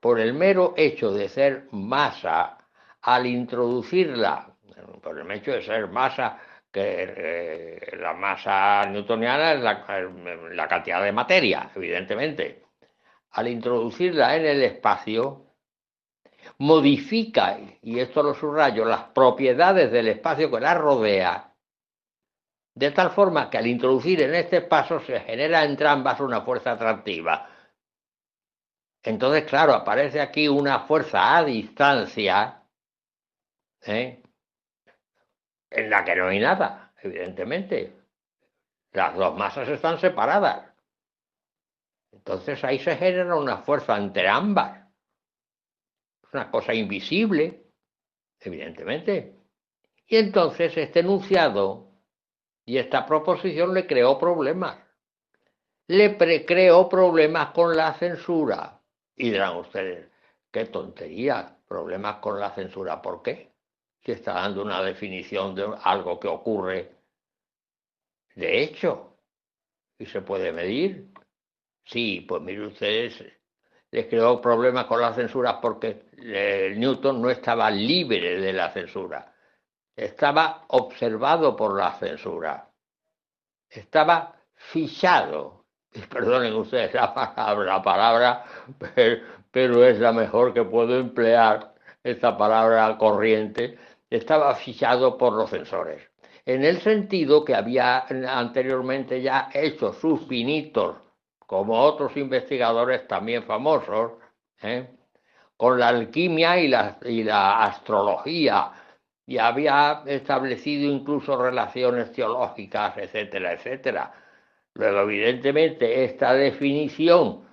por 0.00 0.18
el 0.18 0.32
mero 0.32 0.72
hecho 0.78 1.12
de 1.12 1.28
ser 1.28 1.68
masa, 1.72 2.56
al 3.02 3.26
introducirla, 3.26 4.49
por 5.00 5.18
el 5.18 5.30
hecho 5.30 5.52
de 5.52 5.62
ser 5.62 5.88
masa, 5.88 6.38
que 6.70 7.14
eh, 7.16 7.96
la 7.98 8.14
masa 8.14 8.86
newtoniana 8.86 9.52
es 9.54 9.60
la 10.54 10.68
cantidad 10.68 11.02
de 11.02 11.12
materia, 11.12 11.70
evidentemente, 11.74 12.64
al 13.32 13.48
introducirla 13.48 14.36
en 14.36 14.46
el 14.46 14.62
espacio, 14.62 15.46
modifica, 16.58 17.58
y 17.82 17.98
esto 17.98 18.22
lo 18.22 18.34
subrayo, 18.34 18.84
las 18.84 19.04
propiedades 19.10 19.90
del 19.90 20.08
espacio 20.08 20.50
que 20.50 20.60
la 20.60 20.74
rodea, 20.74 21.52
de 22.74 22.90
tal 22.92 23.10
forma 23.10 23.50
que 23.50 23.58
al 23.58 23.66
introducir 23.66 24.22
en 24.22 24.34
este 24.34 24.58
espacio 24.58 25.00
se 25.00 25.20
genera 25.20 25.64
entre 25.64 25.88
ambas 25.88 26.20
una 26.20 26.42
fuerza 26.42 26.72
atractiva. 26.72 27.48
Entonces, 29.02 29.44
claro, 29.44 29.74
aparece 29.74 30.20
aquí 30.20 30.46
una 30.46 30.80
fuerza 30.80 31.36
a 31.36 31.44
distancia 31.44 32.60
¿eh? 33.86 34.22
En 35.70 35.90
la 35.90 36.04
que 36.04 36.16
no 36.16 36.28
hay 36.28 36.40
nada, 36.40 36.92
evidentemente. 37.02 37.96
Las 38.92 39.14
dos 39.14 39.36
masas 39.36 39.68
están 39.68 39.98
separadas. 39.98 40.66
Entonces 42.12 42.62
ahí 42.64 42.78
se 42.78 42.96
genera 42.96 43.36
una 43.36 43.58
fuerza 43.58 43.96
entre 43.96 44.28
ambas 44.28 44.80
una 46.32 46.50
cosa 46.50 46.74
invisible, 46.74 47.64
evidentemente. 48.40 49.36
Y 50.06 50.16
entonces 50.16 50.76
este 50.76 51.00
enunciado 51.00 51.88
y 52.64 52.78
esta 52.78 53.06
proposición 53.06 53.74
le 53.74 53.86
creó 53.86 54.18
problemas. 54.18 54.78
Le 55.86 56.16
creó 56.46 56.88
problemas 56.88 57.50
con 57.50 57.76
la 57.76 57.94
censura. 57.94 58.80
Y 59.16 59.30
dirán 59.30 59.56
ustedes, 59.56 60.08
qué 60.50 60.66
tontería, 60.66 61.56
problemas 61.66 62.16
con 62.16 62.38
la 62.38 62.50
censura. 62.54 63.02
¿Por 63.02 63.22
qué? 63.22 63.49
Si 64.04 64.12
está 64.12 64.34
dando 64.34 64.62
una 64.62 64.82
definición 64.82 65.54
de 65.54 65.68
algo 65.82 66.18
que 66.18 66.28
ocurre 66.28 66.90
de 68.34 68.62
hecho 68.62 69.18
y 69.98 70.06
se 70.06 70.22
puede 70.22 70.52
medir. 70.52 71.10
Sí, 71.84 72.24
pues 72.26 72.42
mire 72.42 72.66
ustedes, 72.66 73.22
les 73.90 74.06
creó 74.06 74.40
problemas 74.40 74.86
con 74.86 75.00
la 75.00 75.12
censura 75.12 75.60
porque 75.60 76.06
Newton 76.76 77.20
no 77.20 77.30
estaba 77.30 77.70
libre 77.70 78.40
de 78.40 78.52
la 78.52 78.70
censura, 78.70 79.34
estaba 79.96 80.64
observado 80.68 81.56
por 81.56 81.76
la 81.76 81.92
censura, 81.98 82.70
estaba 83.68 84.36
fichado. 84.54 85.66
perdonen 86.08 86.54
ustedes 86.54 86.94
la 86.94 87.12
palabra, 87.12 87.64
la 87.64 87.82
palabra 87.82 88.44
pero, 89.50 89.84
es 89.84 89.98
la 89.98 90.12
mejor 90.12 90.54
que 90.54 90.64
puedo 90.64 90.98
emplear, 90.98 91.74
esta 92.02 92.36
palabra 92.36 92.96
corriente, 92.96 93.78
estaba 94.10 94.54
fichado 94.56 95.16
por 95.16 95.32
los 95.32 95.48
censores. 95.50 96.02
En 96.44 96.64
el 96.64 96.80
sentido 96.80 97.44
que 97.44 97.54
había 97.54 98.06
anteriormente 98.28 99.22
ya 99.22 99.50
hecho 99.54 99.92
sus 99.92 100.22
pinitos 100.24 100.96
como 101.46 101.80
otros 101.80 102.16
investigadores 102.16 103.06
también 103.08 103.44
famosos, 103.44 104.12
¿eh? 104.62 104.88
con 105.56 105.78
la 105.78 105.88
alquimia 105.88 106.58
y 106.58 106.68
la, 106.68 106.98
y 107.02 107.22
la 107.22 107.64
astrología, 107.64 108.72
y 109.26 109.38
había 109.38 110.02
establecido 110.06 110.90
incluso 110.90 111.40
relaciones 111.40 112.12
teológicas, 112.12 112.96
etcétera, 112.98 113.52
etcétera. 113.52 114.12
Luego, 114.74 115.00
evidentemente, 115.00 116.04
esta 116.04 116.34
definición 116.34 117.44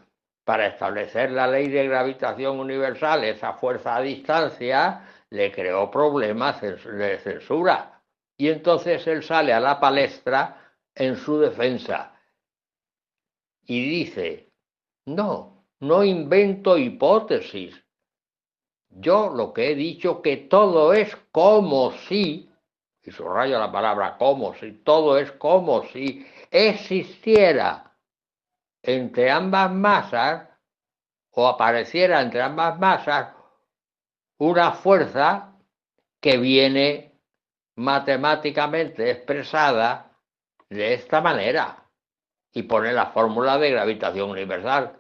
para 0.44 0.68
establecer 0.68 1.32
la 1.32 1.48
ley 1.48 1.68
de 1.68 1.88
gravitación 1.88 2.60
universal, 2.60 3.24
esa 3.26 3.54
fuerza 3.54 3.96
a 3.96 4.02
distancia, 4.02 5.02
le 5.30 5.52
creó 5.52 5.92
problemas 5.92 6.62
de 6.62 7.20
censura. 7.20 8.02
Y 8.38 8.50
entonces 8.50 9.06
él 9.08 9.24
sale 9.24 9.54
a 9.54 9.60
la 9.60 9.80
palestra 9.80 10.74
en 10.94 11.16
su 11.16 11.40
defensa 11.40 12.14
y 13.66 13.90
dice, 13.90 14.52
no, 15.06 15.66
no 15.80 16.04
invento 16.04 16.78
hipótesis. 16.78 17.84
Yo 18.90 19.30
lo 19.30 19.54
que 19.54 19.72
he 19.72 19.76
dicho 19.76 20.22
que 20.22 20.38
todo 20.38 20.94
es 20.94 21.16
como 21.32 21.92
si, 21.92 22.50
y 23.04 23.12
subrayo 23.12 23.60
la 23.60 23.72
palabra 23.72 24.18
como 24.18 24.54
si, 24.56 24.72
todo 24.72 25.18
es 25.18 25.32
como 25.34 25.84
si 25.88 26.26
existiera 26.50 27.94
entre 28.82 29.30
ambas 29.30 29.72
masas 29.72 30.48
o 31.32 31.48
apareciera 31.48 32.22
entre 32.22 32.42
ambas 32.42 32.80
masas 32.80 33.37
una 34.38 34.72
fuerza 34.74 35.56
que 36.20 36.38
viene 36.38 37.20
matemáticamente 37.76 39.12
expresada 39.12 40.12
de 40.70 40.94
esta 40.94 41.22
manera 41.22 41.86
y 42.54 42.64
pone 42.64 42.92
la 42.94 43.08
fórmula 43.08 43.58
de 43.58 43.72
gravitación 43.72 44.32
universal, 44.32 45.00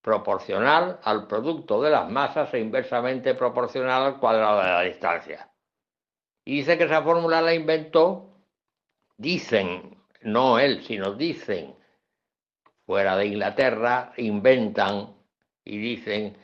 proporcional 0.00 0.98
al 1.04 1.28
producto 1.28 1.80
de 1.80 1.90
las 1.90 2.10
masas 2.10 2.52
e 2.54 2.58
inversamente 2.58 3.34
proporcional 3.34 4.02
al 4.02 4.18
cuadrado 4.18 4.60
de 4.60 4.68
la 4.68 4.82
distancia. 4.82 5.48
Y 6.44 6.56
dice 6.56 6.76
que 6.76 6.84
esa 6.84 7.02
fórmula 7.02 7.40
la 7.40 7.54
inventó, 7.54 8.36
dicen, 9.16 9.96
no 10.22 10.58
él, 10.58 10.82
sino 10.82 11.12
dicen, 11.12 11.76
fuera 12.84 13.16
de 13.16 13.26
Inglaterra, 13.26 14.12
inventan 14.16 15.14
y 15.64 15.78
dicen 15.78 16.36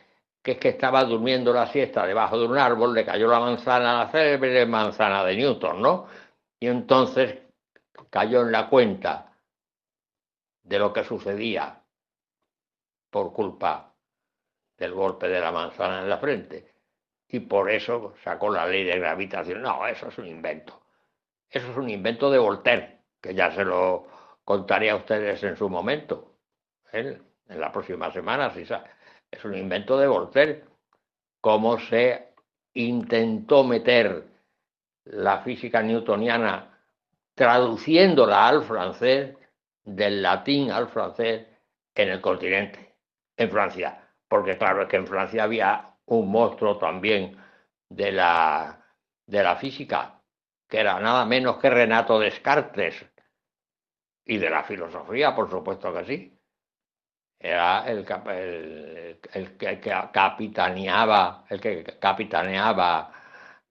que 0.48 0.52
es 0.52 0.58
que 0.60 0.68
estaba 0.70 1.04
durmiendo 1.04 1.52
la 1.52 1.66
siesta 1.66 2.06
debajo 2.06 2.38
de 2.38 2.46
un 2.46 2.56
árbol, 2.56 2.94
le 2.94 3.04
cayó 3.04 3.28
la 3.28 3.38
manzana, 3.38 3.98
la 3.98 4.10
célebre 4.10 4.64
manzana 4.64 5.22
de 5.22 5.36
Newton, 5.36 5.82
¿no? 5.82 6.06
Y 6.58 6.68
entonces 6.68 7.38
cayó 8.08 8.40
en 8.40 8.52
la 8.52 8.66
cuenta 8.70 9.36
de 10.62 10.78
lo 10.78 10.90
que 10.90 11.04
sucedía 11.04 11.82
por 13.10 13.30
culpa 13.34 13.92
del 14.78 14.94
golpe 14.94 15.28
de 15.28 15.38
la 15.38 15.52
manzana 15.52 16.00
en 16.00 16.08
la 16.08 16.16
frente. 16.16 16.72
Y 17.28 17.40
por 17.40 17.70
eso 17.70 18.14
sacó 18.24 18.48
la 18.48 18.66
ley 18.66 18.84
de 18.84 18.98
gravitación. 18.98 19.60
No, 19.60 19.86
eso 19.86 20.08
es 20.08 20.16
un 20.16 20.28
invento. 20.28 20.80
Eso 21.50 21.70
es 21.70 21.76
un 21.76 21.90
invento 21.90 22.30
de 22.30 22.38
Voltaire, 22.38 23.02
que 23.20 23.34
ya 23.34 23.52
se 23.54 23.66
lo 23.66 24.06
contaré 24.44 24.88
a 24.88 24.96
ustedes 24.96 25.42
en 25.42 25.58
su 25.58 25.68
momento, 25.68 26.38
en 26.90 27.20
la 27.48 27.70
próxima 27.70 28.10
semana. 28.10 28.48
Si 28.54 28.64
Es 29.30 29.44
un 29.44 29.54
invento 29.54 29.98
de 29.98 30.06
Voltaire. 30.06 30.64
Cómo 31.40 31.78
se 31.78 32.34
intentó 32.74 33.64
meter 33.64 34.24
la 35.04 35.40
física 35.42 35.82
newtoniana 35.82 36.78
traduciéndola 37.34 38.48
al 38.48 38.64
francés 38.64 39.36
del 39.84 40.22
latín 40.22 40.70
al 40.70 40.88
francés 40.88 41.46
en 41.94 42.08
el 42.10 42.20
continente, 42.20 42.96
en 43.36 43.50
Francia, 43.50 44.08
porque 44.28 44.58
claro, 44.58 44.82
es 44.82 44.88
que 44.88 44.96
en 44.96 45.06
Francia 45.06 45.44
había 45.44 45.94
un 46.06 46.30
monstruo 46.30 46.78
también 46.78 47.36
de 47.88 48.12
la, 48.12 48.84
de 49.26 49.42
la 49.42 49.56
física, 49.56 50.20
que 50.68 50.80
era 50.80 51.00
nada 51.00 51.24
menos 51.24 51.56
que 51.56 51.70
Renato 51.70 52.18
Descartes, 52.18 53.04
y 54.26 54.36
de 54.36 54.50
la 54.50 54.62
filosofía, 54.62 55.34
por 55.34 55.50
supuesto 55.50 55.92
que 55.94 56.04
sí. 56.04 56.37
Era 57.40 57.84
el, 57.86 58.04
que 59.56 59.80
capitaneaba, 60.12 61.44
el 61.48 61.60
que 61.60 61.84
capitaneaba 62.00 63.12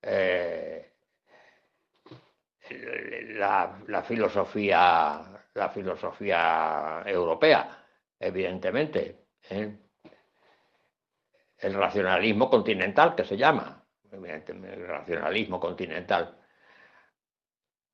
eh, 0.01 0.93
la, 3.35 4.03
filosofía, 4.03 5.21
la 5.53 5.69
filosofía 5.69 7.03
europea, 7.05 7.83
evidentemente. 8.19 9.25
¿eh? 9.49 9.77
El 11.57 11.73
racionalismo 11.73 12.49
continental, 12.49 13.15
que 13.15 13.25
se 13.25 13.35
llama, 13.35 13.83
el 14.11 14.87
racionalismo 14.87 15.59
continental. 15.59 16.37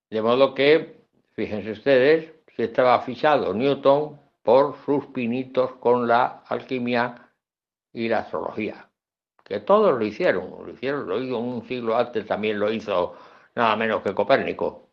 De 0.10 0.22
modo 0.22 0.54
que, 0.54 1.08
fíjense 1.34 1.72
ustedes, 1.72 2.32
si 2.56 2.64
estaba 2.64 3.02
fichado 3.02 3.54
Newton 3.54 4.23
por 4.44 4.76
sus 4.86 5.08
pinitos 5.08 5.74
con 5.76 6.08
la 6.08 6.44
alquimia 6.48 7.32
y 7.94 8.10
la 8.10 8.20
astrología. 8.20 8.90
Que 9.44 9.62
todos 9.62 9.98
lo 9.98 10.06
hicieron, 10.06 10.50
lo 10.66 10.72
hicieron, 10.72 11.08
lo 11.08 11.20
hizo 11.20 11.38
un 11.38 11.68
siglo 11.68 11.98
antes, 11.98 12.26
también 12.28 12.60
lo 12.60 12.72
hizo 12.72 13.16
nada 13.56 13.76
menos 13.76 14.04
que 14.04 14.14
Copérnico. 14.14 14.90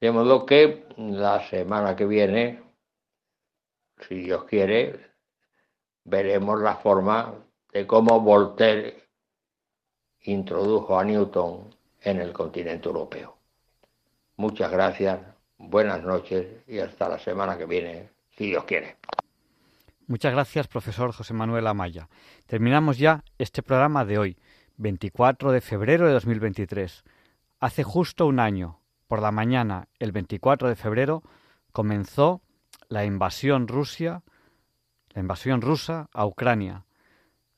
De 0.00 0.10
modo 0.10 0.46
que 0.46 0.86
la 0.96 1.46
semana 1.48 1.96
que 1.96 2.06
viene, 2.06 2.62
si 4.08 4.16
Dios 4.22 4.44
quiere, 4.44 5.12
veremos 6.04 6.60
la 6.60 6.76
forma 6.76 7.34
de 7.72 7.86
cómo 7.86 8.20
Voltaire 8.20 9.08
introdujo 10.22 10.98
a 10.98 11.04
Newton 11.04 11.74
en 12.00 12.20
el 12.20 12.32
continente 12.32 12.88
europeo. 12.88 13.36
Muchas 14.36 14.70
gracias 14.70 15.20
buenas 15.60 16.02
noches 16.02 16.46
y 16.66 16.78
hasta 16.78 17.08
la 17.08 17.18
semana 17.18 17.58
que 17.58 17.66
viene, 17.66 18.08
si 18.36 18.46
Dios 18.46 18.64
quiere. 18.64 18.96
Muchas 20.06 20.32
gracias, 20.32 20.66
profesor 20.66 21.12
José 21.12 21.34
Manuel 21.34 21.66
Amaya. 21.66 22.08
Terminamos 22.46 22.98
ya 22.98 23.22
este 23.38 23.62
programa 23.62 24.04
de 24.04 24.18
hoy, 24.18 24.36
24 24.78 25.52
de 25.52 25.60
febrero 25.60 26.06
de 26.06 26.14
2023. 26.14 27.04
Hace 27.60 27.82
justo 27.84 28.26
un 28.26 28.40
año, 28.40 28.80
por 29.06 29.20
la 29.20 29.30
mañana, 29.30 29.88
el 29.98 30.12
24 30.12 30.68
de 30.68 30.76
febrero, 30.76 31.22
comenzó 31.72 32.40
la 32.88 33.04
invasión 33.04 33.68
Rusia, 33.68 34.22
la 35.10 35.20
invasión 35.20 35.60
rusa 35.60 36.08
a 36.12 36.26
Ucrania. 36.26 36.86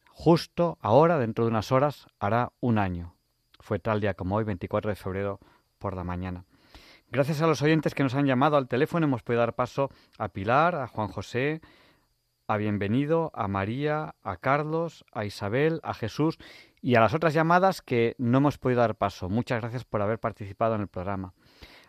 Justo 0.08 0.76
ahora, 0.82 1.18
dentro 1.18 1.44
de 1.44 1.50
unas 1.50 1.72
horas, 1.72 2.06
hará 2.18 2.52
un 2.60 2.78
año. 2.78 3.14
Fue 3.60 3.78
tal 3.78 4.00
día 4.00 4.14
como 4.14 4.36
hoy, 4.36 4.44
24 4.44 4.90
de 4.90 4.96
febrero, 4.96 5.40
por 5.78 5.94
la 5.94 6.04
mañana. 6.04 6.44
Gracias 7.12 7.42
a 7.42 7.46
los 7.46 7.60
oyentes 7.60 7.94
que 7.94 8.02
nos 8.02 8.14
han 8.14 8.24
llamado 8.24 8.56
al 8.56 8.68
teléfono 8.68 9.04
hemos 9.04 9.22
podido 9.22 9.40
dar 9.40 9.54
paso 9.54 9.90
a 10.16 10.28
Pilar, 10.28 10.74
a 10.76 10.86
Juan 10.86 11.08
José, 11.08 11.60
a 12.46 12.56
Bienvenido, 12.56 13.30
a 13.34 13.48
María, 13.48 14.14
a 14.22 14.38
Carlos, 14.38 15.04
a 15.12 15.26
Isabel, 15.26 15.80
a 15.82 15.92
Jesús 15.92 16.38
y 16.80 16.94
a 16.94 17.00
las 17.00 17.12
otras 17.12 17.34
llamadas 17.34 17.82
que 17.82 18.14
no 18.16 18.38
hemos 18.38 18.56
podido 18.56 18.80
dar 18.80 18.94
paso. 18.94 19.28
Muchas 19.28 19.60
gracias 19.60 19.84
por 19.84 20.00
haber 20.00 20.20
participado 20.20 20.74
en 20.74 20.80
el 20.80 20.88
programa. 20.88 21.34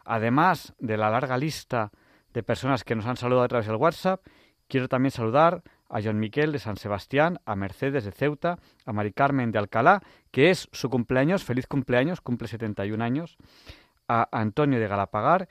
Además 0.04 0.74
de 0.80 0.98
la 0.98 1.10
larga 1.10 1.38
lista 1.38 1.94
de 2.34 2.44
personas 2.44 2.84
que 2.84 2.94
nos 2.94 3.06
han 3.06 3.16
saludado 3.16 3.46
a 3.46 3.48
través 3.48 3.68
del 3.68 3.78
WhatsApp, 3.78 4.26
quiero 4.68 4.90
también 4.90 5.12
saludar 5.12 5.64
a 5.88 6.02
John 6.04 6.20
Miquel 6.20 6.52
de 6.52 6.60
San 6.60 6.76
Sebastián, 6.76 7.40
a 7.46 7.56
Mercedes 7.56 8.04
de 8.04 8.12
Ceuta, 8.12 8.58
a 8.86 8.92
Mari 8.92 9.14
Carmen 9.14 9.54
de 9.54 9.60
Alcalá, 9.60 10.02
que 10.32 10.50
es 10.50 10.68
su 10.74 10.90
cumpleaños, 10.90 11.46
feliz 11.46 11.66
cumpleaños, 11.66 12.20
cumple 12.20 12.50
71 12.50 13.02
años, 13.02 13.38
a 14.08 14.28
Antonio 14.32 14.80
de 14.80 14.88
Galapagar 14.88 15.48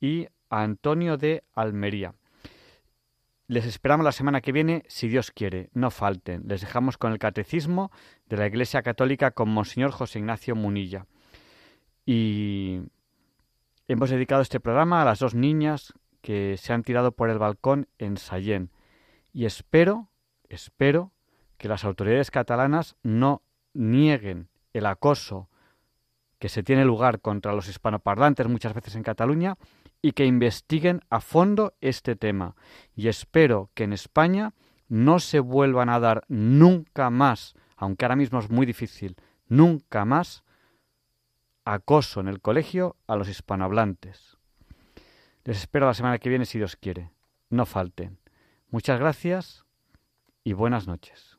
y 0.00 0.26
a 0.50 0.62
Antonio 0.62 1.16
de 1.16 1.44
Almería. 1.54 2.14
Les 3.48 3.64
esperamos 3.64 4.04
la 4.04 4.12
semana 4.12 4.40
que 4.40 4.50
viene, 4.50 4.82
si 4.88 5.06
Dios 5.06 5.30
quiere, 5.30 5.70
no 5.72 5.90
falten. 5.90 6.42
Les 6.48 6.62
dejamos 6.62 6.98
con 6.98 7.12
el 7.12 7.20
Catecismo 7.20 7.92
de 8.26 8.36
la 8.36 8.46
Iglesia 8.46 8.82
Católica 8.82 9.30
con 9.30 9.48
Monseñor 9.50 9.92
José 9.92 10.18
Ignacio 10.18 10.56
Munilla. 10.56 11.06
Y 12.04 12.80
hemos 13.86 14.10
dedicado 14.10 14.42
este 14.42 14.58
programa 14.58 15.02
a 15.02 15.04
las 15.04 15.20
dos 15.20 15.34
niñas 15.36 15.92
que 16.22 16.56
se 16.58 16.72
han 16.72 16.82
tirado 16.82 17.12
por 17.12 17.30
el 17.30 17.38
balcón 17.38 17.86
en 17.98 18.16
Sallén. 18.16 18.72
Y 19.32 19.44
espero, 19.44 20.10
espero 20.48 21.12
que 21.56 21.68
las 21.68 21.84
autoridades 21.84 22.32
catalanas 22.32 22.96
no 23.04 23.42
nieguen 23.74 24.48
el 24.72 24.86
acoso 24.86 25.48
que 26.38 26.48
se 26.48 26.62
tiene 26.62 26.84
lugar 26.84 27.20
contra 27.20 27.52
los 27.52 27.68
hispanoparlantes 27.68 28.48
muchas 28.48 28.74
veces 28.74 28.94
en 28.94 29.02
Cataluña 29.02 29.56
y 30.02 30.12
que 30.12 30.26
investiguen 30.26 31.00
a 31.10 31.20
fondo 31.20 31.74
este 31.80 32.16
tema. 32.16 32.54
Y 32.94 33.08
espero 33.08 33.70
que 33.74 33.84
en 33.84 33.92
España 33.92 34.52
no 34.88 35.18
se 35.18 35.40
vuelvan 35.40 35.88
a 35.88 35.98
dar 35.98 36.24
nunca 36.28 37.10
más, 37.10 37.54
aunque 37.76 38.04
ahora 38.04 38.16
mismo 38.16 38.38
es 38.38 38.50
muy 38.50 38.66
difícil, 38.66 39.16
nunca 39.48 40.04
más 40.04 40.44
acoso 41.64 42.20
en 42.20 42.28
el 42.28 42.40
colegio 42.40 42.96
a 43.06 43.16
los 43.16 43.28
hispanohablantes. 43.28 44.36
Les 45.44 45.58
espero 45.58 45.86
la 45.86 45.94
semana 45.94 46.18
que 46.18 46.28
viene 46.28 46.44
si 46.44 46.58
Dios 46.58 46.76
quiere. 46.76 47.10
No 47.50 47.66
falten. 47.66 48.18
Muchas 48.70 48.98
gracias 48.98 49.64
y 50.44 50.52
buenas 50.52 50.86
noches. 50.86 51.38